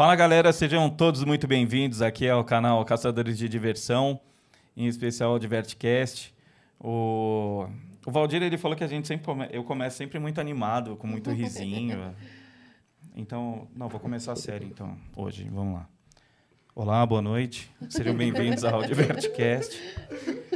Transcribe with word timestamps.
Fala 0.00 0.16
galera, 0.16 0.50
sejam 0.50 0.88
todos 0.88 1.24
muito 1.24 1.46
bem-vindos 1.46 2.00
aqui 2.00 2.26
ao 2.26 2.42
canal 2.42 2.82
Caçadores 2.86 3.36
de 3.36 3.46
Diversão, 3.46 4.18
em 4.74 4.86
especial 4.86 5.34
o 5.34 5.38
Divertcast. 5.38 6.34
O, 6.82 7.66
o 8.06 8.10
Valdir 8.10 8.42
ele 8.42 8.56
falou 8.56 8.74
que 8.74 8.82
a 8.82 8.86
gente 8.86 9.06
sempre 9.06 9.26
come... 9.26 9.46
eu 9.52 9.62
começo 9.62 9.98
sempre 9.98 10.18
muito 10.18 10.40
animado, 10.40 10.96
com 10.96 11.06
muito 11.06 11.30
risinho. 11.30 12.14
então, 13.14 13.68
não, 13.76 13.90
vou 13.90 14.00
começar 14.00 14.32
a 14.32 14.36
série 14.36 14.64
então 14.64 14.96
hoje, 15.14 15.46
vamos 15.52 15.74
lá. 15.74 15.86
Olá, 16.74 17.04
boa 17.04 17.20
noite. 17.20 17.70
Sejam 17.90 18.14
bem-vindos 18.14 18.64
ao 18.64 18.82
Divertcast. 18.82 19.78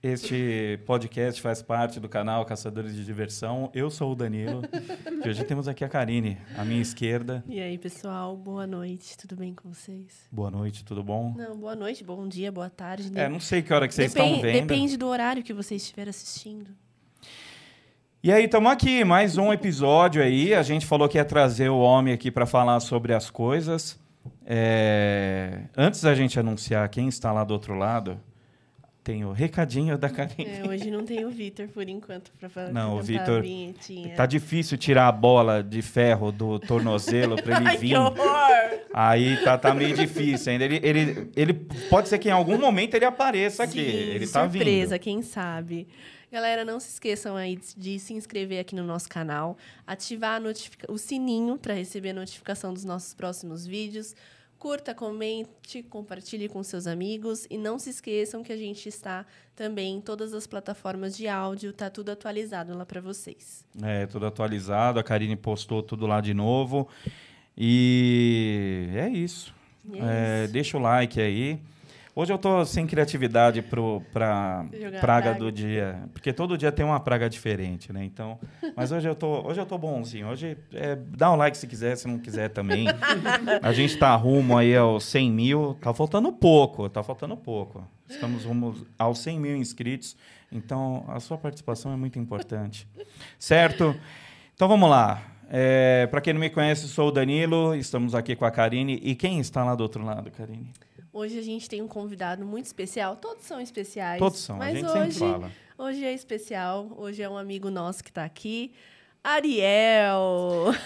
Este 0.00 0.78
podcast 0.86 1.42
faz 1.42 1.60
parte 1.60 1.98
do 1.98 2.08
canal 2.08 2.44
Caçadores 2.44 2.94
de 2.94 3.04
Diversão. 3.04 3.68
Eu 3.74 3.90
sou 3.90 4.12
o 4.12 4.14
Danilo. 4.14 4.62
E 5.24 5.28
hoje 5.28 5.42
temos 5.42 5.66
aqui 5.66 5.84
a 5.84 5.88
Karine, 5.88 6.38
à 6.56 6.64
minha 6.64 6.80
esquerda. 6.80 7.42
E 7.48 7.60
aí, 7.60 7.76
pessoal, 7.76 8.36
boa 8.36 8.64
noite. 8.64 9.18
Tudo 9.18 9.34
bem 9.34 9.52
com 9.52 9.68
vocês? 9.68 10.28
Boa 10.30 10.52
noite, 10.52 10.84
tudo 10.84 11.02
bom? 11.02 11.34
Não, 11.36 11.56
boa 11.56 11.74
noite, 11.74 12.04
bom 12.04 12.28
dia, 12.28 12.52
boa 12.52 12.70
tarde. 12.70 13.10
É, 13.12 13.28
não 13.28 13.40
sei 13.40 13.60
que 13.60 13.74
hora 13.74 13.88
que 13.88 13.94
vocês 13.94 14.12
Depende- 14.12 14.36
estão 14.36 14.52
vendo. 14.52 14.68
Depende 14.68 14.96
do 14.96 15.06
horário 15.08 15.42
que 15.42 15.52
vocês 15.52 15.82
estiverem 15.82 16.10
assistindo. 16.10 16.70
E 18.22 18.30
aí, 18.32 18.44
estamos 18.44 18.70
aqui, 18.70 19.02
mais 19.04 19.36
um 19.36 19.52
episódio 19.52 20.22
aí. 20.22 20.54
A 20.54 20.62
gente 20.62 20.86
falou 20.86 21.08
que 21.08 21.18
ia 21.18 21.24
trazer 21.24 21.70
o 21.70 21.78
homem 21.80 22.14
aqui 22.14 22.30
para 22.30 22.46
falar 22.46 22.78
sobre 22.78 23.12
as 23.14 23.30
coisas. 23.30 23.98
É, 24.46 25.62
Antes 25.76 26.02
da 26.02 26.14
gente 26.14 26.38
anunciar 26.38 26.88
quem 26.88 27.08
está 27.08 27.32
lá 27.32 27.42
do 27.42 27.52
outro 27.52 27.74
lado, 27.74 28.20
tem 29.08 29.24
o 29.24 29.32
recadinho 29.32 29.96
da 29.96 30.10
Karine. 30.10 30.44
É, 30.50 30.68
hoje 30.68 30.90
não 30.90 31.02
tem 31.02 31.24
o 31.24 31.30
Vitor, 31.30 31.66
por 31.68 31.88
enquanto, 31.88 32.30
pra 32.38 32.46
falar. 32.50 32.70
Não, 32.70 32.98
o 32.98 33.02
Vitor. 33.02 33.42
Tá 34.14 34.26
difícil 34.26 34.76
tirar 34.76 35.08
a 35.08 35.12
bola 35.12 35.62
de 35.62 35.80
ferro 35.80 36.30
do 36.30 36.58
tornozelo 36.58 37.42
para 37.42 37.56
ele 37.56 37.68
Ai, 37.72 37.76
vir. 37.78 37.88
que 37.88 37.96
horror! 37.96 38.78
Aí 38.92 39.42
tá, 39.42 39.56
tá 39.56 39.72
meio 39.74 39.96
difícil 39.96 40.52
ainda. 40.52 40.66
Ele, 40.66 40.78
ele, 40.82 41.30
ele 41.34 41.54
pode 41.88 42.10
ser 42.10 42.18
que 42.18 42.28
em 42.28 42.32
algum 42.32 42.58
momento 42.58 42.92
ele 42.94 43.06
apareça 43.06 43.62
aqui. 43.62 43.80
Sim, 43.80 43.96
ele 43.96 44.26
tá 44.26 44.42
surpresa, 44.46 44.94
vindo. 44.96 45.00
quem 45.02 45.22
sabe. 45.22 45.88
Galera, 46.30 46.62
não 46.62 46.78
se 46.78 46.90
esqueçam 46.90 47.34
aí 47.34 47.56
de- 47.56 47.74
de 47.94 47.98
se 47.98 48.12
inscrever 48.12 48.60
aqui 48.60 48.74
no 48.74 48.84
nosso 48.84 49.08
canal, 49.08 49.56
ativar 49.86 50.38
o 50.86 50.98
sininho 50.98 51.56
para 51.56 51.72
receber 51.72 52.10
a 52.10 52.14
notificação 52.14 52.74
dos 52.74 52.84
nossos 52.84 53.14
próximos 53.14 53.66
vídeos. 53.66 54.14
Curta, 54.58 54.92
comente, 54.92 55.84
compartilhe 55.88 56.48
com 56.48 56.62
seus 56.64 56.88
amigos 56.88 57.46
e 57.48 57.56
não 57.56 57.78
se 57.78 57.90
esqueçam 57.90 58.42
que 58.42 58.52
a 58.52 58.56
gente 58.56 58.88
está 58.88 59.24
também 59.54 59.96
em 59.96 60.00
todas 60.00 60.34
as 60.34 60.48
plataformas 60.48 61.16
de 61.16 61.28
áudio, 61.28 61.72
tá 61.72 61.88
tudo 61.88 62.10
atualizado 62.10 62.76
lá 62.76 62.84
para 62.84 63.00
vocês. 63.00 63.64
É, 63.80 64.06
tudo 64.06 64.26
atualizado. 64.26 64.98
A 64.98 65.04
Karine 65.04 65.36
postou 65.36 65.80
tudo 65.80 66.06
lá 66.06 66.20
de 66.20 66.34
novo. 66.34 66.88
E 67.56 68.88
é 68.94 69.08
isso. 69.08 69.54
É, 69.92 70.40
é 70.40 70.44
isso. 70.44 70.52
deixa 70.52 70.76
o 70.76 70.80
like 70.80 71.20
aí. 71.20 71.60
Hoje 72.18 72.32
eu 72.32 72.38
tô 72.38 72.64
sem 72.64 72.84
criatividade 72.84 73.62
pro, 73.62 74.02
pra 74.12 74.66
praga 74.72 75.00
praga. 75.00 75.34
do 75.34 75.52
dia. 75.52 76.02
Porque 76.12 76.32
todo 76.32 76.58
dia 76.58 76.72
tem 76.72 76.84
uma 76.84 76.98
praga 76.98 77.30
diferente, 77.30 77.92
né? 77.92 78.04
Então. 78.04 78.40
Mas 78.74 78.90
hoje 78.90 79.08
eu 79.08 79.14
tô, 79.14 79.46
hoje 79.46 79.60
eu 79.60 79.64
tô 79.64 79.78
bonzinho. 79.78 80.26
Hoje 80.26 80.58
é, 80.74 80.96
dá 80.96 81.30
um 81.30 81.36
like 81.36 81.56
se 81.56 81.64
quiser, 81.64 81.94
se 81.94 82.08
não 82.08 82.18
quiser 82.18 82.48
também. 82.48 82.86
A 83.62 83.72
gente 83.72 83.96
tá 83.96 84.16
rumo 84.16 84.58
aí 84.58 84.76
aos 84.76 85.04
100 85.04 85.30
mil. 85.30 85.78
Tá 85.80 85.94
faltando 85.94 86.32
pouco, 86.32 86.88
tá 86.88 87.04
faltando 87.04 87.36
pouco. 87.36 87.86
Estamos 88.08 88.44
rumo 88.44 88.74
aos 88.98 89.20
100 89.20 89.38
mil 89.38 89.56
inscritos. 89.56 90.16
Então 90.50 91.04
a 91.06 91.20
sua 91.20 91.38
participação 91.38 91.92
é 91.92 91.96
muito 91.96 92.18
importante. 92.18 92.88
Certo? 93.38 93.94
Então 94.56 94.66
vamos 94.66 94.90
lá. 94.90 95.22
É, 95.48 96.08
para 96.10 96.20
quem 96.20 96.32
não 96.32 96.40
me 96.40 96.50
conhece, 96.50 96.82
eu 96.82 96.88
sou 96.88 97.10
o 97.10 97.12
Danilo. 97.12 97.76
Estamos 97.76 98.12
aqui 98.12 98.34
com 98.34 98.44
a 98.44 98.50
Karine. 98.50 98.98
E 99.04 99.14
quem 99.14 99.38
está 99.38 99.62
lá 99.62 99.76
do 99.76 99.82
outro 99.82 100.04
lado, 100.04 100.32
Karine? 100.32 100.72
Hoje 101.18 101.36
a 101.36 101.42
gente 101.42 101.68
tem 101.68 101.82
um 101.82 101.88
convidado 101.88 102.46
muito 102.46 102.66
especial. 102.66 103.16
Todos 103.16 103.44
são 103.44 103.60
especiais. 103.60 104.20
Todos 104.20 104.38
são, 104.38 104.54
a 104.54 104.58
mas 104.60 104.76
gente 104.78 104.86
hoje, 104.88 105.12
sempre 105.14 105.32
fala. 105.32 105.52
Hoje 105.76 106.04
é 106.04 106.12
especial. 106.12 106.92
Hoje 106.96 107.20
é 107.20 107.28
um 107.28 107.36
amigo 107.36 107.70
nosso 107.70 108.04
que 108.04 108.10
está 108.10 108.22
aqui. 108.24 108.72
Ariel. 109.24 110.72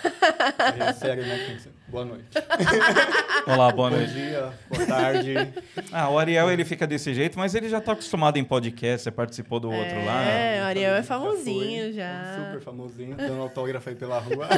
É 0.81 0.93
sério, 0.94 1.26
né? 1.26 1.60
Boa 1.87 2.06
noite. 2.06 2.28
Olá, 3.47 3.70
boa 3.72 3.91
Bom 3.91 3.97
noite. 3.97 4.12
dia, 4.15 4.54
boa 4.70 4.87
tarde. 4.87 5.34
Ah, 5.93 6.09
o 6.09 6.19
Ariel 6.19 6.50
ele 6.50 6.64
fica 6.64 6.87
desse 6.87 7.12
jeito, 7.12 7.38
mas 7.38 7.54
ele 7.54 7.69
já 7.69 7.76
está 7.76 7.93
acostumado 7.93 8.38
em 8.38 8.44
podcast, 8.44 9.03
você 9.03 9.10
participou 9.10 9.60
do 9.60 9.70
outro 9.70 10.04
lá. 10.06 10.25
né? 10.25 10.56
É, 10.56 10.62
o 10.62 10.64
Ariel 10.64 10.94
é 10.94 11.03
famosinho 11.03 11.93
já. 11.93 12.47
Super 12.47 12.60
famosinho, 12.62 13.16
dando 13.16 13.43
autógrafo 13.43 13.91
aí 13.91 13.94
pela 13.94 14.19
rua. 14.19 14.49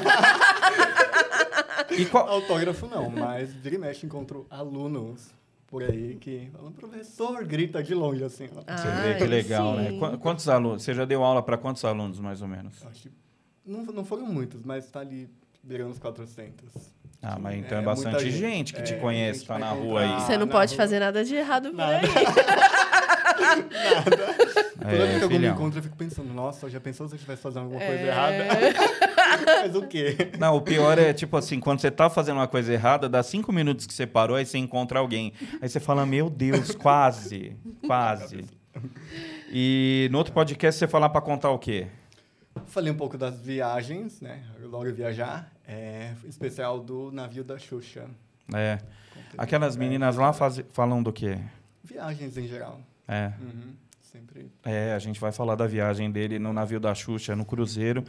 E 1.90 2.04
qual... 2.06 2.28
autógrafo 2.28 2.86
não, 2.86 3.10
mas 3.10 3.52
vira 3.52 3.74
e 3.74 3.78
mexe 3.78 4.06
encontro 4.06 4.46
alunos 4.48 5.34
por 5.66 5.82
aí 5.82 6.16
que 6.20 6.48
falam, 6.52 6.72
professor, 6.72 7.44
grita 7.44 7.82
de 7.82 7.94
longe 7.94 8.22
assim. 8.24 8.48
Ah, 8.66 8.76
Você 8.76 8.88
vê 8.90 9.14
que 9.16 9.24
legal, 9.24 9.74
né? 9.74 9.90
sim. 9.90 9.98
Qu- 9.98 10.18
Quantos 10.18 10.48
alunos? 10.48 10.82
Você 10.82 10.94
já 10.94 11.04
deu 11.04 11.22
aula 11.24 11.42
para 11.42 11.56
quantos 11.58 11.84
alunos, 11.84 12.20
mais 12.20 12.40
ou 12.42 12.48
menos? 12.48 12.84
Acho 12.86 13.02
que 13.02 13.10
não, 13.66 13.82
não 13.84 14.04
foram 14.04 14.26
muitos, 14.26 14.62
mas 14.62 14.90
tá 14.90 15.00
ali 15.00 15.28
beirando 15.62 15.90
os 15.90 15.98
400. 15.98 16.92
Ah, 17.22 17.38
mas 17.40 17.54
É, 17.54 17.58
então 17.58 17.78
é, 17.78 17.80
muita 17.80 17.94
bastante 17.94 18.30
gente. 18.30 18.38
gente 18.38 18.74
que 18.74 18.82
te 18.82 18.92
É, 18.94 18.98
conhece, 18.98 19.46
tá 19.46 19.54
vai 19.54 19.62
na 19.62 19.70
rua 19.70 20.00
aí. 20.02 20.20
Você 20.20 20.36
não 20.36 20.46
na 20.46 20.52
pode 20.52 20.72
rua. 20.72 20.76
fazer 20.76 20.98
nada 21.00 21.24
de 21.24 21.34
errado 21.34 21.70
por 21.70 21.76
Nada. 21.76 21.96
aí. 21.96 22.02
Toda 24.84 25.06
vez 25.06 25.16
que 25.18 25.22
alguém 25.24 25.38
me 25.38 25.44
filhão. 25.46 25.54
encontra, 25.54 25.78
eu 25.78 25.82
fico 25.82 25.96
pensando, 25.96 26.32
nossa, 26.34 26.68
já 26.68 26.78
pensou 26.80 27.08
se 27.08 27.14
eu 27.14 27.16
estivesse 27.16 27.40
fazendo 27.42 27.62
alguma 27.64 27.80
coisa 27.80 28.02
É. 28.02 28.06
errada? 28.06 28.34
Mas 29.62 29.74
o 29.74 29.86
quê? 29.86 30.16
Não, 30.38 30.56
o 30.56 30.60
pior 30.62 30.98
é, 30.98 31.12
tipo 31.12 31.36
assim, 31.36 31.58
quando 31.60 31.80
você 31.80 31.90
tá 31.90 32.08
fazendo 32.10 32.36
uma 32.36 32.48
coisa 32.48 32.72
errada, 32.72 33.08
dá 33.08 33.22
cinco 33.22 33.52
minutos 33.52 33.86
que 33.86 33.94
você 33.94 34.06
parou, 34.06 34.36
aí 34.36 34.44
você 34.46 34.58
encontra 34.58 34.98
alguém. 34.98 35.32
Aí 35.60 35.68
você 35.68 35.80
fala, 35.80 36.04
meu 36.06 36.28
Deus, 36.30 36.72
quase, 36.74 37.56
quase. 37.86 38.44
E 39.50 40.08
no 40.10 40.18
outro 40.18 40.32
podcast 40.32 40.78
você 40.78 40.86
falar 40.88 41.08
para 41.08 41.20
contar 41.20 41.50
o 41.50 41.58
quê? 41.58 41.86
Falei 42.66 42.92
um 42.92 42.96
pouco 42.96 43.18
das 43.18 43.40
viagens, 43.40 44.20
né? 44.20 44.42
Eu 44.60 44.68
logo 44.68 44.92
viajar. 44.92 45.52
É, 45.66 46.12
especial 46.24 46.78
do 46.80 47.10
navio 47.10 47.42
da 47.44 47.58
Xuxa. 47.58 48.06
É, 48.54 48.78
aquelas 49.38 49.76
meninas 49.76 50.16
lá 50.16 50.32
faz- 50.32 50.62
falam 50.72 51.02
do 51.02 51.12
quê? 51.12 51.38
Viagens 51.82 52.36
em 52.36 52.46
geral. 52.46 52.80
É, 53.08 53.32
Uhum, 53.40 53.72
sempre. 54.00 54.50
é, 54.64 54.92
a 54.92 54.98
gente 54.98 55.20
vai 55.20 55.32
falar 55.32 55.54
da 55.56 55.66
viagem 55.66 56.10
dele 56.10 56.38
no 56.38 56.52
navio 56.52 56.78
da 56.78 56.94
Xuxa, 56.94 57.34
no 57.34 57.44
cruzeiro. 57.44 58.04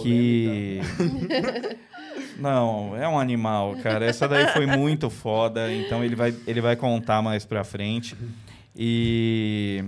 Que... 0.00 0.80
Não, 2.38 2.96
é 2.96 3.06
um 3.08 3.18
animal, 3.18 3.76
cara. 3.82 4.04
Essa 4.06 4.26
daí 4.28 4.48
foi 4.48 4.66
muito 4.66 5.08
foda, 5.10 5.72
então 5.72 6.04
ele 6.04 6.16
vai, 6.16 6.34
ele 6.46 6.60
vai 6.60 6.76
contar 6.76 7.22
mais 7.22 7.44
pra 7.44 7.62
frente. 7.62 8.16
E 8.74 9.84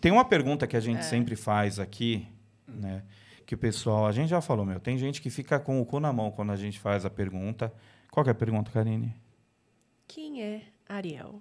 tem 0.00 0.12
uma 0.12 0.24
pergunta 0.24 0.66
que 0.66 0.76
a 0.76 0.80
gente 0.80 0.98
É. 1.00 1.02
sempre 1.02 1.34
faz 1.36 1.78
aqui, 1.78 2.26
né? 2.68 3.02
Que 3.44 3.54
o 3.54 3.58
pessoal, 3.58 4.06
a 4.06 4.12
gente 4.12 4.28
já 4.28 4.40
falou, 4.40 4.64
meu, 4.64 4.78
tem 4.80 4.98
gente 4.98 5.20
que 5.22 5.30
fica 5.30 5.58
com 5.58 5.80
o 5.80 5.86
cu 5.86 6.00
na 6.00 6.12
mão 6.12 6.30
quando 6.30 6.52
a 6.52 6.56
gente 6.56 6.78
faz 6.78 7.04
a 7.04 7.10
pergunta. 7.10 7.72
Qual 8.10 8.22
que 8.24 8.30
é 8.30 8.32
a 8.32 8.34
pergunta, 8.34 8.70
Karine? 8.70 9.14
Quem 10.06 10.42
é 10.42 10.62
Ariel? 10.88 11.40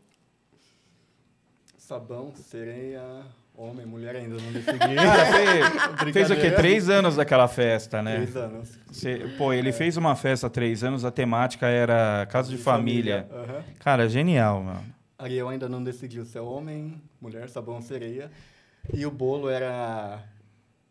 Sabão, 1.78 2.34
sereia, 2.36 3.26
homem, 3.58 3.86
mulher 3.86 4.16
ainda 4.16 4.36
não 4.36 4.52
fe- 4.62 6.12
fez 6.14 6.32
o 6.32 6.36
quê? 6.36 6.52
Três 6.52 6.90
anos 6.90 7.16
daquela 7.16 7.48
festa, 7.48 8.02
né? 8.02 8.16
Três 8.16 8.36
anos. 8.36 8.80
Cê- 8.92 9.28
pô, 9.38 9.54
ele 9.54 9.72
fez 9.72 9.98
uma 9.98 10.16
festa 10.16 10.48
há 10.48 10.50
três 10.50 10.84
anos, 10.84 11.06
a 11.06 11.12
temática 11.12 11.68
era 11.68 12.26
casa 12.30 12.50
de, 12.50 12.58
família. 12.58 13.28
Aham. 13.32 13.64
Cara, 13.80 14.08
genial, 14.10 14.62
mano. 14.64 14.84
Ariel 15.18 15.50
ainda 15.50 15.70
não 15.70 15.84
decidiu 15.84 16.26
se 16.26 16.38
é 16.38 16.42
homem, 16.42 17.02
mulher, 17.22 17.48
sabão, 17.50 17.82
sereia. 17.82 18.30
E 18.94 19.06
o 19.06 19.12
bolo 19.12 19.50
era 19.50 20.20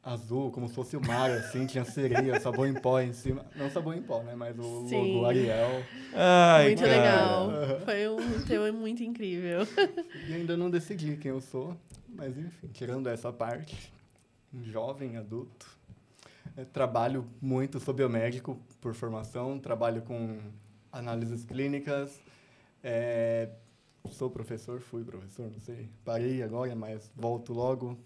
azul, 0.02 0.50
como 0.50 0.68
se 0.68 0.74
fosse 0.74 0.96
o 0.96 1.06
mar, 1.06 1.30
assim, 1.30 1.66
tinha 1.66 1.84
sereia, 1.84 2.38
sabão 2.40 2.66
em 2.66 2.74
pó 2.74 3.00
em 3.00 3.12
cima. 3.12 3.44
Não 3.56 3.70
sabão 3.70 3.94
em 3.94 4.02
pó, 4.02 4.22
né? 4.22 4.34
Mas 4.36 4.58
o 4.58 4.86
Sim. 4.88 5.14
logo 5.16 5.26
Ariel. 5.26 5.82
Ai, 6.14 6.66
muito 6.68 6.80
cara. 6.82 6.92
legal. 6.92 7.50
Foi 7.84 8.08
um 8.08 8.42
tema 8.44 8.72
muito 8.72 9.02
incrível. 9.02 9.66
E 10.28 10.34
ainda 10.34 10.56
não 10.56 10.70
decidi 10.70 11.16
quem 11.16 11.30
eu 11.30 11.40
sou, 11.40 11.76
mas 12.16 12.36
enfim, 12.38 12.68
tirando 12.72 13.08
essa 13.08 13.32
parte, 13.32 13.92
jovem 14.62 15.16
adulto. 15.16 15.66
É, 16.56 16.64
trabalho 16.64 17.26
muito, 17.40 17.80
sou 17.80 17.92
biomédico 17.92 18.58
por 18.80 18.94
formação, 18.94 19.58
trabalho 19.58 20.02
com 20.02 20.38
análises 20.92 21.44
clínicas. 21.44 22.20
é, 22.82 23.48
sou 24.10 24.30
professor, 24.30 24.80
fui 24.80 25.02
professor, 25.02 25.50
não 25.50 25.58
sei. 25.60 25.88
Parei 26.04 26.42
agora, 26.42 26.74
mas 26.76 27.10
volto 27.16 27.52
logo. 27.54 27.98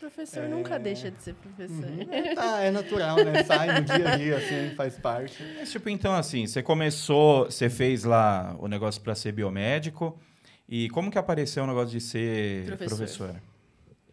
Professor 0.00 0.44
É. 0.44 0.48
nunca 0.48 0.78
deixa 0.78 1.10
de 1.10 1.22
ser 1.22 1.34
professor. 1.34 1.84
Uhum. 1.84 2.34
Tá, 2.34 2.60
é 2.62 2.70
natural, 2.70 3.16
né? 3.22 3.44
Sai 3.44 3.78
no 3.80 3.84
dia 3.84 4.08
a 4.08 4.16
dia, 4.16 4.36
assim, 4.38 4.74
faz 4.74 4.98
parte. 4.98 5.40
Mas, 5.58 5.70
tipo, 5.70 5.88
então, 5.90 6.12
assim, 6.14 6.46
você 6.46 6.62
começou, 6.62 7.44
você 7.44 7.68
fez 7.70 8.02
lá 8.02 8.56
o 8.58 8.66
negócio 8.66 9.00
para 9.00 9.14
ser 9.14 9.30
biomédico. 9.32 10.18
E 10.68 10.88
como 10.90 11.10
que 11.10 11.18
apareceu 11.18 11.62
o 11.62 11.66
negócio 11.66 11.90
de 11.90 12.00
ser 12.00 12.64
Professor. 12.66 12.96
professor? 12.96 13.42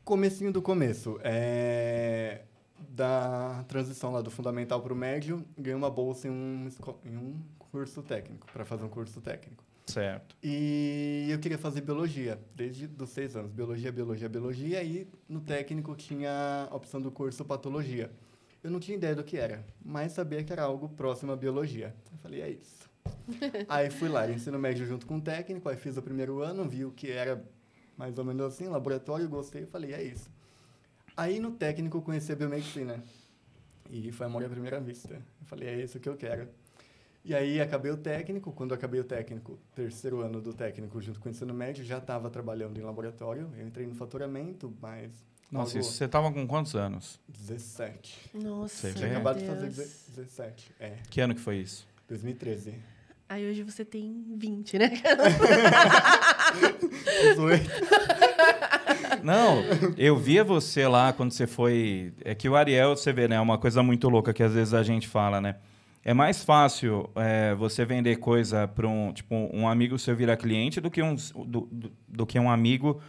Comecinho 0.10 0.52
do 0.52 0.60
começo. 0.60 1.20
É... 1.24 2.42
da 2.80 3.64
transição 3.68 4.12
lá 4.12 4.24
do 4.24 4.32
fundamental 4.32 4.82
para 4.82 4.92
o 4.92 4.96
médio, 4.96 5.46
ganhei 5.56 5.76
uma 5.76 5.92
bolsa 5.92 6.28
em 6.28 6.32
um, 6.32 6.68
em 7.06 7.16
um 7.16 7.40
curso 7.60 8.02
técnico, 8.02 8.48
para 8.52 8.66
fazer 8.66 8.86
um 8.86 8.90
curso 8.90 9.22
técnico. 9.22 9.64
Certo. 9.86 10.36
E 10.42 11.28
eu 11.30 11.38
queria 11.38 11.60
fazer 11.60 11.82
biologia, 11.82 12.40
desde 12.56 12.90
os 13.00 13.10
seis 13.12 13.36
anos. 13.36 13.52
Biologia, 13.52 13.92
biologia, 13.92 14.28
biologia. 14.28 14.82
E 14.82 15.08
no 15.28 15.42
técnico 15.42 15.96
tinha 15.96 16.68
a 16.72 16.76
opção 16.76 17.00
do 17.00 17.12
curso 17.12 17.46
patologia. 17.46 18.10
Eu 18.64 18.72
não 18.72 18.80
tinha 18.80 18.98
ideia 18.98 19.14
do 19.14 19.24
que 19.24 19.38
era, 19.38 19.64
mas 19.80 20.14
sabia 20.14 20.44
que 20.44 20.52
era 20.52 20.64
algo 20.64 20.90
próximo 20.90 21.32
à 21.32 21.36
biologia. 21.36 21.94
Eu 22.12 22.18
falei, 22.18 22.42
é 22.42 22.50
isso. 22.50 22.90
aí 23.70 23.92
fui 23.92 24.10
lá, 24.10 24.28
ensino 24.28 24.58
médio 24.58 24.88
junto 24.88 25.06
com 25.06 25.18
o 25.18 25.22
técnico, 25.22 25.70
aí 25.70 25.78
fiz 25.78 25.98
o 25.98 26.02
primeiro 26.02 26.42
ano, 26.42 26.68
vi 26.68 26.84
o 26.84 26.90
que 26.90 27.12
era 27.12 27.48
mais 28.00 28.18
ou 28.18 28.24
menos 28.24 28.46
assim, 28.46 28.70
laboratório, 28.70 29.28
gostei, 29.28 29.66
falei, 29.66 29.94
é 29.94 30.02
isso. 30.02 30.32
Aí 31.18 31.38
no 31.38 31.52
técnico 31.52 31.98
eu 31.98 32.02
conheci 32.02 32.32
a 32.32 32.36
biomedicina. 32.36 33.04
E 33.92 34.10
foi 34.14 34.26
amor 34.26 34.42
à 34.46 34.48
primeira 34.48 34.80
vista. 34.80 35.16
Eu 35.16 35.46
falei, 35.46 35.68
é 35.68 35.84
isso 35.84 36.00
que 36.00 36.08
eu 36.08 36.16
quero. 36.16 36.48
E 37.26 37.36
aí 37.36 37.60
acabei 37.60 37.92
o 37.92 37.98
técnico. 37.98 38.54
Quando 38.54 38.74
acabei 38.74 39.02
o 39.02 39.04
técnico, 39.04 39.60
terceiro 39.76 40.22
ano 40.22 40.40
do 40.40 40.54
técnico, 40.54 41.02
junto 41.02 41.20
com 41.20 41.28
o 41.28 41.32
ensino 41.32 41.54
médio, 41.54 41.84
já 41.84 41.98
estava 41.98 42.30
trabalhando 42.30 42.80
em 42.80 42.82
laboratório. 42.84 43.52
Eu 43.58 43.68
entrei 43.68 43.86
no 43.86 43.94
faturamento, 43.96 44.74
mas. 44.82 45.12
Nossa, 45.52 45.78
logo 45.78 45.84
você 45.92 46.08
tava 46.08 46.32
com 46.32 46.48
quantos 46.48 46.76
anos? 46.76 47.20
17. 47.28 48.30
Nossa, 48.36 48.88
Você 48.88 48.94
Tinha 48.94 49.12
acabado 49.12 49.40
de 49.40 49.46
fazer 49.46 49.70
Deus. 49.72 50.06
17. 50.16 50.72
É, 50.80 50.96
Que 51.10 51.20
ano 51.20 51.36
que 51.36 51.42
foi 51.42 51.58
isso? 51.58 51.86
2013. 52.08 52.76
Aí 53.30 53.48
hoje 53.48 53.62
você 53.62 53.86
tem 53.86 54.26
20, 54.36 54.80
né? 54.80 54.92
18. 57.30 57.70
Não, 59.24 59.62
eu 59.96 60.18
via 60.18 60.44
você 60.44 60.88
lá 60.88 61.14
quando 61.14 61.32
você 61.32 61.46
foi. 61.46 62.12
É 62.26 62.34
que 62.34 62.50
o 62.50 62.56
Ariel, 62.56 62.98
você 62.98 63.14
vê, 63.14 63.28
né? 63.28 63.36
É 63.36 63.40
uma 63.40 63.60
coisa 63.60 63.84
muito 63.84 64.10
louca 64.10 64.34
que 64.34 64.42
às 64.42 64.54
vezes 64.54 64.74
a 64.74 64.82
gente 64.82 65.08
fala, 65.08 65.40
né? 65.40 65.58
É 66.04 66.12
mais 66.12 66.44
fácil 66.44 67.08
é, 67.16 67.54
você 67.54 67.86
vender 67.86 68.16
coisa 68.16 68.68
para 68.68 68.88
um, 68.88 69.14
tipo, 69.14 69.36
um 69.54 69.68
amigo 69.68 70.00
seu 70.00 70.16
virar 70.16 70.36
cliente 70.36 70.82
do 70.82 70.90
que 70.90 71.04
um, 71.04 71.14
do, 71.14 71.70
do, 71.72 71.92
do 72.08 72.26
que 72.26 72.40
um 72.40 72.50
amigo. 72.50 73.00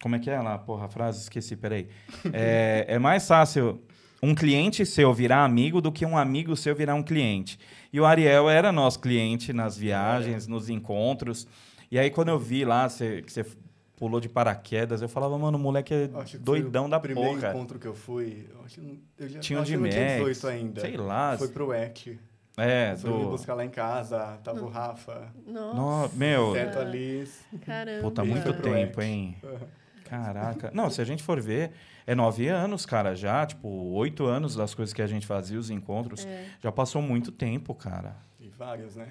Como 0.00 0.14
é 0.14 0.20
que 0.20 0.30
é 0.30 0.40
lá? 0.40 0.56
Porra, 0.58 0.86
a 0.86 0.88
frase, 0.88 1.22
esqueci, 1.22 1.56
peraí. 1.56 1.88
É, 2.32 2.84
é 2.86 2.98
mais 3.00 3.26
fácil 3.26 3.82
um 4.22 4.34
cliente 4.34 4.84
seu 4.86 5.12
virar 5.12 5.44
amigo 5.44 5.80
do 5.80 5.92
que 5.92 6.04
um 6.06 6.16
amigo 6.16 6.56
seu 6.56 6.74
virar 6.74 6.94
um 6.94 7.02
cliente. 7.02 7.58
E 7.96 8.00
o 8.00 8.04
Ariel 8.04 8.50
era 8.50 8.70
nosso 8.70 9.00
cliente 9.00 9.54
nas 9.54 9.74
viagens, 9.74 10.46
nos 10.46 10.68
encontros. 10.68 11.48
E 11.90 11.98
aí, 11.98 12.10
quando 12.10 12.28
eu 12.28 12.38
vi 12.38 12.62
lá 12.62 12.86
você- 12.86 13.22
que 13.22 13.32
você 13.32 13.42
pulou 13.96 14.20
de 14.20 14.28
paraquedas, 14.28 15.00
eu 15.00 15.08
falava, 15.08 15.38
mano, 15.38 15.56
o 15.56 15.60
moleque 15.60 15.94
é 15.94 16.10
Acho 16.16 16.36
que 16.38 16.44
foi 16.44 16.60
doidão 16.60 16.84
o 16.84 16.88
da 16.90 17.00
primeiro 17.00 17.30
porra. 17.40 17.48
encontro 17.48 17.78
que 17.78 17.86
eu 17.86 17.94
fui. 17.94 18.46
Eu 18.52 18.60
acho 18.66 18.74
que 18.74 18.80
não- 18.82 18.98
eu 19.18 19.28
já, 19.30 19.40
Tinha 19.40 19.60
um 19.60 19.62
de 19.62 19.70
que 19.70 19.76
eu 19.78 19.80
não 19.80 19.88
tinha 19.88 20.02
Max, 20.04 20.12
18 20.18 20.46
ainda. 20.46 20.80
sei 20.82 20.96
lá. 20.98 21.38
Foi 21.38 21.48
pro 21.48 21.72
EC. 21.72 22.18
É, 22.58 22.94
Foi 22.98 23.10
me 23.10 23.18
do... 23.22 23.30
buscar 23.30 23.54
lá 23.54 23.64
em 23.64 23.70
casa, 23.70 24.38
tava 24.44 24.60
o 24.62 24.68
Rafa, 24.68 25.32
Nossa, 25.46 25.74
No, 26.12 26.18
meu, 26.18 26.52
Teto 26.52 26.78
Alice. 26.78 27.38
caramba. 27.64 28.02
puta, 28.02 28.20
Ele 28.20 28.30
muito 28.30 28.52
tempo, 28.60 29.00
hein? 29.00 29.36
Caraca. 30.08 30.70
Não, 30.72 30.88
se 30.90 31.00
a 31.00 31.04
gente 31.04 31.22
for 31.22 31.40
ver, 31.40 31.72
é 32.06 32.14
nove 32.14 32.48
anos, 32.48 32.86
cara, 32.86 33.14
já. 33.14 33.44
Tipo, 33.46 33.68
oito 33.68 34.24
anos 34.26 34.54
das 34.54 34.74
coisas 34.74 34.92
que 34.92 35.02
a 35.02 35.06
gente 35.06 35.26
fazia, 35.26 35.58
os 35.58 35.70
encontros. 35.70 36.24
É. 36.24 36.46
Já 36.62 36.70
passou 36.72 37.02
muito 37.02 37.30
tempo, 37.32 37.74
cara. 37.74 38.16
E 38.40 38.48
vários, 38.48 38.96
né? 38.96 39.08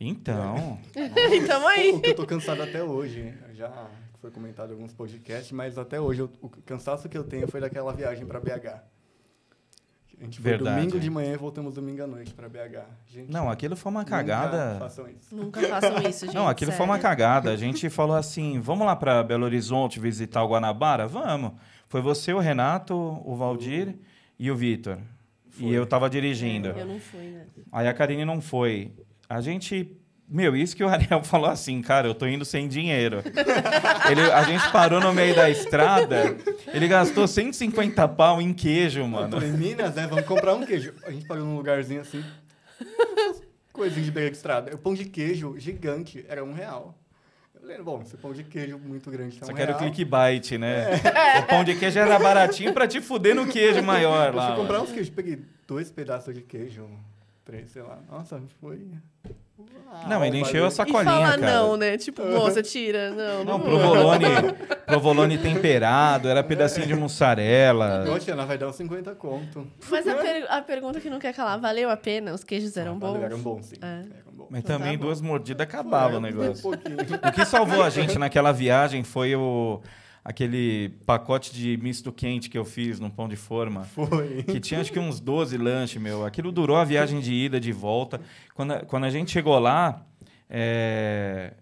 Então, 0.00 0.78
Tamo 1.46 1.66
aí. 1.66 1.92
O 1.92 2.00
que 2.00 2.10
eu 2.10 2.14
tô 2.16 2.26
cansado 2.26 2.62
até 2.62 2.82
hoje, 2.82 3.34
já 3.54 3.88
foi 4.20 4.30
comentado 4.30 4.70
em 4.70 4.72
alguns 4.74 4.92
podcasts, 4.92 5.50
mas 5.52 5.76
até 5.76 6.00
hoje 6.00 6.20
eu- 6.22 6.30
o 6.40 6.48
cansaço 6.48 7.08
que 7.08 7.18
eu 7.18 7.24
tenho 7.24 7.48
foi 7.48 7.60
daquela 7.60 7.92
viagem 7.92 8.24
para 8.24 8.38
BH. 8.40 8.80
A 10.20 10.24
gente 10.24 10.40
foi 10.40 10.50
Verdade. 10.50 10.76
domingo 10.80 10.98
de 10.98 11.08
manhã 11.10 11.32
e 11.32 11.36
voltamos 11.36 11.74
domingo 11.74 12.02
à 12.02 12.06
noite 12.06 12.34
para 12.34 12.48
BH. 12.48 12.84
Gente, 13.06 13.30
não, 13.30 13.48
aquilo 13.48 13.76
foi 13.76 13.90
uma 13.90 14.00
nunca 14.00 14.10
cagada. 14.10 14.76
façam 14.80 15.08
isso. 15.08 15.34
Nunca 15.34 15.60
façam 15.60 15.98
isso, 16.08 16.26
gente. 16.26 16.34
Não, 16.34 16.48
aquilo 16.48 16.72
foi 16.72 16.84
uma 16.84 16.94
sério. 16.94 17.08
cagada. 17.08 17.50
A 17.52 17.56
gente 17.56 17.88
falou 17.88 18.16
assim: 18.16 18.58
vamos 18.60 18.84
lá 18.86 18.96
para 18.96 19.22
Belo 19.22 19.44
Horizonte 19.44 20.00
visitar 20.00 20.42
o 20.42 20.48
Guanabara? 20.48 21.06
Vamos. 21.06 21.52
Foi 21.88 22.00
você, 22.02 22.32
o 22.32 22.38
Renato, 22.38 22.94
o 22.94 23.36
Valdir 23.36 23.94
e 24.38 24.50
o 24.50 24.56
Vitor. 24.56 24.98
E 25.56 25.62
Foi. 25.62 25.70
eu 25.70 25.86
tava 25.86 26.08
dirigindo. 26.10 26.68
Eu 26.68 26.86
não 26.86 27.00
fui, 27.00 27.20
né? 27.30 27.46
Aí 27.72 27.88
a 27.88 27.94
Karine 27.94 28.24
não 28.24 28.40
foi. 28.40 28.92
A 29.28 29.40
gente. 29.40 29.96
Meu, 30.30 30.54
isso 30.54 30.76
que 30.76 30.84
o 30.84 30.88
Ariel 30.88 31.22
falou 31.24 31.48
assim, 31.48 31.80
cara, 31.80 32.06
eu 32.06 32.14
tô 32.14 32.26
indo 32.26 32.44
sem 32.44 32.68
dinheiro. 32.68 33.22
Ele, 34.10 34.20
a 34.30 34.42
gente 34.42 34.70
parou 34.70 35.00
no 35.00 35.12
meio 35.12 35.34
da 35.34 35.48
estrada, 35.48 36.36
ele 36.72 36.86
gastou 36.86 37.26
150 37.26 38.06
pau 38.08 38.40
em 38.40 38.52
queijo, 38.52 39.00
Eu 39.00 39.08
mano. 39.08 39.30
falei, 39.40 39.50
Minas, 39.52 39.94
né? 39.94 40.06
Vamos 40.06 40.26
comprar 40.26 40.54
um 40.54 40.66
queijo. 40.66 40.92
A 41.06 41.10
gente 41.10 41.26
parou 41.26 41.44
num 41.44 41.56
lugarzinho 41.56 42.02
assim, 42.02 42.22
coisinha 43.72 44.04
de 44.04 44.10
beira 44.10 44.30
de 44.30 44.36
estrada. 44.36 44.74
O 44.74 44.78
pão 44.78 44.94
de 44.94 45.04
queijo 45.06 45.54
gigante 45.58 46.24
era 46.28 46.44
um 46.44 46.52
real. 46.52 46.94
Eu 47.54 47.60
falei, 47.62 47.82
bom, 47.82 48.02
esse 48.02 48.16
pão 48.16 48.32
de 48.32 48.44
queijo 48.44 48.78
muito 48.78 49.10
grande 49.10 49.38
tá 49.38 49.46
Só 49.46 49.52
um 49.52 49.54
que 49.54 49.62
era 49.62 49.72
o 49.74 49.78
real. 49.78 49.90
clickbait, 49.90 50.52
né? 50.58 50.88
O 51.40 51.46
pão 51.46 51.64
de 51.64 51.74
queijo 51.74 51.98
era 51.98 52.18
baratinho 52.18 52.72
pra 52.72 52.86
te 52.86 53.00
fuder 53.00 53.34
no 53.34 53.46
queijo 53.46 53.82
maior 53.82 54.28
Eu 54.28 54.34
lá. 54.36 54.46
fui 54.48 54.56
comprar 54.56 54.78
mano. 54.78 54.88
uns 54.90 54.92
queijos, 54.94 55.10
peguei 55.10 55.38
dois 55.66 55.90
pedaços 55.90 56.34
de 56.34 56.42
queijo, 56.42 56.88
três, 57.48 57.70
sei 57.70 57.80
lá. 57.82 57.98
Nossa, 58.10 58.42
foi... 58.60 58.78
Não, 60.06 60.22
ele 60.24 60.38
encheu 60.38 60.66
a 60.66 60.68
E 60.68 60.70
sacolinha, 60.70 61.04
falar 61.04 61.38
cara. 61.38 61.52
não, 61.52 61.76
né? 61.78 61.96
Tipo, 61.96 62.22
moça, 62.28 62.62
tira. 62.62 63.10
Não, 63.10 63.38
Não, 63.44 63.58
não, 63.58 63.60
provolone, 63.60 64.24
provolone 64.86 65.38
temperado, 65.38 66.28
era 66.28 66.44
pedacinho 66.44 66.86
de 66.86 66.94
mussarela. 66.94 68.04
Poxa, 68.06 68.30
ela 68.32 68.44
vai 68.44 68.58
dar 68.58 68.68
uns 68.68 68.76
50 68.76 69.14
conto. 69.14 69.66
Mas 69.90 70.06
a, 70.06 70.14
per- 70.20 70.46
a 70.48 70.60
pergunta 70.62 71.00
que 71.00 71.08
não 71.10 71.18
quer 71.18 71.32
calar, 71.34 71.58
valeu 71.58 71.88
a 71.90 71.96
pena? 71.96 72.32
Os 72.34 72.44
queijos 72.44 72.76
eram 72.76 72.92
Ah, 72.92 72.98
bons? 73.00 73.22
Eram 73.22 73.38
bons, 73.40 73.66
sim. 73.66 73.76
É. 73.80 73.86
Eram 73.86 74.32
bons. 74.32 74.46
Mas 74.50 74.60
Então 74.60 74.76
tá 74.78 74.84
também 74.84 74.96
bom. 74.98 75.06
duas 75.06 75.20
mordidas 75.22 75.62
acabava 75.66 76.18
o 76.18 76.20
Foi, 76.20 76.30
negócio. 76.30 76.68
Um. 76.70 77.28
O 77.28 77.32
que 77.32 77.44
salvou 77.46 77.82
a 77.82 77.90
gente 77.90 78.18
naquela 78.18 78.52
viagem 78.52 79.02
foi 79.02 79.34
o 79.34 79.80
aquele 80.24 80.90
pacote 81.06 81.52
de 81.54 81.76
misto 81.82 82.12
quente 82.12 82.48
que 82.50 82.58
eu 82.58 82.64
fiz 82.64 82.98
no 83.00 83.10
pão 83.10 83.28
de 83.28 83.36
forma. 83.36 83.84
Foi. 83.84 84.42
Que 84.42 84.60
tinha 84.60 84.80
acho 84.80 84.92
que 84.92 84.98
uns 84.98 85.20
12 85.20 85.56
lanches, 85.56 86.00
meu. 86.00 86.24
Aquilo 86.24 86.52
durou 86.52 86.76
a 86.76 86.84
viagem 86.84 87.20
de 87.20 87.32
ida, 87.32 87.58
de 87.60 87.72
volta. 87.72 88.20
Quando 88.54 88.72
a, 88.72 88.80
quando 88.84 89.04
a 89.04 89.10
gente 89.10 89.30
chegou 89.30 89.58
lá, 89.58 90.04
é, 90.50 91.54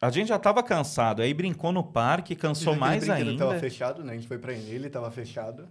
a 0.00 0.10
gente 0.10 0.28
já 0.28 0.36
estava 0.36 0.62
cansado. 0.62 1.22
Aí 1.22 1.32
brincou 1.34 1.72
no 1.72 1.82
parque, 1.82 2.34
cansou 2.34 2.74
mais 2.76 3.08
ainda. 3.08 3.36
Tava 3.46 3.58
fechado, 3.58 4.02
né? 4.04 4.12
A 4.12 4.14
gente 4.16 4.28
foi 4.28 4.38
pra 4.38 4.52
ele, 4.52 4.88
tava 4.88 5.10
fechado. 5.10 5.66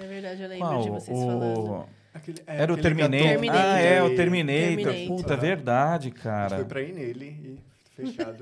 É 0.00 0.06
verdade, 0.06 0.42
eu 0.42 0.48
lembro 0.48 0.68
Qual? 0.68 0.82
de 0.82 0.90
vocês 0.90 1.18
falando. 1.18 1.60
O... 1.60 1.86
Aquele- 2.14 2.42
é, 2.46 2.62
Era 2.62 2.72
o 2.72 2.76
Terminator. 2.76 3.18
Terminator. 3.28 3.60
Ah, 3.62 3.78
é, 3.80 4.02
o 4.02 4.14
Terminator. 4.16 4.60
Terminator. 4.60 5.06
Puta, 5.16 5.34
Aham. 5.34 5.40
verdade, 5.40 6.08
A 6.08 6.10
gente 6.10 6.20
cara. 6.22 6.56
foi 6.56 6.64
pra 6.64 6.82
ir 6.82 6.92
nele 6.94 7.26
e 7.26 7.67
fechado. 7.98 8.36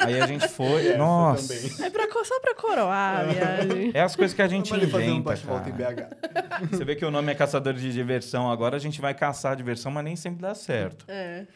Aí 0.00 0.20
a 0.20 0.26
gente 0.26 0.48
foi. 0.48 0.88
Essa 0.88 0.98
Nossa. 0.98 1.84
É 1.84 1.90
pra, 1.90 2.08
só 2.24 2.40
pra 2.40 2.54
coroar 2.54 3.20
a 3.20 3.24
viagem. 3.24 3.90
É 3.92 4.00
as 4.00 4.16
coisas 4.16 4.34
que 4.34 4.40
a 4.40 4.48
gente 4.48 4.70
Vamos 4.70 4.84
ali 4.84 4.92
fazer 4.92 5.10
um 5.10 5.16
inventa. 5.16 5.70
BH. 5.70 6.70
Você 6.70 6.84
vê 6.84 6.96
que 6.96 7.04
o 7.04 7.10
nome 7.10 7.30
é 7.30 7.34
caçador 7.34 7.74
de 7.74 7.92
diversão. 7.92 8.50
Agora 8.50 8.76
a 8.76 8.80
gente 8.80 9.00
vai 9.00 9.14
caçar 9.14 9.52
a 9.52 9.54
diversão, 9.54 9.92
mas 9.92 10.04
nem 10.04 10.16
sempre 10.16 10.40
dá 10.40 10.54
certo. 10.54 11.04
É. 11.08 11.46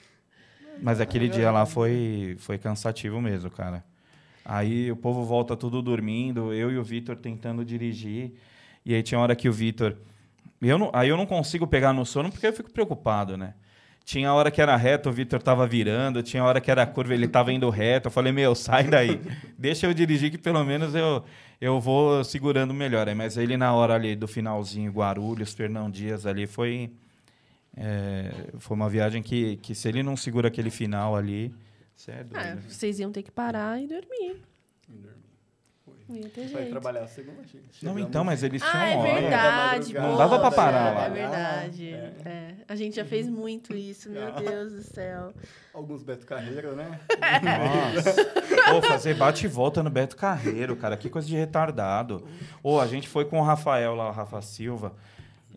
Mas 0.83 1.01
aquele 1.01 1.29
dia 1.29 1.51
lá 1.51 1.65
foi, 1.65 2.37
foi 2.39 2.59
cansativo 2.59 3.21
mesmo, 3.21 3.51
cara. 3.51 3.83
Aí 4.45 4.93
o 4.93 4.97
povo 4.97 5.25
volta 5.25 5.57
tudo 5.57 5.81
dormindo, 5.81 6.53
eu 6.53 6.71
e 6.71 6.79
o 6.79 6.85
Vitor 6.85 7.17
tentando 7.17 7.65
dirigir. 7.65 8.35
E 8.85 8.95
aí 8.95 9.03
tinha 9.03 9.19
hora 9.19 9.35
que 9.35 9.49
o 9.49 9.53
Vitor. 9.53 9.97
Eu 10.61 10.79
não, 10.79 10.91
aí 10.93 11.09
eu 11.09 11.17
não 11.17 11.27
consigo 11.27 11.67
pegar 11.67 11.93
no 11.93 12.05
sono 12.05 12.31
porque 12.31 12.47
eu 12.47 12.53
fico 12.53 12.71
preocupado, 12.71 13.37
né? 13.37 13.55
Tinha 14.07 14.33
hora 14.33 14.53
que 14.53 14.63
era 14.63 14.77
reto, 14.77 15.09
o 15.09 15.13
Vitor 15.13 15.43
tava 15.43 15.67
virando. 15.67 16.23
Tinha 16.23 16.45
hora 16.45 16.61
que 16.61 16.71
era 16.71 16.87
curva, 16.87 17.13
ele 17.13 17.27
tava 17.27 17.53
indo 17.53 17.69
reto. 17.69 18.07
Eu 18.07 18.11
falei, 18.13 18.31
meu, 18.31 18.55
sai 18.55 18.85
daí. 18.85 19.21
Deixa 19.59 19.85
eu 19.89 19.93
dirigir 19.93 20.31
que 20.31 20.39
pelo 20.39 20.65
menos 20.65 20.95
eu, 20.95 21.25
eu 21.61 21.81
vou 21.81 22.23
segurando 22.23 22.73
melhor. 22.73 23.09
Aí, 23.09 23.17
Mas 23.17 23.37
ele 23.37 23.57
na 23.57 23.75
hora 23.75 23.95
ali 23.95 24.15
do 24.15 24.29
finalzinho, 24.29 24.93
Guarulhos, 24.93 25.53
Fernão 25.53 25.91
Dias 25.91 26.25
ali, 26.25 26.47
foi... 26.47 26.93
é, 27.77 28.31
foi 28.61 28.77
uma 28.77 28.89
viagem 28.89 29.25
que, 29.25 29.57
que 29.57 29.75
se 29.75 29.89
ele 29.89 30.05
não 30.05 30.17
segura 30.17 30.47
aquele 30.47 30.71
final 30.71 31.17
ali, 31.17 31.53
você 31.97 32.13
é 32.13 32.23
doido. 32.23 32.37
Ah, 32.37 32.57
vocês 32.69 33.01
iam 33.01 33.11
ter 33.11 33.25
que 33.25 33.33
parar 33.33 33.83
e 33.83 33.89
dormir. 33.89 34.37
E 34.89 34.93
dormi. 34.93 35.25
Não 36.09 36.17
ia 36.17 36.29
ter 36.29 36.43
Vai 36.43 36.63
jeito. 36.63 36.71
trabalhar 36.71 37.07
segunda, 37.09 37.43
gente. 37.43 37.85
Não, 37.85 37.99
então, 37.99 38.23
mas 38.23 38.43
eles 38.45 38.63
Ah, 38.63 38.71
tinham 38.71 38.85
é 38.87 38.97
hora. 38.97 39.21
verdade. 39.21 39.95
Não 39.95 40.11
pô, 40.13 40.17
dava 40.17 40.39
pra 40.39 40.51
parar 40.53 40.91
é, 40.91 40.95
lá. 40.95 41.07
É 41.07 41.11
verdade. 41.11 41.89
É. 41.91 42.13
é. 42.25 42.55
A 42.69 42.77
gente 42.77 42.95
já 42.97 43.05
fez 43.05 43.29
muito 43.29 43.75
isso, 43.75 44.09
meu 44.11 44.29
Ah. 44.29 44.31
Deus 44.39 44.73
do 44.73 44.83
céu. 44.83 45.33
Alguns 45.75 46.03
Beto 46.05 46.25
Carreiro, 46.25 46.77
né? 46.77 47.01
Nossa. 47.95 48.25
Pô, 48.71 48.83
fazer 48.83 49.15
bate 49.15 49.47
e 49.47 49.49
volta 49.49 49.83
no 49.83 49.91
Beto 49.91 50.17
Carreiro, 50.17 50.77
cara, 50.77 50.97
que 50.97 51.09
coisa 51.11 51.27
de 51.27 51.37
retardado. 51.37 52.27
Ô, 52.63 52.79
a 52.81 52.87
gente 52.87 53.09
foi 53.09 53.25
com 53.25 53.39
o 53.41 53.43
Rafael 53.43 53.95
lá, 53.95 54.09
o 54.09 54.13
Rafa 54.13 54.41
Silva, 54.43 54.93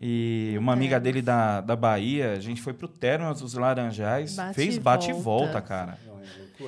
e 0.02 0.54
uma 0.58 0.72
amiga 0.72 0.98
dele 0.98 1.22
da, 1.22 1.60
da 1.60 1.76
Bahia, 1.76 2.32
a 2.32 2.40
gente 2.40 2.60
foi 2.60 2.72
pro 2.72 2.88
Termas 2.88 3.40
dos 3.40 3.54
Laranjais, 3.54 4.34
Bate 4.36 4.54
fez 4.54 4.78
bate 4.78 5.10
e 5.10 5.12
volta. 5.12 5.22
volta, 5.22 5.60
cara. 5.60 5.98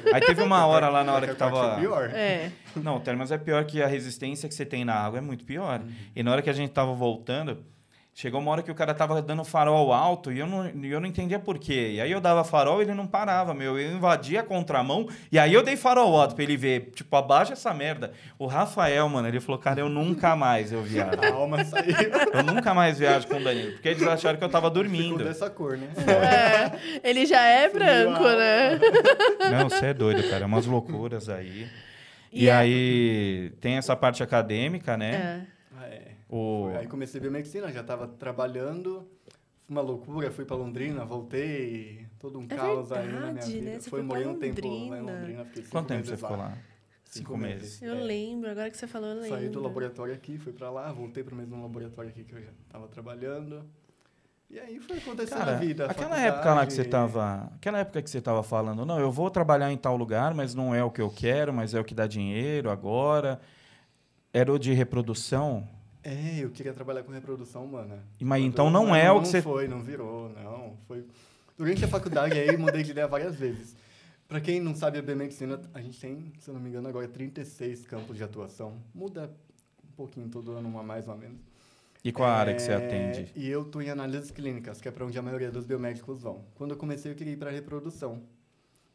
É. 0.07 0.15
Aí 0.15 0.21
teve 0.21 0.43
uma 0.43 0.67
hora 0.67 0.89
lá 0.89 1.05
na 1.05 1.13
hora 1.13 1.27
que 1.27 1.35
tava... 1.35 1.75
é 1.75 1.81
pior. 1.81 2.11
É. 2.13 2.53
Não, 2.77 2.97
o 2.97 3.01
Termas 3.01 3.31
é 3.31 3.39
pior 3.39 3.65
que 3.65 3.83
a 3.83 3.87
resistência 3.87 4.49
que 4.49 4.55
você 4.55 4.65
tem 4.65 4.85
na 4.85 4.95
água 4.95 5.19
é 5.19 5.21
muito 5.23 5.45
pior. 5.45 5.83
E 6.15 6.23
na 6.23 6.33
hora 6.33 6.43
que 6.43 6.51
a 6.51 6.53
gente 6.53 6.71
tava 6.71 6.93
voltando, 6.95 7.59
Chegou 8.15 8.41
uma 8.43 8.51
hora 8.51 8.63
que 8.63 8.71
o 8.71 8.75
cara 8.75 8.93
tava 8.93 9.23
dando 9.23 9.43
farol 9.43 9.91
alto 9.91 10.31
e 10.31 10.39
eu 10.39 10.47
não, 10.47 10.67
eu 10.85 11.01
não 11.01 11.07
entendia 11.07 11.39
por 11.39 11.59
quê. 11.59 11.93
E 11.95 12.01
aí 12.01 12.13
eu 12.13 12.21
dava 12.21 12.45
farol 12.45 12.81
e 12.81 12.85
ele 12.85 12.93
não 12.93 13.07
parava, 13.07 13.55
meu. 13.55 13.79
Eu 13.79 13.97
invadia 13.97 14.41
a 14.41 14.43
contramão 14.43 15.09
e 15.31 15.39
aí 15.39 15.55
eu 15.55 15.63
dei 15.63 15.77
farol 15.79 16.21
alto 16.21 16.35
pra 16.35 16.45
ele 16.45 16.55
ver. 16.55 16.91
Tipo, 16.95 17.17
abaixa 17.17 17.55
essa 17.55 17.73
merda. 17.73 18.13
O 18.39 18.47
Rafael, 18.47 19.09
mano, 19.09 19.27
ele 19.29 19.41
falou, 19.41 19.59
cara, 19.59 19.81
eu 19.81 19.89
nunca 19.89 20.37
mais 20.37 20.71
eu 20.71 20.83
viajo. 20.83 21.19
A 21.25 21.33
alma 21.35 21.65
saiu. 21.65 21.95
Eu 22.35 22.43
nunca 22.43 22.75
mais 22.75 22.99
viajo 22.99 23.27
com 23.27 23.37
o 23.37 23.43
Danilo. 23.43 23.73
Porque 23.73 23.89
eles 23.89 24.03
acharam 24.07 24.37
que 24.39 24.45
eu 24.45 24.49
tava 24.51 24.69
Ficou 24.69 24.83
dormindo. 24.83 25.25
dessa 25.25 25.49
cor, 25.49 25.79
né? 25.79 25.89
É, 26.07 27.09
ele 27.09 27.25
já 27.25 27.41
é 27.41 27.67
branco, 27.71 28.23
né? 28.25 28.79
Não, 29.51 29.71
você 29.71 29.87
é 29.87 29.95
doido, 29.95 30.23
cara. 30.29 30.43
É 30.43 30.47
umas 30.47 30.67
loucuras 30.67 31.31
aí. 31.31 31.67
E, 32.31 32.45
E 32.45 32.49
é- 32.51 32.53
aí 32.55 33.53
tem 33.59 33.79
essa 33.79 33.97
parte 33.97 34.23
acadêmica, 34.23 34.99
né? 34.99 35.47
É. 35.49 35.62
O... 36.35 36.69
Foi. 36.71 36.77
Aí 36.79 36.87
comecei 36.87 37.21
biomedicina, 37.21 37.71
já 37.71 37.83
estava 37.83 38.09
trabalhando. 38.09 39.07
Uma 39.69 39.83
loucura, 39.83 40.31
fui 40.31 40.45
para 40.47 40.57
Londrina, 40.57 41.05
voltei, 41.05 42.07
todo 42.19 42.39
um 42.39 42.45
É 42.45 42.57
caos 42.57 42.91
aí 42.91 43.07
na 43.07 43.13
minha 43.13 43.21
verdade, 43.27 43.53
vida. 43.53 43.71
né? 43.71 43.81
Você 43.81 43.91
foi 43.91 44.03
morrer 44.03 44.27
um 44.27 44.39
tempo 44.39 44.61
lá 44.91 44.99
em 44.99 45.03
Londrina. 45.03 45.47
Quanto 45.71 45.89
tempo 45.89 46.01
meses 46.01 46.09
você 46.09 46.17
ficou 46.17 46.37
lá? 46.37 46.51
Cinco 47.05 47.29
Cinco 47.29 47.37
meses. 47.37 47.81
meses. 47.81 47.83
Eu 47.83 47.95
É. 47.97 48.01
lembro, 48.01 48.51
agora 48.51 48.71
que 48.71 48.77
você 48.79 48.87
falou, 48.87 49.11
eu 49.11 49.17
lembro. 49.21 49.29
Saí 49.39 49.49
do 49.51 49.61
laboratório 49.61 50.15
aqui, 50.15 50.39
fui 50.39 50.53
pra 50.55 50.71
lá, 50.71 50.91
voltei 50.91 51.23
pro 51.23 51.37
mesmo 51.37 51.61
laboratório 51.61 52.11
aqui 52.11 52.25
que 52.25 52.35
eu 52.35 52.41
já 52.41 52.51
tava 52.71 52.89
trabalhando. 52.89 53.63
E 54.51 54.59
aí 54.59 54.79
foi 54.81 54.99
acontecendo 54.99 55.39
Cara, 55.39 55.53
a 55.53 55.59
vida. 55.59 55.87
a 55.87 55.91
aquela 55.91 56.19
época 56.21 56.55
lá 56.55 56.67
que 56.67 56.73
você 56.73 56.85
faculdade. 56.85 57.13
tava. 57.13 57.53
Aquela 57.57 57.79
época 57.79 58.03
que 58.03 58.11
você 58.11 58.21
tava 58.21 58.43
falando, 58.43 58.85
não, 58.85 58.99
eu 59.01 59.11
vou 59.11 59.31
trabalhar 59.31 59.71
em 59.73 59.77
tal 59.79 59.97
lugar, 59.97 60.35
mas 60.35 60.55
não 60.55 60.75
é 60.75 60.83
o 60.85 60.91
que 60.91 61.01
eu 61.01 61.09
quero, 61.11 61.53
mas 61.53 61.73
é 61.75 61.81
o 61.81 61.85
que 61.85 61.95
dá 61.95 62.07
dinheiro 62.07 62.71
agora. 62.71 63.41
Era 64.33 64.53
o 64.53 64.59
de 64.59 64.73
reprodução. 64.75 65.67
É, 66.05 66.41
eu 66.43 66.51
queria 66.51 66.73
trabalhar 66.73 67.03
com 67.05 67.13
reprodução 67.13 67.65
humana. 67.65 68.03
Mas 68.21 68.43
então 68.43 68.71
não 68.71 68.89
mas 68.89 69.05
é 69.05 69.11
o 69.11 69.15
que 69.15 69.21
Não 69.21 69.25
você. 69.27 69.43
foi, 69.43 69.69
não 69.69 69.81
virou, 69.81 70.29
não. 70.31 70.77
Foi... 70.89 71.05
Durante 71.57 71.85
a 71.85 71.89
faculdade 71.89 72.39
aí, 72.39 72.57
mudei 72.57 72.83
de 72.83 72.91
ideia 72.91 73.07
várias 73.07 73.37
vezes. 73.37 73.77
Pra 74.27 74.41
quem 74.41 74.59
não 74.61 74.75
sabe, 74.75 74.99
a 74.99 75.03
biomedicina, 75.03 75.61
a 75.75 75.81
gente 75.81 76.01
tem, 76.01 76.33
se 76.41 76.49
eu 76.49 76.55
não 76.55 76.61
me 76.61 76.71
engano, 76.71 76.89
agora 76.89 77.07
36 77.07 77.87
campos 77.87 78.17
de 78.17 78.25
atuação. 78.25 78.79
Muda 78.95 79.31
um 79.85 79.93
pouquinho 79.95 80.29
todo 80.29 80.53
ano, 80.53 80.69
uma 80.69 80.83
mais, 80.83 81.07
uma 81.07 81.15
menos. 81.17 81.39
E 82.05 82.11
qual 82.11 82.29
a 82.29 82.33
área 82.35 82.55
que 82.55 82.63
você 82.63 82.73
É, 82.73 82.77
atende? 82.77 83.31
E 83.37 83.49
eu 83.49 83.63
estou 83.63 83.81
em 83.81 83.91
análises 83.91 84.31
clínicas, 84.33 84.81
que 84.81 84.89
é 84.89 84.91
para 84.91 85.05
onde 85.07 85.17
a 85.17 85.23
maioria 85.23 85.53
dos 85.53 85.65
biomédicos 85.67 86.23
vão. 86.23 86.45
Quando 86.57 86.73
eu 86.73 86.77
comecei, 86.77 87.13
eu 87.13 87.15
queria 87.15 87.35
ir 87.35 87.37
para 87.37 87.51
reprodução. 87.51 88.23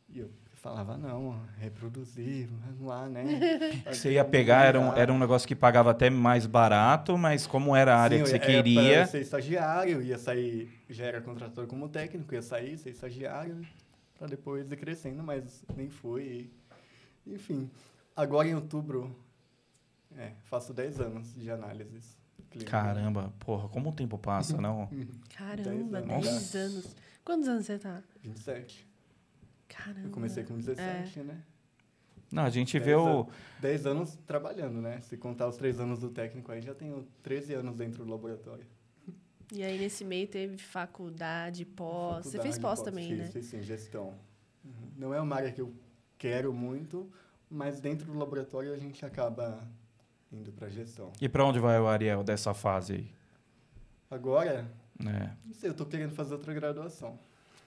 E 0.09 0.19
eu 0.19 0.29
falava, 0.67 0.97
não, 0.97 1.39
reproduzir, 1.57 2.49
vamos 2.65 2.81
lá, 2.81 3.07
né? 3.07 3.23
Você 3.87 4.11
ia 4.13 4.25
pegar, 4.25 4.65
era 4.65 4.79
um, 4.79 4.93
era 4.93 5.11
um 5.13 5.17
negócio 5.17 5.47
que 5.47 5.55
pagava 5.55 5.91
até 5.91 6.09
mais 6.09 6.45
barato, 6.45 7.17
mas 7.17 7.47
como 7.47 7.75
era 7.75 7.95
a 7.95 7.99
área 7.99 8.17
Sim, 8.17 8.23
que 8.23 8.29
você 8.29 8.39
queria. 8.39 9.01
eu 9.01 9.07
ser 9.07 9.21
estagiário, 9.21 10.01
ia 10.01 10.17
sair, 10.17 10.69
já 10.89 11.05
era 11.05 11.21
contratado 11.21 11.65
como 11.67 11.87
técnico, 11.87 12.33
ia 12.33 12.41
sair, 12.41 12.77
ser 12.77 12.89
estagiário, 12.89 13.65
para 14.17 14.27
depois 14.27 14.69
ir 14.71 14.77
crescendo, 14.77 15.23
mas 15.23 15.63
nem 15.75 15.89
foi. 15.89 16.49
e- 17.25 17.33
Enfim, 17.33 17.69
agora 18.15 18.47
em 18.47 18.55
outubro, 18.55 19.15
é, 20.17 20.31
faço 20.45 20.73
10 20.73 20.99
anos 20.99 21.33
de 21.33 21.49
análises. 21.49 22.17
Caramba, 22.65 23.33
porra, 23.39 23.67
como 23.69 23.89
o 23.89 23.93
tempo 23.93 24.17
passa, 24.17 24.59
não? 24.59 24.89
Caramba, 25.37 26.01
Dez 26.01 26.23
10 26.23 26.55
anos. 26.55 26.55
anos. 26.85 26.95
Quantos 27.23 27.47
anos 27.47 27.65
você 27.65 27.77
tá? 27.77 28.01
27. 28.23 28.86
Caramba. 29.67 30.07
Eu 30.07 30.11
comecei 30.11 30.43
com 30.43 30.57
17, 30.57 31.19
né? 31.21 31.43
Não, 32.31 32.43
a 32.43 32.49
gente 32.49 32.77
vê 32.77 32.93
Dez 32.93 32.97
o. 32.97 33.27
10 33.61 33.85
anos 33.85 34.17
trabalhando, 34.27 34.81
né? 34.81 34.99
Se 35.01 35.15
contar 35.17 35.47
os 35.47 35.55
3 35.57 35.79
anos 35.79 35.99
do 35.99 36.09
técnico 36.09 36.51
aí, 36.51 36.61
já 36.61 36.73
tenho 36.73 37.07
13 37.23 37.53
anos 37.53 37.75
dentro 37.75 38.03
do 38.03 38.11
laboratório. 38.11 38.65
E 39.51 39.63
aí, 39.63 39.79
nesse 39.79 40.03
meio, 40.03 40.27
teve 40.27 40.57
faculdade, 40.57 41.63
pós. 41.63 42.25
Você 42.25 42.31
fez 42.41 42.55
Faculdade, 42.55 42.61
pós 42.61 42.81
também, 42.81 43.09
fiz, 43.09 43.17
né? 43.17 43.27
Fiz 43.27 43.45
sim, 43.45 43.61
gestão. 43.61 44.13
Uhum. 44.63 44.91
Não 44.97 45.13
é 45.13 45.21
uma 45.21 45.35
área 45.37 45.51
que 45.53 45.61
eu 45.61 45.73
quero 46.17 46.51
muito, 46.51 47.09
mas 47.49 47.79
dentro 47.79 48.11
do 48.11 48.17
laboratório 48.17 48.73
a 48.73 48.77
gente 48.77 49.05
acaba 49.05 49.65
indo 50.33 50.51
para 50.51 50.67
gestão. 50.67 51.13
E 51.21 51.29
pra 51.29 51.45
onde 51.45 51.59
vai 51.59 51.79
o 51.79 51.87
Ariel 51.87 52.25
dessa 52.25 52.53
fase 52.53 52.93
aí? 52.93 53.11
Agora, 54.11 54.69
É. 54.99 55.29
não 55.45 55.53
sei, 55.53 55.69
eu 55.69 55.73
tô 55.73 55.85
querendo 55.85 56.11
fazer 56.13 56.33
outra 56.33 56.53
graduação. 56.53 57.17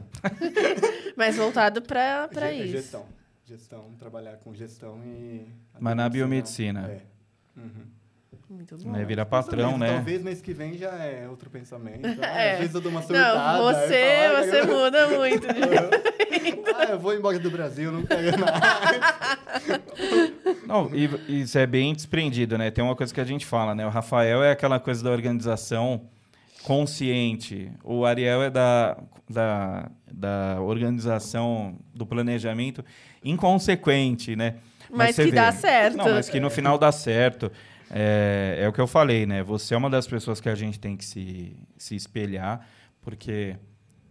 Mas 1.16 1.36
voltado 1.36 1.82
pra, 1.82 2.28
pra 2.28 2.48
Ge- 2.52 2.62
isso. 2.64 2.72
Gestão. 2.72 3.06
Gestão, 3.46 3.84
trabalhar 3.98 4.36
com 4.36 4.54
gestão 4.54 5.00
e... 5.04 5.46
Mas 5.78 5.96
na 5.96 6.08
biomedicina. 6.08 6.88
É. 6.88 7.00
Uhum. 7.60 7.86
Muito 8.48 8.76
bom. 8.78 8.90
Né, 8.90 9.04
Virar 9.04 9.26
patrão, 9.26 9.76
né? 9.78 9.94
Talvez 9.94 10.22
mês 10.22 10.40
que 10.42 10.52
vem 10.52 10.76
já 10.76 10.90
é 10.92 11.28
outro 11.28 11.48
pensamento. 11.50 12.04
Ah, 12.22 12.26
É. 12.40 12.52
Às 12.54 12.58
vezes 12.60 12.74
eu 12.74 12.80
dou 12.80 12.90
uma 12.90 13.00
surtada. 13.02 13.34
Não, 13.58 13.64
você, 13.64 14.28
falo, 14.28 14.44
você 14.44 14.58
"Ah, 14.58 14.66
muda 14.66 15.06
muito. 15.08 15.46
de- 15.46 16.70
Ah, 16.74 16.84
eu 16.90 16.98
vou 16.98 17.14
embora 17.14 17.38
do 17.38 17.50
Brasil, 17.50 17.92
não 17.92 18.02
quero 18.04 18.38
mais. 18.40 19.80
Não, 20.66 20.90
e 20.94 21.40
isso 21.42 21.58
é 21.58 21.66
bem 21.66 21.92
desprendido, 21.94 22.56
né? 22.56 22.70
Tem 22.70 22.82
uma 22.82 22.94
coisa 22.96 23.12
que 23.12 23.20
a 23.20 23.24
gente 23.24 23.44
fala, 23.44 23.74
né? 23.74 23.86
O 23.86 23.90
Rafael 23.90 24.42
é 24.42 24.52
aquela 24.52 24.78
coisa 24.80 25.02
da 25.02 25.10
organização 25.10 26.08
consciente. 26.62 27.70
O 27.82 28.04
Ariel 28.04 28.42
é 28.42 28.50
da, 28.50 28.96
da, 29.28 29.90
da 30.10 30.58
organização 30.60 31.78
do 31.94 32.06
planejamento 32.06 32.84
inconsequente, 33.24 34.36
né? 34.36 34.56
Mas 34.90 35.16
você 35.16 35.24
que 35.24 35.30
vê- 35.30 35.36
dá 35.36 35.52
certo. 35.52 35.96
Não, 35.96 36.10
mas 36.10 36.28
que 36.28 36.40
no 36.40 36.50
final 36.50 36.76
dá 36.78 36.90
certo. 36.92 37.50
É, 37.90 38.58
é 38.60 38.68
o 38.68 38.72
que 38.72 38.80
eu 38.80 38.86
falei, 38.86 39.26
né? 39.26 39.42
Você 39.42 39.74
é 39.74 39.76
uma 39.76 39.90
das 39.90 40.06
pessoas 40.06 40.40
que 40.40 40.48
a 40.48 40.54
gente 40.54 40.78
tem 40.78 40.96
que 40.96 41.04
se, 41.04 41.56
se 41.76 41.96
espelhar, 41.96 42.66
porque 43.02 43.56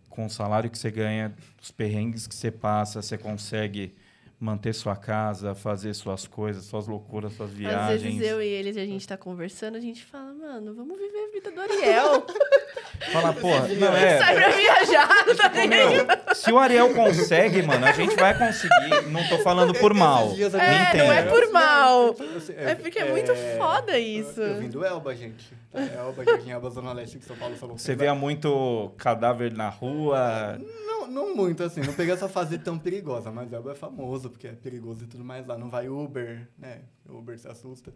com 0.09 0.25
o 0.25 0.29
salário 0.29 0.69
que 0.69 0.77
você 0.77 0.91
ganha, 0.91 1.33
os 1.61 1.71
perrengues 1.71 2.27
que 2.27 2.35
você 2.35 2.51
passa, 2.51 3.01
você 3.01 3.17
consegue 3.17 3.93
manter 4.37 4.73
sua 4.73 4.95
casa, 4.95 5.53
fazer 5.55 5.93
suas 5.93 6.25
coisas, 6.27 6.65
suas 6.65 6.87
loucuras, 6.87 7.33
suas 7.33 7.51
Às 7.51 7.55
viagens. 7.57 8.01
vezes 8.01 8.21
eu 8.21 8.41
e 8.41 8.45
eles, 8.47 8.75
a 8.77 8.85
gente 8.85 9.05
tá 9.07 9.17
conversando, 9.17 9.75
a 9.77 9.81
gente 9.81 10.03
fala, 10.03 10.28
mano, 10.49 10.73
vamos 10.73 10.97
viver 10.97 11.25
a 11.25 11.31
vida 11.31 11.51
do 11.51 11.61
Ariel. 11.61 12.25
Fala, 13.13 13.33
porra, 13.33 13.67
não 13.67 13.95
é. 13.95 14.17
Sai 14.17 14.35
pra 14.35 14.49
viajar, 14.49 15.07
tá 15.07 15.51
Ô, 15.63 15.67
meu, 15.67 16.35
se 16.35 16.51
o 16.51 16.57
Ariel 16.57 16.93
consegue, 16.93 17.61
mano, 17.61 17.85
a 17.85 17.91
gente 17.91 18.15
vai 18.15 18.37
conseguir. 18.37 19.09
Não 19.09 19.25
tô 19.27 19.37
falando 19.39 19.73
por 19.75 19.93
mal. 19.93 20.31
É, 20.33 20.97
não 20.97 21.11
é 21.11 21.23
por 21.23 21.51
mal. 21.51 22.15
É 22.57 22.75
porque 22.75 22.99
é 22.99 23.11
muito 23.11 23.33
foda 23.57 23.97
isso. 23.97 24.41
Eu 24.41 24.59
vim 24.59 24.69
do 24.69 24.83
Elba, 24.83 25.15
gente. 25.15 25.53
Elba, 25.73 26.25
Jardim 26.25 26.49
Elba, 26.49 26.69
Zona 26.71 26.93
Leste 26.93 27.19
de 27.19 27.25
São 27.25 27.37
Paulo. 27.37 27.55
Você 27.55 27.95
vê 27.95 28.11
muito 28.11 28.91
cadáver 28.97 29.53
na 29.53 29.69
rua. 29.69 30.59
Não, 30.85 31.07
não 31.07 31.35
muito, 31.35 31.63
assim. 31.63 31.81
Não 31.81 31.93
peguei 31.93 32.13
essa 32.13 32.27
fase 32.27 32.57
tão 32.57 32.77
perigosa, 32.77 33.31
mas 33.31 33.53
Elba 33.53 33.71
é 33.71 33.75
famoso, 33.75 34.29
porque 34.29 34.47
é 34.47 34.51
perigoso 34.51 35.03
e 35.03 35.07
tudo 35.07 35.23
mais 35.23 35.45
lá. 35.45 35.57
Não 35.57 35.69
vai 35.69 35.87
Uber, 35.87 36.47
né? 36.57 36.79
Uber 37.07 37.37
se 37.37 37.47
assusta. 37.47 37.93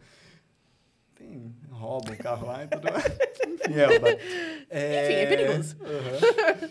Tem, 1.15 1.53
rouba 1.69 2.11
um 2.11 2.15
carro 2.15 2.47
lá 2.47 2.63
e 2.63 2.67
tudo 2.67 2.91
mais. 2.91 3.05
Enfim, 3.47 3.73
Elba. 3.79 4.09
É, 4.69 5.03
Enfim, 5.03 5.13
é 5.13 5.25
perigoso. 5.25 5.77
aham. 5.83 6.69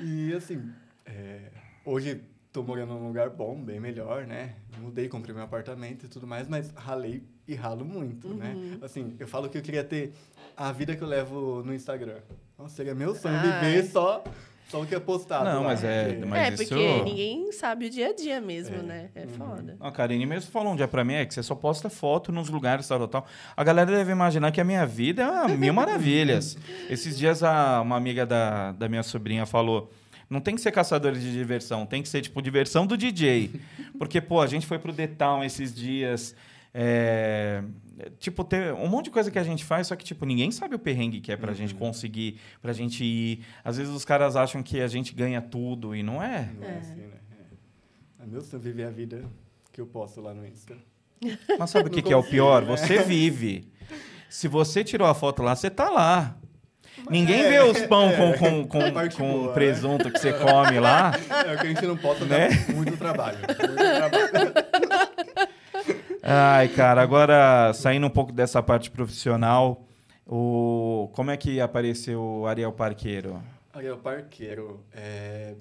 E, 0.00 0.32
assim, 0.34 0.72
é, 1.06 1.50
hoje 1.84 2.20
tô 2.52 2.62
morando 2.62 2.94
num 2.94 3.06
lugar 3.08 3.30
bom, 3.30 3.60
bem 3.60 3.78
melhor, 3.80 4.26
né? 4.26 4.56
Mudei, 4.78 5.08
comprei 5.08 5.34
meu 5.34 5.44
apartamento 5.44 6.06
e 6.06 6.08
tudo 6.08 6.26
mais, 6.26 6.48
mas 6.48 6.70
ralei 6.70 7.22
e 7.46 7.54
ralo 7.54 7.84
muito, 7.84 8.28
Uhum. 8.28 8.34
né? 8.36 8.78
Assim, 8.82 9.14
eu 9.18 9.26
falo 9.28 9.48
que 9.48 9.56
eu 9.58 9.62
queria 9.62 9.84
ter 9.84 10.12
a 10.56 10.72
vida 10.72 10.96
que 10.96 11.02
eu 11.02 11.08
levo 11.08 11.62
no 11.64 11.72
Instagram. 11.74 12.20
Nossa, 12.58 12.74
seria 12.76 12.94
meu 12.94 13.14
sonho 13.14 13.36
Ai. 13.36 13.60
viver 13.60 13.84
só, 13.84 14.22
só 14.68 14.80
o 14.82 14.86
que 14.86 14.94
é 14.94 15.00
postado. 15.00 15.44
Não, 15.44 15.62
lá, 15.62 15.68
mas 15.68 15.84
é- 15.84 16.04
porque- 16.12 16.24
mas 16.24 16.40
é, 16.40 16.54
isso- 16.54 16.74
porque 16.74 17.02
ninguém 17.04 17.52
sabe 17.52 17.86
o 17.86 17.90
dia 17.90 18.08
a 18.08 18.14
dia 18.14 18.40
mesmo, 18.40 18.76
É. 18.76 18.82
né? 18.82 19.08
É 19.14 19.22
Uhum. 19.22 19.28
foda. 19.28 19.76
A 19.80 19.90
Karine 19.92 20.26
mesmo 20.26 20.50
falou 20.50 20.72
um 20.72 20.76
dia 20.76 20.88
pra 20.88 21.04
mim, 21.04 21.14
é 21.14 21.24
que 21.24 21.32
você 21.34 21.42
só 21.42 21.54
posta 21.54 21.88
foto 21.90 22.32
nos 22.32 22.48
lugares, 22.48 22.86
tal, 22.88 22.98
tal, 23.00 23.08
tal. 23.08 23.26
A 23.56 23.62
galera 23.64 23.90
deve 23.90 24.10
imaginar 24.10 24.50
que 24.52 24.60
a 24.60 24.64
minha 24.64 24.84
vida 24.86 25.22
é 25.22 25.28
uma 25.30 25.48
mil 25.48 25.72
maravilhas. 25.74 26.56
Esses 26.90 27.16
dias 27.16 27.42
a, 27.42 27.80
uma 27.82 27.96
amiga 27.96 28.24
da, 28.26 28.72
da 28.72 28.88
minha 28.88 29.02
sobrinha 29.02 29.46
falou, 29.46 29.90
não 30.28 30.40
tem 30.40 30.54
que 30.54 30.60
ser 30.60 30.72
caçadores 30.72 31.22
de 31.22 31.30
diversão, 31.32 31.84
tem 31.86 32.02
que 32.02 32.08
ser, 32.08 32.22
tipo, 32.22 32.40
diversão 32.42 32.86
do 32.86 32.96
DJ. 32.96 33.50
Porque, 33.98 34.20
pô, 34.20 34.40
a 34.40 34.46
gente 34.46 34.66
foi 34.66 34.78
pro 34.78 34.92
The 34.92 35.06
Town 35.06 35.44
esses 35.44 35.74
dias... 35.74 36.34
é, 36.74 37.62
Tipo, 38.18 38.42
ter 38.42 38.72
um 38.74 38.88
monte 38.88 39.04
de 39.04 39.10
coisa 39.12 39.30
que 39.30 39.38
a 39.38 39.42
gente 39.44 39.64
faz, 39.64 39.86
só 39.86 39.94
que, 39.94 40.04
tipo, 40.04 40.26
ninguém 40.26 40.50
sabe 40.50 40.74
o 40.74 40.78
perrengue 40.80 41.20
que 41.20 41.30
é 41.30 41.36
pra 41.36 41.52
gente 41.52 41.74
conseguir, 41.74 42.40
pra 42.60 42.72
gente 42.72 43.04
ir. 43.04 43.44
Às 43.64 43.76
vezes 43.76 43.92
os 43.94 44.04
caras 44.04 44.34
acham 44.34 44.62
que 44.64 44.80
a 44.80 44.88
gente 44.88 45.14
ganha 45.14 45.40
tudo 45.40 45.94
e 45.94 46.02
não 46.02 46.20
é. 46.20 46.50
Não 46.60 46.66
é, 46.68 46.72
É. 46.72 46.78
assim, 46.78 46.94
né? 46.96 47.18
É. 48.18 48.24
É 48.24 48.26
meu 48.26 48.40
sonho 48.42 48.60
viver 48.60 48.84
a 48.84 48.90
vida 48.90 49.24
que 49.72 49.80
eu 49.80 49.86
posto 49.86 50.20
lá 50.20 50.34
no 50.34 50.44
Insta. 50.46 50.76
Mas 51.58 51.70
sabe 51.70 51.88
o 51.88 51.90
que, 51.92 52.02
que 52.02 52.12
é 52.12 52.16
o 52.16 52.22
pior? 52.24 52.62
né? 52.62 52.76
Você 52.76 52.98
vive. 52.98 53.72
Se 54.28 54.48
você 54.48 54.82
tirou 54.82 55.06
a 55.06 55.14
foto 55.14 55.42
lá, 55.42 55.54
você 55.54 55.70
tá 55.70 55.88
lá. 55.88 56.36
Ninguém 57.08 57.42
é, 57.42 57.50
vê 57.50 57.60
os 57.60 57.80
pão 57.86 58.08
é, 58.10 58.16
com, 58.16 58.32
com, 58.32 58.66
com, 58.68 58.98
a 58.98 59.08
com 59.10 59.32
boa, 59.32 59.46
né? 59.48 59.52
presunto 59.54 60.10
que 60.10 60.18
você 60.18 60.32
come 60.32 60.80
lá. 60.80 61.12
É 61.46 61.54
o 61.54 61.58
que 61.58 61.66
a 61.66 61.70
gente 61.70 61.86
não 61.86 61.96
posta, 61.96 62.24
Né? 62.24 62.48
muito 62.74 62.96
trabalho. 62.96 63.38
Muito 63.38 63.74
trabalho. 63.76 64.54
Ai, 66.26 66.68
cara, 66.68 67.02
agora 67.02 67.70
saindo 67.74 68.06
um 68.06 68.10
pouco 68.10 68.32
dessa 68.32 68.62
parte 68.62 68.90
profissional, 68.90 69.86
o, 70.26 71.10
como 71.12 71.30
é 71.30 71.36
que 71.36 71.60
apareceu 71.60 72.18
o 72.18 72.46
Ariel 72.46 72.72
Parqueiro? 72.72 73.42
Ariel 73.74 73.98
Parqueiro, 73.98 74.82
é, 74.92 75.54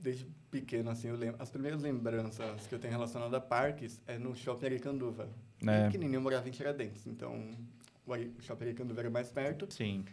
desde 0.00 0.26
pequeno, 0.50 0.90
assim, 0.90 1.08
as 1.38 1.48
primeiras 1.48 1.80
lembranças 1.80 2.66
que 2.66 2.74
eu 2.74 2.78
tenho 2.80 2.92
relacionadas 2.92 3.34
a 3.34 3.40
parques 3.40 4.00
é 4.04 4.18
no 4.18 4.34
Shopping 4.34 4.66
Aricanduva. 4.66 5.28
É. 5.64 5.82
É. 5.82 5.84
Pequenininho, 5.84 6.16
eu 6.16 6.22
morava 6.22 6.48
em 6.48 6.50
Tiradentes, 6.50 7.06
então 7.06 7.40
o 8.04 8.12
Ari- 8.12 8.32
o 8.36 8.42
Shopping 8.42 8.64
Aricanduva 8.64 9.00
era 9.02 9.10
mais 9.10 9.30
perto. 9.30 9.68
Sim. 9.72 10.04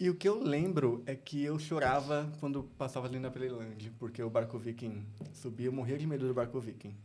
E 0.00 0.10
o 0.10 0.16
que 0.16 0.28
eu 0.28 0.42
lembro 0.42 1.02
é 1.06 1.14
que 1.14 1.44
eu 1.44 1.58
chorava 1.60 2.28
quando 2.40 2.64
passava 2.76 3.06
ali 3.06 3.20
na 3.20 3.30
Playland, 3.30 3.92
porque 4.00 4.20
o 4.20 4.28
barco 4.30 4.58
viking 4.58 5.04
subia, 5.32 5.66
eu 5.66 5.72
morria 5.72 5.96
de 5.96 6.06
medo 6.08 6.26
do 6.26 6.34
barco 6.34 6.58
viking. 6.58 6.96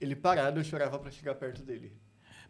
Ele 0.00 0.14
parado, 0.16 0.60
eu 0.60 0.64
chorava 0.64 0.98
para 0.98 1.10
chegar 1.10 1.34
perto 1.34 1.62
dele. 1.62 1.92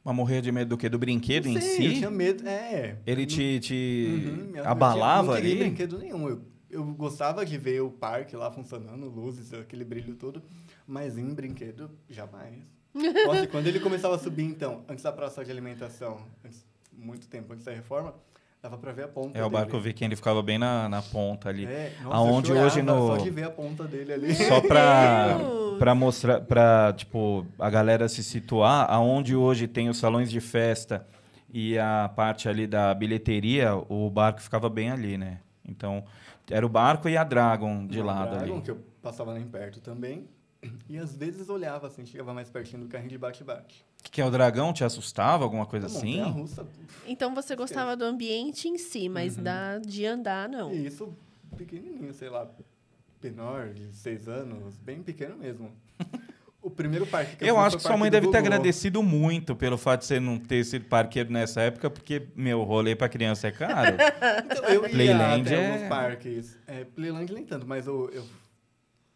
Mas 0.02 0.14
morrer 0.14 0.40
de 0.42 0.52
medo 0.52 0.70
do 0.70 0.76
quê? 0.76 0.88
Do 0.88 0.98
brinquedo 0.98 1.46
Não 1.46 1.56
em 1.56 1.60
sei, 1.60 1.86
Eu 1.86 1.90
si? 1.92 1.96
tinha 1.98 2.10
medo, 2.10 2.46
é. 2.46 2.98
Ele 3.06 3.24
te, 3.24 3.58
te 3.60 4.52
Uhum, 4.54 4.62
abalava 4.64 5.18
eu 5.20 5.22
tinha- 5.22 5.22
não 5.22 5.34
queria 5.34 5.50
ali? 5.52 5.58
brinquedo 5.64 5.98
nenhum. 5.98 6.28
Eu, 6.28 6.42
eu 6.70 6.84
gostava 6.94 7.44
de 7.46 7.56
ver 7.56 7.80
o 7.80 7.90
parque 7.90 8.36
lá 8.36 8.50
funcionando, 8.50 9.08
luzes, 9.08 9.52
aquele 9.54 9.84
brilho 9.84 10.14
todo, 10.16 10.42
mas 10.86 11.16
em 11.16 11.32
brinquedo, 11.32 11.90
jamais. 12.10 12.56
Nossa, 13.26 13.46
quando 13.46 13.66
ele 13.66 13.80
começava 13.80 14.14
a 14.16 14.18
subir, 14.18 14.44
então, 14.44 14.84
antes 14.88 15.02
da 15.02 15.12
praça 15.12 15.44
de 15.44 15.50
alimentação, 15.50 16.18
antes- 16.44 16.64
muito 16.92 17.26
tempo 17.26 17.52
antes 17.52 17.64
da 17.64 17.72
reforma, 17.72 18.14
dava 18.62 18.76
pra 18.78 18.92
ver 18.92 19.04
a 19.04 19.08
ponta 19.08 19.36
É, 19.38 19.44
o 19.44 19.50
barco 19.50 19.72
dele. 19.72 19.82
viking, 19.84 20.04
ele 20.04 20.16
ficava 20.16 20.42
bem 20.42 20.58
na, 20.58 20.88
na 20.88 21.02
ponta 21.02 21.48
ali. 21.48 21.64
É, 21.66 21.92
nossa, 22.02 22.16
Aonde 22.16 22.50
eu 22.50 22.54
chorava 22.56 22.66
hoje 22.66 22.82
no- 22.82 23.06
Só 23.08 23.16
de 23.16 23.30
ver 23.30 23.44
a 23.44 23.50
ponta 23.50 23.84
dele 23.84 24.12
ali. 24.12 24.34
Só 24.34 24.60
pra, 24.60 25.38
Pra 25.78 25.94
mostrar, 25.94 26.40
pra, 26.42 26.92
tipo, 26.92 27.46
a 27.58 27.68
galera 27.70 28.08
se 28.08 28.22
situar, 28.22 28.86
aonde 28.90 29.34
hoje 29.36 29.66
tem 29.68 29.88
os 29.88 29.96
salões 29.98 30.30
de 30.30 30.40
festa 30.40 31.06
e 31.52 31.78
a 31.78 32.10
parte 32.14 32.48
ali 32.48 32.66
da 32.66 32.92
bilheteria, 32.94 33.74
o 33.88 34.10
barco 34.10 34.40
ficava 34.40 34.68
bem 34.68 34.90
ali, 34.90 35.16
né? 35.16 35.40
Então, 35.66 36.04
era 36.50 36.64
o 36.64 36.68
barco 36.68 37.08
e 37.08 37.16
a 37.16 37.24
Dragon 37.24 37.86
de 37.86 38.00
Uma 38.00 38.12
lado 38.12 38.30
Dragon, 38.36 38.54
ali. 38.54 38.62
que 38.62 38.70
eu 38.70 38.76
passava 39.00 39.32
nem 39.34 39.46
perto 39.46 39.80
também. 39.80 40.26
E 40.88 40.96
às 40.98 41.14
vezes 41.14 41.48
olhava 41.48 41.86
assim, 41.86 42.04
chegava 42.06 42.32
mais 42.34 42.48
pertinho 42.50 42.82
do 42.82 42.88
carrinho 42.88 43.10
de 43.10 43.18
bate-bate. 43.18 43.84
O 44.00 44.02
que, 44.04 44.10
que 44.10 44.20
é 44.20 44.24
o 44.26 44.30
dragão? 44.30 44.72
Te 44.72 44.82
assustava? 44.84 45.44
Alguma 45.44 45.66
coisa 45.66 45.86
Tá 45.86 45.92
bom, 45.92 45.98
assim? 45.98 46.22
russa, 46.30 46.66
Então 47.06 47.34
você 47.34 47.54
gostava 47.54 47.94
do 47.96 48.04
ambiente 48.04 48.66
em 48.68 48.76
si, 48.78 49.08
mas 49.08 49.36
Uhum. 49.36 49.42
da, 49.44 49.78
de 49.78 50.06
andar, 50.06 50.48
não. 50.48 50.72
E 50.72 50.86
isso 50.86 51.14
pequenininho, 51.56 52.12
sei 52.14 52.28
lá, 52.30 52.48
menor, 53.28 53.70
de 53.70 53.94
seis 53.96 54.28
anos, 54.28 54.76
bem 54.78 55.02
pequeno 55.02 55.36
mesmo. 55.36 55.70
O 56.60 56.70
primeiro 56.70 57.06
parque 57.06 57.36
que 57.36 57.44
eu, 57.44 57.48
Eu 57.48 57.54
fui 57.56 57.64
acho 57.64 57.76
que 57.76 57.82
sua 57.82 57.96
mãe 57.96 58.10
deve 58.10 58.28
ter 58.30 58.38
agradecido 58.38 59.02
muito 59.02 59.54
pelo 59.54 59.76
fato 59.76 60.00
de 60.00 60.06
você 60.06 60.18
não 60.20 60.38
ter 60.38 60.64
sido 60.64 60.86
parqueiro 60.86 61.30
nessa 61.30 61.60
época, 61.60 61.90
porque, 61.90 62.28
meu, 62.34 62.62
rolê 62.62 62.96
pra 62.96 63.08
criança 63.08 63.48
é 63.48 63.50
caro. 63.52 63.96
Então, 64.50 64.64
eu 64.64 64.82
ia 64.84 64.88
Playland 64.88 65.42
até 65.46 65.54
é- 65.56 65.72
alguns 65.74 65.88
parques. 65.88 66.58
É, 66.66 66.84
Playland 66.84 67.32
nem 67.32 67.44
tanto, 67.44 67.66
mas 67.66 67.86
eu, 67.86 68.08
eu- 68.10 68.24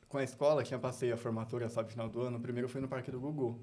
com 0.08 0.18
a 0.18 0.24
escola 0.24 0.62
tinha 0.62 0.78
passei 0.78 1.10
a 1.12 1.16
formatura, 1.16 1.68
sabe, 1.68 1.90
final 1.90 2.08
do 2.08 2.20
ano. 2.22 2.36
O 2.36 2.40
primeiro 2.40 2.68
foi 2.68 2.80
no 2.80 2.88
Parque 2.88 3.10
do 3.10 3.18
Gugu. 3.20 3.58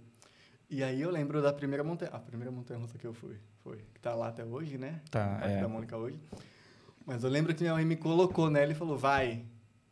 E 0.68 0.84
aí 0.84 1.00
eu 1.02 1.12
lembro 1.12 1.40
da 1.42 1.54
primeira 1.54 1.84
montanha, 1.84 2.10
a 2.12 2.18
primeira 2.20 2.52
montanha 2.52 2.80
russa 2.80 2.98
que 2.98 3.06
eu 3.06 3.14
fui, 3.14 3.36
foi, 3.64 3.78
que 3.94 4.00
tá 4.00 4.16
lá 4.16 4.30
até 4.30 4.44
hoje, 4.44 4.80
né? 4.80 5.00
Tá, 5.12 5.40
é. 5.44 5.62
da 5.62 5.68
Mônica 5.68 5.96
hoje. 5.96 6.20
Mas 7.06 7.24
eu 7.24 7.30
lembro 7.30 7.54
que 7.54 7.62
minha 7.62 7.76
mãe 7.76 7.86
me 7.86 7.96
colocou 7.96 8.50
nela 8.50 8.72
e 8.72 8.76
falou: 8.76 8.98
"Vai". 8.98 9.44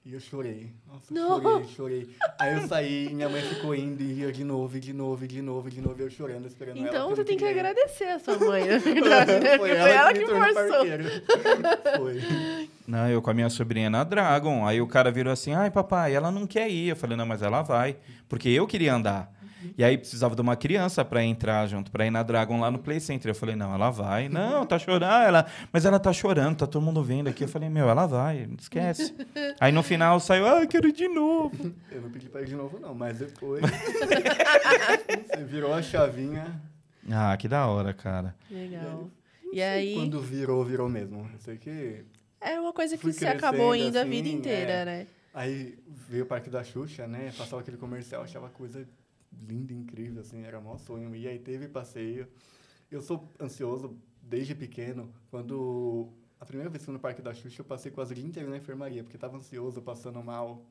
E 0.06 0.14
eu 0.14 0.20
chorei. 0.20 0.70
Nossa, 0.86 1.14
Não. 1.14 1.42
chorei, 1.42 1.68
chorei. 1.70 2.10
Aí 2.38 2.54
eu 2.56 2.68
saí 2.68 3.10
minha 3.14 3.30
mãe 3.30 3.42
ficou 3.42 3.74
indo 3.74 4.02
e 4.04 4.20
ia 4.20 4.34
de 4.34 4.44
novo, 4.44 4.76
e 4.76 4.80
de 4.82 4.92
novo, 4.92 5.24
e 5.24 5.28
de 5.30 5.42
novo, 5.42 5.68
e 5.70 5.72
de 5.72 5.80
novo, 5.82 5.96
e 5.98 6.02
eu 6.04 6.10
chorando, 6.10 6.46
esperando 6.46 6.78
ela. 6.78 6.88
Então 6.90 7.08
porque 7.08 7.12
eu 7.12 7.16
você 7.16 7.24
tem 7.24 7.38
que 7.38 7.46
agradecer 7.46 8.04
a 8.10 8.20
sua 8.20 8.38
mãe, 8.38 8.66
na 8.68 8.78
verdade. 8.84 9.32
né? 9.40 9.58
Foi 9.58 9.70
Porque 9.70 9.82
ela, 9.90 10.14
que, 10.14 10.20
que 10.20 10.26
forçou. 10.26 10.54
parqueiro. 10.54 11.04
Foi. 11.98 12.70
Não, 12.86 13.08
eu 13.10 13.22
com 13.22 13.30
a 13.30 13.34
minha 13.34 13.50
sobrinha 13.50 13.90
na 13.90 14.04
Dragon. 14.04 14.68
Aí 14.68 14.82
o 14.82 14.88
cara 14.88 15.10
virou 15.10 15.32
assim: 15.32 15.54
ai, 15.54 15.72
papai, 15.72 16.14
ela 16.14 16.30
não 16.32 16.46
quer 16.46 16.70
ir. 16.70 16.90
Eu 16.90 16.96
falei: 16.98 17.16
não, 17.16 17.26
mas 17.26 17.42
ela 17.42 17.62
vai. 17.62 17.96
Porque 18.28 18.50
eu 18.50 18.68
queria 18.68 18.94
andar. 18.96 19.32
E 19.78 19.84
aí 19.84 19.98
precisava 19.98 20.36
de 20.36 20.42
uma 20.42 20.56
criança 20.56 21.04
pra 21.04 21.24
entrar 21.24 21.68
junto, 21.68 21.92
pra 21.92 22.06
ir 22.06 22.12
na 22.12 22.24
Dragon 22.24 22.60
lá 22.60 22.70
no 22.70 22.80
Play 22.80 23.00
Center. 23.00 23.32
Eu 23.32 23.36
falei: 23.36 23.56
não, 23.56 23.74
ela 23.74 23.90
vai. 23.90 24.30
Não, 24.30 24.66
tá 24.66 24.78
chorando. 24.80 25.04
Ela, 25.04 25.46
mas 25.72 25.86
ela 25.86 26.00
tá 26.00 26.12
chorando, 26.12 26.58
tá 26.58 26.68
todo 26.68 26.84
mundo 26.84 27.04
vendo 27.04 27.30
aqui. 27.30 27.44
Eu 27.44 27.48
falei: 27.48 27.70
meu, 27.70 27.90
ela 27.90 28.06
vai, 28.06 28.46
não 28.48 28.58
esquece. 28.60 29.16
aí 29.60 29.72
no 29.72 29.84
final 29.84 30.20
saiu: 30.20 30.48
ah, 30.48 30.62
eu 30.62 30.68
quero 30.68 30.88
ir 30.88 30.94
de 30.94 31.08
novo. 31.08 31.74
Eu 31.92 32.02
não 32.02 32.10
pedi 32.10 32.30
pra 32.30 32.42
ir 32.42 32.48
de 32.48 32.56
novo, 32.56 32.80
não, 32.80 32.94
mas 32.94 33.20
depois. 33.20 33.62
você 35.32 35.44
virou 35.44 35.74
a 35.74 35.82
chavinha. 35.82 36.62
Ah, 37.12 37.36
que 37.38 37.48
da 37.48 37.68
hora, 37.68 37.94
cara. 37.94 38.36
Legal. 38.50 39.10
E 39.52 39.62
aí, 39.62 39.94
Quando 39.94 40.20
virou, 40.20 40.64
virou 40.66 40.90
mesmo. 40.90 41.30
Eu 41.32 41.40
sei 41.40 41.58
que. 41.58 42.04
é 42.42 42.60
uma 42.60 42.74
coisa 42.74 42.98
que 42.98 43.06
você 43.06 43.28
acabou 43.28 43.76
indo 43.76 43.98
a 43.98 44.02
assim, 44.02 44.10
vida 44.10 44.30
inteira, 44.30 44.72
é. 44.72 44.86
né? 44.86 45.08
Aí 45.34 45.78
veio 45.88 46.24
o 46.24 46.28
Parque 46.28 46.50
da 46.50 46.64
Xuxa, 46.64 47.08
né? 47.08 47.32
Passava 47.38 47.62
aquele 47.62 47.78
comercial, 47.78 48.24
achava 48.24 48.50
coisa 48.50 48.88
linda, 49.48 49.74
incrível, 49.74 50.22
assim, 50.22 50.44
era 50.44 50.60
o 50.60 50.64
maior 50.64 50.78
sonho. 50.80 51.16
E 51.16 51.28
aí 51.28 51.40
teve 51.40 51.68
passeio. 51.68 52.28
Eu 52.92 53.02
sou 53.02 53.28
ansioso 53.40 53.98
desde 54.22 54.54
pequeno. 54.56 55.10
Quando. 55.30 56.10
A 56.40 56.46
primeira 56.46 56.70
vez 56.70 56.82
que 56.82 56.86
fui 56.86 56.94
no 56.94 57.00
Parque 57.00 57.22
da 57.22 57.34
Xuxa, 57.34 57.62
eu 57.62 57.66
passei 57.66 57.90
quase 57.92 58.12
o 58.12 58.16
dia 58.16 58.26
inteiro 58.26 58.50
na 58.50 58.58
enfermaria, 58.58 59.02
porque 59.04 59.18
tava 59.18 59.38
ansioso, 59.38 59.82
passando 59.82 60.22
mal. 60.22 60.62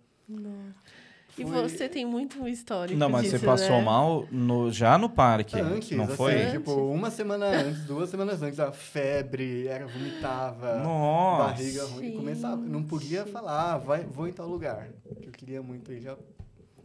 E 1.39 1.45
Foi- 1.47 1.63
você 1.69 1.89
tem 1.89 2.05
muito 2.05 2.47
histórico 2.47 2.99
Não, 2.99 3.09
mas 3.09 3.23
disso, 3.23 3.39
você 3.39 3.47
passou 3.47 3.79
né? 3.79 3.85
mal 3.85 4.29
no, 4.31 4.71
já 4.71 4.99
no 4.99 5.09
parque. 5.09 5.59
Antes, 5.59 5.97
não 5.97 6.05
assim, 6.05 6.15
foi? 6.17 6.51
tipo, 6.51 6.73
uma 6.75 7.11
semana 7.11 7.47
antes, 7.47 7.85
duas 7.87 8.11
semanas 8.11 8.43
antes, 8.43 8.61
a 8.61 8.71
febre, 8.71 9.67
era, 9.67 9.87
vomitava, 9.87 10.81
Nossa. 10.81 11.45
barriga 11.55 11.85
ruim, 11.87 12.05
Gente. 12.09 12.17
começava, 12.17 12.57
não 12.57 12.83
podia 12.83 13.25
falar, 13.25 13.73
ah, 13.73 13.79
vai, 13.79 14.05
vou 14.05 14.29
em 14.29 14.33
tal 14.33 14.47
lugar, 14.47 14.91
que 15.23 15.29
eu 15.29 15.33
queria 15.33 15.63
muito 15.63 15.91
e 15.91 16.01
já 16.03 16.19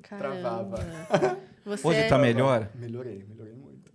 travava. 0.02 0.78
Você 1.68 1.88
Hoje 1.88 2.00
é- 2.00 2.08
tá 2.08 2.18
melhor? 2.18 2.70
Melhorei, 2.76 3.26
melhorei 3.30 3.54
muito. 3.54 3.92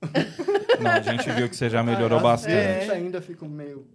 Não, 0.83 0.91
a 0.91 1.01
gente 1.01 1.31
viu 1.33 1.49
que 1.49 1.57
você 1.57 1.71
já 1.71 1.83
melhorou 1.83 2.19
Às 2.19 2.23
bastante. 2.23 2.55
vezes 2.55 2.91
ainda 2.91 3.21
fico 3.23 3.47
meio 3.47 3.87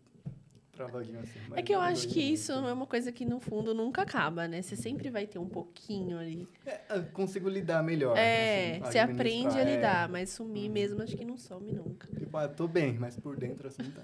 travadinho 0.71 1.19
assim. 1.19 1.39
É 1.55 1.61
que 1.63 1.73
eu 1.73 1.81
acho 1.81 2.07
que 2.07 2.19
isso 2.21 2.51
não 2.53 2.67
é 2.69 2.73
uma 2.73 2.85
coisa 2.85 3.11
que 3.11 3.25
no 3.25 3.39
fundo 3.39 3.73
nunca 3.73 4.03
acaba, 4.03 4.47
né? 4.47 4.61
Você 4.61 4.75
sempre 4.75 5.09
vai 5.09 5.25
ter 5.25 5.39
um 5.39 5.47
pouquinho 5.47 6.17
ali. 6.19 6.47
É, 6.65 6.79
eu 6.91 7.03
consigo 7.13 7.49
lidar 7.49 7.81
melhor. 7.83 8.15
É, 8.15 8.73
assim, 8.81 8.91
você 8.91 8.99
aprende 8.99 9.57
a 9.57 9.61
é. 9.61 9.75
lidar, 9.75 10.07
mas 10.09 10.29
sumir 10.29 10.69
mesmo 10.69 11.01
acho 11.01 11.17
que 11.17 11.25
não 11.25 11.35
some 11.37 11.71
nunca. 11.71 12.07
Tipo, 12.17 12.37
ah, 12.37 12.47
tô 12.47 12.67
bem, 12.67 12.93
mas 12.93 13.15
por 13.19 13.35
dentro 13.35 13.67
assim 13.67 13.83
tá. 13.91 14.01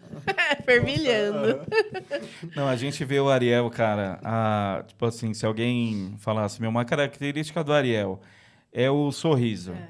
É, 0.51 0.55
fervilhando. 0.63 1.61
Não, 2.55 2.67
a 2.67 2.75
gente 2.75 3.05
vê 3.05 3.19
o 3.19 3.29
Ariel, 3.29 3.69
cara, 3.69 4.19
a- 4.23 4.83
tipo 4.87 5.05
assim, 5.05 5.33
se 5.33 5.45
alguém 5.45 6.15
falasse, 6.17 6.59
meu, 6.59 6.69
uma 6.71 6.85
característica 6.85 7.63
do 7.63 7.71
Ariel 7.71 8.19
é 8.73 8.89
o 8.89 9.11
sorriso. 9.11 9.71
É. 9.73 9.87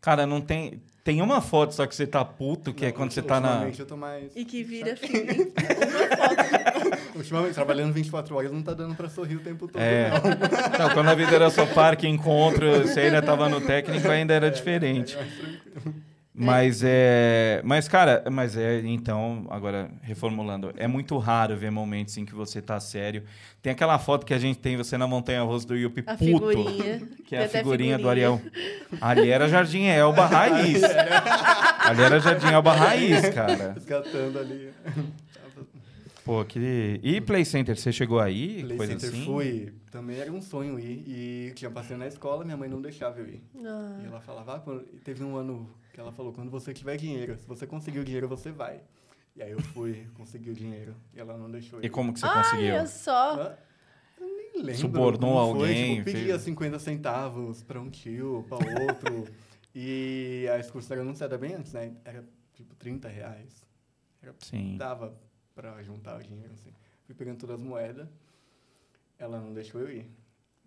Cara, 0.00 0.26
não 0.26 0.40
tem. 0.40 0.80
Tem 1.02 1.22
uma 1.22 1.40
foto 1.40 1.72
só 1.72 1.86
que 1.86 1.94
você 1.94 2.04
tá 2.04 2.24
puto, 2.24 2.74
que 2.74 2.84
é 2.84 2.88
Não, 2.88 2.96
quando 2.96 3.12
você 3.12 3.22
tá 3.22 3.40
na. 3.40 3.68
eu 3.68 3.86
tô 3.86 3.96
mais. 3.96 4.34
E 4.34 4.44
que 4.44 4.64
vira 4.64 4.96
feeling. 4.96 5.52
Ultimamente, 7.14 7.54
trabalhando 7.54 7.92
24 7.92 8.34
horas, 8.34 8.50
não 8.52 8.60
tá 8.62 8.74
dando 8.74 8.94
pra 8.96 9.08
sorrir 9.08 9.36
o 9.36 9.40
tempo 9.40 9.68
todo, 9.68 9.80
É. 9.80 10.10
não. 10.10 10.16
Não, 10.86 10.94
quando 10.94 11.08
a 11.08 11.14
vida 11.14 11.34
era 11.34 11.48
só 11.48 11.64
parque, 11.64 12.06
encontro, 12.08 12.82
você 12.82 13.00
ainda 13.02 13.22
tava 13.22 13.48
no 13.48 13.60
técnico, 13.60 14.08
ainda 14.08 14.34
era 14.34 14.50
diferente. 14.50 15.16
É, 15.16 15.22
tranquilo. 15.24 15.94
Mas 16.38 16.82
é. 16.84 17.62
Mas, 17.64 17.88
cara, 17.88 18.22
mas 18.30 18.56
é. 18.56 18.80
Então, 18.84 19.46
agora, 19.48 19.90
reformulando, 20.02 20.70
é 20.76 20.86
muito 20.86 21.16
raro 21.16 21.56
ver 21.56 21.70
momentos 21.70 22.16
em 22.18 22.26
que 22.26 22.34
você 22.34 22.60
tá 22.60 22.78
sério. 22.78 23.22
Tem 23.62 23.72
aquela 23.72 23.98
foto 23.98 24.26
que 24.26 24.34
a 24.34 24.38
gente 24.38 24.58
tem 24.58 24.76
você 24.76 24.98
na 24.98 25.06
montanha 25.06 25.42
russa 25.42 25.66
do 25.66 25.74
Yuppie 25.74 26.04
A 26.06 26.14
puto. 26.14 26.24
figurinha. 26.24 26.98
Que 27.24 27.34
é 27.34 27.38
Tem 27.38 27.38
a 27.38 27.44
até 27.44 27.58
figurinha 27.58 27.96
do 27.96 28.02
figurinha. 28.02 28.28
Ariel. 28.28 28.40
Ali 29.00 29.30
era 29.30 29.48
Jardim 29.48 29.84
Elba 29.86 30.26
raiz. 30.26 30.82
Ali 31.80 32.02
era 32.02 32.20
Jardim 32.20 32.48
Elba 32.48 32.72
raiz, 32.74 33.28
cara. 33.30 33.72
Resgatando 33.72 34.38
ali. 34.38 34.70
Pô, 36.24 36.44
que. 36.44 37.00
E 37.02 37.20
Play 37.20 37.44
Center, 37.44 37.76
você 37.78 37.92
chegou 37.92 38.18
aí? 38.18 38.62
Play 38.64 38.76
coisa 38.76 38.92
Center 38.98 39.08
assim? 39.10 39.24
fui. 39.24 39.72
Também 39.92 40.18
era 40.18 40.30
um 40.32 40.42
sonho 40.42 40.78
ir. 40.78 41.04
E 41.06 41.52
tinha 41.54 41.70
passeio 41.70 41.98
na 41.98 42.06
escola, 42.08 42.44
minha 42.44 42.56
mãe 42.56 42.68
não 42.68 42.82
deixava 42.82 43.20
eu 43.20 43.26
ir. 43.28 43.40
Ah, 43.64 44.00
E 44.02 44.06
ela 44.06 44.20
falava, 44.20 44.56
ah, 44.66 44.80
teve 45.04 45.22
um 45.22 45.36
ano 45.36 45.70
que 45.96 46.00
ela 46.00 46.12
falou, 46.12 46.30
quando 46.30 46.50
você 46.50 46.74
tiver 46.74 46.98
dinheiro, 46.98 47.38
se 47.38 47.46
você 47.46 47.66
conseguir 47.66 48.00
o 48.00 48.04
dinheiro, 48.04 48.28
você 48.28 48.52
vai. 48.52 48.82
E 49.34 49.42
aí 49.42 49.50
eu 49.50 49.60
fui, 49.60 50.06
consegui 50.14 50.50
o 50.50 50.54
dinheiro. 50.54 50.94
E 51.14 51.18
ela 51.18 51.38
não 51.38 51.50
deixou 51.50 51.78
eu 51.78 51.84
E 51.86 51.88
como 51.88 52.12
que 52.12 52.20
você 52.20 52.28
conseguiu? 52.28 52.74
é 52.74 52.86
só. 52.86 53.56
Eu 54.20 54.26
nem 54.26 54.52
lembro. 54.56 54.74
Subornou 54.76 55.32
como 55.46 55.60
foi, 55.60 55.68
alguém, 55.68 55.92
Tipo, 55.94 56.04
pedia 56.04 56.26
fez- 56.34 56.42
50 56.42 56.78
centavos 56.78 57.62
pra 57.62 57.80
um 57.80 57.88
tio, 57.88 58.44
pra 58.46 58.58
outro. 58.58 59.24
e 59.74 60.46
a 60.52 60.58
excursão 60.58 60.96
era 60.96 61.02
anunciada 61.02 61.38
bem 61.38 61.54
antes, 61.54 61.72
né? 61.72 61.94
Era 62.04 62.22
tipo 62.52 62.74
30 62.74 63.08
reais. 63.08 63.64
Era, 64.20 64.34
Sim. 64.40 64.76
dava 64.76 65.18
pra 65.54 65.82
juntar 65.82 66.18
o 66.18 66.22
dinheiro, 66.22 66.52
assim. 66.52 66.74
Fui 67.06 67.14
pegando 67.14 67.38
todas 67.38 67.56
as 67.58 67.62
moedas. 67.62 68.06
Ela 69.18 69.40
não 69.40 69.54
deixou 69.54 69.80
eu 69.80 69.90
ir. 69.90 70.10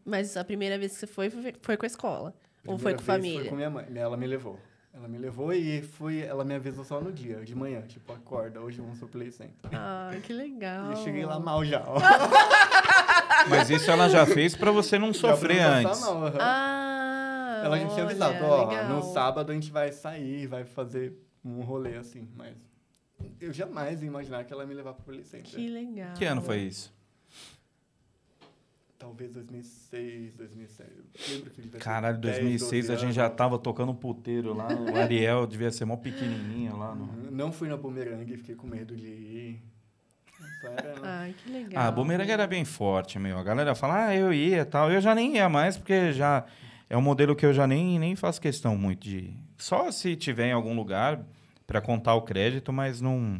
Mas 0.03 0.35
a 0.35 0.43
primeira 0.43 0.75
vez 0.79 0.93
que 0.93 0.99
você 0.99 1.05
foi, 1.07 1.29
foi 1.29 1.53
foi 1.61 1.77
com 1.77 1.85
a 1.85 1.87
escola. 1.87 2.33
Ou 2.65 2.79
foi 2.79 2.93
Primeira 2.93 2.97
com 2.97 3.11
a 3.11 3.15
vez 3.17 3.23
família? 3.23 3.39
Foi 3.41 3.49
com 3.49 3.55
minha 3.55 3.69
mãe. 3.69 3.85
Ela 3.95 4.17
me 4.17 4.25
levou. 4.25 4.59
Ela 4.93 5.07
me 5.07 5.17
levou 5.17 5.53
e 5.53 5.81
fui, 5.81 6.21
ela 6.21 6.43
me 6.43 6.55
avisou 6.55 6.83
só 6.83 6.99
no 6.99 7.11
dia, 7.11 7.37
de 7.45 7.55
manhã, 7.55 7.81
tipo, 7.83 8.11
acorda, 8.11 8.59
hoje 8.59 8.81
vamos 8.81 8.97
pro 8.97 9.07
Play 9.07 9.31
Center. 9.31 9.69
Ah, 9.71 10.11
que 10.23 10.33
legal. 10.33 10.87
E 10.89 10.93
eu 10.93 10.97
cheguei 11.03 11.25
lá 11.25 11.39
mal 11.39 11.63
já. 11.63 11.83
ó. 11.85 11.99
Mas 13.49 13.69
isso 13.69 13.89
ela 13.89 14.09
já 14.09 14.25
fez 14.25 14.55
pra 14.55 14.71
você 14.71 14.97
não 14.99 15.13
Já 15.13 15.19
sofrer 15.19 15.61
não 15.61 15.69
antes. 15.89 16.01
mal, 16.01 16.25
aham. 16.25 16.37
Ah, 16.41 17.61
Ela 17.65 17.79
já 17.79 17.87
tinha 17.87 18.03
avisado, 18.05 18.43
ó, 18.45 18.67
legal. 18.69 18.89
no 18.89 19.03
sábado 19.13 19.51
a 19.51 19.53
gente 19.55 19.71
vai 19.71 19.91
sair, 19.91 20.47
vai 20.47 20.65
fazer 20.65 21.13
um 21.45 21.61
rolê 21.61 21.95
assim, 21.95 22.27
mas 22.35 22.55
eu 23.39 23.53
jamais 23.53 24.01
ia 24.01 24.07
imaginar 24.07 24.43
que 24.43 24.51
ela 24.51 24.63
ia 24.63 24.67
me 24.67 24.73
levar 24.73 24.93
pro 24.93 25.03
Play 25.03 25.23
Center. 25.23 25.51
Que 25.51 25.69
legal. 25.69 26.13
Que 26.15 26.25
ano 26.25 26.41
foi 26.41 26.57
isso? 26.59 26.91
Talvez 28.99 29.31
2006, 29.31 30.35
2007. 30.35 30.89
Eu 30.89 31.35
lembro 31.35 31.51
que 31.51 31.61
Caralho, 31.79 32.17
10, 32.17 32.39
2006 32.39 32.89
a 32.89 32.93
12 32.95 33.05
gente 33.05 33.15
já 33.15 33.29
tava 33.29 33.57
tocando 33.57 33.93
puteiro 33.93 34.53
lá. 34.53 34.67
O 34.67 34.93
Ariel 34.97 35.47
devia 35.47 35.71
ser 35.71 35.85
mó 35.85 35.95
pequenininho 35.95 36.77
lá. 36.77 36.93
No... 36.93 37.31
Não 37.31 37.49
fui 37.49 37.69
na 37.69 37.77
bumerangue, 37.77 38.35
fiquei 38.35 38.55
com 38.55 38.67
medo 38.67 38.97
de 38.97 39.07
ir. 39.07 39.63
Só 40.59 40.67
era... 40.67 40.95
Ai, 41.01 41.33
que 41.33 41.49
legal. 41.49 41.81
Ah, 41.81 41.87
a 41.87 41.91
bumerangue 41.91 42.29
era 42.29 42.45
bem 42.45 42.65
forte, 42.65 43.17
meu. 43.17 43.37
A 43.37 43.43
galera 43.43 43.73
fala, 43.73 44.07
ah, 44.07 44.15
eu 44.15 44.33
ia 44.33 44.61
e 44.63 44.65
tal. 44.65 44.91
Eu 44.91 44.99
já 44.99 45.15
nem 45.15 45.37
ia 45.37 45.47
mais, 45.47 45.77
porque 45.77 46.11
já 46.11 46.45
é 46.89 46.97
um 46.97 47.01
modelo 47.01 47.37
que 47.37 47.45
eu 47.45 47.53
já 47.53 47.65
nem, 47.65 47.97
nem 47.97 48.17
faço 48.17 48.41
questão 48.41 48.77
muito 48.77 49.07
de. 49.07 49.33
Só 49.57 49.89
se 49.91 50.17
tiver 50.17 50.47
em 50.47 50.53
algum 50.53 50.75
lugar 50.75 51.25
pra 51.65 51.79
contar 51.79 52.15
o 52.15 52.23
crédito, 52.23 52.73
mas 52.73 52.99
não, 52.99 53.39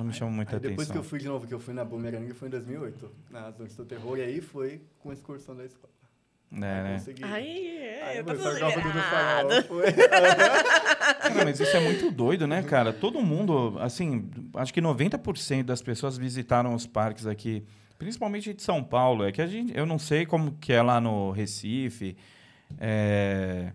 não 0.00 0.06
me 0.06 0.12
chama 0.12 0.30
muita 0.30 0.56
Aí 0.56 0.60
depois 0.60 0.88
atenção. 0.88 0.92
que 0.94 0.98
eu 0.98 1.04
fui 1.08 1.18
de 1.18 1.28
novo, 1.28 1.46
que 1.46 1.54
eu 1.54 1.60
fui 1.60 1.74
na 1.74 1.84
bumerangue, 1.84 2.32
foi 2.32 2.48
em 2.48 2.50
2008, 2.50 3.10
nas 3.30 3.56
Noites 3.58 3.76
do 3.76 3.84
Terror, 3.84 4.18
e 4.18 4.22
aí 4.22 4.40
foi 4.40 4.80
com 4.98 5.10
a 5.10 5.12
excursão 5.12 5.54
da 5.54 5.64
escola. 5.64 5.92
É, 6.52 6.56
Aí 6.56 6.82
né? 6.82 6.92
consegui. 6.94 7.22
Ai, 7.24 7.46
é, 7.46 8.02
Aí 8.02 8.18
eu 8.18 8.24
foi 8.24 8.36
tô 8.36 8.42
foi. 9.68 9.92
Cara, 9.94 11.44
mas 11.44 11.60
isso 11.60 11.76
é 11.76 11.80
muito 11.80 12.10
doido, 12.10 12.46
né, 12.46 12.62
cara? 12.62 12.92
Todo 12.92 13.22
mundo, 13.22 13.76
assim, 13.78 14.28
acho 14.54 14.74
que 14.74 14.80
90% 14.80 15.62
das 15.64 15.80
pessoas 15.80 16.18
visitaram 16.18 16.74
os 16.74 16.86
parques 16.86 17.26
aqui, 17.26 17.64
principalmente 17.98 18.52
de 18.52 18.62
São 18.62 18.82
Paulo. 18.82 19.24
É 19.24 19.30
que 19.30 19.40
a 19.40 19.46
gente, 19.46 19.76
eu 19.76 19.86
não 19.86 19.98
sei 19.98 20.26
como 20.26 20.52
que 20.52 20.72
é 20.72 20.82
lá 20.82 21.00
no 21.00 21.30
Recife. 21.30 22.16
é, 22.78 23.72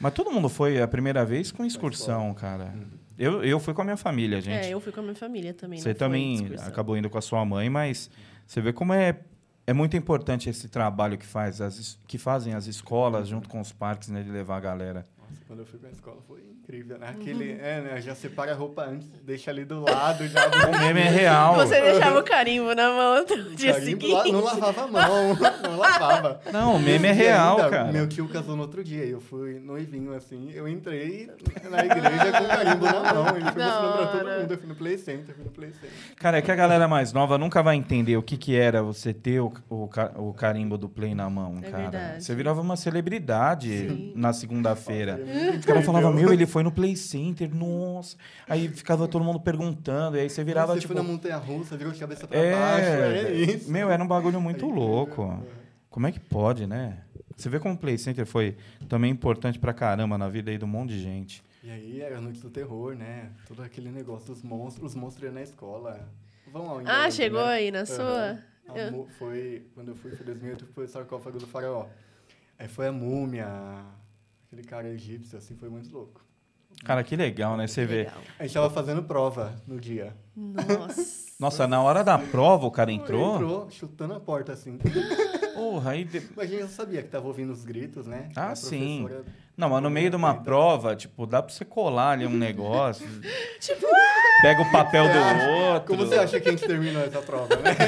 Mas 0.00 0.12
todo 0.12 0.30
mundo 0.32 0.48
foi 0.48 0.82
a 0.82 0.88
primeira 0.88 1.24
vez 1.24 1.52
com 1.52 1.64
excursão, 1.64 2.34
cara. 2.34 2.74
Eu, 3.18 3.44
eu 3.44 3.60
fui 3.60 3.74
com 3.74 3.82
a 3.82 3.84
minha 3.84 3.96
família, 3.96 4.40
gente. 4.40 4.66
É, 4.66 4.70
eu 4.70 4.80
fui 4.80 4.92
com 4.92 5.00
a 5.00 5.02
minha 5.02 5.14
família 5.14 5.52
também. 5.54 5.78
Você 5.78 5.94
também 5.94 6.34
excursão. 6.34 6.68
acabou 6.68 6.96
indo 6.96 7.10
com 7.10 7.18
a 7.18 7.22
sua 7.22 7.44
mãe, 7.44 7.68
mas 7.68 8.10
você 8.46 8.60
vê 8.60 8.72
como 8.72 8.92
é, 8.92 9.20
é 9.66 9.72
muito 9.72 9.96
importante 9.96 10.48
esse 10.48 10.68
trabalho 10.68 11.16
que, 11.16 11.26
faz 11.26 11.60
as, 11.60 11.98
que 12.06 12.18
fazem 12.18 12.54
as 12.54 12.66
escolas 12.66 13.28
junto 13.28 13.48
com 13.48 13.60
os 13.60 13.72
parques, 13.72 14.08
né, 14.08 14.22
de 14.22 14.30
levar 14.30 14.56
a 14.56 14.60
galera. 14.60 15.06
Nossa, 15.18 15.41
quando 15.52 15.60
eu 15.60 15.66
fui 15.66 15.78
pra 15.78 15.90
escola 15.90 16.16
foi 16.26 16.40
incrível, 16.40 16.98
né? 16.98 17.08
Aquele, 17.10 17.52
é, 17.52 17.82
né? 17.82 18.00
Já 18.00 18.14
separa 18.14 18.52
a 18.52 18.54
roupa 18.54 18.86
antes, 18.86 19.06
deixa 19.22 19.50
ali 19.50 19.66
do 19.66 19.80
lado, 19.82 20.26
já... 20.26 20.40
O 20.46 20.78
meme 20.80 21.00
é 21.00 21.10
real. 21.10 21.56
Você 21.56 21.78
deixava 21.78 22.20
o 22.20 22.22
carimbo 22.22 22.74
na 22.74 22.88
mão 22.88 23.22
no 23.28 23.54
dia 23.54 23.74
Carimbo 23.74 24.00
seguinte. 24.00 24.12
lá- 24.14 24.24
não 24.32 24.40
lavava 24.42 24.82
a 24.82 24.86
mão, 24.86 25.36
não 25.62 25.76
lavava. 25.78 26.40
Não, 26.50 26.76
o 26.76 26.80
meme 26.80 27.06
é 27.08 27.12
real, 27.12 27.58
ainda, 27.58 27.68
cara. 27.70 27.92
Meu 27.92 28.08
tio 28.08 28.26
casou 28.30 28.56
no 28.56 28.62
outro 28.62 28.82
dia, 28.82 29.04
e 29.04 29.10
eu 29.10 29.20
fui 29.20 29.58
noivinho, 29.60 30.14
assim, 30.14 30.50
eu 30.54 30.66
entrei 30.66 31.28
na 31.70 31.84
igreja 31.84 32.32
com 32.32 32.46
carimbo 32.48 32.86
na 32.86 33.12
mão, 33.12 33.36
ele 33.36 33.50
foi 33.50 33.62
mostrando 33.62 33.96
pra 33.98 34.06
todo 34.06 34.40
mundo, 34.40 34.52
eu 34.52 34.58
fui 34.58 34.68
no 34.70 34.74
Play 34.74 34.96
Center, 34.96 35.34
fui 35.34 35.44
no 35.44 35.50
Play 35.50 35.70
Center. 35.72 35.90
Cara, 36.16 36.38
é 36.38 36.42
que 36.42 36.50
a 36.50 36.56
galera 36.56 36.88
mais 36.88 37.12
nova 37.12 37.36
nunca 37.36 37.62
vai 37.62 37.76
entender 37.76 38.16
o 38.16 38.22
que, 38.22 38.38
que 38.38 38.56
era 38.56 38.82
você 38.82 39.12
ter 39.12 39.40
o, 39.40 39.52
o, 39.68 39.90
o 40.16 40.32
carimbo 40.32 40.78
do 40.78 40.88
Play 40.88 41.14
na 41.14 41.28
mão, 41.28 41.58
É 41.62 41.70
cara. 41.70 41.82
verdade. 41.82 42.24
Você 42.24 42.34
virava 42.34 42.62
uma 42.62 42.74
celebridade 42.76 43.68
Sim. 43.68 44.12
na 44.16 44.32
segunda-feira. 44.32 45.20
É 45.46 45.50
Os 45.58 45.64
caras 45.64 45.84
falavam, 45.84 46.12
meu, 46.12 46.32
ele 46.32 46.46
foi 46.46 46.62
no 46.62 46.70
Play 46.72 46.96
Center, 46.96 47.54
nossa. 47.54 48.16
Aí 48.48 48.68
ficava 48.68 49.06
todo 49.08 49.24
mundo 49.24 49.40
perguntando, 49.40 50.16
e 50.16 50.20
aí 50.20 50.30
você 50.30 50.42
virava, 50.44 50.74
Você 50.74 50.80
tipo... 50.80 50.92
foi 50.94 51.02
na 51.02 51.08
montanha-russa, 51.08 51.76
virou 51.76 51.92
de 51.92 51.98
cabeça 52.00 52.26
pra 52.26 52.38
baixo, 52.38 52.88
é 52.88 53.22
É, 53.24 53.32
isso. 53.32 53.70
meu, 53.70 53.90
era 53.90 54.02
um 54.02 54.06
bagulho 54.06 54.40
muito 54.40 54.64
Aí, 54.66 54.72
louco. 54.72 55.22
é. 55.44 55.62
Como 55.90 56.06
é 56.06 56.12
que 56.12 56.20
pode, 56.20 56.66
né? 56.66 56.98
Você 57.36 57.48
vê 57.48 57.58
como 57.58 57.74
o 57.74 57.78
Play 57.78 57.98
Center 57.98 58.24
foi 58.26 58.56
também 58.88 59.10
importante 59.10 59.58
pra 59.58 59.72
caramba 59.74 60.16
na 60.16 60.28
vida 60.28 60.50
aí 60.50 60.58
de 60.58 60.64
um 60.64 60.68
monte 60.68 60.90
de 60.90 61.00
gente. 61.02 61.42
E 61.62 61.70
aí 61.70 62.00
era 62.00 62.18
a 62.18 62.20
noite 62.20 62.40
do 62.40 62.50
terror, 62.50 62.94
né? 62.94 63.30
Todo 63.46 63.62
aquele 63.62 63.90
negócio 63.90 64.28
dos 64.34 64.42
monstros, 64.42 64.92
os 64.92 64.94
monstros 64.94 65.24
iam 65.24 65.32
na 65.34 65.42
escola. 65.42 66.08
Vão 66.50 66.68
ao 66.68 66.78
Ah, 66.78 66.82
encontro, 66.82 67.12
chegou 67.12 67.44
né? 67.44 67.52
aí 67.52 67.70
na 67.70 67.78
Aham. 67.80 67.86
sua? 67.86 68.38
Eu- 68.74 69.06
Foi, 69.18 69.66
quando 69.74 69.88
eu 69.88 69.94
fui, 69.96 70.10
foi 70.12 70.24
2008, 70.24 70.66
foi 70.74 70.84
o 70.84 70.88
sarcófago 70.88 71.38
do 71.38 71.46
faraó. 71.46 71.86
Aí 72.58 72.68
foi 72.68 72.86
a 72.88 72.92
múmia, 72.92 73.46
aquele 74.52 74.66
cara 74.66 74.88
egípcio, 74.88 75.38
assim, 75.38 75.56
foi 75.56 75.70
muito 75.70 75.90
louco. 75.90 76.20
Cara, 76.84 77.02
que 77.02 77.16
legal, 77.16 77.56
né? 77.56 77.66
Você 77.66 77.86
vê. 77.86 77.98
Legal. 78.04 78.14
A 78.38 78.42
gente 78.42 78.52
tava 78.54 78.68
fazendo 78.70 79.02
prova 79.02 79.54
no 79.66 79.80
dia. 79.80 80.14
Nossa. 80.36 81.22
Nossa, 81.40 81.66
na 81.66 81.82
hora 81.82 82.04
da 82.04 82.18
prova 82.18 82.66
o 82.66 82.70
cara 82.70 82.92
entrou? 82.92 83.34
Entrou, 83.36 83.70
chutando 83.70 84.14
a 84.14 84.20
porta, 84.20 84.52
assim. 84.52 84.78
Porra, 85.54 85.92
aí. 85.92 86.04
de- 86.04 86.22
Mas 86.36 86.48
a 86.48 86.50
gente 86.50 86.60
já 86.62 86.68
sabia 86.68 87.02
que 87.02 87.08
tava 87.08 87.26
ouvindo 87.26 87.52
os 87.52 87.64
gritos, 87.64 88.06
né? 88.06 88.28
Ah, 88.36 88.54
sim. 88.54 89.08
Não, 89.56 89.70
mas 89.70 89.82
no 89.82 89.90
meio 89.90 90.10
de 90.10 90.16
uma 90.16 90.34
prova, 90.34 90.94
tipo, 90.94 91.26
dá 91.26 91.42
pra 91.42 91.52
você 91.52 91.64
colar 91.64 92.10
ali 92.12 92.26
um 92.26 92.30
negócio. 92.36 93.06
tipo, 93.60 93.86
Pega 94.42 94.62
o 94.62 94.70
papel 94.72 95.04
do 95.08 95.18
outro. 95.64 95.96
Como 95.96 96.06
você 96.06 96.16
acha 96.16 96.38
que 96.40 96.48
a 96.48 96.52
gente 96.52 96.66
terminou 96.66 97.02
essa 97.02 97.20
prova, 97.22 97.56
né? 97.56 97.70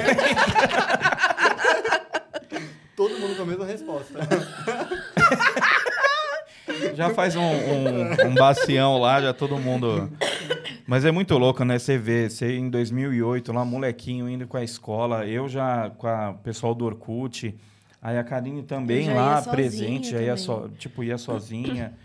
Todo 2.97 3.19
mundo 3.19 3.35
com 3.37 3.43
a 3.43 3.47
mesma 3.47 3.67
resposta. 3.67 4.19
Já 6.95 7.11
faz 7.11 7.37
um, 7.37 7.43
um, 7.43 8.29
um 8.29 8.35
bacião 8.35 8.99
lá, 8.99 9.21
já 9.21 9.33
todo 9.33 9.59
mundo. 9.59 10.11
Mas 10.87 11.05
é 11.05 11.11
muito 11.11 11.37
louco, 11.39 11.65
né? 11.65 11.79
Você 11.79 11.97
vê, 11.97 12.29
você 12.29 12.57
em 12.57 12.69
2008, 12.69 13.53
lá, 13.53 13.65
molequinho 13.65 14.29
indo 14.29 14.47
com 14.47 14.57
a 14.57 14.63
escola, 14.63 15.27
eu 15.27 15.49
já 15.49 15.91
com 15.91 16.07
o 16.07 16.35
pessoal 16.39 16.75
do 16.75 16.85
Orkut, 16.85 17.55
aí 18.03 18.19
a 18.19 18.25
Karine 18.25 18.63
também 18.63 19.13
lá, 19.13 19.41
presente, 19.43 20.11
já 20.11 20.21
ia 20.21 20.37
so, 20.37 20.71
tipo, 20.79 21.03
ia 21.03 21.19
sozinha. 21.19 21.95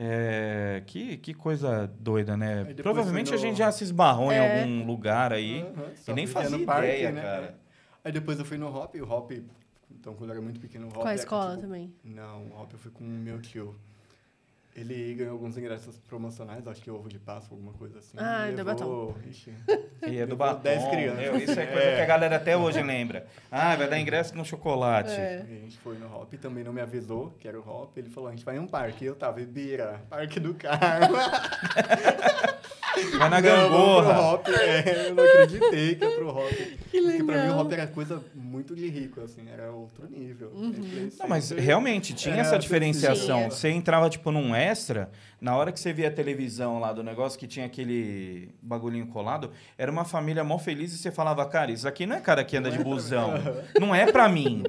É, 0.00 0.80
que, 0.86 1.16
que 1.16 1.34
coisa 1.34 1.92
doida, 1.98 2.36
né? 2.36 2.72
Provavelmente 2.76 3.34
a 3.34 3.36
gente 3.36 3.58
já 3.58 3.72
se 3.72 3.82
esbarrou 3.82 4.30
É. 4.30 4.36
em 4.36 4.60
algum 4.60 4.86
lugar 4.86 5.32
aí 5.32 5.60
Aham, 5.62 5.90
e 6.06 6.12
nem 6.12 6.24
fazia 6.24 6.56
no 6.56 6.64
parque, 6.64 6.86
ideia, 6.86 7.10
né? 7.10 7.20
cara. 7.20 7.58
Aí 8.04 8.12
depois 8.12 8.38
eu 8.38 8.44
fui 8.44 8.56
no 8.56 8.72
Hop, 8.72 8.94
e 8.94 9.02
o 9.02 9.10
Hop, 9.10 9.32
então 9.90 10.14
quando 10.14 10.30
eu 10.30 10.36
era 10.36 10.40
muito 10.40 10.60
pequeno, 10.60 10.86
o 10.86 10.90
Hop... 10.90 10.98
com 10.98 11.08
a 11.08 11.10
é, 11.10 11.14
escola 11.16 11.50
tipo, 11.50 11.62
também. 11.62 11.92
Não, 12.04 12.44
o 12.44 12.62
Hop 12.62 12.72
eu 12.74 12.78
fui 12.78 12.92
com 12.92 13.02
o 13.02 13.08
meu 13.08 13.40
tio. 13.42 13.74
Ele 14.78 15.14
ganhou 15.14 15.32
alguns 15.32 15.56
ingressos 15.58 15.98
promocionais, 15.98 16.66
acho 16.66 16.80
que 16.80 16.90
ovo 16.90 17.08
de 17.08 17.18
Páscoa, 17.18 17.56
alguma 17.56 17.72
coisa 17.72 17.98
assim. 17.98 18.16
Ah, 18.16 18.46
Me 18.46 18.52
do 18.56 18.62
levou- 18.64 19.16
Ixi, 19.28 19.52
E 20.06 20.18
é 20.18 20.26
do 20.26 20.30
Levou 20.32 20.36
batom. 20.36 20.60
10 20.60 20.88
crianças. 20.88 21.18
meu, 21.18 21.36
isso 21.36 21.58
é 21.58 21.66
coisa 21.66 21.96
que 21.96 22.00
a 22.00 22.06
galera 22.06 22.36
até 22.36 22.56
hoje 22.56 22.82
lembra. 22.82 23.26
Ah, 23.50 23.74
vai 23.76 23.88
dar 23.88 23.98
ingresso 23.98 24.36
no 24.36 24.44
chocolate. 24.44 25.10
É. 25.10 25.44
E 25.48 25.52
a 25.56 25.60
gente 25.60 25.78
foi 25.78 25.96
no 25.98 26.06
Hop, 26.14 26.32
também 26.34 26.62
não 26.62 26.72
me 26.72 26.80
avisou 26.80 27.34
que 27.40 27.48
era 27.48 27.58
o 27.58 27.68
Hop. 27.68 27.96
Ele 27.98 28.08
falou, 28.10 28.28
a 28.28 28.32
gente 28.32 28.44
vai 28.44 28.56
em 28.56 28.60
um 28.60 28.66
parque. 28.66 29.04
E 29.04 29.08
eu 29.08 29.14
tava, 29.16 29.40
Ibira, 29.40 30.00
Parque 30.08 30.38
do 30.38 30.54
Carmo. 30.54 31.16
Vai 33.18 33.28
na 33.28 33.40
Não, 33.40 33.42
gangorra. 33.42 34.20
Hop. 34.34 34.46
É, 34.58 35.08
eu 35.08 35.14
não 35.14 35.24
acreditei 35.24 35.94
que 35.94 36.04
ia 36.04 36.10
pro 36.16 36.28
Hop. 36.28 36.48
Que 36.90 37.00
Porque 37.00 37.00
pra 37.00 37.08
mim 37.18 37.22
o 37.22 37.26
legal. 37.42 37.60
Hop 37.60 37.72
era 37.72 37.86
coisa 37.86 38.22
muito 38.34 38.74
de 38.74 38.88
rico, 38.88 39.20
assim, 39.20 39.42
era 39.52 39.70
outro 39.70 40.06
nível. 40.10 40.50
Uhum. 40.54 40.72
Play 40.72 41.12
Não, 41.18 41.28
mas 41.28 41.50
realmente 41.50 42.14
tinha 42.14 42.36
É, 42.36 42.40
essa 42.40 42.58
diferenciação. 42.58 43.38
tinha. 43.38 43.50
Você 43.50 43.68
entrava, 43.70 44.08
tipo, 44.10 44.30
num 44.30 44.54
extra, 44.54 45.10
na 45.40 45.56
hora 45.56 45.70
que 45.70 45.78
você 45.78 45.92
via 45.92 46.08
a 46.08 46.10
televisão 46.10 46.80
lá 46.80 46.92
do 46.92 47.02
negócio, 47.02 47.38
que 47.38 47.46
tinha 47.46 47.64
aquele 47.66 48.50
bagulhinho 48.60 49.06
colado, 49.06 49.50
era 49.76 49.90
uma 49.90 50.04
família 50.04 50.42
mó 50.42 50.58
feliz 50.58 50.92
e 50.92 50.98
você 50.98 51.10
falava, 51.10 51.44
cara, 51.46 51.70
isso 51.70 51.86
aqui 51.86 52.06
não 52.06 52.16
é 52.16 52.20
cara 52.20 52.42
que 52.44 52.56
anda 52.56 52.70
de 52.70 52.78
busão. 52.78 53.34
Não 53.80 53.94
é 53.94 54.10
pra 54.10 54.28
mim. 54.28 54.62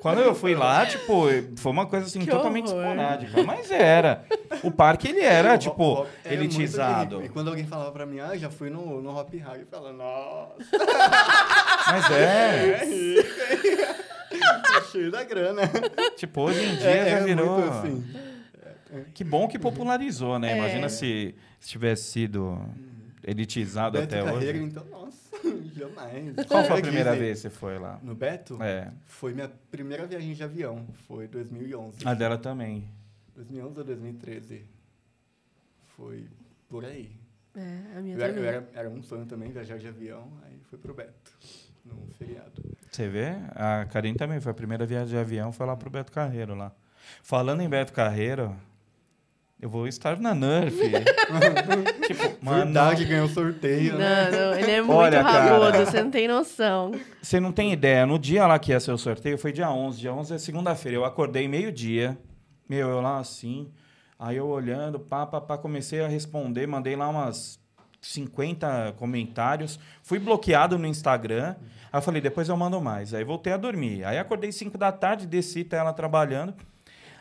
Quando 0.00 0.20
eu 0.20 0.34
fui 0.34 0.54
lá, 0.54 0.86
tipo, 0.86 1.24
foi 1.56 1.72
uma 1.72 1.86
coisa 1.86 2.06
assim 2.06 2.20
Que 2.20 2.26
totalmente 2.30 2.68
horror. 2.70 2.84
esporádica. 2.86 3.42
Mas 3.42 3.70
era. 3.70 4.24
O 4.62 4.70
parque, 4.70 5.08
ele 5.08 5.20
era, 5.20 5.58
tipo, 5.58 5.82
o 5.82 5.92
Hop 6.00 6.06
era 6.24 6.36
muito 6.36 6.50
de 6.50 6.56
elitizado. 6.56 7.24
E 7.24 7.28
quando 7.28 7.48
alguém 7.48 7.66
falava 7.66 7.90
pra 7.90 8.06
mim, 8.06 8.20
ah, 8.20 8.36
já 8.36 8.48
fui 8.50 8.70
no, 8.70 9.00
no 9.02 9.18
Hop 9.18 9.34
High, 9.34 9.60
eu 9.62 9.66
falava, 9.66 9.92
nossa, 9.92 10.54
Mas 11.90 12.10
é. 12.10 12.82
é? 12.82 13.96
Tá 14.62 14.82
cheio 14.90 15.10
da 15.10 15.24
grana. 15.24 15.62
Tipo, 16.16 16.42
hoje 16.42 16.62
em 16.62 16.76
dia 16.76 16.90
É, 16.90 17.10
já 17.10 17.16
é 17.18 17.24
virou. 17.24 17.58
muito 17.58 17.72
assim. 17.72 18.04
Que 19.14 19.24
bom 19.24 19.48
que 19.48 19.58
popularizou, 19.58 20.38
né? 20.38 20.52
É. 20.52 20.56
Imagina 20.58 20.88
se, 20.88 21.34
se 21.60 21.68
tivesse 21.70 22.04
sido 22.04 22.58
elitizado 23.22 23.98
Beto 23.98 24.14
até 24.14 24.24
Carreiro, 24.24 24.58
hoje. 24.58 24.66
então, 24.68 24.84
nossa, 24.86 25.36
jamais. 25.76 26.34
Qual 26.46 26.64
foi 26.64 26.78
a 26.78 26.82
primeira 26.82 27.16
ir. 27.16 27.18
vez 27.18 27.36
que 27.38 27.42
você 27.42 27.50
foi 27.50 27.78
lá? 27.78 27.98
No 28.02 28.14
Beto? 28.14 28.62
É. 28.62 28.92
Foi 29.04 29.34
minha 29.34 29.50
primeira 29.70 30.06
viagem 30.06 30.32
de 30.34 30.42
avião, 30.44 30.86
foi 31.08 31.26
2011. 31.26 32.06
A 32.06 32.14
dela 32.14 32.38
também. 32.38 32.88
2011 33.34 33.78
ou 33.78 33.84
2013? 33.84 34.64
Foi 35.96 36.24
por 36.68 36.84
aí. 36.84 37.10
É, 37.56 37.98
a 37.98 38.00
minha 38.02 38.16
Eu, 38.16 38.20
era, 38.22 38.28
também. 38.32 38.44
eu 38.44 38.48
era, 38.48 38.68
era 38.74 38.90
um 38.90 39.02
sonho 39.02 39.24
também 39.26 39.50
viajar 39.50 39.78
de 39.78 39.88
avião, 39.88 40.30
aí 40.44 40.58
fui 40.68 40.78
pro 40.78 40.92
Beto, 40.94 41.32
num 41.84 42.06
feriado. 42.18 42.62
Você 42.90 43.08
vê? 43.08 43.28
A 43.54 43.86
Karine 43.86 44.16
também 44.16 44.40
foi 44.40 44.52
a 44.52 44.54
primeira 44.54 44.84
viagem 44.86 45.08
de 45.08 45.16
avião, 45.16 45.52
foi 45.52 45.66
lá 45.66 45.74
pro 45.76 45.88
Beto 45.90 46.12
Carreiro 46.12 46.54
lá. 46.54 46.70
Falando 47.22 47.62
em 47.62 47.68
Beto 47.68 47.92
Carreiro, 47.92 48.54
Eu 49.60 49.70
vou 49.70 49.88
estar 49.88 50.20
na 50.20 50.34
Nerf. 50.34 50.76
tipo, 52.06 52.44
mano, 52.44 52.64
Verdade, 52.64 53.04
ganhou 53.06 53.26
sorteio, 53.28 53.96
né? 53.96 54.30
Não, 54.30 54.38
não, 54.38 54.58
ele 54.58 54.70
é 54.70 54.82
muito 54.82 54.98
Olha, 54.98 55.22
cara. 55.22 55.58
rabudo, 55.58 55.84
você 55.86 56.02
não 56.02 56.10
tem 56.10 56.28
noção. 56.28 56.92
Você 57.22 57.40
não 57.40 57.50
tem 57.52 57.72
ideia. 57.72 58.04
No 58.04 58.18
dia 58.18 58.46
lá 58.46 58.58
que 58.58 58.72
ia 58.72 58.80
ser 58.80 58.92
o 58.92 58.98
sorteio, 58.98 59.38
foi 59.38 59.52
dia 59.52 59.70
11. 59.70 59.98
Dia 59.98 60.12
11 60.12 60.34
é 60.34 60.38
segunda-feira. 60.38 60.98
Eu 60.98 61.04
acordei 61.06 61.48
meio-dia. 61.48 62.18
Meu, 62.68 62.88
eu 62.88 63.00
lá 63.00 63.18
assim. 63.18 63.70
Aí 64.18 64.36
eu 64.36 64.46
olhando, 64.46 65.00
pá, 65.00 65.24
pá, 65.26 65.40
pá, 65.40 65.56
comecei 65.56 66.02
a 66.02 66.08
responder. 66.08 66.66
Mandei 66.66 66.94
lá 66.94 67.08
umas 67.08 67.58
50 68.02 68.94
comentários. 68.98 69.80
Fui 70.02 70.18
bloqueado 70.18 70.76
no 70.76 70.86
Instagram. 70.86 71.54
Aí 71.90 71.98
eu 71.98 72.02
falei, 72.02 72.20
depois 72.20 72.50
eu 72.50 72.56
mando 72.58 72.78
mais. 72.78 73.14
Aí 73.14 73.24
voltei 73.24 73.54
a 73.54 73.56
dormir. 73.56 74.04
Aí 74.04 74.18
acordei 74.18 74.52
5 74.52 74.76
da 74.76 74.92
tarde, 74.92 75.26
desci, 75.26 75.64
tá 75.64 75.78
ela 75.78 75.94
trabalhando. 75.94 76.54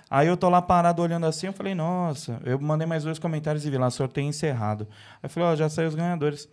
Aí 0.10 0.28
eu 0.28 0.38
tô 0.38 0.50
lá 0.50 0.62
parado 0.62 1.02
olhando 1.02 1.26
assim, 1.26 1.48
eu 1.48 1.54
falei, 1.54 1.74
nossa, 1.74 2.40
eu 2.46 2.60
mandei 2.60 2.86
mais 2.86 3.04
dois 3.04 3.18
comentários 3.18 3.66
e 3.66 3.70
vi 3.70 3.78
lá, 3.78 3.90
sorteio 3.90 4.28
encerrado. 4.28 4.88
Aí 5.16 5.20
eu 5.24 5.30
falei, 5.30 5.50
ó, 5.50 5.56
já 5.56 5.68
saiu 5.68 5.90
os 5.90 5.96
ganhadores. 5.96 6.48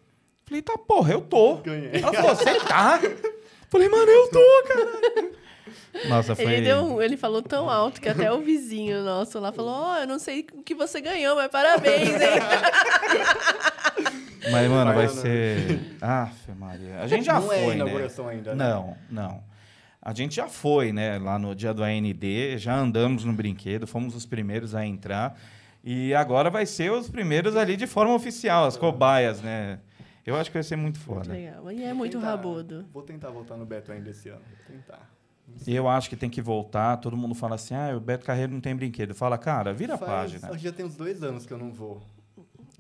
Falei, 0.45 0.63
tá, 0.63 0.77
porra, 0.79 1.13
eu 1.13 1.21
tô. 1.21 1.57
Ganhei. 1.57 1.91
Ela 1.95 2.13
falou, 2.13 2.35
você 2.35 2.61
tá? 2.61 3.01
Falei, 3.69 3.89
mano, 3.89 4.11
eu 4.11 4.29
tô, 4.29 4.65
cara. 4.69 5.33
Nossa, 6.09 6.35
foi. 6.35 6.45
Ele, 6.45 6.67
deu 6.67 7.01
ele 7.01 7.17
falou 7.17 7.41
tão 7.41 7.71
alto 7.71 8.03
que 8.03 8.09
até 8.09 8.31
o 8.31 8.41
vizinho 8.41 9.03
nosso 9.03 9.39
lá 9.39 9.53
falou: 9.53 9.73
Ó, 9.73 9.99
eu 9.99 10.07
não 10.07 10.19
sei 10.19 10.47
o 10.53 10.63
que 10.63 10.75
você 10.75 11.01
ganhou, 11.01 11.37
mas 11.37 11.51
parabéns, 11.51 12.09
hein? 12.09 12.19
Mas, 14.51 14.69
mano, 14.69 14.93
vai 14.93 15.07
Baiana. 15.07 15.21
ser. 15.21 15.97
Aff, 16.01 16.51
Maria. 16.59 16.99
A 16.99 17.07
gente 17.07 17.25
já 17.25 17.35
não 17.35 17.43
foi, 17.43 17.59
é 17.59 17.67
né? 17.69 17.75
inauguração 17.77 18.27
ainda, 18.27 18.55
né? 18.55 18.69
Não, 18.69 18.97
não. 19.09 19.45
A 20.05 20.13
gente 20.13 20.35
já 20.35 20.49
foi, 20.49 20.93
né? 20.93 21.17
Lá 21.19 21.39
no 21.39 21.55
dia 21.55 21.73
do 21.73 21.83
AND, 21.85 22.59
já 22.59 22.77
andamos 22.77 23.25
no 23.25 23.33
brinquedo, 23.33 23.87
fomos 23.87 24.17
os 24.17 24.27
primeiros 24.27 24.75
a 24.75 24.85
entrar. 24.85 25.39
E 25.85 26.13
agora 26.15 26.51
vai 26.51 26.67
ser 26.67 26.91
os 26.91 27.09
primeiros 27.09 27.57
ali 27.57 27.77
de 27.77 27.87
forma 27.87 28.13
oficial, 28.15 28.65
as 28.65 28.77
cobaias, 28.77 29.41
né? 29.41 29.79
Eu 30.27 30.37
acho 30.37 30.51
que 30.51 30.55
vai 30.55 30.63
ser 30.63 30.77
muito 30.77 30.99
foda. 30.99 31.33
Legal. 31.33 31.71
E 31.73 31.83
é 31.85 31.93
muito 31.95 32.17
Tentar- 32.19 32.31
rabudo. 32.31 32.85
Vou 32.93 33.03
tentar 33.03 33.31
voltar 33.31 33.57
no 33.57 33.65
Beto 33.65 33.91
ainda 33.93 34.11
esse 34.11 34.29
ano. 34.29 34.41
Vou 34.69 34.77
tentar. 34.77 35.09
Eu 35.67 35.89
acho 35.89 36.09
que 36.09 36.17
tem 36.17 36.31
que 36.31 36.41
voltar. 36.41 36.97
Todo 36.99 37.17
mundo 37.17 37.35
fala 37.35 37.57
assim: 37.57 37.75
ah, 37.75 37.93
o 37.97 38.01
Beto 38.01 38.25
Carreiro 38.25 38.53
não 38.53 38.61
tem 38.61 38.75
brinquedo. 38.75 39.15
Fala, 39.15 39.37
cara, 39.39 39.73
vira 39.73 39.95
a 39.95 39.99
Faz- 39.99 40.11
página. 40.11 40.49
acho 40.49 40.59
que 40.59 40.65
Já 40.65 40.73
tem 40.73 40.87
uns 40.87 40.97
dois 40.97 41.23
anos 41.23 41.45
que 41.47 41.53
eu 41.53 41.59
não 41.59 41.71
vou. 41.73 42.01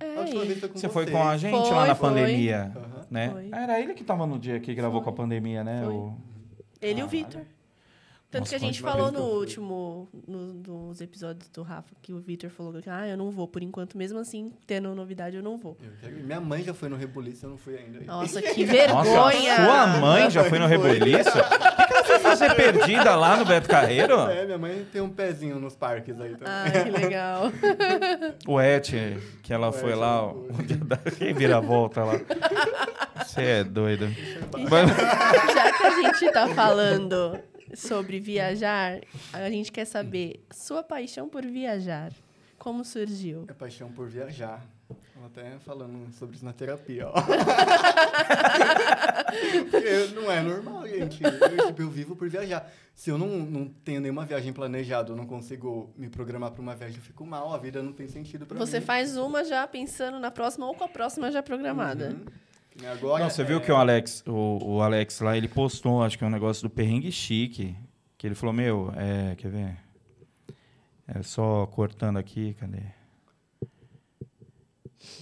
É, 0.01 0.15
A 0.23 0.27
foi 0.27 0.57
com 0.69 0.79
Você 0.79 0.89
foi 0.89 1.07
com 1.11 1.23
a 1.23 1.37
gente 1.37 1.53
Foi, 1.57 1.71
lá 1.77 1.87
na 1.87 1.95
foi. 1.95 2.09
pandemia, 2.09 2.73
Aham. 2.75 3.07
né? 3.11 3.31
Foi. 3.31 3.49
Era 3.53 3.81
ele 3.81 3.95
que 3.95 4.03
tava 4.03 4.27
no 4.27 4.39
dia 4.39 4.59
que 4.59 4.75
gravou 4.75 5.01
Foi. 5.01 5.05
com 5.05 5.11
a 5.11 5.25
pandemia, 5.25 5.63
né? 5.63 5.83
Foi. 5.85 5.95
O- 5.95 6.17
ele 6.83 7.01
e 7.01 7.05
o. 7.05 7.09
Vitor. 7.09 7.43
Tanto 8.31 8.45
Nossa, 8.45 8.51
que 8.51 8.57
a 8.57 8.59
gente 8.67 8.81
falou 8.81 9.13
no 9.13 9.21
último, 9.25 10.09
no- 10.27 10.55
nos 10.55 11.03
episódios 11.03 11.51
do 11.51 11.63
Rafa, 11.63 11.95
que 12.01 12.15
o 12.15 12.19
Vitor 12.19 12.49
falou 12.49 12.73
que, 12.81 12.89
ah, 12.89 13.07
eu 13.07 13.15
não 13.15 13.31
vou 13.31 13.47
por 13.47 13.63
enquanto, 13.63 13.99
mesmo 13.99 14.19
assim, 14.19 14.51
tendo 14.67 14.95
novidade, 14.95 15.37
eu 15.37 15.43
não 15.43 15.59
vou. 15.59 15.77
Eu. 16.03 16.13
Minha 16.25 16.41
mãe 16.41 16.63
já 16.63 16.73
foi 16.73 16.89
no 16.89 16.97
Rebuliço, 16.97 17.45
eu 17.45 17.51
não 17.51 17.59
fui 17.59 17.77
ainda. 17.77 18.01
Nossa, 18.07 18.41
que 18.41 18.65
Nossa, 18.65 18.73
vergonha! 18.73 19.57
sua 19.57 19.87
mãe 20.01 20.31
já 20.31 20.45
foi 20.45 20.59
no 20.59 20.67
Foi. 20.67 20.79
Reboliço? 20.79 21.29
O 21.29 21.87
que, 21.87 21.93
ela 21.93 22.05
foi 22.05 22.19
fazer 22.21 22.55
perdida 22.57 23.15
lá 23.17 23.37
no 23.37 23.45
Beto 23.45 23.69
Carreiro? 23.69 24.19
É, 24.31 24.47
minha 24.47 24.57
mãe 24.57 24.87
tem 24.91 25.03
um 25.03 25.11
pezinho 25.11 25.59
nos 25.61 25.77
parques 25.77 26.19
aí 26.19 26.31
também. 26.35 26.47
Ai, 26.47 26.85
que 26.85 26.91
legal. 26.91 27.53
O 28.49 28.59
Et, 28.59 29.21
que 29.43 29.53
ela 29.53 29.69
O 29.69 29.73
foi 29.73 29.91
Et, 29.93 29.95
lá, 29.95 30.33
o 30.33 30.49
dia 30.67 30.79
da 30.79 30.99
reviravolta 31.19 32.03
lá. 32.03 32.15
Você 33.33 33.41
é 33.43 33.65
doido. 33.65 34.07
Mas- 34.71 34.89
Já 35.55 35.73
que 35.73 35.87
a 35.87 36.03
gente 36.03 36.31
tá 36.33 36.49
falando 36.49 37.39
sobre 37.75 38.21
viajar, 38.21 39.01
a 39.33 39.49
gente 39.49 39.73
quer 39.73 39.87
saber 39.87 40.45
sua 40.51 40.83
paixão 40.83 41.29
por 41.29 41.43
viajar. 41.47 42.13
Como 42.59 42.85
surgiu? 42.85 43.47
É 43.49 43.53
paixão 43.55 43.91
por 43.91 44.07
viajar. 44.09 44.63
Tô 44.89 45.25
até 45.27 45.59
falando 45.65 46.13
sobre 46.13 46.37
isso 46.37 46.45
na 46.45 46.53
terapia, 46.53 47.09
ó. 47.09 47.15
Porque 49.71 50.07
não 50.15 50.31
é 50.31 50.43
normal, 50.43 50.87
gente. 50.87 51.23
Eu, 51.25 51.67
tipo, 51.69 51.83
eu 51.83 51.91
vivo 51.91 52.15
por 52.15 52.29
viajar. 52.29 52.71
Se 52.95 53.09
eu 53.11 53.17
não, 53.17 53.29
não 53.29 53.67
tenho 53.67 54.01
nenhuma 54.01 54.27
viagem 54.27 54.53
planejada, 54.53 55.11
eu 55.13 55.17
não 55.17 55.27
consigo 55.27 55.91
me 55.97 56.09
programar 56.11 56.51
para 56.51 56.61
uma 56.61 56.75
viagem, 56.75 56.97
eu 56.99 57.03
fico 57.03 57.25
mal. 57.25 57.53
A 57.55 57.59
vida 57.59 57.83
não 57.83 57.93
tem 57.93 58.07
sentido 58.09 58.45
para 58.45 58.59
mim. 58.59 58.61
Você 58.67 58.81
faz 58.81 59.17
uma 59.17 59.43
já 59.45 59.67
pensando 59.67 60.19
na 60.21 60.31
próxima 60.31 60.67
ou 60.67 60.75
com 60.75 60.85
a 60.85 60.89
próxima 60.89 61.33
já 61.33 61.43
programada. 61.43 62.11
Uhum. 62.11 62.25
Agora, 62.91 63.25
Não, 63.25 63.31
você 63.31 63.45
viu 63.45 63.59
é, 63.59 63.61
que 63.61 63.71
o 63.71 63.77
Alex, 63.77 64.25
o, 64.27 64.59
o 64.63 64.81
Alex 64.83 65.21
lá, 65.21 65.37
ele 65.37 65.49
postou, 65.49 66.03
acho 66.03 66.17
que 66.17 66.25
é 66.25 66.27
um 66.27 66.31
negócio 66.31 66.63
do 66.63 66.71
perrengue 66.71 67.13
chique. 67.13 67.77
Que 68.17 68.27
ele 68.27 68.35
falou, 68.35 68.53
meu, 68.53 68.93
é, 68.97 69.35
quer 69.37 69.51
ver? 69.51 69.77
É 71.07 71.23
só 71.23 71.67
cortando 71.67 72.17
aqui, 72.19 72.55
cadê? 72.55 72.83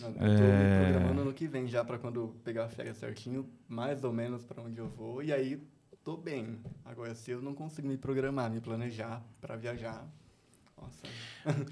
Não, 0.01 0.09
eu 0.11 0.15
tô 0.15 0.23
É. 0.25 0.87
me 0.87 0.93
programando 0.93 1.25
no 1.25 1.33
que 1.33 1.47
vem 1.49 1.67
já 1.67 1.85
para 1.85 1.99
quando 1.99 2.37
pegar 2.45 2.65
a 2.65 2.69
férias 2.69 2.99
certinho, 2.99 3.49
mais 3.67 4.05
ou 4.05 4.13
menos 4.13 4.45
para 4.45 4.63
onde 4.63 4.79
eu 4.79 4.89
vou. 4.89 5.23
E 5.23 5.33
aí, 5.33 5.61
tô 6.05 6.17
bem. 6.17 6.59
Agora, 6.85 7.15
se 7.15 7.31
eu 7.31 7.41
não 7.41 7.55
consigo 7.55 7.89
me 7.89 7.97
programar, 7.97 8.51
me 8.51 8.61
planejar 8.61 9.23
para 9.41 9.57
viajar. 9.57 10.07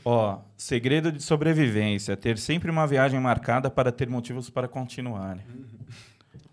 Ó, 0.05 0.39
segredo 0.57 1.13
de 1.13 1.23
sobrevivência, 1.23 2.17
ter 2.17 2.39
sempre 2.39 2.71
uma 2.71 2.87
viagem 2.87 3.21
marcada 3.21 3.71
para 3.71 3.93
ter 3.93 4.09
motivos 4.09 4.49
para 4.49 4.67
continuar. 4.67 5.37
né? 5.37 5.43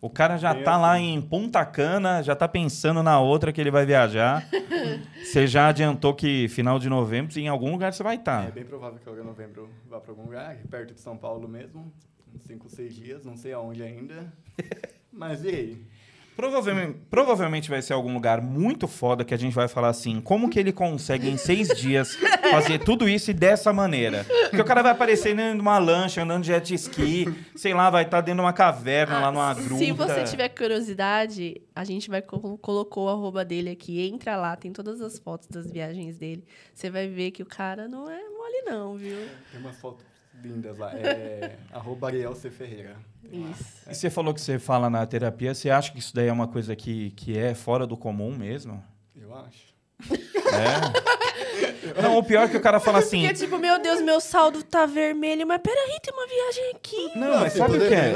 O 0.01 0.09
cara 0.09 0.37
já 0.37 0.53
Bem 0.53 0.63
tá 0.63 0.77
lá 0.77 0.99
em 0.99 1.19
Punta 1.19 1.65
Cana, 1.65 2.21
já 2.21 2.35
tá 2.35 2.47
pensando 2.47 3.01
na 3.01 3.19
outra 3.19 3.51
que 3.51 3.59
ele 3.59 3.71
vai 3.71 3.85
viajar. 3.85 4.47
Você 5.23 5.47
já 5.47 5.69
adiantou 5.69 6.13
que 6.13 6.47
final 6.47 6.77
de 6.77 6.87
novembro, 6.87 7.37
em 7.39 7.47
algum 7.47 7.71
lugar 7.71 7.91
você 7.91 8.03
vai 8.03 8.15
estar. 8.15 8.47
É 8.47 8.51
bem 8.51 8.63
provável 8.63 8.99
que 9.03 9.09
em 9.09 9.25
novembro, 9.25 9.67
vá 9.89 9.99
para 9.99 10.11
algum 10.11 10.25
lugar, 10.25 10.55
perto 10.69 10.93
de 10.93 11.01
São 11.01 11.17
Paulo 11.17 11.47
mesmo. 11.47 11.91
Uns 12.35 12.43
5, 12.43 12.69
6 12.69 12.95
dias, 12.95 13.25
não 13.25 13.35
sei 13.35 13.53
aonde 13.53 13.81
ainda. 13.81 14.31
Mas 15.11 15.43
e 15.43 15.49
aí? 15.49 15.87
Provavelmente, 16.35 16.97
provavelmente 17.09 17.69
vai 17.69 17.81
ser 17.81 17.93
algum 17.93 18.13
lugar 18.13 18.41
muito 18.41 18.87
foda 18.87 19.23
que 19.23 19.33
a 19.33 19.37
gente 19.37 19.53
vai 19.53 19.67
falar 19.69 19.87
assim, 19.89 20.19
como 20.19 20.49
que 20.49 20.59
ele 20.59 20.71
consegue 20.73 21.29
em 21.29 21.37
seis 21.37 21.69
dias 21.69 22.15
fazer 22.51 22.79
tudo 22.79 23.07
isso 23.07 23.31
e 23.31 23.33
dessa 23.33 23.71
maneira? 23.71 24.25
Porque 24.49 24.61
o 24.61 24.65
cara 24.65 24.81
vai 24.81 24.91
aparecer 24.91 25.33
dentro 25.35 25.55
de 25.55 25.61
uma 25.61 25.77
lancha, 25.77 26.21
andando 26.23 26.41
de 26.41 26.47
jet 26.47 26.73
ski, 26.73 27.25
sei 27.55 27.73
lá, 27.73 27.89
vai 27.89 28.03
estar 28.03 28.19
dentro 28.21 28.39
de 28.39 28.45
uma 28.45 28.53
caverna, 28.53 29.19
lá 29.19 29.31
numa 29.31 29.53
gruta. 29.53 29.75
Ah, 29.75 29.77
Se 29.77 29.91
você 29.93 30.23
tiver 30.25 30.49
curiosidade, 30.49 31.61
a 31.75 31.83
gente 31.83 32.09
vai 32.09 32.21
co- 32.21 32.57
colocou 32.57 33.05
o 33.05 33.09
arroba 33.09 33.45
dele 33.45 33.69
aqui. 33.69 34.05
Entra 34.05 34.35
lá, 34.35 34.55
tem 34.55 34.71
todas 34.73 35.01
as 35.01 35.17
fotos 35.17 35.47
das 35.47 35.71
viagens 35.71 36.17
dele. 36.17 36.43
Você 36.73 36.89
vai 36.89 37.07
ver 37.07 37.31
que 37.31 37.43
o 37.43 37.45
cara 37.45 37.87
não 37.87 38.09
é 38.09 38.19
mole 38.29 38.61
não, 38.65 38.95
viu? 38.95 39.17
Tem 39.51 39.59
umas 39.59 39.77
fotos 39.77 40.05
lindas 40.45 40.77
lá. 40.77 40.93
É 40.93 41.57
arroba 41.73 42.07
Ariel 42.07 42.35
C. 42.35 42.49
Ferreira. 42.49 42.95
Isso. 43.23 43.89
E 43.89 43.95
você 43.95 44.09
falou 44.09 44.33
que 44.33 44.41
você 44.41 44.59
fala 44.59 44.89
na 44.89 45.05
terapia, 45.05 45.53
você 45.53 45.69
acha 45.69 45.91
que 45.91 45.99
isso 45.99 46.13
daí 46.15 46.27
é 46.27 46.33
uma 46.33 46.47
coisa 46.47 46.75
que, 46.75 47.11
que 47.11 47.37
é 47.37 47.53
fora 47.53 47.85
do 47.87 47.97
comum 47.97 48.35
mesmo? 48.35 48.83
Eu 49.15 49.35
acho. 49.35 49.73
É? 50.11 51.05
Não, 52.01 52.17
o 52.17 52.23
pior 52.23 52.43
é 52.43 52.47
que 52.47 52.57
o 52.57 52.61
cara 52.61 52.79
fala 52.79 52.99
assim... 52.99 53.21
Porque, 53.27 53.33
tipo, 53.33 53.57
meu 53.57 53.81
Deus, 53.81 54.01
meu 54.01 54.19
saldo 54.19 54.63
tá 54.63 54.85
vermelho, 54.85 55.45
mas 55.45 55.61
peraí, 55.61 55.97
tem 56.01 56.13
uma 56.13 56.27
viagem 56.27 56.71
aqui. 56.75 57.19
Não, 57.19 57.39
mas 57.41 57.53
sabe 57.53 57.77
o 57.77 57.87
que 57.87 57.93
é? 57.93 58.13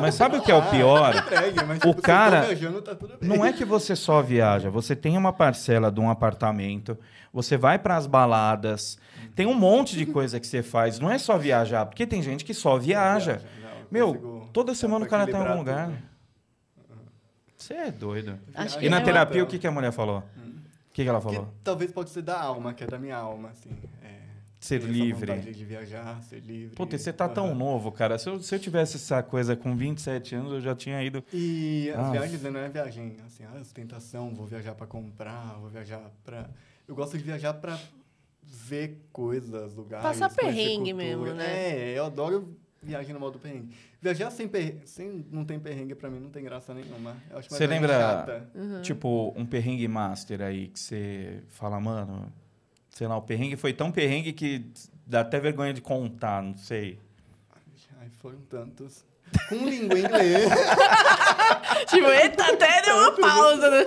Mas 0.00 0.14
sabe 0.14 0.36
o 0.36 0.42
que 0.42 0.50
é 0.50 0.54
o 0.54 0.58
ah, 0.58 0.62
pior? 0.62 1.14
O 1.88 1.94
tô 1.94 2.02
cara- 2.02 2.42
tá. 2.82 2.96
Não 3.20 3.44
é 3.44 3.52
que 3.52 3.64
você 3.64 3.96
só 3.96 4.22
viaja, 4.22 4.70
você 4.70 4.94
tem 4.94 5.16
uma 5.16 5.32
parcela 5.32 5.90
de 5.90 6.00
um 6.00 6.08
apartamento, 6.08 6.96
você 7.32 7.56
vai 7.56 7.78
para 7.78 7.96
as 7.96 8.06
baladas, 8.06 8.98
tem 9.34 9.46
um 9.46 9.54
monte 9.54 9.96
de 9.96 10.06
coisa 10.06 10.38
que 10.38 10.46
você 10.46 10.62
faz. 10.62 10.98
Não 10.98 11.10
é 11.10 11.18
só 11.18 11.38
viajar, 11.38 11.86
porque 11.86 12.06
tem 12.06 12.22
gente 12.22 12.44
que 12.44 12.52
só 12.52 12.76
viaja. 12.76 13.40
Meu, 13.90 14.48
toda 14.52 14.74
semana 14.74 15.04
o 15.04 15.08
cara 15.08 15.26
tá 15.26 15.38
em 15.38 15.40
algum 15.40 15.58
lugar. 15.58 15.90
Você 17.56 17.74
é 17.74 17.90
doido. 17.90 18.38
E 18.80 18.88
na 18.88 18.98
é 18.98 19.00
terapia, 19.00 19.42
o 19.42 19.46
que, 19.46 19.58
que 19.58 19.66
a 19.66 19.70
mulher 19.70 19.92
falou? 19.92 20.24
O 20.92 20.94
que, 20.94 21.02
que 21.04 21.08
ela 21.08 21.18
Que 21.20 21.24
falou? 21.24 21.48
talvez 21.64 21.90
pode 21.90 22.10
ser 22.10 22.20
da 22.20 22.38
alma, 22.38 22.74
que 22.74 22.84
é 22.84 22.86
da 22.86 22.98
minha 22.98 23.16
alma, 23.16 23.48
assim. 23.48 23.70
É, 24.02 24.20
Ser 24.60 24.82
livre. 24.82 25.40
de 25.40 25.64
viajar, 25.64 26.22
ser 26.22 26.38
livre. 26.40 26.76
Puta, 26.76 26.94
e 26.94 26.98
você 26.98 27.12
tá 27.12 27.26
tão 27.28 27.54
novo, 27.54 27.90
cara. 27.90 28.18
Se 28.18 28.28
eu, 28.28 28.40
se 28.42 28.54
eu 28.54 28.58
tivesse 28.60 28.96
essa 28.96 29.22
coisa 29.22 29.56
com 29.56 29.74
27 29.74 30.34
anos, 30.34 30.52
eu 30.52 30.60
já 30.60 30.74
tinha 30.76 31.02
ido. 31.02 31.24
E 31.32 31.90
as 31.96 31.98
Ah. 31.98 32.10
viagens 32.12 32.42
né, 32.42 32.50
não 32.50 32.60
é 32.60 32.68
viagem, 32.68 33.16
assim, 33.26 33.42
ah, 33.44 33.58
ostentação, 33.58 34.34
vou 34.34 34.46
viajar 34.46 34.74
pra 34.74 34.86
comprar, 34.86 35.56
vou 35.58 35.70
viajar 35.70 36.00
pra... 36.22 36.48
Eu 36.86 36.94
gosto 36.94 37.16
de 37.16 37.24
viajar 37.24 37.54
pra 37.54 37.76
ver 38.44 39.02
coisas, 39.12 39.74
lugares, 39.74 40.04
Passar 40.06 40.28
perrengue 40.34 40.92
cultura. 40.92 40.94
mesmo, 40.94 41.24
né? 41.34 41.70
É, 41.94 41.98
eu 41.98 42.04
adoro 42.04 42.54
viagem 42.82 43.14
no 43.14 43.18
modo 43.20 43.38
perrengue. 43.38 43.74
Viajar 44.02 44.30
sem, 44.32 44.48
per... 44.48 44.78
sem 44.84 45.24
não 45.30 45.44
tem 45.44 45.60
perrengue 45.60 45.94
pra 45.94 46.10
mim 46.10 46.18
não 46.18 46.28
tem 46.28 46.42
graça 46.42 46.74
nenhuma. 46.74 47.16
Você 47.48 47.66
lembra- 47.68 47.92
chata. 47.98 48.50
Tipo, 48.82 49.32
um 49.36 49.46
perrengue 49.46 49.86
master 49.86 50.42
aí, 50.42 50.66
que 50.68 50.80
você 50.80 51.40
fala, 51.48 51.78
mano, 51.80 52.32
sei 52.90 53.06
lá, 53.06 53.16
o 53.16 53.22
perrengue 53.22 53.56
foi 53.56 53.72
tão 53.72 53.92
perrengue 53.92 54.32
que 54.32 54.66
dá 55.06 55.20
até 55.20 55.38
vergonha 55.38 55.72
de 55.72 55.80
contar, 55.80 56.42
não 56.42 56.56
sei. 56.56 56.98
Ai, 58.00 58.08
foram 58.20 58.38
tantos. 58.50 59.04
Com 59.48 59.54
língua 59.68 59.96
em 59.98 60.04
inglês. 60.04 60.50
Tipo, 61.88 62.08
eita, 62.08 62.44
até 62.52 62.82
deu 62.82 62.96
uma 62.96 63.12
pausa, 63.16 63.70
né? 63.70 63.86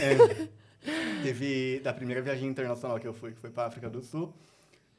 É. 0.00 0.48
Teve 1.22 1.80
da 1.80 1.92
primeira 1.92 2.22
viagem 2.22 2.48
internacional 2.48 2.98
que 2.98 3.06
eu 3.06 3.12
fui, 3.12 3.32
que 3.32 3.38
foi 3.40 3.50
pra 3.50 3.66
África 3.66 3.88
do 3.90 4.02
Sul. 4.02 4.32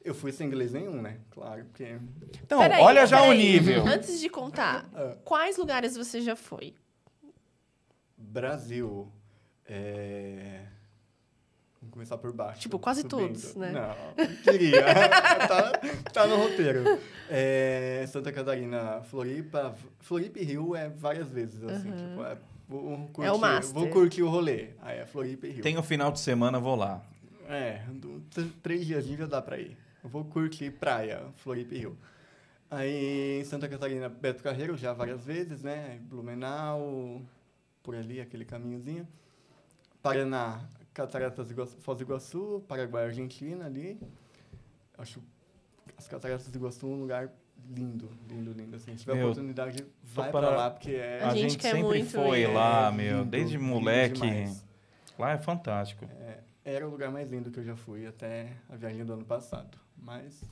Eu 0.02 0.14
fui 0.14 0.32
sem 0.32 0.46
inglês 0.46 0.72
nenhum, 0.72 1.02
né? 1.02 1.18
Claro, 1.30 1.64
porque... 1.66 1.98
Então, 2.42 2.58
Peraí, 2.60 2.82
olha 2.82 3.06
já 3.06 3.22
o 3.22 3.32
nível. 3.32 3.86
Antes 3.86 4.18
de 4.18 4.28
contar, 4.30 4.88
Ah. 4.94 5.14
quais 5.24 5.58
lugares 5.58 5.94
você 5.96 6.20
já 6.22 6.34
foi? 6.34 6.74
Brasil. 8.16 9.10
É... 9.66 10.62
Vamos 11.80 11.92
começar 11.94 12.18
por 12.18 12.32
baixo. 12.32 12.60
Tipo, 12.60 12.78
quase 12.78 13.00
subindo. 13.02 13.18
todos, 13.28 13.54
né? 13.56 13.72
Não, 13.72 14.26
queria. 14.42 14.84
tá, 15.48 15.72
tá 16.12 16.26
no 16.26 16.36
roteiro. 16.36 16.84
É, 17.28 18.04
Santa 18.08 18.30
Catarina, 18.30 19.00
Floripa. 19.02 19.74
Floripa 19.98 20.38
e 20.38 20.44
Rio 20.44 20.76
é 20.76 20.90
várias 20.90 21.28
vezes, 21.28 21.62
assim. 21.64 21.90
Tipo, 21.90 22.22
é, 22.24 22.36
vou 22.68 23.08
curtir, 23.12 23.28
É 23.28 23.32
o 23.32 23.38
master. 23.38 23.74
Vou 23.74 23.88
curtir 23.88 24.22
o 24.22 24.28
rolê. 24.28 24.70
Aí 24.82 24.98
é 24.98 25.06
Floripa 25.06 25.46
e 25.46 25.52
Rio. 25.52 25.62
Tem 25.62 25.78
o 25.78 25.82
final 25.82 26.12
de 26.12 26.20
semana, 26.20 26.58
vou 26.60 26.76
lá. 26.76 27.02
É, 27.48 27.82
três 28.62 28.86
dias 28.86 29.06
já 29.06 29.26
dá 29.26 29.40
pra 29.40 29.58
ir. 29.58 29.76
Eu 30.02 30.08
vou 30.10 30.24
curtir 30.24 30.70
praia, 30.70 31.22
Floripa 31.36 31.74
e 31.74 31.78
Rio. 31.78 31.98
Aí 32.70 33.40
em 33.40 33.44
Santa 33.44 33.68
Catarina, 33.68 34.08
Beto 34.08 34.42
Carreiro, 34.42 34.76
já 34.76 34.92
várias 34.92 35.24
vezes, 35.24 35.62
né? 35.62 35.98
Blumenau, 36.02 37.20
por 37.82 37.94
ali, 37.94 38.20
aquele 38.20 38.44
caminhozinho. 38.44 39.06
Paraná, 40.02 40.62
Cataratas 40.94 41.50
Iguaçu, 41.50 41.76
Foz 41.80 41.98
do 41.98 42.04
Iguaçu, 42.04 42.64
Paraguai, 42.66 43.04
Argentina 43.06 43.66
ali. 43.66 44.00
Acho 44.96 45.20
as 45.98 46.06
Cataratas 46.08 46.48
do 46.48 46.56
Iguaçu 46.56 46.86
um 46.86 47.00
lugar 47.00 47.30
lindo, 47.68 48.08
lindo, 48.28 48.52
lindo. 48.52 48.76
Assim, 48.76 48.92
se 48.92 49.00
tiver 49.00 49.14
Meu, 49.16 49.26
oportunidade, 49.26 49.84
vai 50.02 50.30
para- 50.30 50.48
pra 50.48 50.56
lá, 50.56 50.70
porque 50.70 50.92
é... 50.92 51.22
A 51.22 51.34
gente 51.34 51.58
quer 51.58 51.72
sempre 51.72 51.82
muito 51.88 52.10
foi 52.10 52.42
ir. 52.42 52.46
lá, 52.46 52.88
é 52.88 52.92
meu. 52.92 53.18
lindo, 53.18 53.30
Desde 53.30 53.58
moleque. 53.58 54.20
Lá 55.18 55.32
é 55.32 55.38
fantástico. 55.38 56.06
É, 56.20 56.38
era 56.64 56.86
o 56.86 56.90
lugar 56.90 57.10
mais 57.10 57.28
lindo 57.28 57.50
que 57.50 57.58
eu 57.58 57.64
já 57.64 57.76
fui 57.76 58.06
até 58.06 58.52
a 58.68 58.76
viagem 58.76 59.04
do 59.04 59.12
ano 59.12 59.24
passado. 59.24 59.76
Mas 60.02 60.42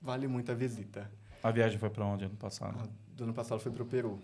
vale 0.00 0.26
muito 0.26 0.50
a 0.52 0.54
visita. 0.54 1.10
A 1.42 1.50
viagem 1.50 1.78
foi 1.78 1.90
pra 1.90 2.04
onde 2.04 2.24
ano 2.24 2.36
passado? 2.36 2.78
A 2.78 2.88
do 3.14 3.24
ano 3.24 3.34
passado 3.34 3.60
foi 3.60 3.70
pro 3.70 3.84
Peru. 3.84 4.18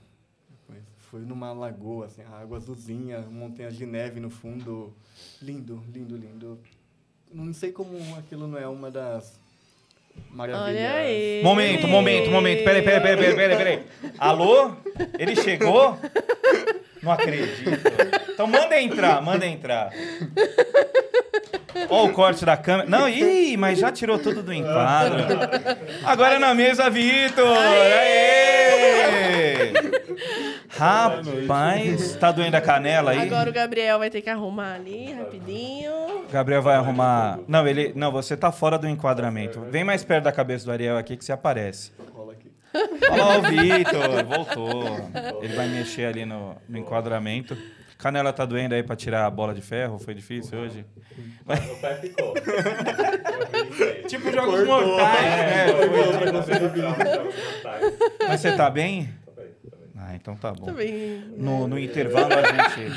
Depois 0.51 0.83
Fui 0.99 1.21
numa 1.21 1.53
lagoa, 1.53 2.07
assim, 2.07 2.23
a 2.23 2.41
água 2.41 2.57
azulzinha, 2.57 3.21
montanhas 3.21 3.77
de 3.77 3.87
neve 3.87 4.19
no 4.19 4.29
fundo. 4.31 4.93
Lindo, 5.41 5.83
lindo, 5.93 6.17
lindo. 6.17 6.59
Não 7.33 7.53
sei 7.53 7.73
como 7.73 7.97
aquilo 8.17 8.49
não 8.49 8.59
é 8.59 8.67
uma 8.67 8.91
das 8.91 9.39
maravilhas. 10.31 10.69
Olha 10.69 10.93
aí. 10.95 11.43
Momento, 11.45 11.87
momento, 11.87 12.31
momento. 12.31 12.65
Peraí, 12.65 12.83
peraí, 12.83 13.01
peraí, 13.01 13.17
peraí, 13.17 13.35
peraí, 13.35 13.57
peraí. 13.57 14.13
Alô? 14.19 14.73
Ele 15.19 15.37
chegou? 15.37 15.99
Não 17.03 17.13
acredito. 17.13 17.71
Então 18.33 18.47
manda 18.47 18.81
entrar, 18.81 19.23
manda 19.23 19.47
entrar. 19.47 19.93
Ó 21.89 22.05
o 22.07 22.13
corte 22.13 22.45
da 22.45 22.57
câmera. 22.57 22.89
Não, 22.89 23.09
ih, 23.09 23.57
mas 23.57 23.79
já 23.79 23.91
tirou 23.93 24.19
tudo 24.19 24.43
do 24.43 24.53
enquadro. 24.53 25.19
Agora 26.05 26.39
na 26.39 26.55
mesa, 26.55 26.89
Vitor! 26.91 27.57
Aê! 27.57 29.17
Rapaz, 30.69 32.17
tá 32.17 32.31
doendo 32.31 32.57
a 32.57 32.61
canela 32.61 33.13
aí? 33.13 33.21
Agora 33.21 33.49
o 33.49 33.53
Gabriel 33.53 33.99
vai 33.99 34.11
ter 34.11 34.21
que 34.21 34.29
arrumar 34.29 34.75
ali 34.75 35.13
rapidinho. 35.13 35.93
Gabriel 36.31 36.63
vai 36.63 36.77
arrumar. 36.77 37.39
Não, 37.49 37.67
ele. 37.67 37.93
Não, 37.95 38.13
você 38.13 38.37
tá 38.37 38.53
fora 38.53 38.79
do 38.79 38.87
enquadramento. 38.87 39.61
Vem 39.71 39.85
mais 39.85 40.05
perto 40.05 40.25
da 40.25 40.33
cabeça 40.33 40.67
do 40.67 40.73
Ariel 40.73 40.99
aqui 40.99 41.17
que 41.17 41.25
você 41.25 41.33
aparece. 41.33 41.93
Olha 43.11 43.25
lá 43.25 43.39
o 43.39 43.43
Vitor, 43.43 44.25
voltou. 44.27 45.11
Ele 45.43 45.55
vai 45.55 45.67
mexer 45.69 46.07
ali 46.07 46.27
no, 46.27 46.57
no 46.69 46.77
enquadramento. 46.79 47.57
Canela 47.99 48.33
tá 48.33 48.45
doendo 48.45 48.75
aí 48.75 48.83
pra 48.83 48.95
tirar 48.95 49.25
a 49.27 49.31
bola 49.31 49.55
de 49.55 49.63
ferro? 49.63 49.99
Foi 49.99 50.15
difícil 50.15 50.59
hoje? 50.59 50.85
O 51.47 51.77
pé 51.81 51.95
ficou. 51.97 52.35
Tipo 54.07 54.31
jogos 54.33 54.67
mortais, 54.67 55.23
né? 55.23 55.67
Tá 57.63 57.79
Mas 58.29 58.41
você 58.41 58.53
tá 58.53 58.69
bem? 58.71 59.03
bem, 59.35 59.47
tá 59.71 59.77
bem. 59.77 59.89
Ah, 59.99 60.15
então 60.15 60.37
tá 60.37 60.53
bom. 60.53 60.67
Também. 60.67 61.25
No, 61.37 61.67
no 61.67 61.79
intervalo 61.79 62.29
a 62.35 62.43
gente. 62.43 62.93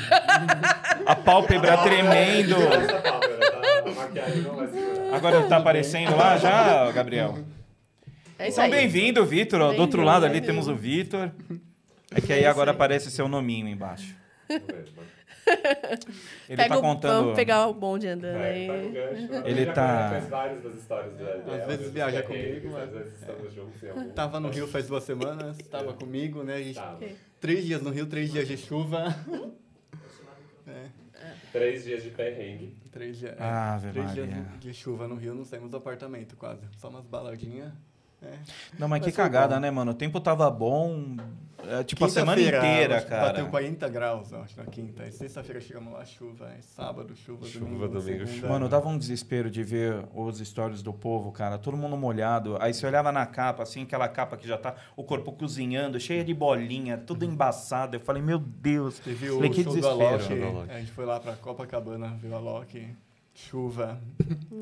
A 1.06 1.16
pálpebra 1.16 1.78
tremendo. 1.78 2.56
Tá? 2.56 3.20
A 3.86 3.90
maquiagem 3.94 4.42
não 4.42 4.56
vai 4.56 4.66
segurar. 4.68 5.16
Agora 5.16 5.42
tá 5.44 5.56
aparecendo 5.56 6.14
lá 6.16 6.36
já, 6.36 6.90
Gabriel? 6.92 7.38
É 8.38 8.48
isso 8.48 8.60
Então, 8.60 8.70
bem-vindo, 8.70 9.24
Vitor. 9.24 9.60
ó. 9.60 9.72
Do 9.72 9.80
outro 9.80 10.02
lado 10.02 10.24
ali 10.26 10.40
temos 10.40 10.68
o 10.68 10.74
Vitor. 10.74 11.30
É 12.14 12.20
que 12.20 12.32
aí 12.32 12.44
É 12.44 12.46
agora 12.48 12.70
aparece 12.72 13.10
seu 13.10 13.28
nominho 13.28 13.68
embaixo. 13.68 14.14
Ele 16.48 16.56
Pega 16.56 16.68
tá 16.68 16.78
o- 16.78 16.80
contando. 16.82 17.20
Vamos 17.22 17.36
pegar 17.36 17.66
o 17.66 17.74
bonde 17.74 18.06
andando 18.08 18.36
É, 18.36 18.66
tá 18.66 18.72
aí. 18.74 18.90
gancho. 18.92 19.32
Ele 19.46 19.64
já 19.64 19.72
tá- 19.72 20.08
conhece 20.10 20.28
várias 20.30 20.62
das 20.62 20.74
histórias 20.74 21.14
dele. 21.14 21.42
Às 21.60 21.66
vezes 21.66 21.90
viaja 21.90 22.22
comigo, 22.22 22.68
Às 22.68 22.72
mas- 22.74 22.90
vezes 22.90 23.20
estamos 23.20 23.52
juntos 23.54 23.82
em 23.82 23.88
algum. 23.90 24.10
Tava 24.10 24.40
no 24.40 24.48
Rio 24.50 24.66
faz 24.68 24.86
duas 24.86 25.04
semanas, 25.04 25.56
tava 25.70 25.92
comigo, 25.94 26.42
né? 26.42 26.54
A 26.56 26.62
gente, 26.62 26.74
Tava. 26.74 26.98
três 27.40 27.64
dias 27.64 27.80
no 27.82 27.90
Rio, 27.90 28.06
três 28.06 28.30
dias 28.32 28.46
de 28.46 28.56
chuva. 28.56 29.04
É, 30.66 30.86
Três 31.52 31.84
dias 31.84 32.02
de 32.02 32.10
perrengue. 32.10 32.76
três 32.92 33.18
dias. 33.18 33.34
é, 33.38 33.42
Ave 33.42 33.90
três 33.90 34.12
dias 34.14 34.28
de 34.60 34.72
chuva 34.72 35.08
no 35.08 35.16
Rio, 35.16 35.34
não 35.34 35.44
saímos 35.44 35.68
do 35.70 35.76
apartamento 35.76 36.36
quase. 36.36 36.60
Só 36.78 36.88
umas 36.88 37.04
baladinhas. 37.04 37.72
É. 38.22 38.34
Não, 38.78 38.86
mas, 38.86 39.00
Mas 39.00 39.04
que 39.10 39.12
cagada, 39.16 39.56
bom. 39.56 39.60
né, 39.60 39.70
mano? 39.70 39.90
O 39.90 39.94
tempo 39.94 40.20
tava 40.20 40.48
bom. 40.50 41.16
É, 41.68 41.84
tipo, 41.84 42.04
a 42.04 42.08
semana 42.08 42.40
inteira, 42.40 43.00
cara. 43.02 43.26
Bateu 43.28 43.46
40 43.48 43.88
graus, 43.88 44.32
acho, 44.32 44.56
na 44.56 44.64
quinta. 44.66 45.04
E 45.06 45.12
sexta-feira 45.12 45.60
chegamos 45.60 45.92
lá, 45.92 46.04
chuva. 46.04 46.46
Aí 46.48 46.62
sábado, 46.62 47.14
chuva, 47.14 47.46
Chuva, 47.46 47.64
domingo, 47.66 47.88
domingo, 47.88 48.02
segunda. 48.02 48.26
chuva. 48.32 48.48
Mano, 48.48 48.68
dava 48.68 48.88
um 48.88 48.96
desespero 48.98 49.50
de 49.50 49.62
ver 49.62 50.04
os 50.14 50.38
stories 50.38 50.82
do 50.82 50.92
povo, 50.92 51.30
cara. 51.32 51.58
Todo 51.58 51.76
mundo 51.76 51.96
molhado. 51.96 52.56
Aí 52.60 52.72
você 52.74 52.86
olhava 52.86 53.10
na 53.12 53.26
capa, 53.26 53.62
assim, 53.62 53.82
aquela 53.82 54.08
capa 54.08 54.36
que 54.36 54.46
já 54.46 54.56
tá 54.58 54.74
o 54.96 55.04
corpo 55.04 55.32
cozinhando, 55.32 55.98
cheia 56.00 56.24
de 56.24 56.32
bolinha, 56.34 56.96
tudo 56.98 57.24
embaçado. 57.24 57.96
Eu 57.96 58.00
falei, 58.00 58.22
meu 58.22 58.38
Deus. 58.38 58.98
Teve 58.98 59.30
o 59.30 59.34
Falei, 59.36 59.50
que 59.50 59.62
show 59.62 59.72
desespero. 59.74 59.98
do 59.98 60.04
Alok. 60.06 60.24
Show 60.24 60.36
do 60.36 60.44
Alok. 60.46 60.70
A 60.72 60.78
gente 60.78 60.92
foi 60.92 61.04
lá 61.04 61.20
pra 61.20 61.36
Copacabana, 61.36 62.16
viu 62.20 62.30
o 62.30 62.34
Alok. 62.34 62.88
Chuva. 63.34 64.00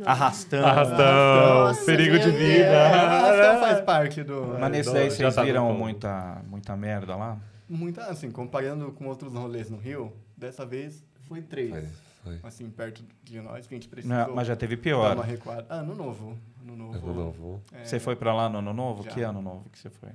Arrastando. 0.05 0.67
Arrastão, 0.67 1.65
Nossa, 1.67 1.85
perigo 1.85 2.19
de 2.19 2.31
Deus. 2.31 2.37
vida. 2.37 2.87
Arrastão 2.87 3.61
faz 3.61 3.81
parte 3.81 4.23
do... 4.23 4.57
Mas 4.59 4.71
nesse 4.71 4.93
daí 4.93 5.11
vocês 5.11 5.35
tá 5.35 5.43
viram 5.43 5.73
muita, 5.75 6.43
muita 6.47 6.77
merda 6.77 7.17
lá? 7.17 7.39
Muita, 7.69 8.05
assim, 8.07 8.31
comparando 8.31 8.93
com 8.93 9.07
outros 9.07 9.35
rolês 9.35 9.69
no 9.69 9.77
Rio, 9.77 10.13
dessa 10.37 10.65
vez 10.65 11.05
foi 11.27 11.43
três. 11.43 11.71
Foi, 11.71 11.89
foi. 12.25 12.41
Assim, 12.43 12.71
perto 12.71 13.03
de 13.25 13.41
nós, 13.41 13.67
que 13.67 13.75
a 13.75 13.77
gente 13.77 13.89
precisou 13.89 14.17
Não, 14.17 14.35
mas 14.35 14.47
já 14.47 14.57
teve 14.57 14.77
dar 14.77 14.83
pior. 14.83 15.15
uma 15.17 15.25
recuada. 15.25 15.67
Ah, 15.69 15.77
ano 15.81 15.95
novo. 15.95 16.39
Ano 16.63 16.77
novo. 16.77 16.97
Ano 16.99 17.15
novo. 17.15 17.63
É, 17.73 17.85
Você 17.85 17.99
foi 17.99 18.17
pra 18.17 18.33
lá 18.35 18.49
no 18.49 18.59
ano 18.59 18.73
novo? 18.73 19.03
Já. 19.03 19.11
Que 19.11 19.23
ano 19.23 19.43
novo 19.43 19.69
que 19.71 19.79
você 19.79 19.91
foi? 19.91 20.11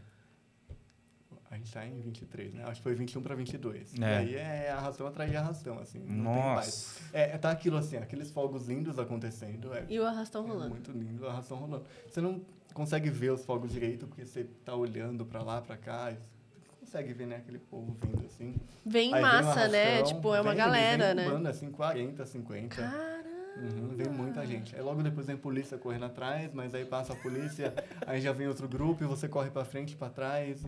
A 1.54 1.58
gente 1.58 1.72
tá 1.72 1.86
em 1.86 2.02
23, 2.02 2.54
né? 2.56 2.64
Acho 2.66 2.80
que 2.80 2.84
foi 2.84 2.96
21 2.96 3.22
pra 3.22 3.36
22. 3.36 3.94
É. 4.00 4.00
E 4.00 4.06
aí 4.06 4.36
é 4.36 4.72
arrastão 4.72 5.06
atrás 5.06 5.30
de 5.30 5.38
arrastão, 5.38 5.78
assim. 5.78 6.00
não 6.00 6.34
tem 6.34 6.44
paz. 6.44 6.66
Nossa. 6.66 7.00
É, 7.14 7.38
tá 7.38 7.52
aquilo 7.52 7.78
assim, 7.78 7.98
aqueles 7.98 8.32
fogos 8.32 8.68
lindos 8.68 8.98
acontecendo. 8.98 9.72
É, 9.74 9.86
E 9.88 10.00
o 10.00 10.06
arrastão 10.06 10.44
é 10.46 10.48
rolando. 10.48 10.70
muito 10.72 10.92
lindo, 10.92 11.28
a 11.28 11.32
arrastão 11.32 11.58
rolando. 11.58 11.86
Você 12.10 12.20
não 12.22 12.42
consegue 12.74 13.10
ver 13.12 13.32
os 13.32 13.46
fogos 13.46 13.72
direito 13.72 14.08
porque 14.08 14.26
você 14.26 14.46
tá 14.66 14.74
olhando 14.76 15.26
pra 15.26 15.44
lá, 15.44 15.62
pra 15.62 15.78
cá. 15.78 16.10
Você 16.12 16.18
consegue 16.80 17.14
ver, 17.14 17.28
né, 17.28 17.36
aquele 17.36 17.60
povo 17.60 17.96
vindo 18.04 18.26
assim. 18.26 18.56
Vem 18.84 19.12
em 19.12 19.14
Aí 19.14 19.22
vem 19.22 19.30
o 19.30 19.34
massa, 19.46 19.68
né? 19.68 19.94
arrastão, 19.98 20.16
Tipo, 20.16 20.34
é 20.34 20.42
uma 20.42 20.50
vem- 20.52 20.58
galera, 20.58 21.06
vem 21.14 21.16
né? 21.16 21.30
Banda, 21.30 21.50
assim, 21.52 21.70
40, 21.70 22.26
50. 22.26 22.76
Caramba. 22.76 23.24
Uhum, 23.56 23.90
vem 23.96 24.10
muita 24.10 24.44
gente. 24.48 24.76
Aí 24.76 24.82
logo 24.82 25.04
depois 25.04 25.28
vem 25.28 25.38
polícia 25.38 25.78
correndo 25.78 26.06
atrás, 26.06 26.52
mas 26.52 26.74
aí 26.74 26.86
passa 26.86 27.14
a 27.14 27.16
polícia, 27.16 27.72
aí 28.08 28.20
já 28.20 28.32
vem 28.34 28.48
outro 28.48 28.68
grupo 28.68 29.04
e 29.04 29.08
você 29.08 29.28
corre 29.30 29.52
pra 29.52 29.64
frente 29.64 29.92
e 29.92 29.96
pra 29.96 30.10
trás. 30.10 30.66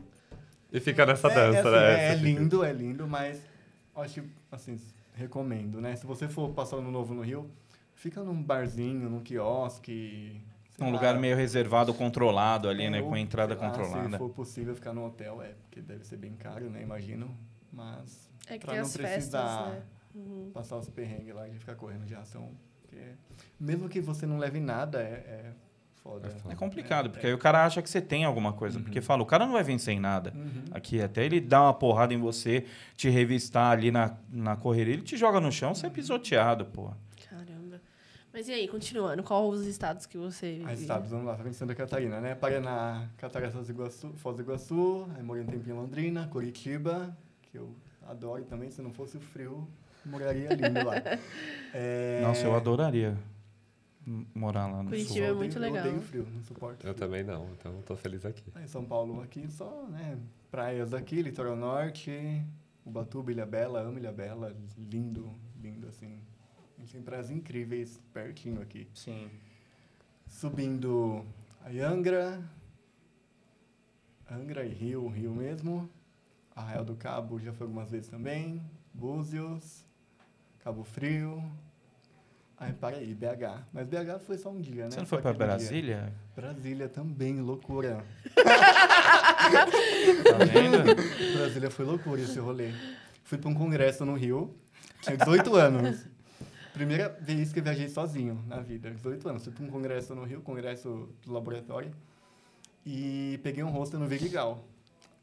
E 0.72 0.80
fica 0.80 1.06
nessa 1.06 1.28
é, 1.28 1.34
dança, 1.34 1.58
é, 1.58 1.60
assim, 1.60 1.72
né? 1.72 2.04
é, 2.04 2.12
é 2.12 2.16
lindo, 2.16 2.64
é 2.64 2.74
lindo, 2.74 3.08
mas 3.08 3.42
acho 3.96 4.22
que, 4.22 4.30
assim, 4.52 4.78
recomendo, 5.14 5.80
né? 5.80 5.96
Se 5.96 6.06
você 6.06 6.28
for 6.28 6.50
passar 6.50 6.78
ano 6.78 6.92
novo 6.92 7.14
no 7.14 7.22
Rio, 7.22 7.50
fica 7.94 8.24
num 8.24 8.42
barzinho, 8.42 9.10
num 9.10 9.22
quiosque. 9.22 10.42
Um 10.80 10.88
lá. 10.88 10.92
lugar 10.92 11.18
meio 11.18 11.38
reservado, 11.38 11.94
controlado 11.94 12.68
ali, 12.68 12.84
É, 12.84 12.90
né? 12.90 13.02
Com 13.02 13.14
a 13.14 13.20
entrada 13.20 13.56
lá, 13.56 13.60
controlada. 13.60 14.10
Se 14.10 14.18
for 14.18 14.30
possível 14.30 14.76
ficar 14.76 14.94
no 14.94 15.06
hotel, 15.06 15.42
é, 15.42 15.54
porque 15.64 15.82
deve 15.82 16.04
ser 16.06 16.18
bem 16.18 16.34
caro, 16.34 16.70
né? 16.70 16.82
Imagino. 16.82 17.36
Mas 17.72 18.30
É 18.48 18.58
que 18.58 18.66
pra 18.66 18.74
tem 18.74 18.82
não 18.82 18.88
as 18.88 18.96
festas, 18.96 19.12
precisar 19.12 19.70
né? 19.70 19.82
Uhum. 20.14 20.52
passar 20.54 20.78
os 20.78 20.90
perrengues 20.90 21.34
lá 21.34 21.48
e 21.48 21.54
ficar 21.58 21.76
correndo 21.76 22.06
de 22.06 22.16
ação. 22.16 22.52
Porque 22.82 22.98
mesmo 23.60 23.88
que 23.88 24.02
você 24.02 24.26
não 24.26 24.38
leve 24.38 24.60
nada, 24.60 25.02
é, 25.02 25.14
é 25.14 25.54
foda. 26.06 26.28
É 26.28 26.30
foda. 26.30 26.54
É 26.54 26.56
complicado, 26.56 27.08
É, 27.08 27.10
porque 27.10 27.26
é. 27.26 27.30
aí 27.30 27.34
o 27.34 27.38
cara 27.40 27.66
acha 27.66 27.82
que 27.82 27.90
você 27.90 28.00
tem 28.00 28.24
alguma 28.24 28.54
coisa. 28.54 28.80
Porque 28.80 29.02
fala, 29.02 29.24
o 29.24 29.26
cara 29.26 29.46
não 29.46 29.54
vai 29.54 29.64
vencer 29.64 29.94
em 29.96 30.00
nada. 30.00 30.32
Uhum. 30.36 30.64
Aqui, 30.72 31.02
até 31.02 31.26
ele 31.26 31.42
dá 31.42 31.64
uma 31.64 31.74
porrada 31.74 32.14
em 32.14 32.18
você, 32.20 32.66
te 32.96 33.10
revistar 33.10 33.72
ali 33.72 33.90
na, 33.92 34.16
na 34.30 34.56
correria, 34.56 34.94
ele 34.94 35.02
te 35.02 35.18
joga 35.18 35.40
no 35.42 35.52
chão, 35.52 35.74
você 35.74 35.88
é 35.88 35.90
pisoteado, 35.90 36.66
pô. 36.66 36.92
Caramba. 37.30 37.82
Mas 38.32 38.48
e 38.48 38.54
aí, 38.54 38.68
continuando, 38.68 39.24
qual 39.24 39.50
os 39.50 39.66
estados 39.66 40.06
que 40.06 40.18
você. 40.18 40.62
Aí 40.66 40.76
estados, 40.76 41.10
vamos 41.10 41.26
lá, 41.26 41.36
tá 41.36 41.44
vendo 41.44 41.54
Santa 41.54 41.74
Catarina, 41.74 42.22
né? 42.22 42.36
Paraná, 42.36 43.08
Cataratas 43.18 43.66
do 43.68 43.72
Iguaçu, 43.74 44.14
Foz 44.18 44.36
do 44.36 44.44
Iguaçu, 44.44 45.08
aí 45.16 45.24
morei 45.24 45.42
um 45.44 45.48
tempinho 45.48 45.76
em 45.76 45.80
Londrina, 45.80 46.28
Curitiba, 46.28 47.18
que 47.42 47.58
eu 47.58 47.74
adoro 48.08 48.44
também, 48.44 48.70
se 48.70 48.82
não 48.82 48.92
fosse 48.92 49.18
o 49.18 49.20
frio, 49.20 49.68
moraria 50.06 50.50
lindo 50.50 50.86
lá. 50.86 50.96
É, 51.78 52.22
Nossa, 52.22 52.46
eu 52.46 52.56
adoraria. 52.56 53.18
Morar 54.34 54.68
lá 54.68 54.84
no 54.84 54.90
Curitiba 54.90 55.14
sul. 55.16 55.24
é 55.24 55.30
Eu 55.30 55.36
muito 55.36 55.58
odeio- 55.58 55.74
legal. 55.74 55.86
Eu 55.88 55.92
odeio 55.94 56.08
frio, 56.08 56.28
não 56.34 56.44
suporto. 56.44 56.86
Eu 56.88 56.94
frio. 56.94 57.08
também 57.08 57.24
não, 57.24 57.50
então 57.54 57.82
tô 57.82 57.96
feliz 57.96 58.26
aqui. 58.26 58.44
Ah, 58.56 58.62
Em 58.62 58.68
São 58.68 58.86
Paulo 58.86 59.22
aqui 59.22 59.50
só, 59.50 59.88
né? 59.88 60.18
Praias 60.52 60.94
aqui, 60.94 61.22
litoral 61.22 61.56
norte, 61.56 62.12
Ubatuba, 62.86 63.32
Ilha 63.32 63.46
Bela, 63.46 63.82
amo 63.82 63.98
Ilha 63.98 64.12
Bela, 64.12 64.56
lindo, 64.78 65.32
lindo 65.62 65.88
assim. 65.88 66.20
A 66.78 66.82
gente 66.82 66.92
tem 66.94 67.02
praias 67.02 67.30
incríveis 67.32 68.00
pertinho 68.14 68.62
aqui. 68.62 68.88
Sim. 68.94 69.30
Subindo 70.28 71.26
a 71.62 71.70
Angra, 71.88 72.44
Angra 74.30 74.66
e 74.66 74.74
Rio, 74.74 75.08
Rio 75.08 75.34
mesmo. 75.34 75.90
Arraial 76.56 76.86
do 76.86 76.96
Cabo 76.96 77.40
já 77.40 77.52
foi 77.54 77.66
algumas 77.68 77.92
vezes 77.92 78.08
também. 78.08 78.62
Búzios, 78.94 79.84
Cabo 80.60 80.84
Frio. 80.84 81.44
Aí 82.58 82.72
para 82.74 82.98
aí, 82.98 83.14
BH. 83.14 83.64
Mas 83.74 83.88
BH 83.88 84.20
foi 84.26 84.38
só 84.38 84.50
um 84.50 84.62
dia, 84.62 84.86
né? 84.86 84.92
Você 84.92 85.00
não 85.00 85.06
foi 85.06 85.22
pra 85.22 85.32
aquele 85.32 85.46
dia. 85.48 85.58
Brasília? 85.58 86.14
Brasília 86.36 86.90
também, 86.90 87.40
loucura. 87.42 88.04
Tá 90.24 90.38
vendo? 90.46 90.78
Brasília 91.38 91.70
foi 91.70 91.86
loucura 91.86 92.22
esse 92.22 92.40
rolê. 92.40 92.72
Fui 93.24 93.38
para 93.38 93.50
um 93.50 93.54
congresso 93.54 94.06
no 94.06 94.16
Rio, 94.16 94.56
tinha 95.02 95.18
18 95.18 95.54
anos. 95.56 96.06
Primeira 96.74 97.10
vez 97.22 97.54
que 97.54 97.60
eu 97.60 97.64
viajei 97.64 97.88
sozinho 97.88 98.44
na 98.48 98.60
vida, 98.60 98.92
18 98.92 99.30
anos. 99.30 99.44
Fui 99.44 99.54
para 99.54 99.64
um 99.64 99.70
congresso 99.70 100.14
no 100.16 100.24
Rio, 100.24 100.42
congresso 100.42 101.10
do 101.26 101.34
laboratório, 101.34 101.92
e 102.86 103.40
peguei 103.44 103.64
um 103.64 103.70
hostel 103.70 104.00
no 104.00 104.08
Vidigal. 104.08 104.64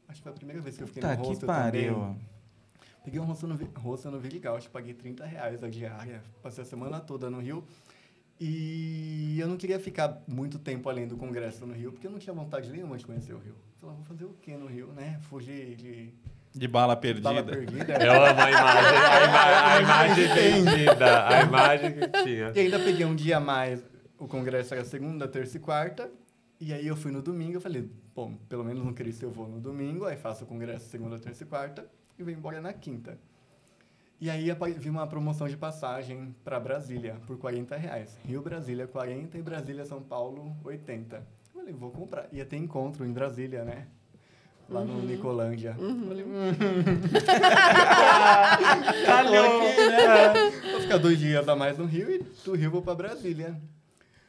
Acho 0.07 0.17
que 0.19 0.23
foi 0.23 0.31
a 0.31 0.35
primeira 0.35 0.61
vez 0.61 0.77
que 0.77 0.83
eu 0.83 0.87
fiquei 0.87 1.01
Tá 1.01 1.15
no 1.15 1.21
que 1.21 1.27
hostel 1.29 1.47
pariu. 1.47 1.93
também. 1.95 2.17
Peguei 3.03 3.19
um 3.19 3.25
hostel 3.25 3.49
no, 3.49 3.55
hostel 3.81 4.11
no 4.11 4.21
que 4.21 4.69
paguei 4.71 4.93
30 4.93 5.25
reais 5.25 5.61
a 5.61 5.69
diária. 5.69 6.23
Passei 6.41 6.63
a 6.63 6.65
semana 6.65 7.01
toda 7.01 7.29
no 7.29 7.41
Rio. 7.41 7.61
E 8.39 9.37
eu 9.39 9.47
não 9.47 9.57
queria 9.57 9.77
ficar 9.77 10.21
muito 10.25 10.57
tempo 10.57 10.89
além 10.89 11.05
do 11.05 11.17
congresso 11.17 11.65
no 11.65 11.73
Rio, 11.73 11.91
porque 11.91 12.07
eu 12.07 12.11
não 12.11 12.17
tinha 12.17 12.33
vontade 12.33 12.71
nenhuma 12.71 12.97
de 12.97 13.05
conhecer 13.05 13.33
o 13.33 13.37
Rio. 13.39 13.55
Falei, 13.79 13.97
vou 13.97 14.05
fazer 14.05 14.23
o 14.23 14.33
quê 14.41 14.55
no 14.55 14.67
Rio, 14.67 14.87
né? 14.93 15.19
Fugir 15.23 15.75
de 15.75 16.13
De 16.55 16.67
bala 16.67 16.95
perdida. 16.95 17.29
bala 17.29 17.43
perdida. 17.43 17.93
Eu 17.93 18.23
amo 18.23 18.41
a 18.41 18.51
imagem, 18.51 18.97
a, 18.97 19.23
ima 19.27 19.67
a 19.67 19.81
imagem 19.83 20.27
perdida, 20.33 21.27
a 21.27 21.41
imagem 21.41 21.91
que 21.93 22.23
tinha. 22.23 22.51
E 22.55 22.59
ainda 22.59 22.79
peguei 22.79 23.05
um 23.05 23.15
dia 23.15 23.37
a 23.37 23.41
mais. 23.41 23.83
O 24.17 24.27
congresso 24.29 24.73
era 24.73 24.85
segunda, 24.85 25.27
terça 25.27 25.57
e 25.57 25.59
quarta. 25.59 26.09
E 26.59 26.73
aí 26.73 26.87
eu 26.87 26.95
fui 26.95 27.11
no 27.11 27.21
domingo, 27.21 27.57
eu 27.57 27.61
falei, 27.61 27.89
bom, 28.15 28.35
pelo 28.47 28.63
menos 28.63 28.83
no 28.83 28.93
Cristo 28.93 29.23
eu 29.23 29.29
vou 29.31 29.49
no 29.49 29.59
domingo, 29.59 30.05
aí 30.05 30.15
faço 30.15 30.45
o 30.45 30.47
congresso 30.47 30.89
segunda, 30.89 31.19
terça 31.19 31.43
e 31.43 31.45
quarta 31.45 31.85
e 32.17 32.23
venho 32.23 32.37
embora 32.37 32.61
na 32.61 32.73
quinta. 32.73 33.17
E 34.19 34.29
aí 34.29 34.49
vi 34.77 34.89
uma 34.89 35.05
promoção 35.05 35.49
de 35.49 35.57
passagem 35.57 36.33
para 36.45 36.57
Brasília 36.59 37.17
por 37.27 37.37
40 37.37 37.75
reais. 37.75 38.17
Rio 38.23 38.41
Brasília 38.41 38.87
40 38.87 39.37
e 39.37 39.41
Brasília 39.41 39.83
São 39.83 40.01
Paulo 40.01 40.55
80. 40.63 41.17
Eu 41.17 41.23
falei, 41.53 41.73
vou 41.73 41.91
comprar. 41.91 42.27
Ia 42.31 42.45
ter 42.45 42.55
encontro 42.55 43.05
em 43.05 43.11
Brasília, 43.11 43.65
né? 43.65 43.87
Lá 44.69 44.81
no 44.81 45.01
Nicolândia. 45.01 45.75
Falei, 45.75 46.23
hum. 46.23 46.53
Calhou, 49.05 49.59
né? 49.59 50.61
Vou 50.71 50.79
ficar 50.79 50.97
dois 50.99 51.19
dias 51.19 51.49
a 51.49 51.55
mais 51.55 51.77
no 51.77 51.85
Rio 51.85 52.09
e 52.09 52.19
do 52.45 52.55
Rio 52.55 52.71
vou 52.71 52.81
para 52.81 52.95
Brasília. 52.95 53.59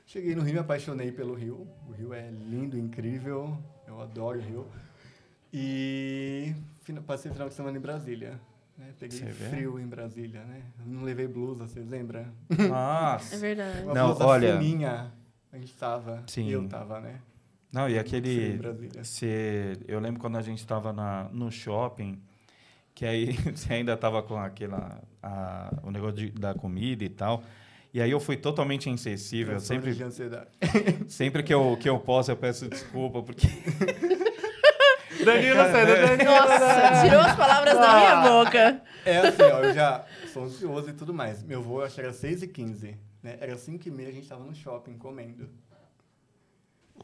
Cheguei 0.07 0.35
no 0.35 0.43
Rio, 0.43 0.55
me 0.55 0.61
apaixonei 0.61 1.13
pelo 1.13 1.35
Rio. 1.35 1.69
O 1.89 1.93
Rio 1.93 2.13
é 2.13 2.31
lindo, 2.31 2.77
incrível. 2.77 3.57
Eu 3.87 4.01
adoro 4.01 4.41
o 4.41 4.43
Rio. 4.43 4.67
E 5.53 6.53
passei 7.07 7.31
o 7.31 7.35
final 7.35 7.49
de 7.49 7.55
semana 7.55 7.77
em 7.77 7.81
Brasília. 7.81 8.41
né? 8.79 8.87
Peguei 8.99 9.19
Você 9.19 9.25
vê? 9.27 9.49
frio 9.51 9.79
em 9.81 9.87
Brasília, 9.87 10.43
né? 10.45 10.63
Não 10.85 11.03
levei 11.03 11.27
blusa, 11.29 11.67
vocês 11.67 11.89
lembram? 11.89 12.27
É 12.59 12.69
Nossa. 12.69 13.37
verdade. 13.39 13.83
Uma 13.85 13.95
Não, 13.95 14.07
blusa 14.09 14.27
olha- 14.27 14.59
fininha. 14.59 15.13
A 15.53 15.59
gente 15.59 15.73
tava. 15.75 16.23
Sim. 16.27 16.49
E 16.49 16.53
eu 16.53 16.67
tava, 16.69 17.01
né? 17.01 17.21
Não, 17.73 17.89
e 17.89 17.99
aquele. 17.99 18.59
Você, 19.03 19.77
eu 19.87 19.99
lembro 20.01 20.21
quando 20.21 20.37
a 20.37 20.43
gente 20.43 20.59
estava 20.59 20.93
no 21.33 21.51
shopping, 21.51 22.21
que 22.95 23.05
aí 23.07 23.33
você 23.55 23.73
ainda 23.75 23.95
estava 23.95 24.23
com 24.23 24.37
aquela, 24.37 25.01
a- 25.23 25.73
o 25.83 25.91
negócio 25.91 26.17
de- 26.17 26.31
da 26.33 26.55
comida 26.55 27.05
e 27.05 27.09
tal. 27.09 27.43
E 27.93 28.01
aí 28.01 28.11
eu 28.11 28.19
fui 28.19 28.37
totalmente 28.37 28.91
insensível. 28.91 29.55
Transtorno 29.55 29.83
Sempre, 29.83 29.97
de 29.97 30.03
ansiedade. 30.03 30.49
sempre 31.07 31.43
que, 31.45 31.55
eu, 31.55 31.77
que 31.81 31.89
eu 31.89 31.99
posso, 32.01 32.31
eu 32.33 32.37
peço 32.37 32.69
desculpa, 32.69 33.23
porque. 33.23 33.47
Danilo, 35.25 35.57
você 35.57 35.87
Danilo. 35.87 36.25
Nossa, 36.31 37.03
tirou 37.03 37.21
as 37.21 37.37
palavras 37.37 37.75
da 37.79 37.97
minha 37.97 38.21
boca. 38.23 38.83
É 39.05 39.19
assim, 39.19 39.43
ó, 39.43 39.61
eu 39.61 39.75
já 39.75 40.05
sou 40.33 40.45
ansioso 40.45 40.91
e 40.91 40.93
tudo 40.93 41.13
mais. 41.13 41.43
Meu 41.43 41.63
voo, 41.63 41.81
eu 41.81 41.87
acho 41.87 41.95
que 41.95 42.01
era 42.01 42.13
6h15. 42.13 42.97
Né? 43.23 43.37
Era 43.41 43.55
5h30, 43.57 44.09
a 44.09 44.13
gente 44.13 44.29
tava 44.29 44.45
no 44.45 44.55
shopping 44.55 44.99
comendo. 44.99 45.49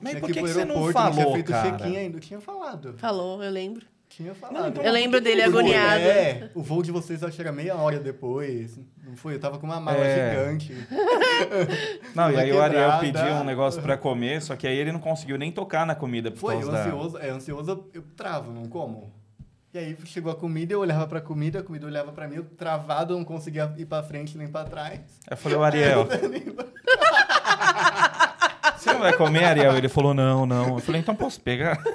Mas 0.01 0.11
Tinha 0.13 0.21
por 0.21 0.27
que, 0.29 0.35
que 0.35 0.41
você 0.41 0.65
não 0.65 0.93
falou, 0.93 1.13
tinha 1.15 1.33
feito 1.33 1.51
cara? 1.53 1.71
check-in 1.79 1.97
ainda. 1.97 2.17
Eu 2.17 2.21
tinha 2.21 2.41
falado. 2.41 2.95
Falou, 2.97 3.43
eu 3.43 3.51
lembro. 3.51 3.85
Tinha 4.11 4.35
falado. 4.35 4.69
então 4.69 4.83
Eu 4.83 4.93
lembro 4.93 5.21
dele 5.21 5.41
agoniado. 5.41 6.01
É, 6.01 6.51
o 6.55 6.63
voo 6.63 6.83
de 6.83 6.91
vocês 6.91 7.23
acho 7.23 7.37
que 7.37 7.41
era 7.41 7.53
meia 7.53 7.77
hora 7.77 7.99
depois. 8.01 8.77
Não 9.07 9.17
foi? 9.17 9.35
Eu 9.37 9.41
tava 9.41 9.57
com 9.59 9.67
uma 9.67 9.79
mala 9.81 9.97
É. 9.99 10.31
gigante. 10.31 10.75
Não, 12.15 12.31
e 12.31 12.37
aí 12.37 12.53
o 12.53 12.61
Ariel 12.61 12.91
quebrada. 12.91 13.01
pediu 13.01 13.35
um 13.37 13.45
negócio 13.45 13.81
pra 13.81 13.97
comer, 13.97 14.43
só 14.43 14.57
que 14.57 14.67
aí 14.67 14.77
ele 14.77 14.91
não 14.93 14.99
conseguiu 15.01 15.39
nem 15.39 15.51
tocar 15.53 15.87
na 15.87 15.95
comida 15.95 16.31
por 16.31 16.39
Foi, 16.39 16.55
causa 16.55 16.69
eu 16.69 16.73
da... 16.73 16.81
ansioso, 16.85 17.19
é, 17.19 17.31
ansioso 17.31 17.89
eu- 17.95 18.03
travo, 18.17 18.53
não 18.53 18.65
como. 18.67 19.13
E 19.73 19.79
aí 19.79 19.97
chegou 20.05 20.33
a 20.33 20.35
comida, 20.35 20.73
eu 20.75 20.81
olhava 20.81 21.07
pra 21.07 21.21
comida, 21.21 21.61
a 21.61 21.63
comida 21.63 21.87
olhava 21.87 22.11
pra 22.11 22.27
mim, 22.27 22.35
eu 22.37 22.45
travado, 22.45 23.15
eu 23.15 23.19
não 23.19 23.25
conseguia 23.25 23.73
ir 23.79 23.87
pra 23.87 24.03
frente 24.03 24.37
nem 24.37 24.49
pra 24.49 24.65
trás. 24.65 24.99
Eu 25.31 25.37
falei, 25.37 25.57
o 25.57 25.63
Ariel, 25.63 26.09
você 28.77 28.93
não 28.93 28.99
vai 29.01 29.13
comer, 29.13 29.45
Ariel? 29.45 29.77
Ele 29.77 29.89
falou, 29.89 30.13
não, 30.13 30.45
não. 30.45 30.75
Eu 30.75 30.79
falei, 30.81 31.01
então 31.01 31.15
posso 31.15 31.41
pegar? 31.41 31.79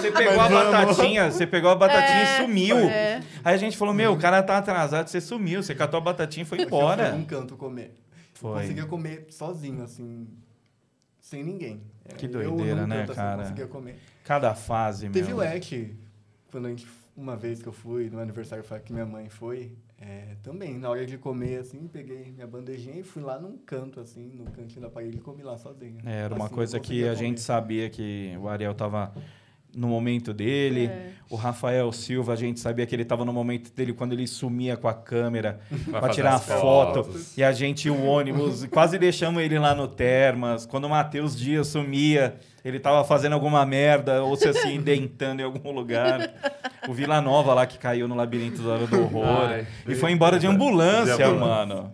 Você 0.00 0.12
pegou 0.12 0.40
a 0.40 0.48
batatinha, 0.48 1.30
você 1.30 1.46
pegou 1.46 1.70
a 1.70 1.74
batatinha 1.76 2.18
É, 2.18 2.34
e 2.38 2.42
sumiu. 2.42 2.76
é. 2.78 3.22
Aí 3.44 3.54
a 3.54 3.56
gente 3.56 3.76
falou, 3.76 3.94
meu, 3.94 4.12
o 4.12 4.18
cara 4.18 4.42
tá 4.42 4.58
atrasado, 4.58 5.08
você 5.08 5.20
sumiu, 5.20 5.62
você 5.62 5.74
catou 5.74 5.98
a 5.98 6.00
batatinha 6.00 6.42
e 6.42 6.46
foi 6.46 6.58
que 6.58 6.64
eu 6.64 6.68
fui 6.68 6.78
embora. 6.78 7.12
num 7.12 7.24
canto 7.24 7.56
comer. 7.56 7.94
Foi. 8.34 8.60
Conseguia 8.62 8.86
comer 8.86 9.26
sozinho, 9.30 9.82
assim, 9.82 10.26
sem 11.20 11.42
ninguém. 11.42 11.80
É, 12.04 12.14
Que 12.14 12.26
eu 12.26 12.30
doideira, 12.30 12.82
num 12.82 12.86
né, 12.86 12.98
canto, 13.00 13.12
assim, 13.12 13.20
cara? 13.20 13.42
conseguia 13.42 13.66
comer. 13.66 13.96
Cada 14.24 14.54
fase, 14.54 15.08
Teve 15.08 15.28
meu. 15.28 15.38
o 15.38 15.42
ET, 15.42 15.72
quando 16.50 16.66
a 16.66 16.68
gente, 16.70 16.86
uma 17.16 17.36
vez 17.36 17.62
que 17.62 17.66
eu 17.68 17.72
fui, 17.72 18.10
no 18.10 18.18
aniversário 18.20 18.64
que 18.84 18.92
minha 18.92 19.06
mãe 19.06 19.28
foi, 19.28 19.72
é, 19.98 20.34
também, 20.42 20.76
na 20.78 20.90
hora 20.90 21.06
de 21.06 21.16
comer, 21.16 21.60
assim, 21.60 21.88
peguei 21.88 22.30
minha 22.32 22.46
bandejinha 22.46 22.96
e 22.96 23.02
fui 23.02 23.22
lá 23.22 23.38
num 23.38 23.56
canto, 23.56 23.98
assim, 24.00 24.30
no 24.34 24.44
cantinho 24.50 24.82
da 24.82 24.90
parede 24.90 25.16
e 25.16 25.20
comi 25.20 25.42
lá 25.42 25.56
sozinho. 25.56 25.98
É, 26.04 26.24
Era 26.24 26.34
uma 26.34 26.44
Assim, 26.46 26.54
coisa 26.54 26.76
eu 26.76 26.80
que 26.82 27.04
a 27.08 27.14
gente 27.14 27.36
comer. 27.36 27.38
sabia 27.38 27.88
que 27.88 28.36
o 28.38 28.46
Ariel 28.48 28.74
tava 28.74 29.14
no 29.76 29.88
momento 29.88 30.32
dele. 30.32 30.86
É. 30.86 31.10
O 31.28 31.36
Rafael 31.36 31.90
Silva, 31.92 32.32
a 32.32 32.36
gente 32.36 32.58
sabia 32.60 32.86
que 32.86 32.94
ele 32.94 33.04
tava 33.04 33.24
no 33.24 33.32
momento 33.32 33.72
dele 33.74 33.92
quando 33.92 34.12
ele 34.12 34.26
sumia 34.26 34.76
com 34.76 34.88
a 34.88 34.94
câmera 34.94 35.60
fazer 35.90 36.14
tirar 36.14 36.34
a 36.34 36.38
foto. 36.38 37.04
fotos. 37.04 37.36
E 37.36 37.42
a 37.44 37.52
gente, 37.52 37.90
o 37.90 38.04
ônibus, 38.04 38.64
quase 38.70 38.96
deixamos 38.98 39.42
ele 39.42 39.58
lá 39.58 39.74
no 39.74 39.86
Termas. 39.86 40.64
Quando 40.64 40.84
o 40.84 40.88
Matheus 40.88 41.36
Dias 41.36 41.66
sumia, 41.66 42.36
ele 42.64 42.78
tava 42.80 43.04
fazendo 43.04 43.34
alguma 43.34 43.66
merda 43.66 44.22
ou 44.22 44.36
se 44.36 44.48
assim, 44.48 44.80
dentando 44.82 45.40
em 45.40 45.44
algum 45.44 45.72
lugar. 45.72 46.32
O 46.88 46.94
Vila 46.94 47.20
Nova 47.20 47.52
lá 47.52 47.66
que 47.66 47.76
caiu 47.76 48.06
no 48.08 48.14
labirinto 48.14 48.62
da 48.62 48.70
hora 48.70 48.86
do 48.86 49.02
horror. 49.02 49.48
Ai, 49.48 49.66
e 49.86 49.94
foi 49.96 50.12
embora 50.12 50.38
de 50.38 50.46
ambulância, 50.46 51.16
De 51.16 51.22
ambulância. 51.24 51.66
mano. 51.66 51.92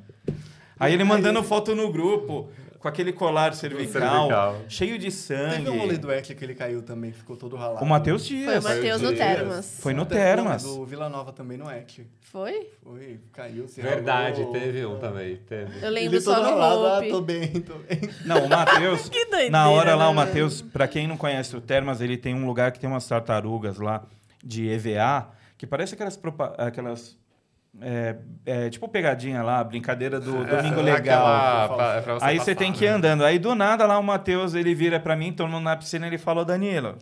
Aí 0.78 0.92
ele 0.92 1.04
mandando 1.04 1.42
foto 1.42 1.74
no 1.74 1.90
grupo, 1.92 2.50
com 2.82 2.88
aquele 2.88 3.12
colar 3.12 3.54
cervical, 3.54 4.26
cervical. 4.28 4.56
cheio 4.68 4.98
de 4.98 5.08
sangue. 5.12 5.64
Teve 5.64 5.70
um 5.70 5.78
rolê 5.78 5.96
do 5.96 6.10
ET 6.10 6.26
que 6.26 6.44
ele 6.44 6.54
caiu 6.54 6.82
também, 6.82 7.12
que 7.12 7.18
ficou 7.18 7.36
todo 7.36 7.54
ralado. 7.54 7.84
O 7.84 7.88
Matheus 7.88 8.26
Foi 8.26 8.36
o 8.36 8.40
Dias. 8.40 8.64
Matheus 8.64 9.00
no 9.00 9.14
Dias. 9.14 9.18
Termas. 9.20 9.78
Foi 9.80 9.94
no 9.94 10.04
Termas. 10.04 10.64
O 10.64 10.84
Vila 10.84 11.08
Nova 11.08 11.32
também 11.32 11.56
no 11.56 11.70
ET. 11.70 12.00
Foi? 12.22 12.70
Foi, 12.82 13.20
caiu, 13.32 13.68
se 13.68 13.80
Verdade, 13.80 14.40
ralou. 14.40 14.52
teve 14.52 14.84
um 14.84 14.98
também, 14.98 15.36
teve. 15.36 15.84
Eu 15.84 15.90
lembro 15.90 16.14
Ele 16.16 16.20
só 16.20 16.34
todo 16.34 16.44
no 16.50 16.58
ralado, 16.58 17.06
ah, 17.06 17.08
tô 17.08 17.20
bem, 17.20 17.52
tô 17.60 17.74
bem. 17.74 18.00
Não, 18.24 18.46
o 18.46 18.48
Matheus. 18.48 19.08
Que 19.12 19.26
doideira, 19.26 19.50
Na 19.50 19.70
hora 19.70 19.94
lá, 19.94 20.06
né, 20.06 20.10
o 20.10 20.14
Matheus, 20.14 20.60
pra 20.60 20.88
quem 20.88 21.06
não 21.06 21.16
conhece 21.16 21.54
o 21.56 21.60
Termas, 21.60 22.00
ele 22.00 22.16
tem 22.16 22.34
um 22.34 22.46
lugar 22.46 22.72
que 22.72 22.80
tem 22.80 22.90
umas 22.90 23.06
tartarugas 23.06 23.78
lá 23.78 24.02
de 24.42 24.68
EVA, 24.68 25.28
que 25.56 25.68
parece 25.68 25.94
aquelas. 25.94 26.18
aquelas 26.58 27.21
é, 27.80 28.16
é, 28.44 28.70
tipo 28.70 28.86
pegadinha 28.88 29.42
lá, 29.42 29.62
brincadeira 29.64 30.20
do 30.20 30.44
Domingo 30.44 30.80
Legal. 30.80 31.26
Aquela, 31.26 31.68
pra, 31.68 32.02
pra 32.02 32.14
você 32.14 32.24
Aí 32.24 32.38
você 32.38 32.54
tem 32.54 32.72
que 32.72 32.84
ir 32.84 32.88
né? 32.88 32.94
andando. 32.94 33.24
Aí 33.24 33.38
do 33.38 33.54
nada 33.54 33.86
lá 33.86 33.98
o 33.98 34.02
Matheus, 34.02 34.54
ele 34.54 34.74
vira 34.74 35.00
pra 35.00 35.16
mim, 35.16 35.32
todo 35.32 35.48
mundo 35.48 35.64
na 35.64 35.76
piscina, 35.76 36.06
ele 36.06 36.18
falou, 36.18 36.44
Danilo. 36.44 36.98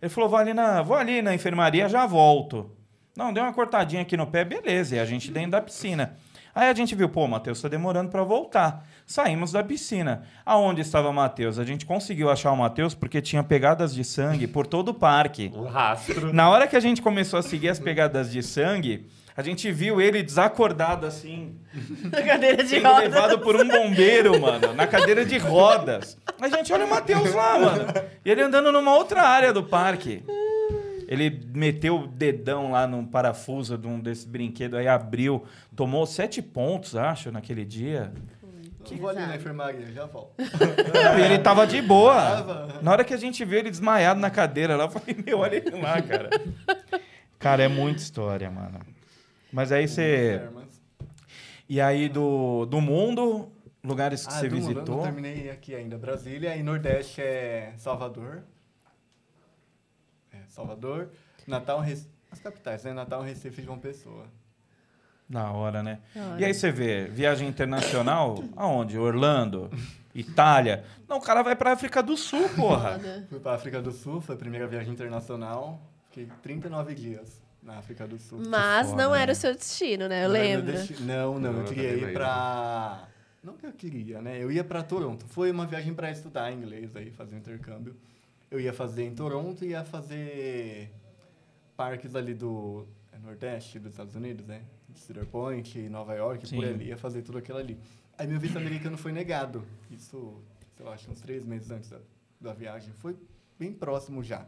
Ele 0.00 0.08
falou, 0.08 0.28
vou 0.28 0.38
ali 0.38 0.54
na, 0.54 0.82
vou 0.82 0.96
ali 0.96 1.22
na 1.22 1.34
enfermaria, 1.34 1.88
já 1.88 2.06
volto. 2.06 2.70
Não, 3.16 3.32
deu 3.32 3.42
uma 3.42 3.52
cortadinha 3.52 4.02
aqui 4.02 4.16
no 4.16 4.26
pé, 4.26 4.44
beleza. 4.44 4.94
E 4.94 5.00
a 5.00 5.04
gente 5.04 5.30
dentro 5.30 5.52
da 5.52 5.60
piscina. 5.60 6.16
Aí 6.54 6.68
a 6.68 6.74
gente 6.74 6.94
viu, 6.94 7.08
pô, 7.08 7.24
o 7.24 7.28
Matheus 7.28 7.60
tá 7.60 7.68
demorando 7.68 8.10
para 8.10 8.22
voltar. 8.22 8.86
Saímos 9.06 9.52
da 9.52 9.62
piscina. 9.62 10.22
Aonde 10.44 10.80
estava 10.80 11.08
o 11.08 11.12
Matheus? 11.14 11.58
A 11.58 11.64
gente 11.64 11.84
conseguiu 11.86 12.30
achar 12.30 12.52
o 12.52 12.56
Matheus 12.56 12.94
porque 12.94 13.20
tinha 13.20 13.42
pegadas 13.42 13.94
de 13.94 14.04
sangue 14.04 14.46
por 14.46 14.66
todo 14.66 14.90
o 14.90 14.94
parque. 14.94 15.52
Um 15.54 15.66
rastro. 15.66 16.32
Na 16.32 16.48
hora 16.48 16.66
que 16.66 16.76
a 16.76 16.80
gente 16.80 17.02
começou 17.02 17.38
a 17.38 17.42
seguir 17.42 17.68
as 17.68 17.78
pegadas 17.78 18.30
de 18.30 18.42
sangue, 18.42 19.08
a 19.38 19.42
gente 19.44 19.70
viu 19.70 20.00
ele 20.00 20.20
desacordado 20.20 21.06
assim, 21.06 21.54
Na 22.10 22.20
cadeira 22.22 22.64
de 22.64 22.70
sendo 22.70 22.88
rodas. 22.88 23.02
levado 23.04 23.38
por 23.38 23.54
um 23.54 23.68
bombeiro, 23.68 24.40
mano, 24.40 24.74
na 24.74 24.84
cadeira 24.84 25.24
de 25.24 25.38
rodas. 25.38 26.18
A 26.40 26.48
gente 26.48 26.72
olha 26.72 26.84
o 26.84 26.90
Matheus 26.90 27.32
lá, 27.32 27.56
mano. 27.56 27.84
E 28.24 28.30
ele 28.32 28.42
andando 28.42 28.72
numa 28.72 28.96
outra 28.96 29.22
área 29.22 29.52
do 29.52 29.62
parque. 29.62 30.24
Ele 31.06 31.40
meteu 31.54 32.00
o 32.00 32.06
dedão 32.08 32.72
lá 32.72 32.84
num 32.88 33.06
parafuso 33.06 33.78
de 33.78 33.86
um 33.86 34.00
desses 34.00 34.24
brinquedos, 34.24 34.76
aí 34.76 34.88
abriu, 34.88 35.44
tomou 35.76 36.04
sete 36.04 36.42
pontos, 36.42 36.96
acho, 36.96 37.30
naquele 37.30 37.64
dia. 37.64 38.12
Que 38.82 38.96
vou 38.96 39.08
ali 39.08 39.20
na 39.20 39.36
enfermaria, 39.36 39.86
já 39.92 40.04
volto. 40.06 40.32
E 41.16 41.22
ele 41.24 41.38
tava 41.38 41.64
de 41.64 41.80
boa. 41.80 42.14
Tava. 42.14 42.78
Na 42.82 42.90
hora 42.90 43.04
que 43.04 43.14
a 43.14 43.16
gente 43.16 43.44
viu 43.44 43.60
ele 43.60 43.70
desmaiado 43.70 44.18
na 44.18 44.30
cadeira 44.30 44.74
lá, 44.74 44.84
eu 44.86 44.90
falei, 44.90 45.16
meu, 45.24 45.38
olha 45.38 45.54
ele 45.54 45.80
lá, 45.80 46.02
cara. 46.02 46.28
Cara, 47.38 47.62
é 47.62 47.68
muita 47.68 48.02
história, 48.02 48.50
mano. 48.50 48.97
Mas 49.52 49.72
aí 49.72 49.88
você. 49.88 50.38
Termas. 50.40 50.82
E 51.68 51.80
aí 51.80 52.08
do, 52.08 52.64
do 52.66 52.80
mundo, 52.80 53.50
lugares 53.84 54.26
que 54.26 54.32
Ah, 54.32 54.36
você 54.36 54.48
do 54.48 54.56
mundo, 54.56 54.62
eu 54.62 54.74
visitou. 54.74 54.96
Não 54.96 55.02
terminei 55.04 55.50
aqui 55.50 55.74
ainda. 55.74 55.98
Brasília 55.98 56.56
e 56.56 56.62
Nordeste 56.62 57.20
é 57.20 57.74
Salvador. 57.76 58.42
É, 60.32 60.38
Salvador. 60.48 61.10
Natal, 61.46 61.80
Recife. 61.80 62.08
As 62.30 62.40
capitais, 62.40 62.84
né? 62.84 62.92
Natal, 62.92 63.22
Recife 63.22 63.60
e 63.60 63.64
João 63.64 63.78
Pessoa. 63.78 64.26
Da 65.28 65.50
hora, 65.50 65.82
né? 65.82 66.00
E 66.38 66.44
aí 66.44 66.54
você 66.54 66.70
vê, 66.70 67.04
viagem 67.06 67.48
internacional, 67.48 68.42
aonde? 68.56 68.98
Orlando, 68.98 69.70
Itália. 70.14 70.84
Não, 71.06 71.18
o 71.18 71.22
cara 71.22 71.42
vai 71.42 71.54
pra 71.54 71.72
África 71.72 72.02
do 72.02 72.16
Sul, 72.16 72.48
porra. 72.50 72.98
Fui 73.28 73.40
para 73.40 73.54
África 73.54 73.80
do 73.80 73.92
Sul, 73.92 74.20
foi 74.20 74.34
a 74.34 74.38
primeira 74.38 74.66
viagem 74.66 74.92
internacional. 74.92 75.80
Fiquei 76.08 76.28
39 76.42 76.94
dias 76.94 77.42
na 77.62 77.78
África 77.78 78.06
do 78.06 78.18
Sul. 78.18 78.40
Mas 78.46 78.92
não 78.94 79.12
né? 79.12 79.22
era 79.22 79.32
o 79.32 79.34
seu 79.34 79.54
destino, 79.54 80.08
né? 80.08 80.24
Eu 80.24 80.28
Não 80.28 80.32
lembro. 80.34 80.72
desti- 80.72 81.02
Não, 81.02 81.38
não, 81.38 81.52
Não, 81.52 81.60
eu 81.60 81.64
queria 81.66 81.92
ir 81.94 82.12
pra. 82.12 83.08
Não 83.42 83.56
que 83.56 83.66
eu 83.66 83.72
queria, 83.72 84.20
né? 84.20 84.42
Eu 84.42 84.50
ia 84.50 84.64
pra 84.64 84.82
Toronto. 84.82 85.24
Foi 85.26 85.50
uma 85.50 85.66
viagem 85.66 85.94
pra 85.94 86.10
estudar 86.10 86.52
inglês 86.52 86.94
aí, 86.96 87.10
fazer 87.10 87.36
um 87.36 87.38
intercâmbio. 87.38 87.96
Eu 88.50 88.58
ia 88.60 88.72
fazer 88.72 89.04
em 89.04 89.14
Toronto 89.14 89.64
e 89.64 89.68
ia 89.68 89.84
fazer 89.84 90.90
parques 91.76 92.14
ali 92.14 92.34
do 92.34 92.86
é, 93.12 93.18
Nordeste 93.18 93.78
dos 93.78 93.92
Estados 93.92 94.14
Unidos, 94.14 94.46
né? 94.46 94.62
Cedar 94.94 95.26
Point, 95.26 95.78
Nova 95.88 96.14
York, 96.14 96.46
Sim. 96.48 96.56
por 96.56 96.64
ali. 96.64 96.86
Ia 96.86 96.96
fazer 96.96 97.22
tudo 97.22 97.38
aquilo 97.38 97.58
ali. 97.58 97.78
Aí 98.16 98.26
meu 98.26 98.40
visto 98.40 98.56
americano 98.58 98.96
foi 98.98 99.12
negado. 99.12 99.64
Isso, 99.90 100.34
sei 100.76 100.84
lá, 100.84 100.94
acho 100.94 101.10
uns 101.10 101.20
três 101.20 101.44
meses 101.44 101.70
antes 101.70 101.88
da, 101.90 101.98
da 102.40 102.52
viagem. 102.52 102.92
Foi 102.94 103.14
bem 103.58 103.72
próximo 103.72 104.22
já. 104.24 104.44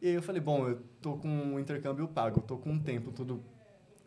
E 0.00 0.08
aí 0.08 0.14
eu 0.14 0.22
falei, 0.22 0.40
bom, 0.40 0.66
eu 0.66 0.82
tô 1.00 1.16
com 1.16 1.28
um 1.28 1.60
intercâmbio 1.60 2.08
pago, 2.08 2.40
tô 2.40 2.56
com 2.56 2.70
um 2.70 2.78
tempo 2.78 3.12
tudo 3.12 3.44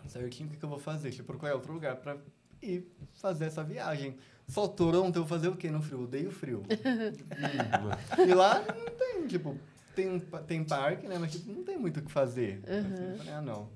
certinho, 0.07 0.49
o 0.49 0.51
que, 0.51 0.57
que 0.57 0.65
eu 0.65 0.69
vou 0.69 0.79
fazer? 0.79 1.03
Deixa 1.03 1.21
eu 1.21 1.25
procurar 1.25 1.53
outro 1.53 1.71
lugar 1.71 1.95
pra 1.97 2.17
ir 2.61 2.91
fazer 3.13 3.45
essa 3.45 3.63
viagem. 3.63 4.17
Só 4.47 4.67
Toronto, 4.67 5.15
eu 5.15 5.23
vou 5.23 5.29
fazer 5.29 5.47
o 5.47 5.55
quê 5.55 5.69
no 5.69 5.81
frio? 5.81 5.99
Eu 5.99 6.03
odeio 6.03 6.31
frio. 6.31 6.63
e, 6.69 8.21
e 8.29 8.33
lá 8.33 8.59
não 8.59 8.97
tem, 8.97 9.27
tipo, 9.27 9.57
tem, 9.95 10.19
tem 10.47 10.63
parque, 10.63 11.07
né? 11.07 11.17
Mas 11.17 11.33
tipo, 11.33 11.51
não 11.51 11.63
tem 11.63 11.77
muito 11.77 11.99
o 11.99 12.03
que 12.03 12.11
fazer. 12.11 12.61
Assim, 12.65 13.11
eu 13.11 13.17
falei, 13.17 13.33
ah, 13.33 13.41
não. 13.41 13.69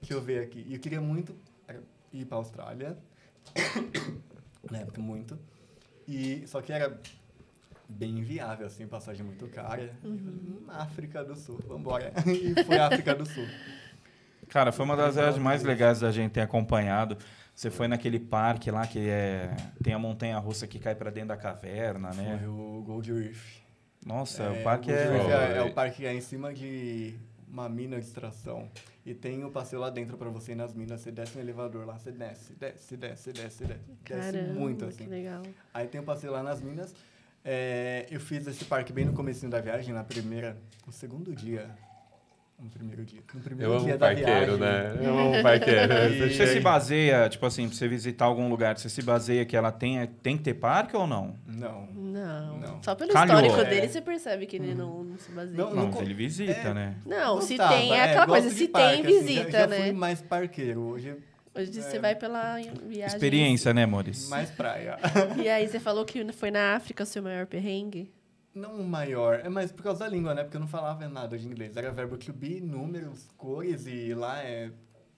Deixa 0.00 0.14
eu 0.14 0.20
ver 0.20 0.42
aqui. 0.42 0.64
E 0.66 0.74
eu 0.74 0.80
queria 0.80 1.00
muito 1.00 1.34
ir 2.12 2.24
pra 2.24 2.38
Austrália. 2.38 2.96
na 4.70 4.78
época, 4.78 5.00
muito. 5.00 5.38
E, 6.06 6.46
só 6.46 6.62
que 6.62 6.72
era 6.72 7.00
bem 7.88 8.18
inviável, 8.18 8.66
assim, 8.66 8.86
passagem 8.86 9.24
muito 9.24 9.46
cara. 9.48 9.90
Eu 10.04 10.18
falei, 10.18 10.30
África 10.68 11.24
do 11.24 11.34
Sul, 11.34 11.58
vambora. 11.66 12.12
e 12.26 12.64
foi 12.64 12.78
África 12.78 13.14
do 13.14 13.24
Sul. 13.26 13.46
Cara, 14.48 14.72
foi 14.72 14.84
uma 14.84 14.96
das 14.96 15.14
viagens 15.14 15.42
mais 15.42 15.62
legais 15.62 16.00
da 16.00 16.10
gente 16.10 16.32
ter 16.32 16.40
acompanhado. 16.40 17.16
Você 17.54 17.70
foi 17.70 17.88
naquele 17.88 18.20
parque 18.20 18.70
lá 18.70 18.86
que 18.86 19.08
é, 19.08 19.54
tem 19.82 19.92
a 19.92 19.98
montanha 19.98 20.38
russa 20.38 20.66
que 20.66 20.78
cai 20.78 20.94
pra 20.94 21.10
dentro 21.10 21.28
da 21.30 21.36
caverna, 21.36 22.10
né? 22.10 22.38
Foi 22.38 22.48
o 22.48 22.82
Gold 22.86 23.12
Reef. 23.12 23.58
Nossa, 24.06 24.50
o 24.50 24.54
É, 24.54 24.62
parque 24.62 24.92
Gold 24.92 25.08
Reef 25.08 25.28
é. 25.28 25.52
é, 25.54 25.56
é 25.58 25.62
o 25.62 25.72
parque 25.72 25.96
que 25.96 26.06
é 26.06 26.14
em 26.14 26.20
cima 26.20 26.54
de 26.54 27.14
uma 27.48 27.68
mina 27.68 27.98
de 27.98 28.06
extração. 28.06 28.70
E 29.04 29.12
tem 29.14 29.42
o 29.44 29.50
passeio 29.50 29.80
lá 29.80 29.90
dentro 29.90 30.16
pra 30.16 30.28
você 30.30 30.52
ir 30.52 30.54
nas 30.54 30.72
minas. 30.72 31.00
Você 31.00 31.10
desce 31.10 31.34
no 31.34 31.42
elevador 31.42 31.84
lá, 31.86 31.98
você 31.98 32.12
desce, 32.12 32.52
desce, 32.54 32.96
desce, 32.96 33.32
desce, 33.32 33.64
desce. 33.64 33.80
Desce 34.04 34.32
Caramba, 34.32 34.52
muito, 34.54 34.86
que 34.86 35.02
assim. 35.02 35.06
legal. 35.06 35.42
Aí 35.74 35.88
tem 35.88 36.00
o 36.00 36.04
passeio 36.04 36.32
lá 36.32 36.42
nas 36.42 36.60
minas. 36.60 36.94
É, 37.44 38.06
eu 38.10 38.20
fiz 38.20 38.46
esse 38.46 38.64
parque 38.64 38.92
bem 38.92 39.04
no 39.04 39.12
comecinho 39.12 39.50
da 39.50 39.60
viagem, 39.60 39.94
na 39.94 40.04
primeira... 40.04 40.56
No 40.86 40.92
segundo 40.92 41.34
dia. 41.34 41.68
No 42.58 42.68
primeiro 42.68 43.04
dia. 43.04 43.20
No 43.32 43.40
primeiro 43.40 43.72
Eu 43.72 43.76
amo 43.76 43.84
dia 43.86 43.96
da 43.96 44.06
parqueiro, 44.06 44.56
viagem. 44.56 44.58
né? 44.58 45.06
Eu 45.06 45.18
amo 45.18 45.42
parqueiro. 45.42 45.92
E- 46.26 46.34
Você 46.34 46.46
se 46.48 46.60
baseia, 46.60 47.28
tipo 47.28 47.46
assim, 47.46 47.68
pra 47.68 47.76
você 47.76 47.86
visitar 47.86 48.24
algum 48.24 48.48
lugar, 48.48 48.76
você 48.76 48.88
se 48.88 49.00
baseia 49.00 49.44
que 49.46 49.56
ela 49.56 49.70
tenha, 49.70 50.08
tem 50.22 50.36
que 50.36 50.42
ter 50.42 50.54
parque 50.54 50.96
ou 50.96 51.06
não? 51.06 51.36
Não. 51.46 51.86
Não. 51.94 52.58
Não. 52.58 52.82
Só 52.82 52.94
pelo 52.96 53.12
Calhou. 53.12 53.36
histórico 53.36 53.60
É. 53.60 53.64
dele, 53.70 53.88
você 53.88 54.00
percebe 54.00 54.44
que 54.46 54.56
ele 54.56 54.74
não, 54.74 55.04
não 55.04 55.18
se 55.18 55.30
baseia. 55.30 55.56
Não, 55.56 55.72
Não, 55.74 55.88
não 55.90 56.02
ele 56.02 56.14
visita, 56.14 56.52
é, 56.52 56.74
né? 56.74 56.96
Não, 57.06 57.40
se 57.40 57.56
tem, 57.56 57.92
é 57.92 58.02
aquela 58.02 58.26
coisa, 58.26 58.50
se 58.50 58.66
parque, 58.66 59.02
tem, 59.02 59.06
assim, 59.16 59.24
visita, 59.26 59.50
já, 59.52 59.58
já 59.60 59.66
né? 59.68 59.76
fui 59.82 59.92
mais 59.92 60.20
parqueiro. 60.20 60.80
Hoje 60.80 61.14
Hoje 61.58 61.72
você 61.72 61.96
é. 61.96 62.00
vai 62.00 62.14
pela 62.14 62.56
viagem. 62.86 63.16
Experiência, 63.16 63.74
né, 63.74 63.84
Maurício? 63.84 64.30
mais 64.30 64.48
praia. 64.48 64.96
E 65.42 65.48
aí 65.48 65.66
você 65.66 65.80
falou 65.80 66.04
que 66.04 66.32
foi 66.32 66.52
na 66.52 66.76
África 66.76 67.02
o 67.02 67.06
seu 67.06 67.20
maior 67.20 67.46
perrengue? 67.46 68.12
Não 68.54 68.74
o 68.74 68.84
maior, 68.84 69.40
é 69.44 69.48
mais 69.48 69.72
por 69.72 69.82
causa 69.82 70.00
da 70.00 70.08
língua, 70.08 70.34
né? 70.34 70.42
Porque 70.42 70.56
eu 70.56 70.60
não 70.60 70.68
falava 70.68 71.08
nada 71.08 71.36
de 71.36 71.46
inglês. 71.46 71.76
Era 71.76 71.90
verbo 71.90 72.16
to 72.16 72.32
be, 72.32 72.60
números, 72.60 73.28
cores, 73.36 73.86
e 73.86 74.14
lá 74.14 74.42
é. 74.42 74.70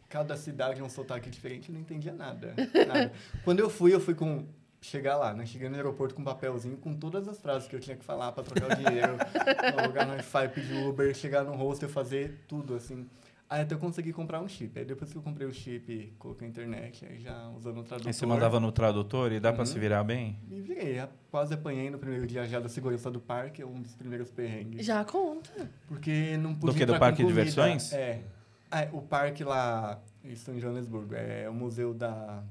Cada 0.09 0.37
cidade 0.37 0.81
é 0.81 0.85
um 0.85 0.89
sotaque 0.89 1.31
diferente, 1.31 1.69
eu 1.69 1.75
não 1.75 1.81
entendia 1.81 2.13
nada. 2.13 2.55
nada. 2.87 3.13
Quando 3.45 3.61
eu 3.61 3.71
fui, 3.71 3.95
eu 3.95 4.01
fui 4.01 4.15
com. 4.15 4.47
Chegar 4.83 5.19
lá, 5.19 5.35
né? 5.35 5.45
Cheguei 5.45 5.69
no 5.69 5.77
aeroporto 5.77 6.15
com 6.15 6.23
um 6.23 6.25
papelzinho 6.25 6.79
com 6.79 6.95
todas 6.95 7.29
as 7.29 7.39
frases 7.39 7.69
que 7.69 7.77
eu 7.77 7.81
tinha 7.81 7.97
que 7.97 8.05
falar 8.05 8.33
pra 8.33 8.43
trocar 8.43 8.73
o 8.73 8.77
dinheiro, 8.77 9.15
alugar 9.79 10.07
no 10.07 10.15
Wi-Fi, 10.15 10.49
pedir 10.49 10.87
Uber, 10.87 11.15
chegar 11.15 11.45
no 11.45 11.55
hostel, 11.55 11.87
fazer 11.87 12.41
tudo, 12.49 12.75
assim. 12.75 13.07
Aí 13.51 13.63
até 13.63 13.75
eu 13.75 13.81
consegui 13.81 14.13
comprar 14.13 14.41
um 14.41 14.47
chip. 14.47 14.79
Aí 14.79 14.85
depois 14.85 15.11
que 15.11 15.19
eu 15.19 15.23
comprei 15.23 15.45
o 15.45 15.53
chip, 15.53 16.15
coloquei 16.21 16.47
a 16.47 16.51
internet, 16.51 17.05
aí 17.05 17.19
já 17.19 17.49
usando 17.49 17.79
o 17.81 17.83
tradutor. 17.83 18.07
Aí 18.07 18.15
você 18.15 18.25
mandava 18.25 18.61
no 18.61 18.71
tradutor 18.71 19.33
e 19.33 19.41
dá 19.41 19.53
pra 19.53 19.63
Uhum. 19.63 19.67
se 19.67 19.77
virar 19.77 20.05
bem? 20.05 20.39
Me 20.49 20.61
virei, 20.61 21.03
quase 21.33 21.53
apanhei 21.55 21.91
no 21.91 21.99
primeiro 21.99 22.29
dia 22.29 22.47
já 22.47 22.61
da 22.61 22.69
segurança 22.69 23.11
do 23.11 23.19
parque, 23.19 23.61
é 23.61 23.67
um 23.67 23.83
dos 23.83 23.97
primeiros 23.97 24.31
perrengues. 24.31 24.87
Já 24.87 25.05
conta. 25.05 25.69
Porque 25.89 26.37
não 26.37 26.55
podia 26.55 26.79
que, 26.79 26.87
do 26.87 26.97
parque 26.97 27.23
de 27.23 27.27
diversões? 27.29 27.93
É. 27.93 28.23
Ah, 28.71 28.87
o 28.93 29.03
parque 29.03 29.43
lá 29.43 30.01
em 30.23 30.37
São 30.37 30.57
Joanesburgo 30.61 31.17
é 31.17 31.51
o 31.51 31.53
museu 31.53 31.93
da, 31.93 32.45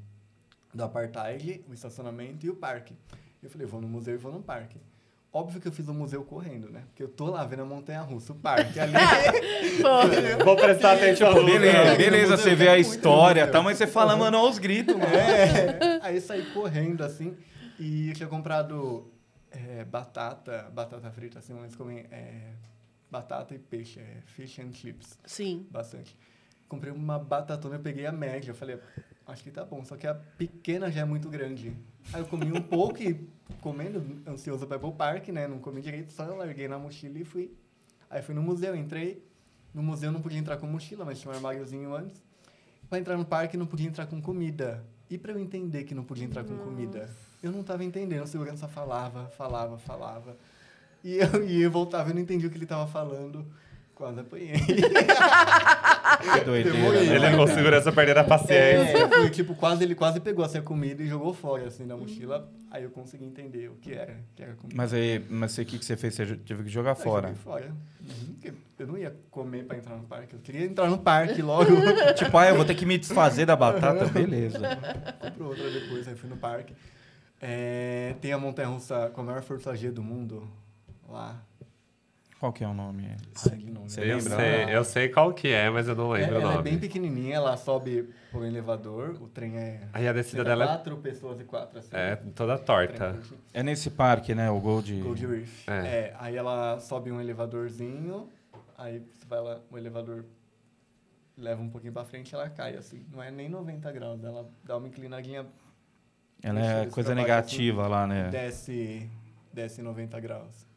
do 0.74 0.84
apartheid, 0.84 1.64
o 1.70 1.74
estacionamento 1.74 2.46
e 2.46 2.50
o 2.50 2.56
parque. 2.58 2.94
Eu 3.42 3.50
falei, 3.50 3.66
vou 3.66 3.80
no 3.80 3.88
museu 3.88 4.16
e 4.16 4.18
vou 4.18 4.34
no 4.34 4.42
parque. 4.42 4.78
Óbvio 5.32 5.62
que 5.62 5.68
eu 5.68 5.72
fiz 5.72 5.88
o 5.88 5.94
museu 5.94 6.24
correndo, 6.24 6.72
né? 6.72 6.84
Porque 6.88 7.04
eu 7.04 7.08
tô 7.08 7.28
lá 7.28 7.46
vendo 7.46 7.62
a 7.62 7.66
montanha-russa, 7.66 8.34
o 8.34 8.36
parque 8.36 8.80
ali. 8.80 8.94
Vou 10.44 10.56
prestar 10.56 10.94
atenção 10.94 11.34
no 11.34 11.46
Beleza, 11.46 11.78
É, 11.78 11.96
beleza, 11.96 12.36
você 12.36 12.56
vê 12.56 12.68
a 12.68 12.80
história, 12.80 13.48
tá, 13.48 13.62
mas 13.62 13.78
você 13.78 13.86
fala, 13.86 14.16
mano, 14.16 14.38
aos 14.38 14.58
gritos, 14.58 14.96
mano. 14.96 15.14
É. 15.14 16.00
Aí 16.02 16.20
saí 16.20 16.44
correndo, 16.52 17.04
assim, 17.04 17.38
e 17.80 18.10
eu 18.10 18.16
tinha 18.16 18.28
comprado 18.28 19.12
é, 19.52 19.86
batata, 19.86 20.68
batata 20.74 21.12
frita, 21.12 21.38
assim, 21.38 21.56
eles 21.60 21.76
comem 21.76 22.08
é, 22.12 22.54
batata 23.12 23.54
e 23.54 23.60
peixe, 23.60 24.00
é, 24.00 24.22
fish 24.26 24.58
and 24.58 24.72
chips, 24.74 25.16
sim. 25.26 25.68
bastante. 25.70 26.18
Comprei 26.68 26.92
uma 26.92 27.20
batatona, 27.20 27.76
eu 27.76 27.80
peguei 27.80 28.08
a 28.08 28.12
média, 28.12 28.50
eu 28.50 28.56
falei, 28.56 28.80
acho 29.28 29.44
que 29.44 29.52
tá 29.52 29.64
bom, 29.64 29.86
só 29.86 29.96
que 29.96 30.08
a 30.08 30.16
pequena 30.16 30.92
já 30.92 31.02
é 31.02 31.06
muito 31.06 31.30
grande. 31.30 31.76
Aí 32.14 32.22
eu 32.22 32.26
comi 32.26 32.52
um 32.52 32.62
pouco 32.62 33.02
e, 33.02 33.30
comendo, 33.62 34.22
ansioso 34.28 34.66
pra 34.66 34.78
ir 34.78 34.80
pro 34.80 34.92
parque, 34.92 35.32
né, 35.32 35.48
não 35.48 35.60
comi 35.60 35.82
direito, 35.82 36.12
só 36.12 36.24
larguei 36.24 36.68
na 36.68 36.80
mochila 36.80 37.20
e 37.20 37.24
fui. 37.24 37.52
Aí 38.10 38.22
fui 38.22 38.34
no 38.34 38.42
museu, 38.42 38.76
entrei, 38.76 39.24
no 39.74 39.84
museu 39.84 40.12
não 40.12 40.22
podia 40.22 40.40
entrar 40.40 40.58
com 40.58 40.66
mochila, 40.66 41.06
mas 41.06 41.20
tinha 41.20 41.32
um 41.32 41.36
armáriozinho 41.36 41.94
antes. 41.94 42.24
Pra 42.90 42.98
entrar 42.98 43.16
no 43.18 43.26
parque 43.26 43.56
não 43.56 43.68
podia 43.68 43.88
entrar 43.88 44.08
com 44.08 44.20
comida. 44.20 44.84
E 45.10 45.18
pra 45.18 45.32
eu 45.32 45.40
entender 45.40 45.84
que 45.84 45.94
não 45.94 46.04
podia 46.04 46.26
entrar 46.26 46.44
com 46.44 46.58
comida, 46.58 47.10
eu 47.42 47.52
não 47.52 47.64
tava 47.64 47.84
entendendo. 47.84 48.24
O 48.24 48.28
segurança 48.28 48.68
falava, 48.68 49.28
falava, 49.30 49.78
falava. 49.78 50.38
E 51.04 51.18
eu, 51.18 51.48
e 51.48 51.62
eu 51.62 51.72
voltava, 51.72 52.10
eu 52.10 52.16
não 52.16 52.22
entendi 52.22 52.46
o 52.46 52.50
que 52.50 52.58
ele 52.58 52.66
tava 52.66 52.88
falando. 52.88 53.46
Quase 54.00 54.22
apanhei. 54.22 54.54
Que 54.54 56.46
doideira. 56.46 57.04
Né? 57.04 57.16
Ele 57.16 57.36
com 57.36 57.48
segurança 57.48 57.92
perdendo 57.92 58.20
a 58.20 58.24
paciência. 58.24 58.98
É, 58.98 59.10
foi 59.10 59.30
tipo, 59.30 59.54
quase, 59.54 59.84
ele 59.84 59.94
quase 59.94 60.22
pegou 60.22 60.46
assim, 60.46 60.58
a 60.58 60.62
comida 60.62 61.04
e 61.04 61.08
jogou 61.08 61.34
fora, 61.34 61.68
assim, 61.68 61.86
da 61.86 61.98
mochila. 61.98 62.50
Aí 62.72 62.84
eu 62.84 62.92
consegui 62.92 63.26
entender 63.26 63.68
o 63.68 63.76
que 63.76 63.92
era, 63.92 64.16
que 64.38 64.42
era 64.42 64.54
comida. 64.54 64.78
Mas 64.78 64.94
aí, 64.94 65.22
mas 65.30 65.58
o 65.58 65.66
que, 65.66 65.78
que 65.78 65.84
você 65.84 65.98
fez? 65.98 66.16
Você 66.16 66.26
teve 66.38 66.64
que 66.64 66.70
jogar 66.70 66.96
fora. 66.96 67.28
joguei 67.28 67.44
fora. 67.44 67.76
Uhum, 68.00 68.36
porque 68.36 68.54
eu 68.80 68.88
não 68.88 68.98
ia 68.98 69.14
comer 69.30 69.66
pra 69.66 69.76
entrar 69.76 69.98
no 69.98 70.04
parque, 70.04 70.34
eu 70.34 70.40
queria 70.40 70.64
entrar 70.66 70.90
no 70.90 71.00
parque 71.00 71.42
logo. 71.42 71.70
Tipo, 72.16 72.38
ah, 72.38 72.48
eu 72.48 72.56
vou 72.56 72.64
ter 72.64 72.76
que 72.76 72.86
me 72.86 72.98
desfazer 72.98 73.46
da 73.46 73.58
batata, 73.58 74.06
beleza. 74.06 74.60
fui 75.20 75.32
pro 75.32 75.48
outra 75.48 75.70
depois, 75.70 76.08
aí 76.08 76.16
fui 76.16 76.30
no 76.30 76.38
parque. 76.38 76.74
É, 77.42 78.16
tem 78.22 78.32
a 78.32 78.38
montanha-russa 78.38 79.12
com 79.14 79.20
a 79.20 79.24
maior 79.26 79.42
força 79.42 79.76
G 79.76 79.92
do 79.92 80.02
mundo, 80.02 80.48
lá. 81.06 81.49
Qual 82.40 82.54
que 82.54 82.64
é 82.64 82.68
o 82.68 82.74
nome? 82.74 83.06
Ai, 83.52 83.58
nome. 83.58 83.90
Você 83.90 84.02
Eu 84.02 84.16
lembra? 84.18 84.36
sei, 84.38 84.76
eu 84.76 84.84
sei 84.86 85.10
qual 85.10 85.34
que 85.34 85.50
é, 85.50 85.70
mas 85.70 85.88
eu 85.90 85.96
não 85.96 86.16
É, 86.16 86.20
lembro 86.22 86.36
o 86.38 86.42
ela 86.42 86.52
é 86.52 86.56
nome. 86.56 86.70
bem 86.70 86.80
pequenininha, 86.80 87.36
ela 87.36 87.58
sobe 87.58 88.10
por 88.32 88.42
um 88.44 88.46
elevador, 88.46 89.18
o 89.22 89.28
trem 89.28 89.58
é... 89.58 89.82
Aí 89.92 90.08
a 90.08 90.14
descida 90.14 90.46
dela 90.46 90.64
é- 90.64 90.68
quatro 90.68 90.96
pessoas 90.98 91.40
e 91.42 91.44
quatro, 91.44 91.80
assim. 91.80 91.90
é 91.92 92.16
toda 92.16 92.58
torta. 92.58 93.20
É 93.54 93.62
nesse 93.62 93.90
parque, 93.90 94.34
né? 94.34 94.50
O 94.50 94.60
Gold. 94.62 95.02
Gold 95.02 95.26
Reef. 95.28 95.68
É. 95.68 95.74
É. 95.74 96.16
aí 96.18 96.38
ela 96.38 96.80
sobe 96.80 97.12
um 97.12 97.20
elevadorzinho, 97.20 98.30
aí 98.78 99.00
você 99.18 99.26
vai 99.28 99.42
lá, 99.42 99.60
o 99.70 99.78
elevador 99.78 100.24
leva 101.38 101.62
um 101.62 101.70
pouquinho 101.70 101.92
pra 101.92 102.06
frente 102.06 102.34
ela 102.34 102.50
cai, 102.50 102.78
assim. 102.78 103.06
Não 103.12 103.22
é 103.22 103.30
nem 103.32 103.50
90 103.50 103.92
graus, 103.92 104.24
ela 104.24 104.50
dá 104.64 104.78
uma 104.78 104.88
inclinadinha, 104.88 105.46
Ela 106.42 106.60
é 106.62 106.86
coisa 106.86 107.14
negativa 107.14 107.86
lá, 107.86 108.08
né? 108.08 108.30
desce, 108.30 109.10
desce 109.54 109.82
90 109.82 110.18
graus. 110.22 110.69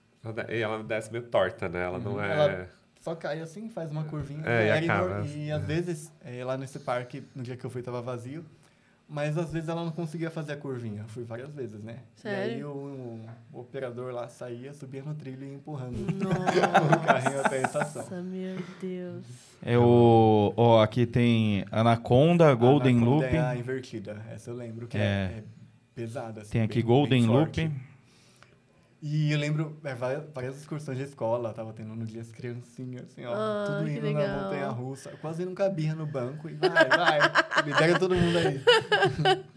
E 0.49 0.61
ela 0.61 0.83
desce 0.83 1.11
meio 1.11 1.25
torta, 1.25 1.69
né? 1.69 1.83
Ela 1.85 1.99
não 1.99 2.13
Uhum. 2.13 2.23
é. 2.23 2.33
Ela- 2.33 2.69
Só 3.01 3.17
cai 3.17 3.41
assim, 3.41 3.69
faz 3.69 3.91
uma 3.91 4.05
curvinha. 4.05 4.43
É, 4.47 4.69
e 4.69 4.71
aí 4.71 4.85
acaba. 4.89 5.27
E 5.27 5.51
às 5.51 5.65
vezes, 5.65 6.13
é, 6.25 6.45
lá 6.45 6.57
nesse 6.57 6.79
parque, 6.79 7.25
no 7.35 7.43
dia 7.43 7.57
que 7.57 7.65
eu 7.65 7.71
fui, 7.71 7.83
tava 7.83 8.01
vazio. 8.01 8.45
Mas 9.09 9.37
às 9.37 9.53
vezes 9.53 9.69
ela 9.69 9.85
não 9.85 9.91
conseguia 9.91 10.31
fazer 10.31 10.53
a 10.53 10.57
curvinha. 10.57 11.01
Eu 11.03 11.09
fui 11.09 11.23
várias 11.25 11.53
vezes, 11.53 11.83
né? 11.83 11.99
E 12.25 12.29
aí 12.29 12.35
Sério? 12.51 12.69
o, 12.69 13.21
o 13.53 13.61
operador 13.61 14.11
lá 14.15 14.27
saía, 14.29 14.73
subia 14.73 15.03
no 15.03 15.15
trilho 15.15 15.45
e 15.45 15.49
ia 15.49 15.55
empurrando 15.55 15.97
Nossa, 16.23 16.97
o 16.97 17.05
carrinho 17.05 17.41
até 17.41 17.57
a 17.59 17.63
estação. 17.63 18.23
meu 18.23 18.57
Deus. 18.81 19.25
É 19.61 19.77
o. 19.77 20.55
Ó, 20.57 20.81
aqui 20.81 21.05
tem 21.05 21.67
Anaconda, 21.71 22.55
Golden 22.55 22.97
Anaconda 22.99 23.17
Loop. 23.27 23.37
É 23.37 23.41
a 23.41 23.57
invertida, 23.57 24.23
essa 24.33 24.51
eu 24.51 24.55
lembro, 24.55 24.87
que 24.87 24.97
é, 24.97 25.01
É. 25.01 25.05
é 25.39 25.43
pesada. 25.95 26.41
Assim, 26.41 26.53
Tem 26.53 26.63
aqui 26.63 26.77
bem- 26.77 26.85
Golden 26.87 27.21
bem 27.23 27.31
Loop. 27.31 27.71
E 29.05 29.33
eu 29.33 29.39
lembro 29.39 29.77
é, 29.83 29.95
várias, 29.97 30.23
várias 30.33 30.57
excursões 30.59 30.97
de 30.97 31.03
escola, 31.05 31.53
tava 31.53 31.73
tendo 31.73 31.93
no 31.97 32.07
dia 32.07 32.21
as 32.21 32.31
criancinhas, 32.31 33.07
assim, 33.07 33.25
ó, 33.27 33.33
Ah, 33.35 33.65
tudo 33.67 33.91
indo 33.91 34.01
na 34.13 34.21
legal. 34.21 34.43
montanha 34.45 34.69
russa. 34.69 35.11
Eu 35.11 35.19
quase 35.19 35.45
não 35.45 35.55
cabia 35.57 35.93
no 35.93 36.07
banco 36.07 36.49
e 36.49 36.55
vai, 36.55 36.71
vai, 36.89 37.19
libera 37.67 37.99
todo 37.99 38.15
mundo 38.15 38.39
aí. 38.39 38.63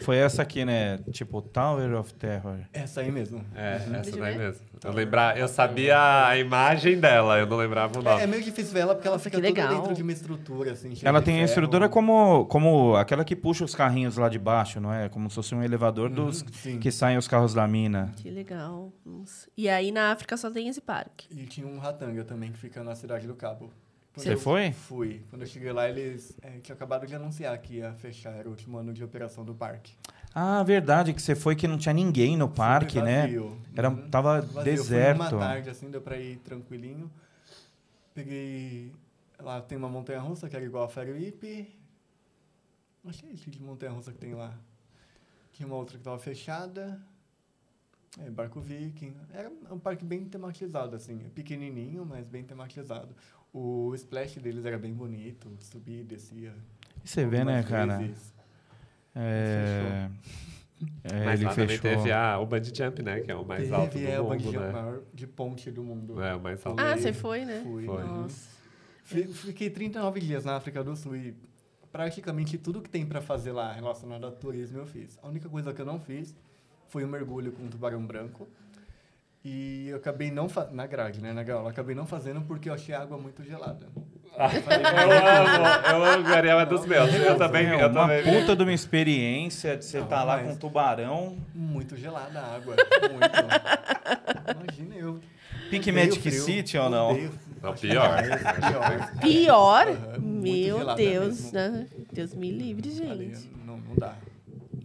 Foi 0.00 0.16
essa 0.16 0.42
aqui, 0.42 0.64
né? 0.64 0.98
Tipo, 1.12 1.40
Tower 1.40 1.94
of 1.94 2.12
Terror. 2.14 2.58
Essa 2.72 3.00
aí 3.02 3.12
mesmo. 3.12 3.44
É, 3.54 3.76
essa 3.76 3.90
Deixa 3.90 4.10
eu 4.16 4.20
daí 4.20 4.36
mesmo. 4.36 4.60
Eu, 4.82 4.92
lembrar, 4.92 5.38
eu 5.38 5.46
sabia 5.46 6.26
a 6.26 6.36
imagem 6.36 6.98
dela, 6.98 7.38
eu 7.38 7.46
não 7.46 7.56
lembrava 7.56 7.96
o 7.96 8.02
É, 8.02 8.06
é 8.06 8.14
nome. 8.14 8.26
meio 8.26 8.42
difícil 8.42 8.72
ver 8.72 8.80
ela 8.80 8.94
porque 8.96 9.06
ela 9.06 9.14
Nossa, 9.16 9.24
fica 9.30 9.36
toda 9.36 9.46
legal. 9.46 9.74
dentro 9.80 9.94
de 9.94 10.02
uma 10.02 10.10
estrutura, 10.10 10.72
assim, 10.72 10.92
Ela 11.02 11.22
tem 11.22 11.34
a 11.34 11.36
ferro. 11.38 11.44
estrutura 11.46 11.88
como, 11.88 12.46
como 12.46 12.96
aquela 12.96 13.24
que 13.24 13.36
puxa 13.36 13.64
os 13.64 13.74
carrinhos 13.74 14.16
lá 14.16 14.28
de 14.28 14.38
baixo, 14.40 14.80
não 14.80 14.92
é? 14.92 15.08
Como 15.08 15.28
se 15.30 15.36
fosse 15.36 15.54
um 15.54 15.62
elevador 15.62 16.08
Uhum, 16.10 16.14
dos 16.26 16.44
sim. 16.52 16.80
que 16.80 16.90
saem 16.90 17.16
os 17.16 17.28
carros 17.28 17.54
da 17.54 17.66
mina. 17.68 18.12
Que 18.16 18.30
legal. 18.30 18.92
Nossa. 19.06 19.48
E 19.56 19.68
aí 19.68 19.92
na 19.92 20.10
África 20.10 20.36
só 20.36 20.50
tem 20.50 20.66
esse 20.68 20.80
parque. 20.80 21.28
E 21.30 21.46
tinha 21.46 21.66
um 21.66 21.78
ratanga 21.78 22.24
também 22.24 22.50
que 22.50 22.58
fica 22.58 22.82
na 22.82 22.96
cidade 22.96 23.26
do 23.28 23.34
Cabo. 23.36 23.70
Você 24.14 24.36
foi? 24.36 24.72
Fui. 24.72 25.22
Quando 25.30 25.42
eu 25.42 25.48
cheguei 25.48 25.72
lá, 25.72 25.88
eles 25.88 26.36
é, 26.42 26.58
tinham 26.60 26.74
acabado 26.76 27.06
de 27.06 27.14
anunciar 27.14 27.56
que 27.58 27.76
ia 27.76 27.94
fechar, 27.94 28.32
era 28.34 28.46
o 28.46 28.50
último 28.50 28.76
ano 28.76 28.92
de 28.92 29.02
operação 29.02 29.44
do 29.44 29.54
parque. 29.54 29.94
Ah, 30.34 30.62
verdade, 30.62 31.12
que 31.14 31.20
você 31.22 31.34
foi 31.34 31.56
que 31.56 31.66
não 31.66 31.78
tinha 31.78 31.92
ninguém 31.94 32.36
no 32.36 32.48
parque, 32.48 32.98
Foi 32.98 33.02
né? 33.02 33.22
vazio. 33.22 33.58
Era, 33.74 33.88
Uhum. 33.90 34.10
tava 34.10 34.40
Vazio. 34.42 34.62
Deserto. 34.64 35.18
numa 35.18 35.30
tarde, 35.30 35.70
assim, 35.70 35.90
deu 35.90 36.00
pra 36.02 36.16
ir 36.18 36.36
tranquilinho. 36.38 37.10
Peguei... 38.14 38.92
Lá 39.40 39.60
tem 39.60 39.76
uma 39.76 39.88
montanha-russa 39.88 40.48
que 40.48 40.54
era 40.54 40.64
igual 40.64 40.84
a 40.84 40.88
Ferroípe. 40.88 41.68
Acho 43.06 43.22
que 43.24 43.30
é 43.30 43.32
esse 43.32 43.50
de 43.50 43.60
montanha-russa 43.60 44.12
que 44.12 44.18
tem 44.18 44.34
lá. 44.34 44.56
Tinha 45.52 45.66
uma 45.66 45.76
outra 45.76 45.98
que 45.98 46.04
tava 46.04 46.18
fechada. 46.18 47.00
É, 48.20 48.30
barco 48.30 48.60
viking. 48.60 49.14
Era 49.32 49.50
um 49.70 49.78
parque 49.78 50.04
bem 50.04 50.24
tematizado, 50.26 50.94
assim. 50.94 51.18
Pequenininho, 51.34 52.06
mas 52.06 52.26
bem 52.28 52.44
tematizado. 52.44 53.14
O 53.52 53.94
splash 53.94 54.36
deles 54.38 54.64
era 54.64 54.78
bem 54.78 54.94
bonito. 54.94 55.50
Subia 55.60 56.00
e 56.00 56.04
descia. 56.04 56.54
E 57.04 57.08
você 57.08 57.26
vê, 57.26 57.44
né, 57.44 57.62
cara? 57.62 57.98
vezes. 57.98 58.32
É, 59.14 60.08
é, 61.04 61.24
Mas 61.24 61.40
ele 61.40 61.48
lá 61.48 61.54
também 61.54 61.78
fechou. 61.78 61.96
teve 61.98 62.12
a, 62.12 62.38
o 62.38 62.46
bungee 62.46 62.72
jump, 62.74 63.02
né? 63.02 63.20
Que 63.20 63.30
é 63.30 63.34
o 63.34 63.44
mais 63.44 63.62
Teve, 63.62 63.74
alto 63.74 63.98
do 63.98 64.06
é, 64.06 64.20
o 64.20 64.24
mundo, 64.24 64.42
bungee 64.42 64.58
né? 64.58 64.72
maior 64.72 65.02
de 65.12 65.26
ponte 65.26 65.70
do 65.70 65.82
mundo. 65.82 66.22
É, 66.22 66.34
o 66.34 66.40
mais 66.40 66.64
alto. 66.64 66.80
Ah, 66.80 66.96
você 66.96 67.12
foi, 67.12 67.44
né? 67.44 67.60
Fui. 67.62 67.86
Foi. 69.04 69.28
Fiquei 69.28 69.68
39 69.68 70.20
dias 70.20 70.44
na 70.44 70.56
África 70.56 70.82
do 70.82 70.96
Sul 70.96 71.16
e 71.16 71.36
praticamente 71.90 72.56
tudo 72.56 72.80
que 72.80 72.88
tem 72.88 73.04
pra 73.04 73.20
fazer 73.20 73.52
lá 73.52 73.72
relacionado 73.72 74.26
a 74.26 74.30
turismo 74.30 74.78
eu 74.78 74.86
fiz. 74.86 75.18
A 75.22 75.28
única 75.28 75.48
coisa 75.48 75.72
que 75.74 75.80
eu 75.80 75.86
não 75.86 76.00
fiz 76.00 76.34
foi 76.88 77.04
o 77.04 77.08
mergulho 77.08 77.52
com 77.52 77.68
tubarão 77.68 78.04
branco. 78.04 78.48
E 79.44 79.88
eu 79.88 79.96
acabei 79.96 80.30
não 80.30 80.48
fa- 80.48 80.68
na 80.70 80.86
grade, 80.86 81.20
né, 81.20 81.32
na 81.32 81.42
gaiola, 81.42 81.70
acabei 81.70 81.94
não 81.96 82.06
fazendo 82.06 82.40
porque 82.42 82.68
eu 82.68 82.74
achei 82.74 82.94
a 82.94 83.00
água 83.02 83.18
muito 83.18 83.42
gelada. 83.42 83.88
Eu 84.34 84.42
amo, 84.42 85.90
eu 85.90 86.04
amo, 86.04 86.24
Gabriel 86.24 86.60
é 86.60 86.66
dos 86.66 86.86
meus. 86.86 87.12
Eu 87.14 87.36
também, 87.36 87.66
É, 87.66 87.74
eu 87.74 87.88
uma 87.88 87.92
também. 87.92 88.22
puta 88.40 88.56
de 88.56 88.62
uma 88.62 88.72
experiência 88.72 89.76
de 89.76 89.84
você 89.84 89.98
estar 89.98 90.22
lá 90.24 90.36
mas- 90.38 90.46
com 90.46 90.52
um 90.52 90.56
tubarão. 90.56 91.36
Muito 91.54 91.96
gelada 91.96 92.40
a 92.40 92.54
água, 92.56 92.76
muito. 93.10 94.62
Imagina 94.64 94.94
eu. 94.94 95.20
Pique 95.70 95.90
odeio 95.90 96.06
Magic 96.06 96.22
frio, 96.30 96.42
City 96.42 96.78
ou 96.78 96.88
não? 96.90 97.10
odeio- 97.10 97.32
Não, 97.62 97.72
acho 97.72 97.80
pior. 97.82 98.16
pior. 99.20 99.86
Muito 100.20 100.42
Meu 100.42 100.94
Deus, 100.94 101.52
né? 101.52 101.86
Deus 102.12 102.34
me 102.34 102.50
livre, 102.50 102.90
gente. 102.90 103.50
não, 103.66 103.76
não 103.78 103.94
dá. 103.96 104.14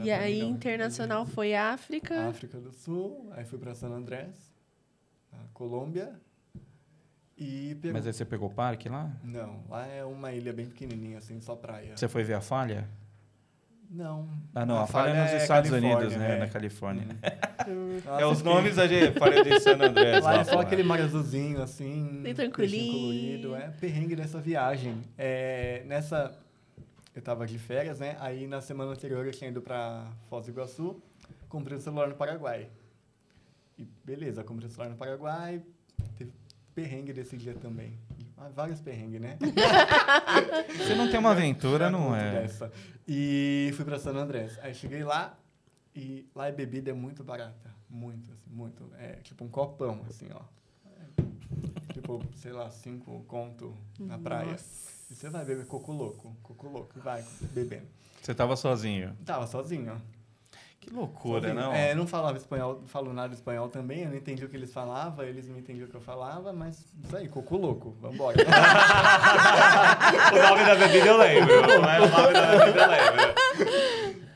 E 0.03 0.11
aí, 0.11 0.41
internacional 0.41 1.25
foi 1.25 1.55
África. 1.55 2.27
África 2.29 2.57
do 2.59 2.71
Sul, 2.71 3.29
aí 3.35 3.43
fui 3.45 3.57
pra 3.57 3.73
San 3.73 3.87
Andrés, 3.89 4.46
a 5.33 5.37
Colômbia 5.53 6.19
e 7.37 7.75
Peru. 7.81 7.93
Mas 7.93 8.07
aí 8.07 8.13
você 8.13 8.25
pegou 8.25 8.49
o 8.49 8.53
parque 8.53 8.89
lá? 8.89 9.11
Não, 9.23 9.63
lá 9.69 9.85
é 9.87 10.03
uma 10.03 10.31
ilha 10.31 10.51
bem 10.51 10.65
pequenininha, 10.65 11.19
assim, 11.19 11.39
só 11.39 11.55
praia. 11.55 11.95
Você 11.95 12.07
foi 12.07 12.23
ver 12.23 12.33
a 12.33 12.41
falha? 12.41 12.87
Não. 13.89 14.27
Ah, 14.53 14.65
não, 14.65 14.79
a, 14.79 14.87
falha 14.87 15.11
é 15.11 15.23
nos 15.23 15.41
Estados 15.41 15.71
Unidos, 15.71 16.13
né? 16.15 16.35
é. 16.35 16.39
Na 16.39 16.47
Califórnia. 16.49 17.05
Nossa, 18.05 18.21
é 18.21 18.25
os 18.25 18.39
fiquei- 18.39 18.53
nomes 18.53 18.75
da 18.75 18.87
gente. 18.87 19.17
Falha 19.17 19.43
de 19.43 19.59
San 19.61 19.81
Andrés. 19.81 20.23
Lá 20.23 20.31
lá 20.33 20.39
é 20.41 20.43
só 20.43 20.59
aquele 20.59 20.83
mar 20.83 20.99
azulzinho, 20.99 21.61
assim. 21.61 22.21
Bem 22.21 22.33
tranquilinho. 22.33 23.55
É 23.55 23.69
perrengue 23.69 24.15
dessa 24.15 24.41
viagem. 24.41 25.01
É, 25.17 25.83
nessa... 25.85 26.37
Eu 27.15 27.21
tava 27.21 27.47
de 27.47 27.57
férias, 27.57 27.99
né? 27.99 28.17
Aí 28.19 28.45
na 28.45 28.61
semana 28.61 28.91
anterior 28.91 29.25
eu 29.25 29.31
tinha 29.31 29.49
ido 29.49 29.61
pra 29.61 30.05
Foz 30.29 30.45
do 30.45 30.51
Iguaçu, 30.51 31.01
comprei 31.49 31.77
um 31.77 31.81
celular 31.81 32.07
no 32.09 32.15
Paraguai. 32.15 32.69
E 33.77 33.85
beleza, 34.03 34.43
comprei 34.43 34.67
um 34.67 34.71
celular 34.71 34.89
no 34.89 34.97
Paraguai, 34.97 35.61
teve 36.15 36.31
perrengue 36.73 37.13
desse 37.13 37.37
dia 37.37 37.53
também. 37.53 37.99
Ah, 38.37 38.49
vários 38.49 38.79
perrengues, 38.81 39.19
né? 39.19 39.37
Você 40.77 40.95
não 40.95 41.09
tem 41.09 41.19
uma 41.19 41.31
aventura, 41.31 41.89
não 41.89 42.15
é? 42.15 42.41
dessa. 42.41 42.71
E 43.07 43.71
fui 43.75 43.83
pra 43.83 43.97
San 43.97 44.15
Andrés. 44.15 44.59
Aí 44.61 44.73
cheguei 44.75 45.03
lá 45.03 45.37
e 45.95 46.27
lá 46.35 46.47
a 46.47 46.51
bebida 46.51 46.91
é 46.91 46.93
muito 46.93 47.23
barata. 47.23 47.75
Muito, 47.89 48.31
assim, 48.31 48.49
muito. 48.49 48.91
É 48.99 49.13
tipo 49.23 49.43
um 49.43 49.49
copão, 49.49 50.03
assim, 50.07 50.27
ó. 50.31 50.41
É, 50.85 51.93
tipo, 51.93 52.23
sei 52.35 52.51
lá, 52.51 52.69
cinco 52.69 53.23
conto 53.27 53.75
na 53.99 54.17
praia. 54.17 54.51
Nossa. 54.51 54.91
E 55.09 55.15
você 55.15 55.29
vai 55.29 55.45
beber 55.45 55.65
coco 55.65 55.91
louco, 55.91 56.35
coco 56.43 56.67
louco, 56.67 56.99
vai 56.99 57.23
bebendo. 57.53 57.87
Você 58.21 58.35
tava 58.35 58.55
sozinho. 58.55 59.15
Tava 59.25 59.47
sozinho, 59.47 59.93
ó. 59.93 60.16
Que 60.87 60.93
loucura, 60.93 61.49
Sozinho. 61.49 61.61
não? 61.61 61.73
É, 61.73 61.93
não 61.93 62.07
falava 62.07 62.37
espanhol, 62.37 62.81
falo 62.85 63.11
nada 63.11 63.33
espanhol 63.33 63.67
também, 63.67 64.03
eu 64.03 64.09
não 64.09 64.15
entendi 64.15 64.45
o 64.45 64.49
que 64.49 64.55
eles 64.55 64.71
falavam, 64.71 65.25
eles 65.25 65.45
não 65.45 65.57
entendiam 65.57 65.85
o 65.85 65.89
que 65.89 65.97
eu 65.97 66.01
falava, 66.01 66.53
mas 66.53 66.85
isso 67.03 67.17
aí, 67.17 67.27
coco 67.27 67.57
louco, 67.57 67.91
vambora. 67.99 68.37
O 70.31 70.49
nome 70.49 70.63
da 70.63 70.75
bebida 70.75 71.05
eu 71.07 71.17
lembro. 71.17 71.81
Mas 71.81 72.03
o 72.03 72.17
nome 72.17 72.33
da 72.33 72.57
bebida 72.57 72.81
eu 72.83 72.89
lembro. 72.89 73.35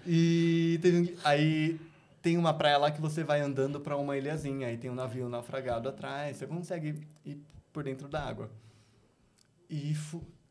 E 0.06 0.80
teve 0.82 1.18
aí 1.24 1.80
tem 2.22 2.38
uma 2.38 2.54
praia 2.54 2.78
lá 2.78 2.91
que 2.91 2.99
você 2.99 3.24
vai 3.24 3.39
andando 3.39 3.80
para 3.80 3.95
uma 3.95 4.18
ilhazinha, 4.18 4.68
aí 4.68 4.78
tem 4.78 4.91
um 4.91 4.95
navio 4.95 5.30
naufragado 5.30 5.88
atrás, 5.88 6.38
você 6.38 6.45
consegue 6.45 7.02
ir 7.26 7.41
por 7.72 7.84
dentro 7.84 8.08
da 8.10 8.22
água. 8.22 8.52
E 9.70 9.95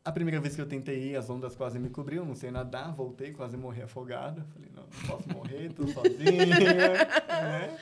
a 0.03 0.11
primeira 0.11 0.39
vez 0.39 0.55
que 0.55 0.61
eu 0.61 0.65
tentei 0.65 1.11
ir, 1.11 1.15
as 1.15 1.29
ondas 1.29 1.55
quase 1.55 1.77
me 1.77 1.89
cobriam, 1.89 2.25
não 2.25 2.33
sei 2.35 2.49
nadar, 2.51 2.91
voltei, 2.93 3.31
quase 3.31 3.55
morri 3.57 3.81
afogado. 3.83 4.43
Falei, 4.53 4.69
não, 4.75 4.83
não 4.83 5.07
posso 5.07 5.29
morrer, 5.29 5.71
tô 5.73 5.85
sozinho. 5.93 6.47
né? 6.47 7.77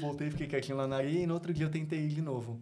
Voltei, 0.00 0.30
fiquei 0.30 0.46
quietinho 0.46 0.78
lá 0.78 0.86
na 0.86 0.96
areia 0.96 1.20
e 1.24 1.26
no 1.26 1.34
outro 1.34 1.52
dia 1.52 1.66
eu 1.66 1.70
tentei 1.70 2.00
ir 2.00 2.08
de 2.08 2.22
novo. 2.22 2.58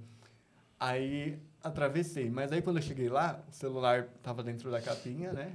Aí 0.79 1.39
atravessei. 1.63 2.31
Mas 2.31 2.51
aí 2.53 2.61
quando 2.63 2.77
eu 2.77 2.83
cheguei 2.83 3.09
lá, 3.09 3.41
o 3.49 3.53
celular 3.53 4.05
tava 4.23 4.43
dentro 4.43 4.71
da 4.71 4.81
capinha, 4.81 5.33
né? 5.33 5.53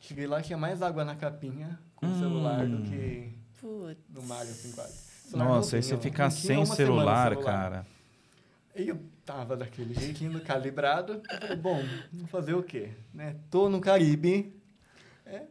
Cheguei 0.00 0.26
lá, 0.26 0.40
tinha 0.42 0.56
mais 0.58 0.82
água 0.82 1.04
na 1.04 1.14
capinha 1.16 1.78
com 1.96 2.06
o 2.06 2.08
Hum. 2.10 2.18
celular 2.18 2.66
do 2.66 2.82
que 2.82 3.32
Putz. 3.60 4.00
no 4.08 4.22
mar, 4.22 4.42
assim, 4.42 4.72
quase. 4.72 5.08
O 5.26 5.30
celular 5.30 5.48
Nossa, 5.48 5.76
aí 5.76 5.82
você 5.82 5.96
ficar 5.96 6.30
tinha 6.30 6.64
sem 6.64 6.66
celular, 6.66 7.32
o 7.32 7.40
cara. 7.42 7.86
E 8.78 8.88
eu 8.88 9.00
tava 9.26 9.56
daquele 9.56 9.92
jeitinho 9.92 10.40
calibrado. 10.40 11.14
Eu 11.14 11.40
falei, 11.40 11.56
bom, 11.56 11.82
vou 12.12 12.28
fazer 12.28 12.54
o 12.54 12.62
quê? 12.62 12.90
Né? 13.12 13.36
Tô 13.50 13.68
no 13.68 13.80
Caribe. 13.80 14.54
É, 15.26 15.42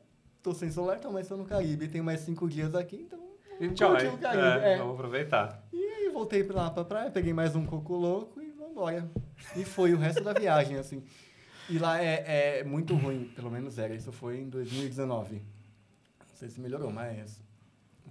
tô 0.41 0.53
sem 0.53 0.71
celular, 0.71 0.97
então, 0.97 1.11
mas 1.11 1.28
tô 1.28 1.36
no 1.36 1.43
Caribe. 1.43 1.89
Tenho 1.89 2.05
mais 2.05 2.21
cinco 2.21 2.47
dias 2.49 2.73
aqui, 2.73 2.95
então 3.05 3.19
Enjoy. 3.59 3.89
curtir 3.89 4.07
o 4.07 4.17
Caribe. 4.17 4.65
É, 4.65 4.73
é. 4.73 4.78
Vamos 4.78 4.93
aproveitar. 4.93 5.67
E 5.73 5.78
aí 5.78 6.09
voltei 6.09 6.41
pra 6.41 6.55
lá 6.55 6.71
pra 6.71 6.86
praia, 6.86 7.11
peguei 7.11 7.34
mais 7.34 7.53
um 7.53 7.65
coco 7.65 7.95
louco 7.95 8.41
e 8.41 8.49
vambora. 8.51 9.11
E 9.57 9.65
foi 9.65 9.93
o 9.93 9.97
resto 9.97 10.23
da 10.23 10.32
viagem, 10.32 10.78
assim. 10.78 11.03
E 11.69 11.78
lá 11.78 12.01
é, 12.01 12.59
é 12.59 12.63
muito 12.63 12.95
ruim, 12.95 13.30
pelo 13.36 13.51
menos 13.51 13.78
era. 13.78 13.93
Isso 13.93 14.13
foi 14.13 14.39
em 14.39 14.49
2019. 14.49 15.36
Não 15.36 15.41
sei 16.34 16.49
se 16.49 16.61
melhorou, 16.61 16.91
mas 16.91 17.41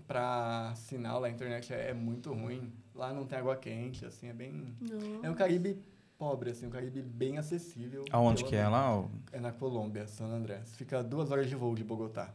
pra 0.06 0.74
sinal 0.76 1.20
lá, 1.20 1.28
a 1.28 1.30
internet 1.30 1.72
é, 1.72 1.90
é 1.90 1.94
muito 1.94 2.32
ruim. 2.34 2.70
Lá 2.96 3.12
não 3.12 3.26
tem 3.26 3.38
água 3.38 3.54
quente, 3.56 4.04
assim, 4.06 4.28
é 4.28 4.32
bem... 4.32 4.74
É 5.22 5.30
um 5.30 5.34
Caribe 5.34 5.78
pobre, 6.18 6.50
assim, 6.50 6.66
um 6.66 6.70
Caribe 6.70 7.02
bem 7.02 7.36
acessível. 7.36 8.04
Aonde 8.10 8.42
que 8.44 8.56
é 8.56 8.66
lá? 8.66 8.96
ó? 9.00 9.04
É 9.32 9.38
na 9.38 9.52
Colômbia, 9.52 10.06
San 10.06 10.26
Andrés. 10.26 10.74
Fica 10.76 11.02
duas 11.02 11.30
horas 11.30 11.48
de 11.48 11.54
voo 11.54 11.74
de 11.74 11.84
Bogotá. 11.84 12.32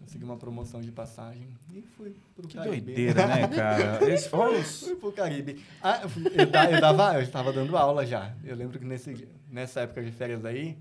Consegui 0.00 0.24
uma 0.24 0.38
promoção 0.38 0.80
de 0.80 0.90
passagem 0.90 1.46
e 1.74 1.82
fui 1.82 2.16
pro 2.34 2.48
Que 2.48 2.56
Caribe. 2.56 2.80
doideira, 2.80 3.26
né, 3.26 3.46
cara? 3.54 4.10
Esse, 4.10 4.34
os- 4.34 4.80
Fui 4.84 4.96
pro 4.96 5.12
Caribe. 5.12 5.62
Ah, 5.82 6.00
eu, 6.02 6.08
fui- 6.08 6.26
eu, 6.26 6.72
eu 6.74 6.80
dava, 6.80 7.14
eu 7.16 7.20
estava 7.22 7.52
dando 7.52 7.76
aula 7.76 8.06
já. 8.06 8.34
Eu 8.42 8.56
lembro 8.56 8.78
que 8.78 8.86
nesse, 8.86 9.28
nessa 9.50 9.80
época 9.82 10.02
de 10.02 10.10
férias 10.10 10.42
aí, 10.46 10.78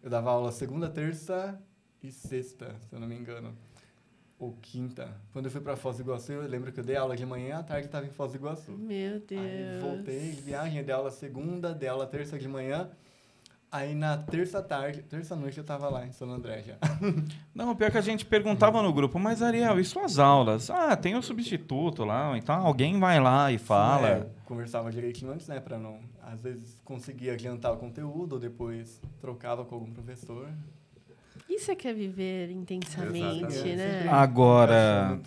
eu 0.00 0.08
dava 0.08 0.30
aula 0.30 0.52
segunda, 0.52 0.88
terça 0.88 1.60
e 2.00 2.12
sexta, 2.12 2.76
se 2.88 2.94
eu 2.94 3.00
não 3.00 3.08
me 3.08 3.16
engano. 3.16 3.52
Ou 4.40 4.56
quinta. 4.62 5.14
Quando 5.34 5.44
eu 5.44 5.50
fui 5.50 5.60
pra 5.60 5.76
Foz 5.76 5.98
do 5.98 6.02
Iguaçu, 6.02 6.32
eu 6.32 6.48
lembro 6.48 6.72
que 6.72 6.80
eu 6.80 6.84
dei 6.84 6.96
aula 6.96 7.14
de 7.14 7.26
manhã, 7.26 7.58
à 7.58 7.62
tarde 7.62 7.86
estava 7.86 8.06
em 8.06 8.10
Foz 8.10 8.32
do 8.32 8.38
Iguaçu. 8.38 8.72
Meu 8.72 9.20
Deus. 9.20 9.38
Aí 9.38 9.78
voltei 9.78 10.30
de 10.30 10.40
viagem, 10.40 10.82
dei 10.82 10.94
aula 10.94 11.10
segunda, 11.10 11.74
dei 11.74 11.90
aula 11.90 12.06
terça 12.06 12.38
de 12.38 12.48
manhã. 12.48 12.88
Aí 13.70 13.94
na 13.94 14.16
terça 14.16 14.62
tarde, 14.62 15.02
terça 15.02 15.36
noite 15.36 15.58
eu 15.58 15.62
tava 15.62 15.90
lá 15.90 16.06
em 16.06 16.10
São 16.10 16.28
André 16.32 16.64
já. 16.66 16.76
Não, 17.54 17.76
pior 17.76 17.90
que 17.90 17.98
a 17.98 18.00
gente 18.00 18.24
perguntava 18.24 18.82
no 18.82 18.92
grupo, 18.94 19.18
mas 19.18 19.42
Ariel, 19.42 19.78
e 19.78 19.84
suas 19.84 20.18
aulas? 20.18 20.70
Ah, 20.70 20.96
tem 20.96 21.14
o 21.14 21.22
substituto 21.22 22.02
lá, 22.02 22.36
então 22.36 22.66
alguém 22.66 22.98
vai 22.98 23.20
lá 23.20 23.52
e 23.52 23.58
fala. 23.58 24.08
É, 24.08 24.26
conversava 24.46 24.90
direitinho 24.90 25.30
antes, 25.32 25.46
né, 25.46 25.60
pra 25.60 25.78
não... 25.78 26.00
Às 26.22 26.40
vezes 26.40 26.80
conseguia 26.84 27.34
adiantar 27.34 27.72
o 27.72 27.76
conteúdo, 27.76 28.34
ou 28.34 28.38
depois 28.38 29.00
trocava 29.20 29.64
com 29.64 29.74
algum 29.74 29.92
professor. 29.92 30.48
Isso 31.50 31.72
é 31.72 31.74
que 31.74 31.88
é 31.88 31.92
viver 31.92 32.50
intensamente, 32.50 33.44
Exatamente. 33.44 33.76
né? 33.76 34.08
Agora-. 34.08 35.18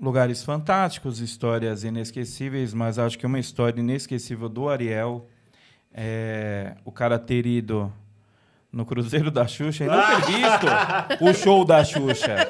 Lugares 0.00 0.42
fantásticos, 0.42 1.20
histórias 1.20 1.84
inesquecíveis, 1.84 2.72
mas 2.72 2.98
acho 2.98 3.18
que 3.18 3.26
uma 3.26 3.38
história 3.38 3.78
inesquecível 3.78 4.48
do 4.48 4.66
Ariel 4.66 5.28
é 5.92 6.74
o 6.86 6.90
cara 6.90 7.18
ter 7.18 7.44
ido 7.44 7.92
no 8.72 8.86
Cruzeiro 8.86 9.30
da 9.30 9.46
Xuxa 9.46 9.84
e 9.84 9.86
não 9.88 10.00
ter 10.06 10.24
visto 10.32 10.66
o 11.20 11.34
show 11.34 11.66
da 11.66 11.84
Xuxa. 11.84 12.48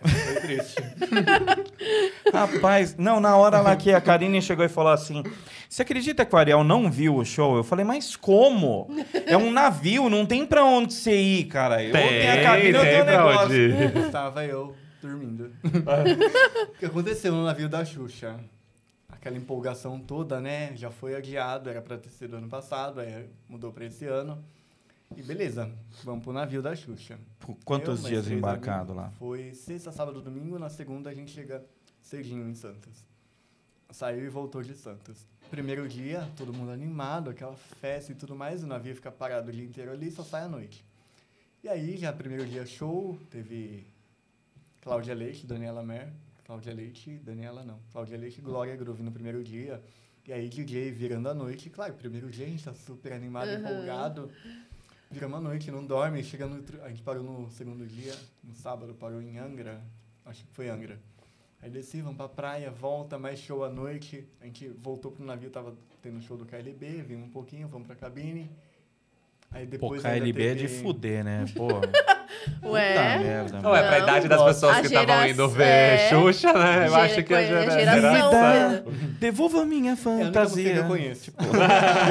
Foi 0.00 0.34
triste. 0.40 0.82
Rapaz, 2.32 2.96
não, 2.96 3.20
na 3.20 3.36
hora 3.36 3.60
lá 3.60 3.76
que 3.76 3.92
a 3.92 4.00
Karine 4.00 4.40
chegou 4.42 4.64
e 4.64 4.68
falou 4.68 4.92
assim: 4.92 5.22
Você 5.68 5.82
acredita 5.82 6.24
que 6.24 6.34
o 6.34 6.38
Ariel 6.38 6.64
não 6.64 6.90
viu 6.90 7.16
o 7.16 7.24
show? 7.24 7.56
Eu 7.56 7.64
falei, 7.64 7.84
mas 7.84 8.16
como? 8.16 8.88
É 9.26 9.36
um 9.36 9.50
navio, 9.50 10.08
não 10.08 10.24
tem 10.26 10.46
pra 10.46 10.64
onde 10.64 10.92
você 10.94 11.14
ir, 11.16 11.44
cara. 11.44 11.82
Eu 11.82 11.92
Tem, 11.92 12.08
tenho 12.08 12.32
a 12.32 12.42
cabine, 12.42 12.70
eu 12.74 12.80
tenho 12.80 13.02
um 13.02 13.04
pra 13.06 13.16
negócio. 13.16 13.44
onde 13.46 13.54
ir. 13.56 13.96
Estava 14.06 14.44
eu 14.44 14.74
dormindo. 15.02 15.52
o 15.64 16.78
que 16.78 16.86
aconteceu 16.86 17.32
no 17.32 17.44
navio 17.44 17.68
da 17.68 17.84
Xuxa? 17.84 18.36
Aquela 19.10 19.36
empolgação 19.36 19.98
toda, 19.98 20.40
né? 20.40 20.72
Já 20.74 20.90
foi 20.90 21.14
adiado, 21.14 21.70
era 21.70 21.80
pra 21.80 21.96
ter 21.96 22.10
sido 22.10 22.36
ano 22.36 22.48
passado, 22.48 23.00
aí 23.00 23.26
mudou 23.48 23.72
pra 23.72 23.84
esse 23.86 24.04
ano. 24.06 24.44
E 25.16 25.22
beleza, 25.22 25.70
vamos 26.02 26.22
pro 26.24 26.32
navio 26.32 26.60
da 26.62 26.74
Xuxa. 26.74 27.18
Por 27.38 27.56
Quantos 27.64 28.02
Eu, 28.04 28.08
dias 28.10 28.28
embarcado 28.30 28.92
amigos. 28.92 28.96
lá? 28.96 29.10
Foi 29.18 29.52
sexta, 29.54 29.92
sábado, 29.92 30.20
domingo. 30.20 30.58
Na 30.58 30.68
segunda 30.68 31.10
a 31.10 31.14
gente 31.14 31.30
chega 31.30 31.64
cedinho 32.00 32.48
em 32.48 32.54
Santos. 32.54 33.04
Saiu 33.90 34.24
e 34.24 34.28
voltou 34.28 34.62
de 34.62 34.74
Santos. 34.74 35.26
Primeiro 35.50 35.88
dia, 35.88 36.28
todo 36.36 36.52
mundo 36.52 36.70
animado, 36.72 37.30
aquela 37.30 37.54
festa 37.54 38.10
e 38.10 38.14
tudo 38.14 38.34
mais. 38.34 38.64
O 38.64 38.66
navio 38.66 38.94
fica 38.94 39.12
parado 39.12 39.50
o 39.50 39.52
dia 39.52 39.64
inteiro 39.64 39.92
ali, 39.92 40.10
só 40.10 40.24
sai 40.24 40.42
à 40.42 40.48
noite. 40.48 40.84
E 41.62 41.68
aí, 41.68 41.96
já 41.96 42.12
primeiro 42.12 42.44
dia 42.46 42.66
show, 42.66 43.18
teve 43.30 43.86
Cláudia 44.82 45.14
Leite, 45.14 45.46
Daniela 45.46 45.82
Mer. 45.82 46.12
Cláudia 46.44 46.74
Leite, 46.74 47.16
Daniela 47.24 47.62
não. 47.64 47.78
Cláudia 47.92 48.18
Leite 48.18 48.38
e 48.38 48.42
Glória 48.42 48.74
Groove 48.76 49.02
no 49.02 49.12
primeiro 49.12 49.42
dia. 49.44 49.80
E 50.26 50.32
aí, 50.32 50.48
DJ 50.48 50.90
virando 50.90 51.28
a 51.28 51.34
noite. 51.34 51.70
Claro, 51.70 51.94
primeiro 51.94 52.30
dia 52.30 52.46
a 52.46 52.48
gente 52.48 52.64
tá 52.64 52.74
super 52.74 53.12
animado, 53.12 53.48
Uhum. 53.48 53.58
empolgado. 53.60 54.30
Viramos 55.14 55.38
a 55.38 55.40
noite, 55.40 55.70
não 55.70 55.84
dorme. 55.86 56.22
Chega 56.24 56.44
no, 56.46 56.60
a 56.84 56.88
gente 56.88 57.02
parou 57.02 57.22
no 57.22 57.48
segundo 57.50 57.86
dia, 57.86 58.12
no 58.42 58.52
sábado, 58.54 58.92
parou 58.94 59.22
em 59.22 59.38
Angra. 59.38 59.80
Acho 60.26 60.44
que 60.44 60.52
foi 60.52 60.68
Angra. 60.68 60.98
Aí 61.62 61.70
desci, 61.70 62.00
vamos 62.02 62.16
pra 62.16 62.28
praia, 62.28 62.70
volta, 62.70 63.16
mais 63.18 63.38
show 63.38 63.64
à 63.64 63.70
noite. 63.70 64.26
A 64.40 64.44
gente 64.46 64.68
voltou 64.82 65.12
pro 65.12 65.24
navio, 65.24 65.50
tava 65.50 65.72
tendo 66.02 66.20
show 66.20 66.36
do 66.36 66.44
KLB, 66.44 67.02
vimos 67.06 67.26
um 67.28 67.30
pouquinho, 67.30 67.68
vamos 67.68 67.86
pra 67.86 67.94
cabine. 67.96 68.50
Aí 69.52 69.64
Pô, 69.66 69.70
depois 69.70 70.04
ainda 70.04 70.18
KLB 70.24 70.46
é 70.46 70.54
de 70.54 70.60
teve- 70.66 70.82
fuder, 70.82 71.24
né? 71.24 71.44
Pô. 71.56 71.68
Ué? 72.68 72.92
Puta 72.94 73.18
merda, 73.24 73.60
Não, 73.62 73.74
é 73.76 73.82
pra 73.86 73.98
Não, 73.98 74.04
idade 74.04 74.28
das 74.28 74.42
pessoas 74.42 74.76
A 74.76 74.80
que 74.80 74.86
estavam 74.88 75.26
indo 75.28 75.48
ver 75.48 75.62
é. 75.64 76.08
Xuxa, 76.10 76.52
né? 76.52 76.88
Eu 76.88 76.94
acho 76.96 77.22
que 77.22 77.32
a 77.32 77.40
é 77.40 77.46
gera- 77.46 77.70
geração. 77.70 78.30
Vida, 78.90 79.16
devolva 79.20 79.64
minha 79.64 79.92
É 79.92 79.94
a 79.94 80.08
única 80.10 80.24
fantasia. 80.26 80.72
que 80.72 80.78
eu 80.80 80.86
conheço. 80.88 81.32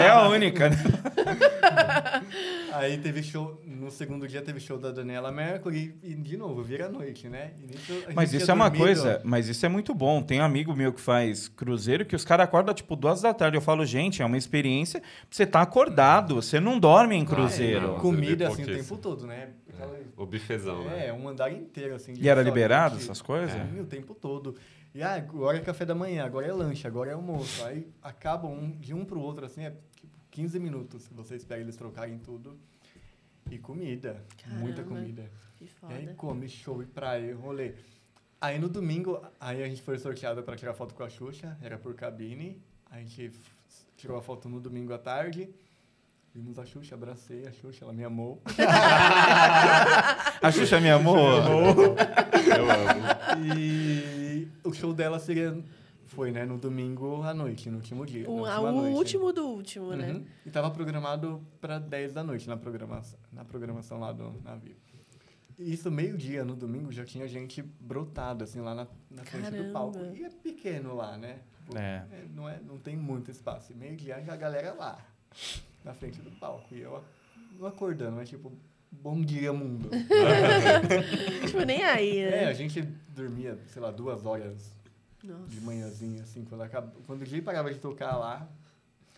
É 0.01 0.09
a 0.09 0.29
única, 0.29 0.69
né? 0.69 0.77
Aí 2.75 2.97
teve 2.97 3.21
show, 3.21 3.61
no 3.65 3.91
segundo 3.91 4.27
dia 4.27 4.41
teve 4.41 4.59
show 4.59 4.77
da 4.79 4.91
Daniela 4.91 5.31
Mercury 5.31 5.95
e, 6.01 6.15
de 6.15 6.35
novo, 6.35 6.63
vira 6.63 6.89
noite, 6.89 7.29
né? 7.29 7.51
E 7.61 7.67
nisso 7.67 8.03
Mas 8.15 8.33
isso 8.33 8.49
é 8.49 8.53
uma 8.53 8.69
dormido. 8.69 8.83
coisa, 8.85 9.21
mas 9.23 9.47
isso 9.47 9.65
é 9.65 9.69
muito 9.69 9.93
bom. 9.93 10.21
Tem 10.23 10.41
um 10.41 10.43
amigo 10.43 10.75
meu 10.75 10.91
que 10.91 10.99
faz 10.99 11.47
cruzeiro 11.47 12.05
que 12.05 12.15
os 12.15 12.25
caras 12.25 12.45
acordam 12.45 12.73
tipo 12.73 12.95
duas 12.95 13.21
da 13.21 13.33
tarde. 13.33 13.57
Eu 13.57 13.61
falo, 13.61 13.85
gente, 13.85 14.21
é 14.21 14.25
uma 14.25 14.37
experiência 14.37 14.99
pra 15.01 15.09
você 15.29 15.45
tá 15.45 15.61
acordado. 15.61 16.35
Você 16.35 16.59
não 16.59 16.79
dorme 16.79 17.15
em 17.15 17.23
cruzeiro. 17.25 17.87
não. 17.93 17.99
Comida 17.99 18.49
Você 18.49 18.55
vê 18.55 18.61
assim 18.63 18.71
o 18.71 18.83
tempo 18.83 18.97
todo, 18.97 19.27
né? 19.27 19.49
Aquela- 19.69 19.99
O 20.17 20.25
bifezão, 20.25 20.83
né? 20.85 21.07
É, 21.07 21.13
um 21.13 21.27
andar 21.27 21.51
inteiro, 21.51 21.95
assim. 21.95 22.13
de 22.13 22.23
E 22.23 22.27
era 22.29 22.41
liberado 22.41 22.97
essas 22.97 23.21
coisas? 23.21 23.51
Sim, 23.51 23.79
o 23.79 23.85
tempo 23.85 24.13
todo. 24.15 24.55
E 24.95 25.01
ah, 25.01 25.15
agora 25.15 25.57
é 25.57 25.59
café 25.59 25.85
da 25.85 25.95
manhã, 25.95 26.23
agora 26.23 26.45
é 26.45 26.51
lanche, 26.53 26.85
agora 26.85 27.09
é 27.09 27.13
almoço. 27.13 27.65
Aí 27.65 27.87
acaba 28.01 28.47
um, 28.47 28.71
de 28.79 28.93
um 28.93 29.03
pro 29.03 29.19
outro, 29.19 29.43
assim, 29.45 29.63
é 29.65 29.73
15 30.33 30.59
minutos. 30.59 31.07
Você 31.11 31.35
espera 31.35 31.61
eles 31.61 31.75
trocarem 31.75 32.17
tudo. 32.17 32.57
E 33.51 33.57
comida. 33.59 34.23
Muita 34.47 34.81
Caramba. 34.83 34.95
comida. 35.01 35.31
Que 35.57 35.65
E 35.65 35.69
aí 35.93 36.05
foda. 36.05 36.13
come, 36.15 36.49
show 36.49 36.81
e 36.81 36.85
praia, 36.85 37.35
rolê. 37.35 37.73
Aí 38.41 38.57
no 38.59 38.67
domingo, 38.67 39.21
aí 39.39 39.63
a 39.63 39.67
gente 39.69 39.81
foi 39.81 39.97
sorteado 39.99 40.41
para 40.43 40.55
tirar 40.55 40.73
foto 40.73 40.93
com 40.95 41.03
a 41.03 41.09
Xuxa, 41.09 41.55
era 41.61 41.77
por 41.77 41.93
cabine. 41.93 42.61
A 42.89 42.97
gente 42.99 43.31
tirou 43.95 44.17
a 44.17 44.21
foto 44.21 44.49
no 44.49 44.59
domingo 44.59 44.91
à 44.93 44.97
tarde. 44.97 45.49
Vimos 46.33 46.57
a 46.57 46.65
Xuxa, 46.65 46.95
abracei 46.95 47.45
a 47.45 47.51
Xuxa, 47.51 47.85
ela 47.85 47.93
me 47.93 48.03
amou. 48.03 48.41
A 50.41 50.51
Xuxa 50.51 50.79
me 50.81 50.89
amou. 50.89 51.15
Eu 51.17 52.71
amo. 52.71 53.55
E 53.55 54.47
o 54.63 54.73
show 54.73 54.93
dela 54.93 55.19
seria. 55.19 55.55
Foi, 56.15 56.31
né? 56.31 56.45
No 56.45 56.57
domingo 56.57 57.23
à 57.23 57.33
noite, 57.33 57.69
no 57.69 57.77
último 57.77 58.05
dia. 58.05 58.29
O, 58.29 58.45
a- 58.45 58.59
o 58.59 58.71
noite. 58.71 58.95
último 58.95 59.33
do 59.33 59.47
último, 59.47 59.95
né? 59.95 60.11
Uhum. 60.11 60.25
E 60.45 60.49
tava 60.51 60.69
programado 60.71 61.41
para 61.59 61.79
10 61.79 62.13
da 62.13 62.23
noite 62.23 62.47
na 62.47 62.55
programação, 62.57 63.19
na 63.31 63.43
programação 63.43 63.99
lá 63.99 64.11
do 64.11 64.31
navio. 64.43 64.75
E 65.57 65.71
isso, 65.73 65.89
meio-dia 65.91 66.43
no 66.43 66.55
domingo, 66.55 66.91
já 66.91 67.05
tinha 67.05 67.27
gente 67.27 67.61
brotada, 67.61 68.43
assim, 68.43 68.59
lá 68.59 68.73
na, 68.73 68.87
na 69.09 69.23
frente 69.23 69.51
do 69.51 69.71
palco. 69.71 69.99
E 70.15 70.23
é 70.23 70.29
pequeno 70.29 70.95
lá, 70.95 71.15
né? 71.17 71.39
Tipo, 71.65 71.77
É. 71.77 72.05
não, 72.33 72.49
é, 72.49 72.59
não 72.65 72.77
tem 72.77 72.95
muito 72.97 73.29
espaço. 73.31 73.73
Meio-dia 73.75 74.21
já 74.21 74.33
a 74.33 74.37
galera 74.37 74.73
lá, 74.73 74.97
na 75.83 75.93
frente 75.93 76.21
do 76.21 76.31
palco. 76.31 76.73
E 76.73 76.81
eu 76.81 77.03
não 77.59 77.67
acordando, 77.67 78.15
mas 78.17 78.29
tipo, 78.29 78.51
bom 78.91 79.21
dia, 79.21 79.53
mundo. 79.53 79.89
Tipo, 81.45 81.63
nem 81.65 81.83
aí, 81.83 82.19
É, 82.19 82.43
a 82.45 82.47
né? 82.47 82.53
gente 82.55 82.81
dormia, 82.81 83.57
sei 83.67 83.81
lá, 83.81 83.91
duas 83.91 84.25
horas 84.25 84.71
Nossa. 85.23 85.47
de 85.47 85.61
manhãzinha, 85.61 86.23
assim, 86.23 86.43
quando, 86.45 86.61
acaba, 86.61 86.91
quando 87.07 87.21
o 87.21 87.25
dia 87.25 87.41
parava 87.41 87.71
de 87.73 87.79
tocar 87.79 88.15
lá, 88.17 88.47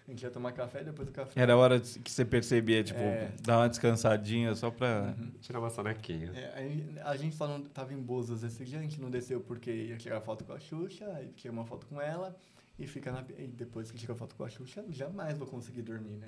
a 0.07 0.11
gente 0.11 0.21
ia 0.21 0.29
tomar 0.29 0.51
café, 0.51 0.83
depois 0.83 1.07
do 1.07 1.11
café... 1.11 1.31
Era 1.41 1.53
a 1.53 1.57
hora 1.57 1.79
que 1.79 2.11
você 2.11 2.23
percebia, 2.23 2.83
tipo, 2.83 2.99
É. 2.99 3.31
dar 3.41 3.57
uma 3.59 3.67
descansadinha 3.69 4.53
só 4.53 4.69
pra. 4.69 5.15
Tirar 5.41 5.59
uma 5.59 5.69
sonequinha. 5.71 6.31
É, 6.35 7.01
a 7.03 7.15
gente 7.15 7.35
só 7.35 7.47
não 7.47 7.61
tava 7.61 7.91
em 7.93 7.97
Bozas 7.99 8.43
esse 8.43 8.63
dia, 8.63 8.77
a 8.77 8.81
gente 8.83 9.01
não 9.01 9.09
desceu 9.09 9.39
porque 9.41 9.71
ia 9.71 9.97
tirar 9.97 10.21
foto 10.21 10.43
com 10.43 10.53
a 10.53 10.59
Xuxa, 10.59 11.05
aí 11.15 11.31
tirei 11.35 11.51
uma 11.51 11.65
foto 11.65 11.87
com 11.87 11.99
ela, 11.99 12.35
E 12.77 12.85
fica 12.85 13.11
na. 13.11 13.23
E 13.39 13.47
depois 13.47 13.89
que 13.89 13.97
tira 13.97 14.13
foto 14.13 14.35
com 14.35 14.43
a 14.43 14.49
Xuxa, 14.49 14.83
jamais 14.89 15.37
vou 15.37 15.47
conseguir 15.47 15.81
dormir, 15.81 16.17
né? 16.17 16.27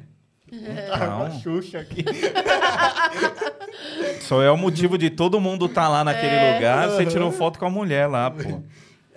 É. 0.49 0.87
Tá 0.87 1.07
com 1.17 1.23
a. 1.23 1.29
Xuxa 1.31 1.79
aqui. 1.79 2.03
Só 4.21 4.41
é 4.41 4.49
o 4.49 4.57
motivo 4.57 4.97
de 4.97 5.09
todo 5.09 5.39
mundo 5.39 5.65
estar 5.65 5.87
lá 5.89 6.03
naquele 6.03 6.33
É. 6.35 6.55
lugar. 6.55 6.89
Você 6.89 7.05
tirou 7.05 7.31
foto 7.31 7.59
com 7.59 7.65
a 7.65 7.69
mulher 7.69 8.07
lá, 8.07 8.31
pô. 8.31 8.63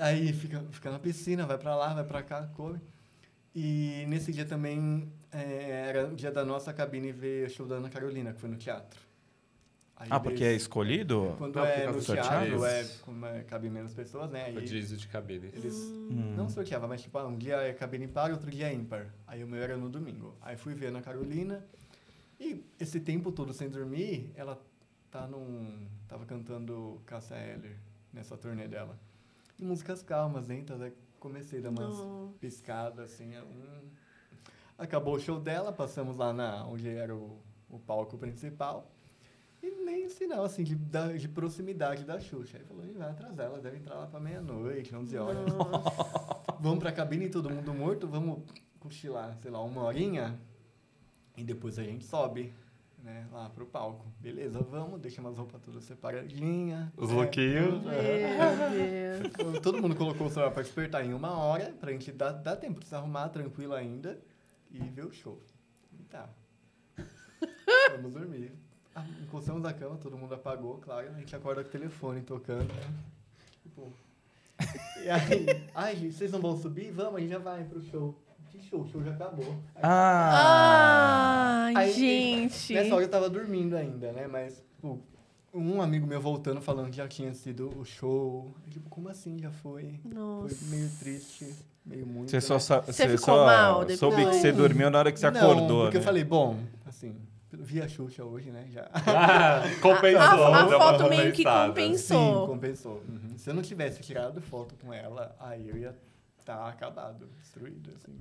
Aí 0.00 0.32
fica, 0.32 0.64
fica 0.70 0.90
na 0.90 0.98
piscina, 0.98 1.44
vai 1.46 1.58
pra 1.58 1.76
lá, 1.76 1.92
vai 1.94 2.04
pra 2.04 2.22
cá, 2.22 2.48
come. 2.54 2.80
E 3.54 4.04
nesse 4.08 4.32
dia 4.32 4.44
também 4.46 5.12
é, 5.30 5.88
era 5.88 6.06
o 6.08 6.14
dia 6.14 6.30
da 6.30 6.44
nossa 6.44 6.72
cabine 6.72 7.12
ver 7.12 7.46
o 7.46 7.50
show 7.50 7.66
da 7.66 7.76
Ana 7.76 7.90
Carolina, 7.90 8.32
que 8.32 8.40
foi 8.40 8.48
no 8.48 8.56
teatro. 8.56 9.00
Aí 9.96 10.08
Ah, 10.10 10.18
porque 10.18 10.42
é 10.42 10.54
escolhido? 10.54 11.34
Quando 11.36 11.56
Não, 11.56 11.66
é 11.66 11.86
no 11.86 12.00
teatro, 12.00 12.64
é, 12.64 12.84
como 13.02 13.26
é, 13.26 13.42
cabe 13.42 13.68
menos 13.68 13.92
pessoas, 13.92 14.30
né? 14.30 14.50
Rodízio 14.52 14.96
de 14.96 15.06
cabine. 15.08 15.50
eles 15.52 15.74
Hum. 15.74 16.32
não 16.34 16.48
sorteavam, 16.48 16.88
mas 16.88 17.02
tipo, 17.02 17.18
ah, 17.18 17.26
um 17.26 17.36
dia 17.36 17.56
é 17.56 17.74
cabine 17.74 18.08
par, 18.08 18.30
outro 18.30 18.50
dia 18.50 18.68
é 18.68 18.72
ímpar. 18.72 19.12
Aí 19.26 19.44
o 19.44 19.46
meu 19.46 19.62
era 19.62 19.76
no 19.76 19.90
domingo. 19.90 20.34
Aí 20.40 20.56
fui 20.56 20.72
ver 20.74 20.86
a 20.86 20.88
Ana 20.88 21.02
Carolina 21.02 21.62
e 22.38 22.64
esse 22.78 23.00
tempo 23.00 23.30
todo 23.30 23.52
sem 23.52 23.68
dormir, 23.68 24.32
ela 24.34 24.58
tá 25.10 25.26
num, 25.26 25.86
tava 26.08 26.24
cantando 26.24 27.02
Cássia 27.04 27.36
Eller 27.36 27.76
nessa 28.10 28.38
turnê 28.38 28.66
dela. 28.66 28.98
Músicas 29.60 30.02
calmas, 30.02 30.46
lentas, 30.48 30.80
aí 30.80 30.92
comecei 31.18 31.58
a 31.58 31.62
dar 31.62 31.70
umas 31.70 31.98
Não. 31.98 32.32
piscadas, 32.40 33.12
assim. 33.12 33.34
é 33.34 33.42
um- 33.42 33.90
Acabou 34.78 35.14
o 35.16 35.20
show 35.20 35.38
dela, 35.38 35.70
passamos 35.72 36.16
lá 36.16 36.32
na 36.32 36.64
onde 36.66 36.88
era 36.88 37.14
o, 37.14 37.38
o 37.68 37.78
palco 37.78 38.16
principal. 38.16 38.90
E 39.62 39.70
nem 39.84 40.08
sinal, 40.08 40.42
assim, 40.44 40.64
de, 40.64 40.74
da- 40.74 41.12
de 41.12 41.28
proximidade 41.28 42.02
da 42.04 42.18
Xuxa. 42.18 42.56
Aí 42.56 42.64
falou, 42.64 42.86
"Ih, 42.86 42.92
vai 42.94 43.10
atrasar, 43.10 43.44
ela 43.46 43.60
deve 43.60 43.76
entrar 43.76 43.96
lá 43.96 44.06
pra 44.06 44.18
meia-noite, 44.18 44.96
11 44.96 45.18
horas. 45.18 45.44
vamos 46.58 46.78
pra 46.78 46.90
cabine, 46.92 47.28
todo 47.28 47.50
mundo 47.50 47.74
morto, 47.74 48.08
vamos 48.08 48.42
cochilar, 48.78 49.36
sei 49.42 49.50
lá, 49.50 49.62
uma 49.62 49.82
horinha. 49.82 50.40
E 51.36 51.44
depois 51.44 51.78
a 51.78 51.82
gente 51.84 52.04
sobe, 52.06 52.54
né, 53.02 53.26
lá 53.32 53.48
pro 53.50 53.66
palco. 53.66 54.06
Beleza, 54.20 54.60
vamos, 54.60 55.00
deixa 55.00 55.20
umas 55.20 55.36
roupas 55.36 55.60
todas 55.62 55.84
separadinhas. 55.84 56.88
Os 56.96 57.10
né, 57.10 57.16
lookinhos. 57.16 57.82
Meu 57.82 59.30
Deus. 59.40 59.60
Todo 59.60 59.80
mundo 59.80 59.96
colocou 59.96 60.26
o 60.26 60.30
celular 60.30 60.50
pra 60.52 60.62
despertar 60.62 61.04
em 61.04 61.12
uma 61.12 61.36
hora, 61.38 61.72
pra 61.80 61.92
gente 61.92 62.12
dar, 62.12 62.32
dar 62.32 62.56
tempo 62.56 62.80
de 62.80 62.86
se 62.86 62.94
arrumar 62.94 63.28
tranquilo 63.28 63.74
ainda 63.74 64.20
e 64.70 64.78
ver 64.78 65.04
o 65.04 65.12
show. 65.12 65.40
E 65.98 66.02
tá. 66.04 66.28
Vamos 67.92 68.12
dormir. 68.12 68.52
Ah, 68.94 69.04
encostamos 69.22 69.62
na 69.62 69.72
cama, 69.72 69.96
todo 69.96 70.16
mundo 70.16 70.34
apagou, 70.34 70.78
claro. 70.78 71.08
A 71.10 71.18
gente 71.18 71.34
acorda 71.34 71.62
com 71.62 71.68
o 71.68 71.72
telefone 71.72 72.22
tocando. 72.22 72.72
né? 72.72 72.94
Tipo. 73.62 73.92
E 75.02 75.08
aí, 75.08 75.46
ai, 75.74 75.96
gente, 75.96 76.12
vocês 76.14 76.30
não 76.30 76.40
vão 76.40 76.56
subir? 76.56 76.90
Vamos, 76.90 77.16
a 77.16 77.20
gente 77.20 77.30
já 77.30 77.38
vai 77.38 77.64
pro 77.64 77.80
show. 77.80 78.14
Show? 78.70 78.80
O 78.82 78.86
show 78.86 79.02
já 79.02 79.10
acabou. 79.10 79.56
Ah! 79.82 81.64
Ai, 81.66 81.74
Aí, 81.76 81.92
gente. 81.92 82.74
Nessa 82.74 82.94
hora 82.94 83.04
eu 83.04 83.08
tava 83.08 83.28
dormindo 83.28 83.76
ainda, 83.76 84.12
né? 84.12 84.26
Mas, 84.26 84.62
tipo, 84.76 85.00
um 85.52 85.82
amigo 85.82 86.06
meu 86.06 86.20
voltando 86.20 86.60
falando 86.60 86.90
que 86.90 86.96
já 86.96 87.08
tinha 87.08 87.34
sido 87.34 87.76
o 87.78 87.84
show. 87.84 88.54
Eu, 88.66 88.70
Tipo, 88.70 88.88
como 88.88 89.08
assim 89.08 89.38
já 89.38 89.50
foi? 89.50 89.98
Nossa. 90.04 90.54
Foi 90.54 90.68
meio 90.68 90.90
triste, 90.98 91.52
meio 91.84 92.06
muito. 92.06 92.30
Você 92.30 92.40
só, 92.40 92.54
né? 92.54 92.82
Você 92.86 93.08
ficou 93.08 93.18
só 93.18 93.46
mal 93.46 93.80
depois? 93.80 93.98
soube 93.98 94.24
que 94.26 94.34
você 94.36 94.52
dormiu 94.52 94.90
na 94.90 94.98
hora 95.00 95.12
que 95.12 95.18
você 95.18 95.30
Não, 95.30 95.40
acordou, 95.40 95.82
porque 95.82 95.98
né? 95.98 96.02
eu 96.02 96.06
falei, 96.06 96.24
bom, 96.24 96.56
assim, 96.86 97.16
vi 97.52 97.82
a 97.82 97.88
Xuxa 97.88 98.24
hoje, 98.24 98.50
né? 98.50 98.66
Já. 98.70 98.88
Ah, 99.06 99.62
compensou. 99.82 100.20
A, 100.20 100.60
a 100.60 100.66
uma 100.66 100.78
foto 100.78 101.08
meio 101.08 101.32
que 101.32 101.42
compensada. 101.44 101.98
Sim, 101.98 102.14
compensou. 102.14 102.46
compensou. 102.46 103.02
Uhum. 103.08 103.36
Se 103.36 103.50
eu 103.50 103.54
não 103.54 103.62
tivesse 103.62 104.00
tirado 104.00 104.40
foto 104.40 104.74
com 104.76 104.92
ela, 104.94 105.34
aí 105.40 105.68
eu 105.68 105.76
ia 105.76 105.96
estar 106.38 106.68
acabado, 106.68 107.28
destruído, 107.38 107.90
assim. 107.96 108.16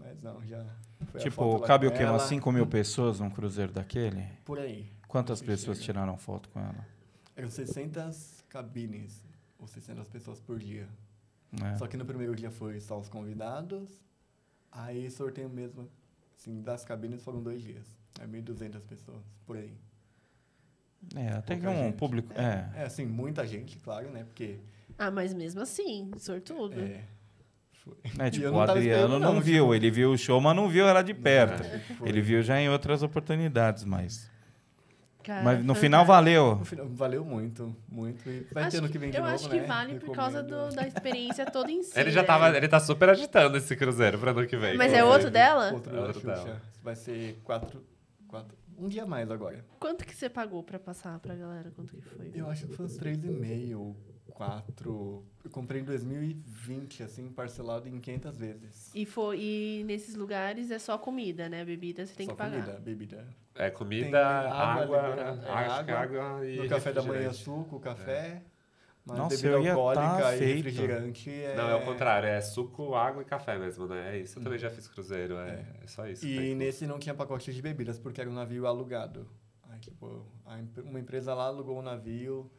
Mas 0.00 0.22
não, 0.22 0.42
já 0.46 0.64
foi 1.10 1.20
a 1.20 1.24
Tipo, 1.24 1.60
cabe 1.60 1.86
o 1.86 1.92
quê? 1.92 2.04
Umas 2.04 2.22
ela, 2.22 2.28
5 2.28 2.52
mil 2.52 2.66
pessoas 2.66 3.20
num 3.20 3.28
cruzeiro 3.28 3.72
daquele? 3.72 4.26
Por 4.44 4.58
aí. 4.58 4.90
Quantas 5.06 5.42
pessoas 5.42 5.78
chega. 5.78 5.92
tiraram 5.92 6.16
foto 6.16 6.48
com 6.48 6.58
ela? 6.58 6.86
Eram 7.36 7.50
600 7.50 8.42
cabines, 8.48 9.22
ou 9.58 9.66
600 9.66 10.08
pessoas 10.08 10.40
por 10.40 10.58
dia. 10.58 10.88
É. 11.62 11.76
Só 11.76 11.86
que 11.86 11.96
no 11.96 12.04
primeiro 12.04 12.34
dia 12.34 12.50
foi 12.50 12.80
só 12.80 12.98
os 12.98 13.08
convidados, 13.08 13.90
aí 14.72 15.10
sorteio 15.10 15.50
mesmo, 15.50 15.88
assim, 16.38 16.62
das 16.62 16.84
cabines 16.84 17.22
foram 17.22 17.42
dois 17.42 17.62
dias. 17.62 17.86
É 18.20 18.26
1.200 18.26 18.80
pessoas, 18.82 19.22
por 19.46 19.56
aí. 19.56 19.74
É, 21.14 21.28
até 21.28 21.56
que 21.56 21.66
um 21.66 21.74
gente. 21.74 21.96
público. 21.96 22.32
É. 22.34 22.70
É, 22.74 22.84
assim, 22.84 23.04
muita 23.04 23.46
gente, 23.46 23.78
claro, 23.78 24.10
né? 24.10 24.24
Porque. 24.24 24.60
Ah, 24.98 25.10
mas 25.10 25.32
mesmo 25.32 25.60
assim, 25.60 26.10
sortudo. 26.18 26.78
É, 26.78 27.04
É, 28.18 28.26
E 28.26 28.30
tipo, 28.30 28.46
eu 28.46 28.50
o 28.50 28.54
não 28.54 28.60
Adriano 28.60 29.18
não, 29.18 29.34
não, 29.34 29.40
viu. 29.40 29.74
Ele 29.74 29.90
viu 29.90 30.12
o 30.12 30.18
show, 30.18 30.40
mas 30.40 30.54
não 30.54 30.68
viu 30.68 30.86
ela 30.86 31.02
de 31.02 31.14
perto. 31.14 31.62
Foi. 31.98 32.08
Ele 32.08 32.20
viu 32.20 32.42
já 32.42 32.60
em 32.60 32.68
outras 32.68 33.02
oportunidades, 33.02 33.84
mas. 33.84 34.30
Cara, 35.22 35.42
mas 35.42 35.64
no 35.64 35.74
final 35.74 36.04
valeu. 36.04 36.56
No 36.56 36.64
final, 36.64 36.86
valeu 36.88 37.24
muito, 37.24 37.76
muito. 37.88 38.26
E 38.28 38.46
vai 38.52 38.64
Acho 38.64 38.76
ter 38.76 38.80
no 38.80 38.86
que- 38.86 38.92
que 38.92 38.98
vem 38.98 39.10
de 39.10 39.18
eu 39.18 39.22
novo, 39.22 39.34
acho 39.34 39.50
que 39.50 39.60
né? 39.60 39.66
vale 39.66 40.00
por 40.00 40.14
causa 40.14 40.40
Recomendo. 40.42 40.70
do- 40.70 40.76
da 40.76 40.86
experiência 40.86 41.44
toda 41.46 41.70
em 41.70 41.82
si. 41.84 41.98
Ele 41.98 42.10
já 42.10 42.22
né? 42.22 42.26
tava. 42.26 42.56
Ele 42.56 42.68
tá 42.68 42.80
super 42.80 43.10
agitando 43.10 43.56
esse 43.58 43.76
cruzeiro 43.76 44.18
pra 44.18 44.30
ano 44.30 44.46
que 44.46 44.56
vem. 44.56 44.76
Mas 44.78 44.92
é 44.94 45.04
outro 45.04 45.30
dela? 45.30 45.72
Outro 45.74 45.94
É 45.94 46.12
dela. 46.34 46.62
Vai 46.82 46.96
ser 46.96 47.38
quatro, 47.44 47.84
quatro. 48.26 48.56
Um 48.78 48.88
dia 48.88 49.02
a 49.02 49.06
mais 49.06 49.30
agora. 49.30 49.62
Quanto 49.78 50.06
que 50.06 50.16
você 50.16 50.30
pagou 50.30 50.62
pra 50.62 50.78
passar 50.78 51.18
pra 51.18 51.34
galera? 51.34 51.70
Quanto 51.76 51.94
que 51.94 52.00
foi? 52.00 52.30
Eu 52.34 52.48
acho 52.48 52.66
que 52.66 52.74
foi 52.74 52.86
uns 52.86 52.96
três 52.96 53.22
e 53.22 53.28
meio, 53.28 53.94
quatro. 54.40 55.22
Eu 55.44 55.50
comprei 55.50 55.82
em 55.82 55.84
2020, 55.84 57.02
assim, 57.02 57.28
parcelado 57.28 57.86
em 57.86 58.00
500 58.00 58.36
vezes. 58.38 58.90
E, 58.94 59.04
foi, 59.04 59.38
e 59.38 59.84
nesses 59.84 60.14
lugares 60.14 60.70
é 60.70 60.78
só 60.78 60.96
comida, 60.96 61.46
né? 61.48 61.62
Bebida 61.62 62.06
você 62.06 62.14
tem 62.14 62.24
Só 62.26 62.32
que 62.32 62.38
pagar. 62.38 62.64
comida, 62.64 62.80
bebida. 62.80 63.28
É 63.54 63.70
comida, 63.70 64.06
Tem 64.06 64.14
água, 64.14 64.52
água, 64.54 65.08
liberada. 65.10 65.46
É, 65.46 65.50
água. 65.50 65.94
água 65.94 66.46
e 66.46 66.56
No 66.56 66.68
café 66.68 66.92
da 66.92 67.02
manhã, 67.02 67.32
suco, 67.34 67.78
café. 67.78 68.42
Mas 69.04 69.18
Nossa, 69.18 69.36
bebida 69.36 69.54
eu 69.56 69.62
ia 69.62 69.72
alcoólica 69.72 70.22
tá 70.22 70.34
e 70.34 70.38
feito. 70.38 70.56
refrigerante 70.56 71.30
é... 71.30 71.56
Não, 71.56 71.68
é 71.68 71.74
o 71.74 71.84
contrário, 71.84 72.28
é 72.28 72.40
suco, 72.40 72.94
água 72.94 73.22
e 73.22 73.24
café 73.24 73.58
mesmo, 73.58 73.86
né? 73.86 74.16
É 74.16 74.20
isso. 74.20 74.38
Eu 74.38 74.42
também 74.42 74.58
já 74.58 74.70
fiz 74.70 74.88
cruzeiro, 74.88 75.36
é, 75.36 75.66
é 75.82 75.86
só 75.86 76.06
isso. 76.06 76.26
E 76.26 76.54
nesse 76.54 76.86
não 76.86 76.98
tinha 76.98 77.14
pacote 77.14 77.52
de 77.52 77.60
bebidas, 77.60 77.98
porque 77.98 78.20
era 78.20 78.30
um 78.30 78.34
navio 78.34 78.66
alugado. 78.66 79.26
Aí, 79.68 79.78
tipo, 79.80 80.26
uma 80.84 80.98
empresa 80.98 81.34
lá 81.34 81.44
alugou 81.46 81.78
um 81.78 81.82
navio. 81.82 82.50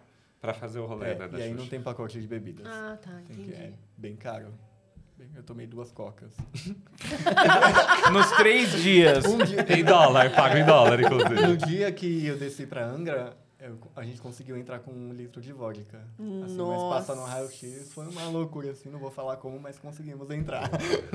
Pra 0.42 0.54
fazer 0.56 0.80
o 0.80 0.86
rolê, 0.88 1.12
é, 1.12 1.16
né? 1.16 1.28
da 1.28 1.38
e 1.40 1.44
aí 1.44 1.54
não 1.54 1.68
tem 1.68 1.80
pacote 1.80 2.20
de 2.20 2.28
bebidas. 2.28 2.66
Ah, 2.66 2.98
tá, 3.00 3.12
Tem 3.28 3.36
que- 3.36 3.42
entendi. 3.44 3.54
é 3.62 3.74
bem 3.96 4.16
caro. 4.16 4.48
Eu 5.36 5.44
tomei 5.44 5.68
duas 5.68 5.92
cocas. 5.92 6.34
Nos 8.12 8.32
três 8.32 8.72
dias. 8.82 9.24
Um 9.26 9.38
dia, 9.38 9.66
Em 9.78 9.84
dólar, 9.84 10.34
pago 10.34 10.58
em 10.58 10.66
dólar, 10.66 11.00
inclusive. 11.00 11.48
no 11.48 11.58
dia 11.58 11.92
que 11.92 12.26
eu 12.26 12.38
desci 12.38 12.66
pra 12.66 12.86
Angra, 12.86 13.38
eu- 13.60 13.78
a 13.96 14.04
gente 14.04 14.20
conseguiu 14.20 14.58
entrar 14.58 14.80
com 14.80 14.92
um 14.92 15.14
litro 15.14 15.40
de 15.40 15.54
vodka. 15.54 16.00
Assim, 16.44 16.56
Nossa. 16.56 16.86
Mas 16.96 17.06
passar 17.08 17.16
no 17.22 17.24
raio-x 17.28 17.94
foi 17.94 18.08
uma 18.08 18.28
loucura, 18.30 18.72
assim, 18.72 18.90
não 18.90 18.98
vou 19.00 19.12
falar 19.12 19.38
como, 19.38 19.60
mas 19.60 19.78
conseguimos 19.78 20.30
entrar. 20.32 20.70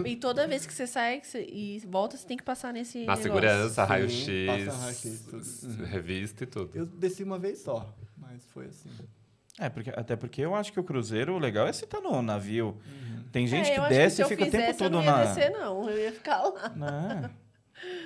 E 0.05 0.15
toda 0.17 0.47
vez 0.47 0.65
que 0.65 0.73
você 0.73 0.87
sai 0.87 1.19
que 1.21 1.27
você- 1.27 1.43
e 1.45 1.83
volta, 1.89 2.17
você 2.17 2.27
tem 2.27 2.37
que 2.37 2.45
passar 2.45 2.73
nesse. 2.73 2.99
Na 2.99 3.17
negócio. 3.17 3.23
segurança, 3.25 3.85
raio-x, 3.85 4.47
passa 4.47 4.79
raio-x, 4.83 5.21
tudo. 5.29 5.45
Uhum. 5.81 5.85
revista 5.85 6.45
e 6.45 6.47
tudo. 6.47 6.71
Eu 6.75 6.87
desci 6.87 7.25
uma 7.25 7.39
vez 7.41 7.59
só, 7.59 7.93
mas 8.27 8.45
foi 8.47 8.67
assim. 8.67 8.91
É, 9.59 9.69
porque, 9.71 9.91
até 9.91 10.17
porque 10.17 10.43
eu 10.43 10.55
acho 10.55 10.73
que 10.73 10.79
o 10.79 10.85
cruzeiro, 10.85 11.35
o 11.35 11.39
legal 11.39 11.67
é 11.67 11.73
você 11.73 11.85
estar 11.85 12.01
no 12.01 12.21
navio. 12.21 12.77
Tem 13.33 13.47
gente 13.47 13.71
É, 13.71 13.81
que 13.81 13.89
desce 13.89 14.17
se 14.17 14.23
e 14.23 14.27
fica 14.27 14.45
o 14.45 14.51
tempo 14.51 14.77
todo 14.77 14.85
eu 14.87 14.91
não 14.91 15.03
ia 15.03 15.11
na. 15.11 15.25
descer, 15.25 15.51
não. 15.51 15.89
Eu 15.91 15.99
ia 15.99 16.13
ficar 16.13 16.43
lá. 16.43 16.69
Não. 16.77 17.31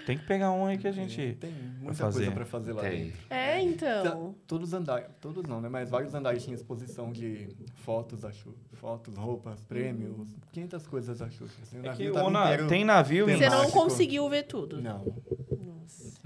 Tem 0.04 0.18
que 0.18 0.24
pegar 0.26 0.50
um 0.50 0.66
aí 0.66 0.76
que 0.78 0.88
a 0.88 0.92
gente. 0.92 1.36
Tem 1.40 1.52
muita 1.52 1.94
fazer. 1.94 2.18
coisa 2.18 2.32
pra 2.32 2.44
fazer 2.44 2.72
lá 2.72 2.82
Tem. 2.82 3.04
dentro. 3.04 3.18
É, 3.30 3.60
então. 3.62 4.02
Tá, 4.32 4.38
Todos 4.46 4.68
os 4.68 4.74
andares, 4.74 5.06
todos 5.20 5.44
não, 5.44 5.60
né? 5.60 5.68
Mas 5.68 5.88
vários 5.90 6.12
andares 6.12 6.42
tinham 6.42 6.54
exposição 6.56 7.12
de 7.12 7.48
fotos 7.76 8.20
da 8.22 8.32
Xuxa. 8.32 8.58
Fotos, 8.72 9.14
roupas, 9.16 9.60
prêmios, 9.62 10.28
500 10.52 10.86
coisas 10.88 11.18
da 11.20 11.30
Xuxa. 11.30 11.54
Assim, 11.62 11.76
o 11.76 11.80
É 11.80 11.82
que 11.82 11.88
navio 11.88 12.10
o 12.10 12.14
tava 12.14 12.30
na- 12.30 12.44
inteiro 12.46 12.68
tem 12.68 12.84
navio 12.84 13.30
em 13.30 13.36
Você 13.38 13.48
não 13.48 13.70
conseguiu 13.70 14.28
ver 14.28 14.42
tudo. 14.44 14.80
Não. 14.82 15.04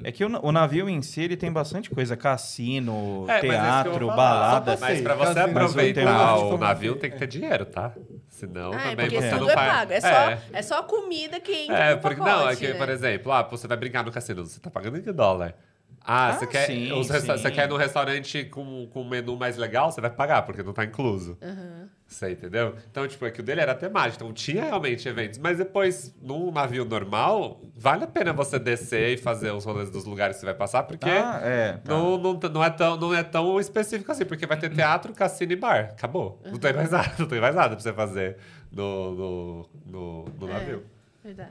É 0.03 0.11
que 0.12 0.25
o, 0.25 0.29
o 0.47 0.53
navio 0.53 0.89
em 0.89 1.01
si 1.03 1.21
ele 1.23 1.37
tem 1.37 1.51
bastante 1.53 1.89
coisa: 1.91 2.17
cassino, 2.17 3.25
É, 3.29 3.39
é 3.39 3.41
teatro, 3.41 3.93
falar. 4.09 4.17
balada. 4.17 4.77
Pra- 4.77 4.89
Mas 4.89 5.01
pra 5.01 5.15
você 5.15 5.25
Mas 5.27 5.37
o 5.37 5.41
aproveitar 5.51 6.37
o 6.39 6.51
não 6.51 6.59
navio 6.59 6.97
tem- 6.97 7.11
que 7.11 7.19
ter 7.19 7.27
dinheiro, 7.27 7.65
tá? 7.67 7.93
Senão 8.29 8.73
Ah, 8.73 8.77
é 8.77 8.91
também 8.91 8.97
porque 9.09 9.21
você 9.21 9.31
tudo 9.31 9.41
não 9.45 9.51
é 9.51 9.55
pago. 9.55 9.93
É, 9.93 9.97
É. 9.97 10.01
Só, 10.01 10.43
é 10.53 10.62
só 10.62 10.79
a 10.81 10.83
comida 10.83 11.39
que 11.41 11.53
entra 11.53 11.77
É, 11.79 11.95
no 11.95 12.01
porque 12.01 12.17
pacote, 12.17 12.37
não, 12.45 12.49
é 12.51 12.57
que, 12.57 12.69
né? 12.69 12.75
por 12.75 12.89
exemplo, 12.89 13.33
ah, 13.33 13.43
você 13.43 13.67
vai 13.69 13.77
brincar 13.77 14.05
no 14.05 14.11
cassino, 14.12 14.45
você 14.45 14.59
tá 14.61 14.71
pagando 14.71 14.99
em 14.99 15.12
dólar. 15.12 15.55
Ah, 16.07 16.29
Ah, 16.29 16.33
você 16.35 16.47
quer, 16.47 16.67
sim, 16.67 16.93
os 16.93 17.09
você 17.09 17.51
quer 17.51 17.65
ir 17.65 17.69
num 17.69 17.79
restaurante 17.79 18.45
com, 18.45 18.87
com 18.93 19.01
um 19.03 19.09
menu 19.09 19.37
mais 19.39 19.57
legal, 19.57 19.91
você 19.91 20.03
vai 20.03 20.11
pagar, 20.11 20.43
porque 20.43 20.62
não 20.62 20.75
tá 20.75 20.85
incluso. 20.85 21.39
Você 22.15 22.31
entendeu? 22.31 22.77
Então, 22.89 23.09
tipo, 23.09 23.27
é 23.27 23.31
que 23.33 23.41
o 23.41 23.43
dele 23.43 23.61
era 23.61 23.75
temático, 23.75 24.23
então 24.23 24.33
tinha 24.33 24.62
realmente 24.62 25.09
eventos. 25.09 25.37
Mas 25.39 25.59
depois, 25.59 26.15
num 26.23 26.53
navio 26.53 26.85
normal, 26.85 27.61
vale 27.77 28.05
a 28.05 28.07
pena 28.07 28.33
você 28.33 28.57
descer 28.57 29.15
e 29.15 29.17
fazer 29.17 29.51
os 29.53 29.65
rolês 29.65 29.91
dos 29.91 30.05
lugares 30.05 30.37
que 30.37 30.41
você 30.41 30.47
vai 30.47 30.55
passar, 30.55 30.85
porque 30.85 31.11
Ah, 31.11 31.41
é. 31.43 31.73
tá. 31.79 31.93
não, 31.93 32.17
não, 32.17 32.35
não, 32.35 32.62
é 32.62 32.71
tão, 32.71 32.97
não 32.97 33.12
é 33.12 33.25
tão 33.25 33.59
específico 33.59 34.12
assim, 34.12 34.25
porque 34.25 34.47
vai 34.47 34.57
ter 34.57 34.71
teatro, 34.73 35.12
cassino 35.12 35.51
e 35.53 35.57
bar. 35.57 35.89
Acabou. 35.91 36.41
Não 36.45 36.57
tem 36.59 36.73
mais 36.73 36.91
nada, 36.93 37.12
não 37.19 37.27
tem 37.27 37.41
mais 37.41 37.55
nada 37.57 37.75
pra 37.75 37.83
você 37.83 37.93
fazer 37.93 38.37
no, 38.71 39.15
no, 39.15 39.69
no, 39.85 40.25
no 40.39 40.49
É. 40.49 40.53
navio. 40.53 40.85
Verdade. 41.25 41.51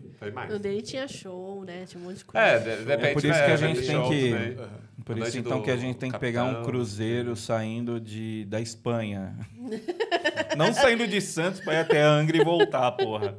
Não 0.00 0.10
tem 0.20 0.30
mais. 0.30 0.52
No 0.52 0.58
dele 0.58 0.82
tinha 0.82 1.08
show, 1.08 1.64
né? 1.64 1.86
Tinha 1.86 1.98
um 2.00 2.04
monte 2.06 2.18
de 2.18 2.24
coisa. 2.26 2.46
É, 2.46 2.58
de, 2.58 2.64
de 2.84 2.84
repente, 2.84 3.06
É 3.08 3.12
por 3.14 3.24
isso 3.24 3.44
que 3.44 3.50
a 3.50 3.56
gente 3.56 3.86
tem 3.86 4.02
que. 4.08 4.30
também. 4.30 4.56
Por 5.02 5.18
isso 5.18 5.38
então 5.38 5.62
que 5.62 5.70
a 5.70 5.76
gente 5.76 5.96
tem 5.98 6.10
que 6.10 6.18
pegar 6.18 6.44
um 6.44 6.62
cruzeiro 6.62 7.34
saindo 7.34 7.98
de, 7.98 8.44
da 8.44 8.60
Espanha. 8.60 9.34
Não 10.56 10.72
saindo 10.72 11.06
de 11.06 11.20
Santos 11.20 11.60
pra 11.60 11.74
ir 11.74 11.78
até 11.78 12.02
Angra 12.02 12.36
e 12.36 12.44
voltar, 12.44 12.92
porra. 12.92 13.36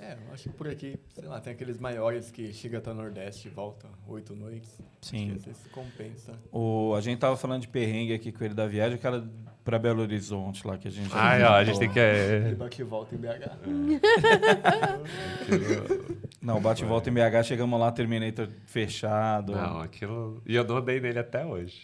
É, 0.00 0.14
eu 0.14 0.32
acho 0.32 0.44
que 0.44 0.48
por 0.50 0.68
aqui, 0.68 0.98
sei 1.14 1.28
lá, 1.28 1.40
tem 1.40 1.52
aqueles 1.52 1.78
maiores 1.78 2.30
que 2.30 2.52
chega 2.52 2.78
até 2.78 2.90
o 2.90 2.94
Nordeste 2.94 3.48
e 3.48 3.50
volta 3.50 3.86
oito 4.06 4.34
noites. 4.34 4.80
Sim. 5.00 5.32
Acho 5.34 5.44
que 5.44 5.54
se 5.54 5.68
compensa. 5.68 6.32
O, 6.50 6.94
a 6.94 7.00
gente 7.00 7.18
tava 7.18 7.36
falando 7.36 7.62
de 7.62 7.68
perrengue 7.68 8.14
aqui 8.14 8.32
com 8.32 8.44
ele 8.44 8.54
da 8.54 8.66
viagem, 8.66 8.96
aquela 8.96 9.28
pra 9.68 9.78
Belo 9.78 10.00
Horizonte 10.00 10.66
lá 10.66 10.78
que 10.78 10.88
a 10.88 10.90
gente. 10.90 11.14
Ó, 11.14 11.18
a 11.18 11.62
gente 11.62 11.78
tem 11.78 11.90
que. 11.90 11.98
Ele 11.98 12.54
bate 12.54 12.80
e 12.80 12.84
volta 12.84 13.14
em 13.14 13.18
BH. 13.18 13.58
Não, 16.40 16.58
bate 16.58 16.82
e 16.82 16.86
volta 16.86 17.10
em 17.10 17.12
BH, 17.12 17.44
chegamos 17.44 17.78
lá, 17.78 17.92
Terminator 17.92 18.48
fechado. 18.64 19.52
Não, 19.52 19.80
aquilo. 19.80 20.40
E 20.46 20.54
eu 20.54 20.64
não 20.64 20.78
andei 20.78 21.00
nele 21.00 21.18
até 21.18 21.44
hoje. 21.44 21.82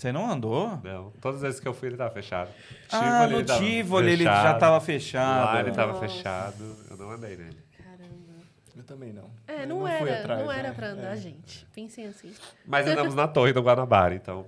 Você 0.00 0.12
não 0.12 0.30
andou? 0.30 0.80
Não. 0.82 1.10
Todas 1.20 1.36
as 1.36 1.42
vezes 1.42 1.60
que 1.60 1.68
eu 1.68 1.74
fui, 1.74 1.88
ele 1.88 1.96
tava 1.98 2.08
fechado. 2.10 2.48
Ah, 2.90 3.26
Tivoli, 3.26 3.32
no 3.32 3.38
ele 3.40 3.58
Tivoli 3.58 4.10
ele 4.12 4.24
já 4.24 4.34
fechado. 4.34 4.58
tava 4.58 4.80
fechado. 4.80 5.44
Lá 5.44 5.60
ele 5.60 5.70
tava 5.72 5.92
Nossa. 5.92 6.08
fechado. 6.08 6.76
Eu 6.88 6.96
não 6.96 7.10
andei 7.10 7.36
nele. 7.36 7.58
Caramba. 7.76 8.42
Eu 8.74 8.82
também 8.84 9.12
não. 9.12 9.30
É, 9.46 9.66
não, 9.66 9.80
fui 9.80 9.90
era, 9.90 10.20
atrás, 10.20 10.40
não 10.40 10.50
era 10.50 10.68
né? 10.68 10.74
pra 10.74 10.86
andar, 10.88 11.12
É. 11.12 11.16
gente. 11.16 11.66
Pensem 11.74 12.06
assim. 12.06 12.32
Mas 12.66 12.86
andamos 12.86 13.14
na 13.14 13.28
torre 13.28 13.52
do 13.52 13.60
Guanabara, 13.60 14.14
então. 14.14 14.46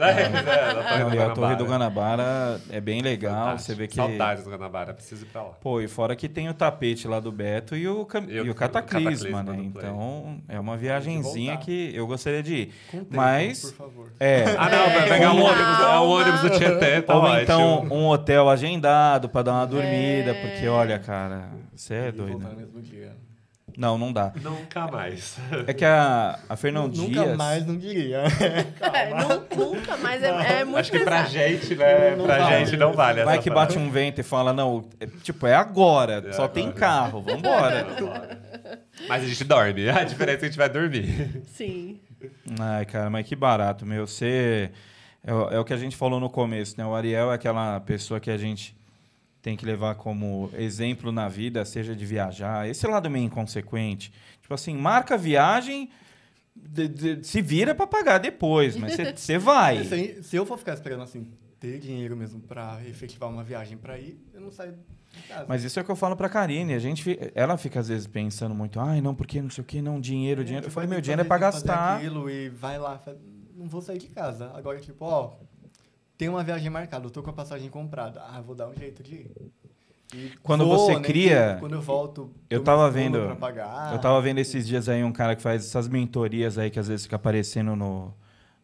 É, 0.00 0.22
é, 0.22 0.98
Não, 1.04 1.14
e 1.14 1.18
a 1.18 1.30
Torre 1.30 1.56
do 1.56 1.64
Guanabara. 1.66 2.60
É 2.70 2.80
bem 2.80 3.02
legal, 3.02 3.32
Fantástico. 3.34 3.62
você 3.66 3.74
vê 3.74 3.88
que... 3.88 3.94
Saudades 3.96 4.44
do 4.44 4.50
Guanabara, 4.50 4.94
preciso 4.94 5.24
ir 5.24 5.28
pra 5.28 5.42
lá. 5.42 5.50
Pô, 5.60 5.80
e 5.80 5.88
fora 5.88 6.16
que 6.16 6.28
tem 6.28 6.48
o 6.48 6.54
tapete 6.54 7.06
lá 7.06 7.20
do 7.20 7.30
Beto 7.30 7.76
e 7.76 7.86
o, 7.88 8.04
cam- 8.06 8.24
E 8.28 8.34
e 8.36 8.40
o- 8.40 8.52
o 8.52 8.54
cataclisma, 8.54 9.10
o 9.28 9.32
Cataclisma 9.32 9.42
né? 9.42 9.62
Então, 9.64 10.38
é 10.48 10.58
uma 10.58 10.76
viagenzinha 10.76 11.56
que 11.56 11.90
eu 11.94 12.06
gostaria 12.06 12.42
de 12.42 12.54
ir. 12.54 12.74
Com 12.90 12.98
tempo, 12.98 13.16
Mas, 13.16 13.60
por 13.62 13.72
favor. 13.74 14.12
é... 14.18 14.44
Ah, 14.58 14.68
não, 14.70 14.90
vai 14.90 15.08
pegar 15.08 15.32
um 15.32 15.42
ônibus, 15.42 15.80
é 15.80 15.98
um 15.98 16.08
ônibus 16.08 16.40
do 16.42 16.50
Tietê, 16.50 17.02
tá 17.02 17.14
Ou 17.16 17.22
ótimo. 17.22 17.40
então 17.42 17.82
um 17.90 18.06
hotel 18.08 18.48
agendado 18.48 19.28
pra 19.28 19.42
dar 19.42 19.52
uma 19.52 19.66
dormida, 19.66 20.30
É. 20.30 20.34
porque 20.34 20.68
olha, 20.68 20.98
cara, 20.98 21.48
você 21.74 21.94
é 21.94 22.08
E 22.08 22.12
doido. 22.12 22.32
voltar 22.38 22.48
no 22.50 22.56
mesmo 22.56 22.80
dia. 22.80 23.12
Não, 23.80 23.96
não 23.96 24.12
dá. 24.12 24.30
Nunca 24.42 24.86
mais. 24.88 25.38
É 25.66 25.72
que 25.72 25.86
a, 25.86 26.38
a 26.46 26.54
Fernão 26.54 26.86
Nunca 26.86 27.22
Dias... 27.24 27.34
mais 27.38 27.64
não 27.64 27.78
diria. 27.78 28.24
É, 28.92 29.08
nu- 29.14 29.70
nunca 29.72 29.96
mais 29.96 30.22
é, 30.22 30.60
é 30.60 30.64
muito 30.64 30.78
Acho 30.80 30.90
que 30.90 30.98
pra 31.00 31.24
gente, 31.24 31.74
né? 31.74 32.14
Não 32.14 32.26
pra 32.26 32.38
vale. 32.38 32.66
gente 32.66 32.76
não 32.76 32.92
vale 32.92 33.24
Vai 33.24 33.34
essa 33.36 33.42
que 33.42 33.48
bate 33.48 33.78
um 33.78 33.90
vento 33.90 34.20
e 34.20 34.22
fala, 34.22 34.52
não, 34.52 34.84
é- 35.00 35.06
tipo, 35.22 35.46
é 35.46 35.54
agora, 35.54 36.22
É 36.28 36.32
só 36.32 36.46
tem 36.46 36.64
agora. 36.64 36.78
carro, 36.78 37.22
vambora. 37.22 37.86
Mas 39.08 39.22
a 39.22 39.26
gente 39.26 39.44
dorme. 39.44 39.88
A 39.88 40.04
diferença 40.04 40.36
é 40.36 40.40
que 40.40 40.44
a 40.44 40.48
gente 40.48 40.58
vai 40.58 40.68
dormir. 40.68 41.42
Sim. 41.54 42.00
Ai, 42.60 42.84
cara, 42.84 43.08
mas 43.08 43.26
que 43.26 43.34
barato, 43.34 43.86
meu. 43.86 44.06
Você. 44.06 44.70
É, 45.24 45.30
é 45.54 45.58
o 45.58 45.64
que 45.64 45.72
a 45.72 45.76
gente 45.78 45.96
falou 45.96 46.20
no 46.20 46.28
começo, 46.28 46.74
né? 46.76 46.84
O 46.84 46.94
Ariel 46.94 47.30
é 47.32 47.34
aquela 47.34 47.80
pessoa 47.80 48.20
que 48.20 48.30
a 48.30 48.36
gente 48.36 48.76
tem 49.42 49.56
que 49.56 49.64
levar 49.64 49.94
como 49.94 50.50
exemplo 50.54 51.10
na 51.10 51.28
vida, 51.28 51.64
seja 51.64 51.94
de 51.96 52.04
viajar. 52.04 52.68
Esse 52.68 52.86
lado 52.86 53.08
meio 53.10 53.24
inconsequente. 53.24 54.12
Tipo 54.42 54.52
assim, 54.54 54.76
marca 54.76 55.14
a 55.14 55.18
viagem, 55.18 55.90
de- 56.54 56.88
de- 56.88 57.26
se 57.26 57.40
vira 57.40 57.74
pra 57.74 57.86
pagar 57.86 58.18
depois, 58.18 58.76
mas 58.76 58.94
você- 59.16 59.38
vai. 59.38 59.84
Se, 59.84 60.22
se 60.22 60.36
eu 60.36 60.44
for 60.44 60.58
ficar 60.58 60.74
esperando 60.74 61.02
assim, 61.02 61.26
ter 61.58 61.78
dinheiro 61.78 62.16
mesmo 62.16 62.40
pra 62.40 62.80
efetivar 62.86 63.30
uma 63.30 63.42
viagem 63.44 63.78
pra 63.78 63.98
ir, 63.98 64.18
eu 64.34 64.40
não 64.40 64.50
saio 64.50 64.74
de 65.12 65.22
casa. 65.28 65.46
Mas 65.48 65.64
isso 65.64 65.78
é 65.78 65.82
o 65.82 65.84
que 65.84 65.90
eu 65.90 65.96
falo 65.96 66.16
pra 66.16 66.28
Karine. 66.28 66.74
A 66.74 66.78
gente, 66.78 67.18
ela 67.34 67.56
fica 67.56 67.80
às 67.80 67.88
vezes 67.88 68.06
pensando 68.06 68.54
muito, 68.54 68.78
ai, 68.80 69.00
não, 69.00 69.14
porque 69.14 69.40
não 69.40 69.50
sei 69.50 69.62
o 69.62 69.66
que, 69.66 69.80
não, 69.82 70.00
dinheiro, 70.00 70.44
dinheiro. 70.44 70.66
Eu 70.66 70.70
Você 70.70 70.74
falei, 70.74 70.88
meu, 70.88 71.00
dinheiro 71.00 71.22
é 71.22 71.24
pra 71.24 71.38
fazer 71.38 71.66
gastar. 71.66 71.96
aquilo 71.96 72.28
e 72.30 72.48
vai 72.48 72.78
lá, 72.78 73.00
não 73.56 73.66
vou 73.66 73.80
sair 73.80 73.98
de 73.98 74.06
casa. 74.08 74.50
Agora, 74.54 74.78
tipo, 74.80 75.04
ó, 75.04 75.34
tem 76.20 76.28
uma 76.28 76.44
viagem 76.44 76.68
marcada, 76.68 77.06
eu 77.06 77.10
tô 77.10 77.22
com 77.22 77.30
a 77.30 77.32
passagem 77.32 77.70
comprada. 77.70 78.20
Ah, 78.20 78.42
vou 78.42 78.54
dar 78.54 78.68
um 78.68 78.74
jeito 78.74 79.02
de 79.02 79.14
ir. 79.14 79.30
E 80.14 80.32
Quando 80.42 80.66
vou, 80.66 80.76
você 80.76 80.92
nem 80.92 81.02
cria- 81.02 81.54
que 81.54 81.60
Quando 81.60 81.74
eu 81.76 81.80
volto, 81.80 82.30
Eu 82.50 82.62
tava 82.62 82.90
vendo- 82.90 83.24
pra 83.24 83.36
pagar. 83.36 83.92
Eu 83.94 83.98
tava 83.98 84.20
vendo 84.20 84.36
esses 84.38 84.66
dias 84.66 84.86
aí 84.88 85.02
um 85.02 85.12
cara 85.12 85.34
que 85.34 85.40
faz 85.40 85.64
essas 85.64 85.88
mentorias 85.88 86.58
aí 86.58 86.68
que 86.68 86.78
às 86.78 86.88
vezes 86.88 87.04
fica 87.06 87.16
aparecendo 87.16 87.74
no, 87.74 88.12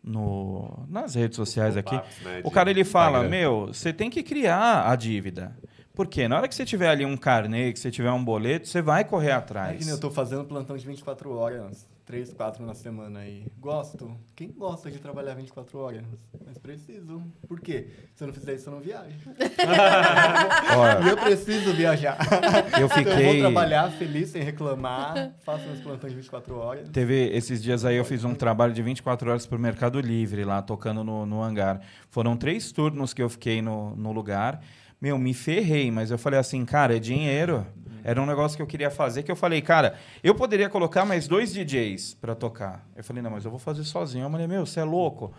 no, 0.04 0.84
nas 0.88 1.14
redes 1.14 1.36
sociais 1.36 1.76
aqui. 1.78 1.94
Né, 2.22 2.42
O 2.44 2.50
cara 2.50 2.68
ele 2.70 2.84
fala: 2.84 3.18
Instagram. 3.20 3.30
Meu, 3.30 3.66
você 3.68 3.90
tem 3.92 4.10
que 4.10 4.22
criar 4.22 4.90
a 4.90 4.94
dívida. 4.94 5.56
Porque 5.94 6.28
na 6.28 6.36
hora 6.36 6.48
que 6.48 6.54
você 6.54 6.66
tiver 6.66 6.88
ali 6.90 7.06
um 7.06 7.16
carnê, 7.16 7.72
que 7.72 7.78
você 7.78 7.90
tiver 7.90 8.12
um 8.12 8.22
boleto, 8.22 8.68
você 8.68 8.82
vai 8.82 9.02
correr 9.02 9.30
É 9.30 9.32
atrás. 9.32 9.78
que 9.78 9.84
nem 9.86 9.94
eu 9.94 10.00
tô 10.00 10.10
fazendo 10.10 10.44
plantão 10.44 10.76
de 10.76 10.86
24 10.86 11.32
horas, 11.34 11.88
3, 12.06 12.32
4 12.34 12.64
na 12.64 12.72
semana 12.72 13.18
aí. 13.18 13.44
Gosto. 13.58 14.16
Quem 14.36 14.52
gosta 14.52 14.88
de 14.92 14.98
trabalhar 15.00 15.34
24 15.34 15.76
horas? 15.76 16.04
Mas 16.46 16.56
preciso. 16.56 17.20
Por 17.48 17.60
quê? 17.60 17.88
Se 18.14 18.22
eu 18.22 18.28
não 18.28 18.34
fizer 18.34 18.54
isso, 18.54 18.68
eu 18.68 18.74
não 18.74 18.80
viajo. 18.80 19.18
Olha, 20.78 21.08
eu 21.10 21.16
preciso 21.16 21.72
viajar. 21.72 22.16
eu 22.20 22.38
Então 22.68 22.80
eu 22.80 22.88
vou 22.88 22.98
fiquei. 22.98 23.40
trabalhar 23.40 23.90
feliz, 23.90 24.28
sem 24.30 24.40
reclamar. 24.42 25.32
Faço 25.44 25.66
meus 25.66 25.80
plantões 25.80 26.12
de 26.12 26.16
24 26.18 26.56
horas. 26.56 26.88
Teve 26.90 27.28
esses 27.36 27.60
dias 27.60 27.84
aí 27.84 27.96
eu 27.96 28.04
fiz 28.04 28.22
um 28.22 28.34
trabalho 28.36 28.72
de 28.72 28.82
24 28.82 29.28
horas 29.28 29.44
pro 29.44 29.58
Mercado 29.58 30.00
Livre 30.00 30.44
lá, 30.44 30.62
tocando 30.62 31.02
no, 31.02 31.26
no 31.26 31.42
hangar. 31.42 31.80
Foram 32.08 32.36
três 32.36 32.70
turnos 32.70 33.12
que 33.12 33.20
eu 33.22 33.28
fiquei 33.28 33.60
no, 33.60 33.96
no 33.96 34.12
lugar. 34.12 34.62
Meu, 35.00 35.18
me 35.18 35.34
ferrei, 35.34 35.90
mas 35.90 36.10
eu 36.12 36.18
falei 36.18 36.38
assim, 36.38 36.64
cara, 36.64 36.96
é 36.96 37.00
dinheiro. 37.00 37.66
Era 38.06 38.22
um 38.22 38.26
negócio 38.26 38.56
que 38.56 38.62
eu 38.62 38.68
queria 38.68 38.88
fazer, 38.88 39.24
que 39.24 39.32
eu 39.32 39.34
falei, 39.34 39.60
cara, 39.60 39.98
eu 40.22 40.32
poderia 40.32 40.68
colocar 40.68 41.04
mais 41.04 41.26
dois 41.26 41.52
DJs 41.52 42.14
pra 42.14 42.36
tocar. 42.36 42.88
Eu 42.94 43.02
falei, 43.02 43.20
não, 43.20 43.32
mas 43.32 43.44
eu 43.44 43.50
vou 43.50 43.58
fazer 43.58 43.82
sozinho. 43.82 44.26
Eu 44.26 44.30
falei, 44.30 44.46
meu, 44.46 44.64
você 44.64 44.78
é 44.78 44.84
louco? 44.84 45.34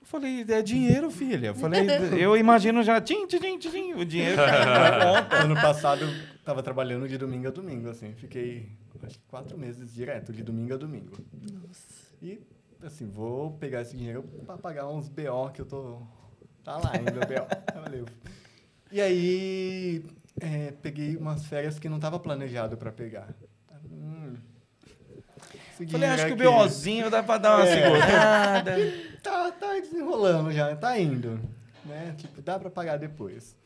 Eu 0.00 0.06
falei, 0.06 0.42
é 0.48 0.62
dinheiro, 0.62 1.10
filha. 1.10 1.48
Eu 1.48 1.54
falei, 1.54 1.86
eu 2.18 2.34
imagino 2.34 2.82
já, 2.82 2.98
tchim, 3.02 3.26
tchim, 3.26 3.38
tchim, 3.38 3.58
tchim, 3.58 3.92
o 3.92 4.02
dinheiro 4.02 4.38
conta. 4.38 5.36
Ano 5.44 5.56
passado 5.56 6.06
eu 6.06 6.42
tava 6.42 6.62
trabalhando 6.62 7.06
de 7.06 7.18
domingo 7.18 7.48
a 7.48 7.50
domingo, 7.50 7.90
assim. 7.90 8.14
Fiquei, 8.14 8.70
acho 9.04 9.18
que 9.18 9.24
quatro 9.28 9.58
meses 9.58 9.92
direto, 9.92 10.32
de 10.32 10.42
domingo 10.42 10.72
a 10.72 10.78
domingo. 10.78 11.18
E, 12.22 12.40
assim, 12.82 13.06
vou 13.10 13.50
pegar 13.58 13.82
esse 13.82 13.94
dinheiro 13.94 14.22
pra 14.46 14.56
pagar 14.56 14.88
uns 14.88 15.06
BO 15.10 15.50
que 15.52 15.60
eu 15.60 15.66
tô... 15.66 16.00
Tá 16.64 16.78
lá 16.78 16.92
ainda, 16.94 17.26
BO. 17.26 17.82
Valeu. 17.82 18.06
E 18.92 19.00
aí, 19.00 20.04
é, 20.40 20.72
peguei 20.82 21.16
umas 21.16 21.46
férias 21.46 21.78
que 21.78 21.88
não 21.88 21.98
tava 21.98 22.18
planejado 22.18 22.76
pra 22.76 22.92
pegar. 22.92 23.34
Hum, 23.90 24.34
Falei, 25.90 26.08
acho 26.08 26.26
que 26.26 26.32
o 26.32 26.36
BOzinho 26.36 27.10
dá 27.10 27.22
pra 27.22 27.36
dar 27.38 27.56
uma 27.58 27.66
É. 27.66 27.74
segurada. 27.82 28.76
Tá, 29.26 29.50
tá 29.50 29.72
desenrolando 29.80 30.52
já, 30.52 30.74
tá 30.76 30.96
indo. 31.00 31.40
Né? 31.84 32.14
Tipo, 32.16 32.40
dá 32.40 32.58
pra 32.60 32.70
pagar 32.70 32.96
depois. 32.96 33.56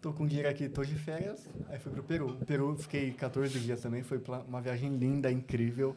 Tô 0.00 0.14
com 0.14 0.26
dinheiro 0.26 0.48
aqui, 0.48 0.66
tô 0.66 0.82
de 0.82 0.94
férias. 0.94 1.46
Aí 1.68 1.78
fui 1.78 1.92
pro 1.92 2.02
Peru. 2.02 2.38
Peru, 2.46 2.74
fiquei 2.78 3.12
14 3.12 3.60
dias 3.60 3.82
também. 3.82 4.02
Foi 4.02 4.18
uma 4.48 4.62
viagem 4.62 4.96
linda, 4.96 5.30
incrível. 5.30 5.94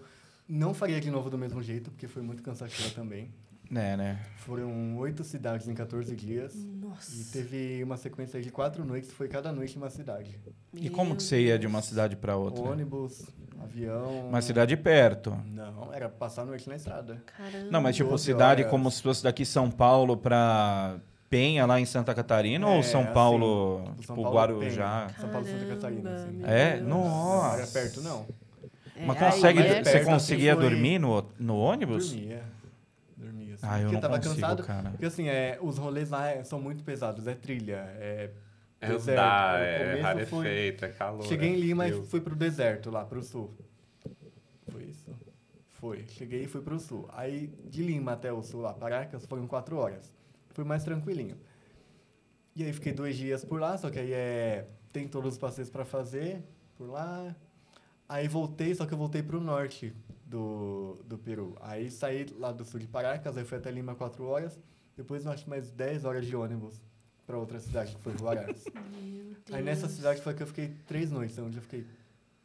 Não 0.48 0.74
faria 0.74 1.00
de 1.00 1.10
novo 1.10 1.30
do 1.30 1.38
mesmo 1.38 1.64
jeito, 1.64 1.90
porque 1.90 2.06
foi 2.06 2.22
muito 2.22 2.44
cansativa 2.44 2.90
também. 2.90 3.34
É, 3.76 3.98
né? 3.98 4.20
Foram 4.38 4.98
oito 4.98 5.24
cidades 5.24 5.68
em 5.68 5.74
14 5.74 6.16
dias. 6.16 6.54
E 6.54 6.66
Nossa. 6.86 7.32
teve 7.32 7.82
uma 7.84 7.96
sequência 7.98 8.42
de 8.42 8.52
quatro 8.52 8.84
noites, 8.86 9.12
foi 9.12 9.28
cada 9.28 9.52
noite 9.52 9.78
uma 9.78 9.90
cidade. 9.90 10.38
E 10.74 10.90
como 10.90 11.10
Meu 11.10 11.18
que 11.18 11.24
você 11.24 11.42
ia 11.42 11.58
de 11.58 11.66
uma 11.66 11.82
cidade 11.82 12.16
pra 12.16 12.36
outra? 12.36 12.62
Ônibus, 12.64 13.26
avião. 13.62 14.28
Uma 14.28 14.42
cidade 14.42 14.76
perto. 14.76 15.36
Não, 15.46 15.94
era 15.94 16.10
passar 16.10 16.42
a 16.42 16.46
noite 16.46 16.68
na 16.68 16.76
estrada. 16.76 17.24
Caramba. 17.38 17.72
Não, 17.72 17.82
mas 17.82 17.96
tipo 17.96 18.10
12 18.10 18.24
cidade 18.26 18.62
horas. 18.62 18.72
como 18.72 18.92
se 18.92 19.02
fosse 19.02 19.24
daqui 19.24 19.46
São 19.46 19.72
Paulo 19.72 20.18
pra 20.18 20.98
Penha, 21.30 21.66
lá 21.66 21.80
em 21.80 21.86
Santa 21.86 22.14
Catarina, 22.14 22.68
ou 22.68 22.80
É, 22.80 22.84
São 22.84 23.02
assim, 23.04 23.14
Paulo, 23.14 23.80
tipo, 23.86 23.92
tipo, 23.94 24.04
São 24.08 24.16
Paulo, 24.18 24.32
Guarujá? 24.38 25.06
Penha. 25.08 25.20
São 25.20 25.30
Paulo, 25.30 25.48
Santa 25.48 25.66
Catarina, 25.66 26.14
assim. 26.14 26.32
meu 26.34 26.48
É? 26.48 26.76
Deus. 26.76 26.88
Nossa. 26.90 27.48
Não 27.48 27.54
era 27.56 27.68
perto, 27.68 28.02
não. 28.02 28.26
É, 28.96 29.06
Mas 29.06 29.18
consegue, 29.18 29.60
é 29.60 29.64
você 29.64 29.74
perto, 29.84 29.98
assim, 29.98 30.06
conseguia 30.06 30.56
dormir 30.56 31.00
no, 31.00 31.26
no 31.40 31.58
ônibus? 31.58 32.12
Dormia. 32.12 32.44
Assim, 33.64 33.72
Ah, 33.72 33.78
eu 33.80 33.84
porque 33.84 33.94
não 33.96 34.02
tava 34.02 34.18
consigo, 34.18 34.36
cansado. 34.36 34.64
cara. 34.64 34.90
Porque 34.92 35.06
assim, 35.06 35.28
é, 35.30 35.58
os 35.62 35.78
rolês 35.78 36.10
lá 36.10 36.28
é- 36.30 36.44
são 36.44 36.60
muito 36.60 36.84
pesados. 36.84 37.26
É 37.28 37.34
trilha, 37.34 37.86
é 37.98 38.30
É 38.82 38.88
deserto. 38.90 39.20
andar, 39.20 39.60
O 39.60 39.64
é 39.64 40.02
rarefeito, 40.02 40.84
é 40.86 40.90
calor. 40.90 41.26
Cheguei 41.26 41.50
em 41.50 41.54
é 41.54 41.58
Lima 41.58 41.86
frio. 41.86 42.04
e 42.04 42.06
fui 42.08 42.20
pro 42.20 42.36
deserto, 42.36 42.92
lá 42.92 43.06
pro 43.06 43.24
sul. 43.24 43.54
Foi 44.70 44.84
isso. 44.84 45.06
Foi. 45.80 46.06
Cheguei 46.10 46.44
e 46.44 46.48
fui 46.48 46.62
pro 46.62 46.78
sul. 46.80 47.10
Aí, 47.14 47.48
de 47.66 47.84
Lima 47.84 48.14
até 48.14 48.32
o 48.34 48.42
sul, 48.44 48.62
lá, 48.62 48.74
Paracas, 48.74 49.26
foram 49.26 49.48
quatro 49.48 49.78
horas. 49.78 50.12
Fui 50.50 50.64
mais 50.66 50.84
tranquilinho. 50.84 51.38
E 52.56 52.64
aí, 52.64 52.74
fiquei 52.74 52.92
dois 52.94 53.16
dias 53.18 53.44
por 53.46 53.60
lá, 53.62 53.78
só 53.78 53.90
que 53.90 53.98
aí 54.00 54.12
é... 54.14 54.68
Tem 54.92 55.08
todos 55.08 55.34
os 55.34 55.38
passeios 55.40 55.70
para 55.72 55.84
fazer 55.86 56.44
por 56.78 56.88
lá. 56.90 57.36
Aí, 58.08 58.28
voltei, 58.28 58.76
só 58.76 58.86
que 58.86 58.94
eu 58.94 58.98
voltei 58.98 59.24
pro 59.24 59.40
norte 59.42 59.92
do, 60.34 60.98
do 61.06 61.16
Peru. 61.20 61.56
Aí, 61.62 61.92
saí 61.92 62.26
lá 62.40 62.52
do 62.52 62.66
sul 62.66 62.80
de 62.80 62.88
Paracas, 62.88 63.38
aí 63.38 63.46
fui 63.46 63.60
até 63.60 63.70
Lima 63.70 63.94
quatro 63.94 64.24
horas. 64.26 64.60
Depois, 64.98 65.28
acho 65.28 65.48
mais 65.48 65.70
10 65.70 66.06
horas 66.06 66.26
de 66.26 66.36
ônibus 66.36 66.82
para 67.28 67.38
outra 67.38 67.60
cidade, 67.60 67.96
que 67.96 68.02
foi 68.02 68.18
Juarez. 68.18 68.66
Aí, 69.52 69.62
nessa 69.62 69.88
cidade 69.88 70.22
foi 70.22 70.34
que 70.34 70.42
eu 70.42 70.48
fiquei 70.48 70.74
três 70.88 71.12
noites, 71.12 71.38
onde 71.38 71.58
eu 71.58 71.62
fiquei 71.62 71.86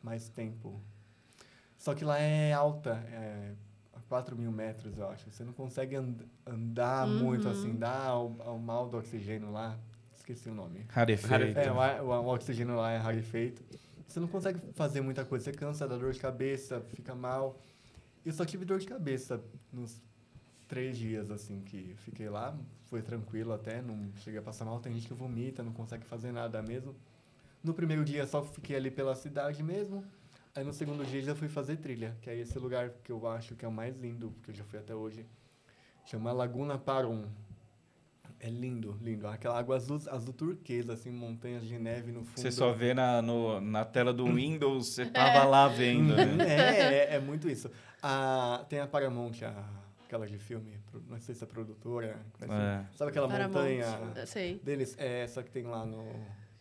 mais 0.03 0.28
tempo. 0.28 0.80
Só 1.78 1.95
que 1.95 2.05
lá 2.05 2.18
é 2.18 2.53
alta, 2.53 2.91
é 3.11 3.53
4 4.09 4.36
mil 4.36 4.53
metros, 4.53 4.99
eu 4.99 5.09
acho. 5.09 5.30
Você 5.30 5.45
não 5.45 5.53
consegue 5.53 5.97
and 5.97 6.14
andar 6.47 7.07
Uhum. 7.09 7.24
muito 7.24 7.49
assim, 7.49 7.74
dá 7.74 8.14
o, 8.18 8.26
o 8.55 8.59
mal 8.59 8.89
do 8.89 8.99
oxigênio 8.99 9.51
lá. 9.51 9.78
Esqueci 10.14 10.49
o 10.51 10.55
nome. 10.55 10.84
Rarefeito. 10.89 11.59
É, 11.59 11.72
o, 11.72 12.05
o, 12.05 12.09
o 12.11 12.34
oxigênio 12.34 12.76
lá 12.76 12.91
é 12.91 12.99
rarefeito. 12.99 13.62
Você 14.07 14.20
não 14.20 14.28
consegue 14.28 14.59
fazer 14.74 15.01
muita 15.01 15.24
coisa. 15.24 15.45
Você 15.45 15.53
cansa, 15.53 15.86
dá 15.86 15.97
dor 15.97 16.12
de 16.12 16.18
cabeça, 16.20 16.80
fica 16.80 17.14
mal. 17.14 17.59
Eu 18.28 18.34
só 18.34 18.44
tive 18.44 18.66
dor 18.66 18.78
de 18.78 18.86
cabeça 18.86 19.42
nos 19.72 20.02
três 20.68 20.98
dias, 20.98 21.30
assim, 21.30 21.62
que 21.62 21.94
fiquei 21.96 22.28
lá. 22.28 22.54
Foi 22.84 23.00
tranquilo 23.00 23.54
até, 23.54 23.80
não 23.80 24.10
cheguei 24.16 24.38
a 24.38 24.42
passar 24.42 24.66
mal. 24.66 24.78
Tem 24.80 24.92
gente 24.92 25.08
que 25.08 25.14
vomita, 25.14 25.62
não 25.62 25.72
consegue 25.72 26.04
fazer 26.04 26.30
nada 26.30 26.60
mesmo. 26.60 26.94
No 27.64 27.72
primeiro 27.72 28.04
dia 28.04 28.26
só 28.26 28.42
fiquei 28.42 28.76
ali 28.76 28.90
pela 28.90 29.14
cidade 29.14 29.62
mesmo. 29.62 30.04
Aí 30.54 30.62
no 30.62 30.74
segundo 30.74 31.06
dia 31.06 31.22
já 31.22 31.34
fui 31.34 31.48
fazer 31.48 31.76
trilha, 31.76 32.14
que 32.20 32.28
é 32.28 32.36
esse 32.36 32.58
lugar 32.58 32.90
que 33.02 33.10
eu 33.10 33.26
acho 33.26 33.54
que 33.56 33.64
é 33.64 33.68
o 33.68 33.72
mais 33.72 33.96
lindo, 33.96 34.34
que 34.42 34.50
eu 34.50 34.54
já 34.54 34.64
fui 34.64 34.78
até 34.78 34.94
hoje. 34.94 35.24
Chama 36.04 36.30
Laguna 36.30 36.76
Parum. 36.76 37.24
É 38.40 38.48
lindo, 38.50 38.96
lindo. 39.02 39.26
Aquela 39.26 39.58
água 39.58 39.74
azul, 39.74 40.00
azul 40.10 40.32
turquesa, 40.32 40.92
assim, 40.92 41.10
montanhas 41.10 41.64
de 41.64 41.76
neve 41.78 42.12
no 42.12 42.22
fundo. 42.24 42.40
Você 42.42 42.52
só 42.52 42.72
vê 42.72 42.94
na, 42.94 43.20
no- 43.20 43.60
na 43.60 43.84
tela 43.84 44.12
do 44.12 44.26
Windows, 44.32 44.88
você 44.94 45.06
tava 45.06 45.44
lá 45.44 45.66
vendo, 45.66 46.14
né? 46.14 46.36
É, 46.46 46.94
é, 47.12 47.14
é 47.16 47.20
muito 47.20 47.48
isso. 47.50 47.68
A, 48.03 48.64
tem 48.68 48.80
a 48.80 48.86
Paramount, 48.86 49.42
a, 49.42 49.64
aquela 50.05 50.26
de 50.26 50.38
filme, 50.38 50.78
não 51.09 51.18
sei 51.20 51.34
se 51.34 51.42
é 51.42 51.46
produtora. 51.46 52.16
É. 52.42 52.84
Sabe 52.94 53.11
aquela 53.11 53.28
Paramount. 53.28 53.55
montanha 53.55 54.26
Sei. 54.26 54.61
deles? 54.62 54.96
É 54.99 55.22
essa 55.22 55.42
que 55.42 55.51
tem 55.51 55.64
lá 55.64 55.84
no 55.84 56.05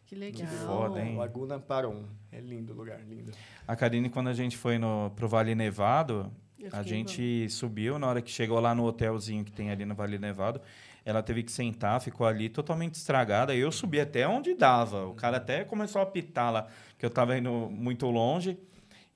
Que 0.05 0.15
legal. 0.15 0.47
foda, 0.65 1.01
hein? 1.01 1.17
Laguna 1.17 1.59
Parum. 1.59 2.05
É 2.31 2.39
lindo 2.39 2.73
o 2.73 2.75
lugar, 2.75 2.99
lindo. 3.07 3.31
A 3.67 3.75
Karine, 3.75 4.09
quando 4.09 4.27
a 4.27 4.33
gente 4.33 4.57
foi 4.57 4.77
no, 4.77 5.11
pro 5.15 5.27
Vale 5.27 5.53
Nevado, 5.55 6.31
a 6.71 6.81
gente 6.83 7.49
subiu, 7.49 7.99
na 7.99 8.07
hora 8.07 8.21
que 8.21 8.31
chegou 8.31 8.59
lá 8.59 8.73
no 8.73 8.83
hotelzinho 8.85 9.45
que 9.45 9.51
tem 9.51 9.69
ali 9.69 9.85
no 9.85 9.95
Vale 9.95 10.17
Nevado, 10.17 10.59
ela 11.05 11.23
teve 11.23 11.41
que 11.43 11.51
sentar, 11.51 12.01
ficou 12.01 12.27
ali 12.27 12.49
totalmente 12.49 12.95
estragada. 12.95 13.55
Eu 13.55 13.71
subi 13.71 13.99
até 13.99 14.27
onde 14.27 14.53
dava. 14.53 15.05
O 15.05 15.13
cara 15.13 15.37
até 15.37 15.63
começou 15.63 15.99
a 16.01 16.03
apitar 16.03 16.51
lá, 16.51 16.67
que 16.97 17.05
eu 17.05 17.09
tava 17.09 17.37
indo 17.37 17.49
muito 17.69 18.07
longe. 18.07 18.57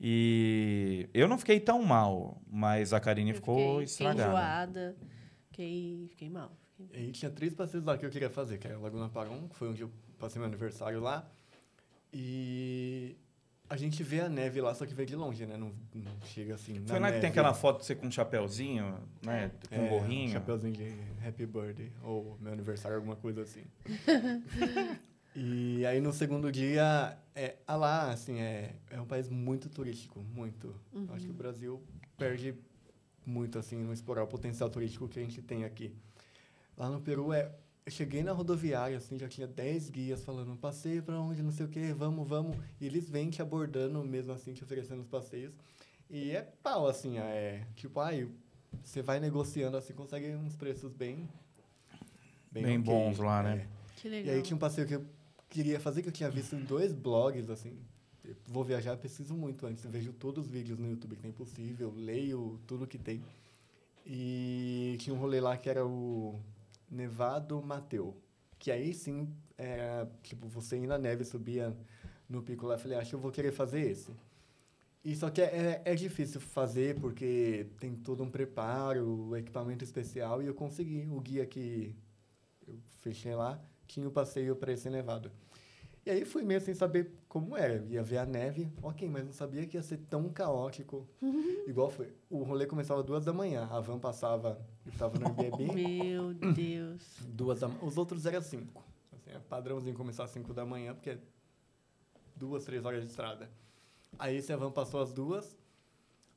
E 0.04 1.08
eu 1.14 1.28
não 1.28 1.38
fiquei 1.38 1.60
tão 1.60 1.84
mal, 1.84 2.42
mas 2.52 2.92
a 2.92 3.00
Karine 3.00 3.30
Eu 3.30 3.36
ficou 3.36 3.56
fiquei, 3.56 3.72
fiquei 3.72 3.84
estragada. 4.08 4.24
enjoada. 4.30 4.98
Fiquei, 5.52 6.08
fiquei 6.10 6.30
mal. 6.30 6.58
E 6.92 7.12
tinha 7.12 7.30
três 7.30 7.54
passeios 7.54 7.86
lá 7.86 7.96
que 7.96 8.04
eu 8.06 8.10
queria 8.10 8.30
fazer, 8.32 8.58
que 8.58 8.66
era 8.66 8.80
Laguna 8.80 9.08
Parum, 9.10 9.48
que 9.48 9.56
foi 9.56 9.70
onde 9.70 9.84
eu 9.84 9.92
passei 10.18 10.40
meu 10.40 10.48
aniversário 10.48 11.00
lá. 11.00 11.30
E 12.12 13.16
a 13.70 13.78
gente 13.78 14.02
vê 14.02 14.22
a 14.22 14.28
neve 14.28 14.60
lá, 14.60 14.74
só 14.74 14.88
que 14.88 14.94
vê 14.96 15.06
de 15.06 15.16
longe, 15.16 15.46
né? 15.46 15.56
Não, 15.56 15.72
não 15.94 16.12
chega 16.26 16.56
assim. 16.56 16.80
na 16.80 16.88
Foi 16.88 17.00
lá 17.00 17.08
que 17.10 17.14
tem 17.14 17.22
neve. 17.22 17.28
aquela 17.40 17.54
foto 17.54 17.82
de 17.82 17.86
você 17.86 17.94
com 17.96 18.08
um 18.08 18.12
chapéuzinho, 18.12 18.98
né? 19.24 19.52
Com 19.70 19.76
um 19.78 19.86
É, 19.86 19.90
gorrinho. 19.90 20.32
Chapeuzinho 20.32 20.74
de 20.74 20.92
Happy 21.26 21.46
Birthday, 21.46 21.92
ou 22.04 22.38
meu 22.42 22.52
aniversário, 22.54 22.98
alguma 22.98 23.16
coisa 23.16 23.44
assim. 23.44 23.64
e 25.36 25.86
aí 25.86 26.02
no 26.02 26.12
segundo 26.12 26.52
dia, 26.52 27.18
é, 27.34 27.56
ah 27.66 27.76
lá, 27.76 28.12
assim, 28.12 28.40
é, 28.40 28.76
é 28.90 29.00
um 29.00 29.06
país 29.06 29.30
muito 29.30 29.70
turístico, 29.70 30.20
muito. 30.36 30.76
Acho 31.14 31.26
que 31.26 31.32
o 31.32 31.36
Brasil 31.36 31.82
perde 32.18 32.54
muito, 33.26 33.58
assim, 33.58 33.78
no 33.78 33.94
explorar 33.94 34.24
o 34.24 34.28
potencial 34.28 34.70
turístico 34.70 35.08
que 35.08 35.20
a 35.20 35.24
gente 35.24 35.42
tem 35.42 35.64
aqui. 35.64 35.94
Lá 36.78 36.90
no 36.90 37.00
Peru, 37.00 37.32
é, 37.32 37.52
eu 37.86 37.92
cheguei 37.92 38.24
na 38.24 38.32
rodoviária, 38.32 38.98
assim, 38.98 39.18
já 39.18 39.28
tinha 39.30 39.48
10 39.48 39.90
guias 39.90 40.24
falando, 40.24 40.56
passeio 40.58 41.02
pra 41.04 41.20
onde, 41.20 41.42
não 41.42 41.52
sei 41.52 41.66
o 41.66 41.70
quê, 41.70 41.94
vamos, 41.94 42.28
vamos. 42.28 42.58
E 42.80 42.86
eles 42.86 43.10
vêm 43.10 43.30
te 43.30 43.42
abordando 43.42 44.04
mesmo, 44.04 44.34
assim, 44.34 44.54
te 44.54 44.64
oferecendo 44.64 45.02
os 45.02 45.08
passeios. 45.08 45.54
E 46.10 46.32
é 46.32 46.42
pau, 46.62 46.88
assim, 46.88 47.18
é, 47.20 47.66
tipo, 47.76 48.00
ai, 48.00 48.28
você 48.84 49.02
vai 49.02 49.20
negociando, 49.20 49.78
assim, 49.78 49.94
consegue 49.94 50.36
uns 50.36 50.56
preços 50.56 50.92
bem... 50.92 51.30
Bem 52.52 52.66
ok, 52.66 52.78
bons 52.80 53.18
lá, 53.18 53.42
né? 53.42 53.66
é. 53.66 53.82
Que 54.02 54.08
E 54.08 54.12
legal. 54.12 54.36
aí 54.36 54.42
tinha 54.42 54.56
um 54.58 54.60
passeio 54.60 54.86
que 54.86 54.96
eu 54.96 55.06
queria 55.52 55.80
fazer, 55.80 56.02
que 56.02 56.08
eu 56.08 56.14
tinha 56.14 56.30
visto 56.30 56.56
em 56.56 56.64
dois 56.64 56.94
blogs, 56.94 57.50
assim. 57.50 57.78
Eu 58.24 58.36
vou 58.48 58.64
viajar, 58.64 58.96
preciso 58.96 59.36
muito 59.36 59.68
antes. 59.68 59.84
Eu 59.84 59.92
vejo 59.92 60.14
todos 60.14 60.46
os 60.46 60.52
vídeos 60.52 60.80
no 60.80 60.90
YouTube 60.90 61.18
que 61.18 61.22
tem 61.22 61.32
possível, 61.32 61.94
leio 61.94 62.60
tudo 62.66 62.88
que 62.88 62.98
tem. 62.98 63.22
E 64.06 64.96
tinha 65.00 65.14
um 65.14 65.20
rolê 65.20 65.42
lá 65.42 65.58
que 65.58 65.70
era 65.70 65.86
o 65.86 66.40
Nevado 66.90 67.62
Mateu. 67.62 68.16
Que 68.58 68.72
aí 68.72 68.94
sim, 68.94 69.28
era, 69.58 70.10
tipo, 70.24 70.48
você 70.48 70.78
ir 70.78 70.88
na 70.88 70.98
neve, 70.98 71.26
subia 71.26 71.76
no 72.30 72.42
pico 72.42 72.66
lá. 72.66 72.78
Falei, 72.78 72.98
acho 72.98 73.10
que 73.10 73.16
eu 73.16 73.20
vou 73.20 73.32
querer 73.32 73.52
fazer 73.52 73.82
esse. 73.82 74.12
E 75.04 75.16
só 75.16 75.30
que 75.30 75.42
é, 75.42 75.82
é 75.84 75.96
difícil 75.96 76.40
fazer 76.40 76.98
porque 77.00 77.68
tem 77.80 77.96
todo 77.96 78.24
um 78.24 78.30
preparo, 78.30 79.36
equipamento 79.36 79.84
especial. 79.84 80.42
E 80.42 80.46
eu 80.46 80.54
consegui. 80.54 81.08
O 81.12 81.20
guia 81.20 81.46
que 81.46 81.94
eu 82.68 82.80
fechei 83.02 83.36
lá 83.36 83.60
tinha 83.92 84.08
o 84.08 84.12
passeio 84.12 84.56
para 84.56 84.72
esse 84.72 84.90
nevado. 84.90 85.30
E 86.06 86.10
aí 86.10 86.26
fui 86.26 86.42
meio 86.44 86.60
sem 86.62 86.74
saber 86.74 87.12
como 87.28 87.56
era. 87.56 87.86
Ia 87.90 88.02
ver 88.02 88.18
a 88.18 88.26
neve, 88.26 88.72
ok, 88.82 89.08
mas 89.08 89.24
não 89.24 89.34
sabia 89.34 89.68
que 89.68 89.78
ia 89.78 89.84
ser 89.84 89.98
tão 90.10 90.30
caótico. 90.30 91.08
Igual 91.68 91.90
foi. 91.90 92.12
O 92.30 92.42
rolê 92.44 92.66
começava 92.66 93.04
duas 93.04 93.24
da 93.26 93.34
manhã. 93.34 93.68
A 93.70 93.80
van 93.80 94.00
passava, 94.00 94.60
eu 94.86 94.92
tava 94.94 95.20
no 95.20 95.28
Airbnb, 95.28 95.74
Meu 95.76 96.34
Deus. 96.34 97.04
duas 97.28 97.60
da 97.60 97.68
Os 97.68 97.98
outros 97.98 98.26
eram 98.26 98.42
cinco. 98.42 98.84
Assim, 99.14 99.32
é 99.36 99.40
padrãozinho 99.40 99.96
começar 99.96 100.24
às 100.24 100.32
cinco 100.32 100.54
da 100.54 100.66
manhã, 100.66 100.96
porque 100.96 101.12
é 101.12 101.18
duas, 102.36 102.64
três 102.66 102.84
horas 102.84 103.04
de 103.04 103.10
estrada. 103.10 103.52
Aí 104.18 104.38
esse 104.38 104.52
a 104.52 104.58
van 104.58 104.72
passou 104.72 105.02
às 105.02 105.14
duas, 105.14 105.56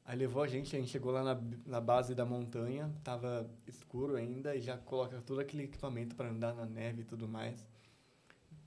aí 0.05 0.17
levou 0.17 0.43
a 0.43 0.47
gente, 0.47 0.75
a 0.77 0.79
gente 0.79 0.91
chegou 0.91 1.13
lá 1.13 1.23
na, 1.23 1.41
na 1.67 1.81
base 1.81 2.15
da 2.15 2.25
montanha, 2.25 2.93
tava 3.03 3.51
escuro 3.67 4.17
ainda, 4.17 4.55
e 4.55 4.61
já 4.61 4.77
coloca 4.77 5.21
todo 5.23 5.41
aquele 5.41 5.65
equipamento 5.65 6.15
para 6.15 6.29
andar 6.29 6.55
na 6.55 6.67
neve 6.67 7.03
e 7.03 7.05
tudo 7.05 7.27
mais. 7.27 7.67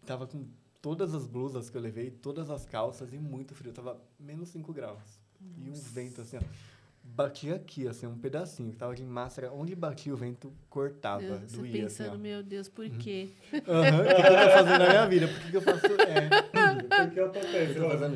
Tava 0.06 0.26
com 0.26 0.48
todas 0.82 1.14
as 1.14 1.28
blusas 1.28 1.70
que 1.70 1.78
eu 1.78 1.82
levei, 1.82 2.10
todas 2.10 2.50
as 2.50 2.66
calças 2.66 3.14
e 3.14 3.18
muito 3.18 3.54
frio, 3.54 3.74
tava 3.74 4.02
menos 4.20 4.50
5 4.50 4.74
graus. 4.74 5.20
E 5.58 5.70
um 5.70 5.74
vento 5.74 6.22
assim, 6.22 6.38
ó. 6.38 6.42
Batia 7.18 7.56
aqui, 7.56 7.88
assim, 7.88 8.06
um 8.06 8.16
pedacinho, 8.16 8.70
que 8.70 8.78
tava 8.78 8.94
de 8.94 9.04
máscara. 9.04 9.52
Onde 9.52 9.74
batia 9.74 10.14
o 10.14 10.16
vento, 10.16 10.54
cortava, 10.70 11.24
Eu- 11.24 11.40
Você 11.40 11.58
doía, 11.58 11.84
pensando, 11.86 12.10
assim, 12.12 12.18
meu 12.20 12.44
Deus, 12.44 12.70
por 12.70 12.88
quê? 12.92 13.30
Aham, 13.68 14.02
O 14.02 14.06
que, 14.06 14.22
que 14.22 14.28
eu 14.28 14.38
tô 14.38 14.50
fazendo 14.52 14.78
na 14.78 14.88
minha 14.90 15.08
vida? 15.08 15.28
Por 15.28 15.40
que, 15.42 15.50
que 15.50 15.58
eu 15.58 15.62
faço... 15.64 15.86
É, 15.88 16.30
Porque 17.08 17.20
eu 17.20 17.32
tô 17.32 17.40
eu 17.40 17.74
tô 17.82 17.90
fazendo 17.90 18.16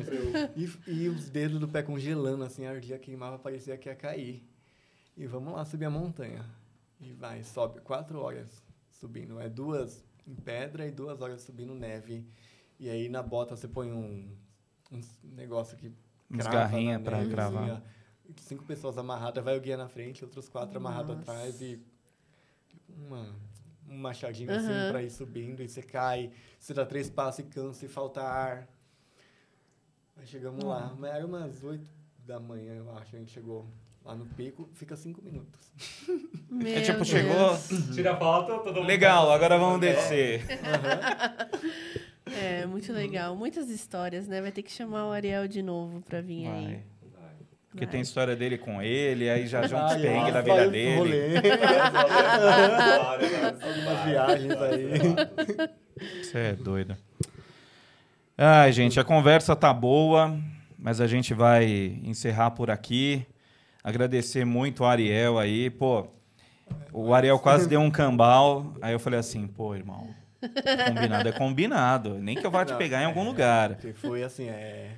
isso. 0.54 0.80
E, 0.86 0.92
e 0.92 1.08
os 1.08 1.28
dedos 1.28 1.58
do 1.58 1.66
pé 1.66 1.82
congelando, 1.82 2.44
assim, 2.44 2.64
ardia, 2.64 2.96
queimava, 2.96 3.40
parecia 3.40 3.76
que 3.76 3.88
ia 3.88 3.96
cair. 3.96 4.48
E 5.16 5.26
vamos 5.26 5.52
lá 5.52 5.64
subir 5.64 5.86
a 5.86 5.90
montanha. 5.90 6.44
E 7.00 7.12
vai, 7.12 7.42
sobe 7.42 7.80
quatro 7.80 8.20
horas 8.20 8.62
subindo. 8.88 9.40
É 9.40 9.48
duas 9.48 10.04
em 10.24 10.36
pedra 10.36 10.86
e 10.86 10.92
duas 10.92 11.20
horas 11.20 11.42
subindo 11.42 11.74
neve. 11.74 12.24
E 12.78 12.88
aí 12.88 13.08
na 13.08 13.20
bota 13.20 13.56
você 13.56 13.66
põe 13.66 13.90
um, 13.90 14.30
um 14.92 15.00
negócio 15.24 15.76
que 15.76 15.92
Uns 16.30 16.46
garrinha 16.46 17.00
pra 17.00 17.26
cravar. 17.26 17.82
Cinco 18.40 18.64
pessoas 18.64 18.96
amarradas, 18.98 19.42
vai 19.44 19.56
o 19.56 19.60
guia 19.60 19.76
na 19.76 19.88
frente, 19.88 20.24
outros 20.24 20.48
quatro 20.48 20.78
amarrados 20.78 21.16
atrás 21.18 21.60
e 21.60 21.80
uma, 23.06 23.26
um 23.88 23.96
machadinho 23.98 24.50
Aham. 24.50 24.58
assim 24.58 24.90
pra 24.92 25.02
ir 25.02 25.10
subindo 25.10 25.62
e 25.62 25.68
você 25.68 25.82
cai, 25.82 26.30
você 26.58 26.72
dá 26.74 26.84
três 26.86 27.08
passos 27.10 27.40
e 27.40 27.42
cansa 27.44 27.84
e 27.84 27.88
falta 27.88 28.22
ar. 28.22 28.68
Aí 30.16 30.26
chegamos 30.26 30.62
lá, 30.64 30.94
mas 30.98 31.14
era 31.14 31.26
umas 31.26 31.62
oito 31.64 31.90
da 32.26 32.38
manhã, 32.38 32.74
eu 32.74 32.96
acho, 32.96 33.16
a 33.16 33.18
gente 33.18 33.32
chegou 33.32 33.66
lá 34.04 34.14
no 34.14 34.26
pico, 34.26 34.68
fica 34.74 34.96
cinco 34.96 35.22
minutos. 35.22 35.72
Meu 36.50 36.68
É 36.76 36.80
tipo, 36.82 36.98
Deus. 36.98 37.08
chegou. 37.08 37.94
Tira 37.94 38.12
a 38.12 38.16
foto, 38.18 38.62
todo 38.62 38.76
mundo. 38.76 38.86
Legal, 38.86 39.30
agora 39.32 39.58
vamos 39.58 39.80
descer. 39.80 40.44
É, 42.34 42.64
muito 42.66 42.92
legal. 42.92 43.34
Muitas 43.36 43.68
histórias, 43.68 44.26
né? 44.26 44.40
Vai 44.40 44.52
ter 44.52 44.62
que 44.62 44.70
chamar 44.72 45.06
o 45.06 45.10
Ariel 45.12 45.46
de 45.48 45.60
novo 45.62 46.00
pra 46.00 46.20
vir 46.20 46.46
aí. 46.46 46.82
Porque 47.72 47.86
tem 47.86 48.02
história 48.02 48.36
dele 48.36 48.58
com 48.58 48.82
ele, 48.82 49.30
aí 49.30 49.46
já 49.46 49.66
junta 49.66 49.86
os 49.86 49.92
Ai, 49.92 50.02
perrengues 50.02 50.34
da 50.34 50.42
vida 50.42 50.68
o 50.68 50.70
dele. 50.70 50.98
rolê, 50.98 51.36
algumas 53.62 54.04
viagens 54.04 54.52
aí. 54.60 54.90
Você 56.22 56.38
é 56.38 56.52
doido. 56.52 56.94
Ai, 58.36 58.70
gente, 58.72 59.00
a 59.00 59.04
conversa 59.04 59.56
tá 59.56 59.72
boa, 59.72 60.38
mas 60.78 61.00
a 61.00 61.06
gente 61.06 61.32
vai 61.32 61.98
encerrar 62.04 62.50
por 62.50 62.70
aqui. 62.70 63.26
Agradecer 63.82 64.44
muito 64.44 64.82
o 64.82 64.86
Ariel 64.86 65.38
aí, 65.38 65.70
pô. 65.70 66.06
O 66.92 67.14
Ariel 67.14 67.38
quase 67.38 67.66
deu 67.66 67.80
um 67.80 67.90
cambal. 67.90 68.74
Aí 68.82 68.92
eu 68.92 69.00
falei 69.00 69.18
assim, 69.18 69.46
pô, 69.46 69.74
irmão, 69.74 70.10
combinado 70.88 71.26
é 71.26 71.32
combinado. 71.32 72.18
Nem 72.18 72.36
que 72.36 72.44
eu 72.44 72.50
vá 72.50 72.66
te 72.66 72.72
Não, 72.72 72.78
pegar 72.78 73.00
em 73.00 73.06
algum 73.06 73.22
é, 73.22 73.24
lugar. 73.24 73.78
Foi 73.94 74.22
assim, 74.22 74.50
é... 74.50 74.90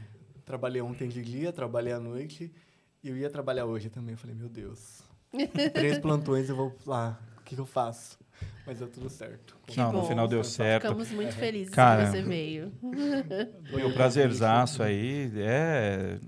Trabalhei 0.45 0.83
ontem 0.83 1.09
de 1.09 1.23
dia, 1.23 1.53
trabalhei 1.53 1.93
à 1.93 2.01
noite 2.01 2.53
eu 3.10 3.16
ia 3.16 3.31
trabalhar 3.31 3.66
hoje 3.66 3.89
também. 3.90 4.12
Eu 4.14 4.18
falei, 4.18 4.35
meu 4.36 4.48
Deus, 4.48 5.02
três 5.72 5.98
plantões 5.98 6.48
eu 6.48 6.56
vou 6.56 6.76
lá, 6.86 7.18
o 7.39 7.43
que, 7.43 7.55
que 7.55 7.60
eu 7.60 7.66
faço? 7.66 8.18
Mas 8.66 8.78
deu 8.78 8.89
tudo 8.89 9.09
certo. 9.09 9.56
Que 9.66 9.78
Não, 9.78 9.93
no 9.93 10.01
bom. 10.01 10.09
final 10.09 10.26
deu 10.26 10.43
certo. 10.43 10.82
Ficamos 10.82 11.10
muito 11.10 11.35
felizes 11.35 11.72
Cara, 11.72 12.05
que 12.06 12.10
você 12.10 12.22
veio. 12.22 12.72
E 13.72 13.82
o 13.85 13.93
prazerzaço 13.93 14.82
aí 14.82 15.31
é. 15.36 16.18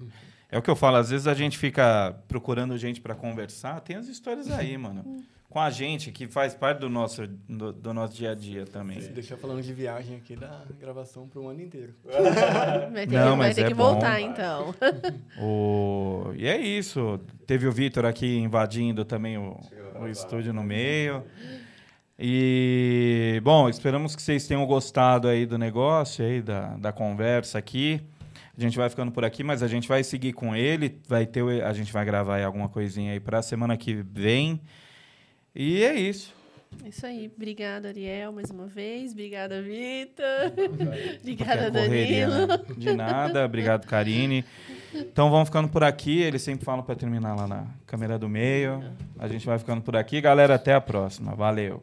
É 0.48 0.58
o 0.58 0.62
que 0.62 0.70
eu 0.70 0.76
falo, 0.76 0.96
às 0.96 1.10
vezes 1.10 1.26
a 1.26 1.34
gente 1.34 1.58
fica 1.58 2.16
procurando 2.28 2.78
gente 2.78 3.00
para 3.00 3.14
conversar, 3.14 3.80
tem 3.80 3.96
as 3.96 4.06
histórias 4.06 4.48
aí, 4.50 4.78
mano. 4.78 5.24
Com 5.56 5.60
a 5.62 5.70
gente, 5.70 6.12
que 6.12 6.28
faz 6.28 6.54
parte 6.54 6.80
do 6.80 6.90
nosso, 6.90 7.26
do, 7.48 7.72
do 7.72 7.94
nosso 7.94 8.12
dia 8.14 8.32
a 8.32 8.34
dia 8.34 8.66
também. 8.66 9.00
Se 9.00 9.08
deixar 9.08 9.38
falando 9.38 9.62
de 9.62 9.72
viagem 9.72 10.16
aqui, 10.18 10.36
dá 10.36 10.60
gravação 10.78 11.26
para 11.26 11.40
um 11.40 11.48
ano 11.48 11.62
inteiro. 11.62 11.94
Vai 12.92 13.06
ter, 13.06 13.14
Não, 13.16 13.22
que, 13.22 13.28
vai 13.28 13.36
mas 13.38 13.54
ter 13.56 13.62
é 13.62 13.68
que 13.68 13.72
bom. 13.72 13.92
voltar, 13.92 14.20
então. 14.20 14.74
O... 15.40 16.30
E 16.36 16.46
é 16.46 16.58
isso. 16.60 17.18
Teve 17.46 17.66
o 17.66 17.72
Vitor 17.72 18.04
aqui 18.04 18.36
invadindo 18.36 19.02
também 19.02 19.38
o, 19.38 19.58
o 19.98 20.06
estúdio 20.06 20.52
no 20.52 20.62
meio. 20.62 21.22
E, 22.18 23.40
bom, 23.42 23.66
esperamos 23.66 24.14
que 24.14 24.20
vocês 24.20 24.46
tenham 24.46 24.66
gostado 24.66 25.26
aí 25.26 25.46
do 25.46 25.56
negócio, 25.56 26.22
aí, 26.22 26.42
da, 26.42 26.76
da 26.76 26.92
conversa 26.92 27.56
aqui. 27.56 28.02
A 28.54 28.60
gente 28.60 28.76
vai 28.76 28.90
ficando 28.90 29.10
por 29.10 29.24
aqui, 29.24 29.42
mas 29.42 29.62
a 29.62 29.68
gente 29.68 29.88
vai 29.88 30.04
seguir 30.04 30.34
com 30.34 30.54
ele. 30.54 31.00
Vai 31.08 31.24
ter, 31.24 31.40
o- 31.40 31.64
a 31.64 31.72
gente 31.72 31.90
vai 31.94 32.04
gravar 32.04 32.36
aí 32.36 32.44
alguma 32.44 32.68
coisinha 32.68 33.12
aí 33.12 33.20
para 33.20 33.40
semana 33.40 33.74
que 33.74 33.94
vem. 33.94 34.60
E 35.56 35.82
é 35.82 35.94
isso. 35.94 36.34
Isso 36.84 37.06
aí. 37.06 37.30
Obrigada, 37.34 37.88
Ariel, 37.88 38.30
mais 38.32 38.50
uma 38.50 38.66
vez. 38.66 39.12
Obrigada, 39.12 39.62
Vitor. 39.62 40.52
Obrigada, 41.20 41.66
é 41.66 41.70
correria, 41.70 42.28
Danilo. 42.28 42.46
né? 42.46 42.58
De 42.76 42.94
nada. 42.94 43.44
Obrigado, 43.46 43.86
Karine. 43.86 44.44
Então 44.94 45.30
vamos 45.30 45.48
ficando 45.48 45.68
por 45.68 45.82
aqui. 45.82 46.20
Eles 46.20 46.42
sempre 46.42 46.64
falam 46.64 46.84
para 46.84 46.94
terminar 46.94 47.34
lá 47.34 47.48
na 47.48 47.66
câmera 47.86 48.18
do 48.18 48.28
meio. 48.28 48.84
A 49.18 49.26
gente 49.26 49.46
vai 49.46 49.58
ficando 49.58 49.80
por 49.80 49.96
aqui. 49.96 50.20
Galera, 50.20 50.56
até 50.56 50.74
a 50.74 50.80
próxima. 50.80 51.34
Valeu. 51.34 51.82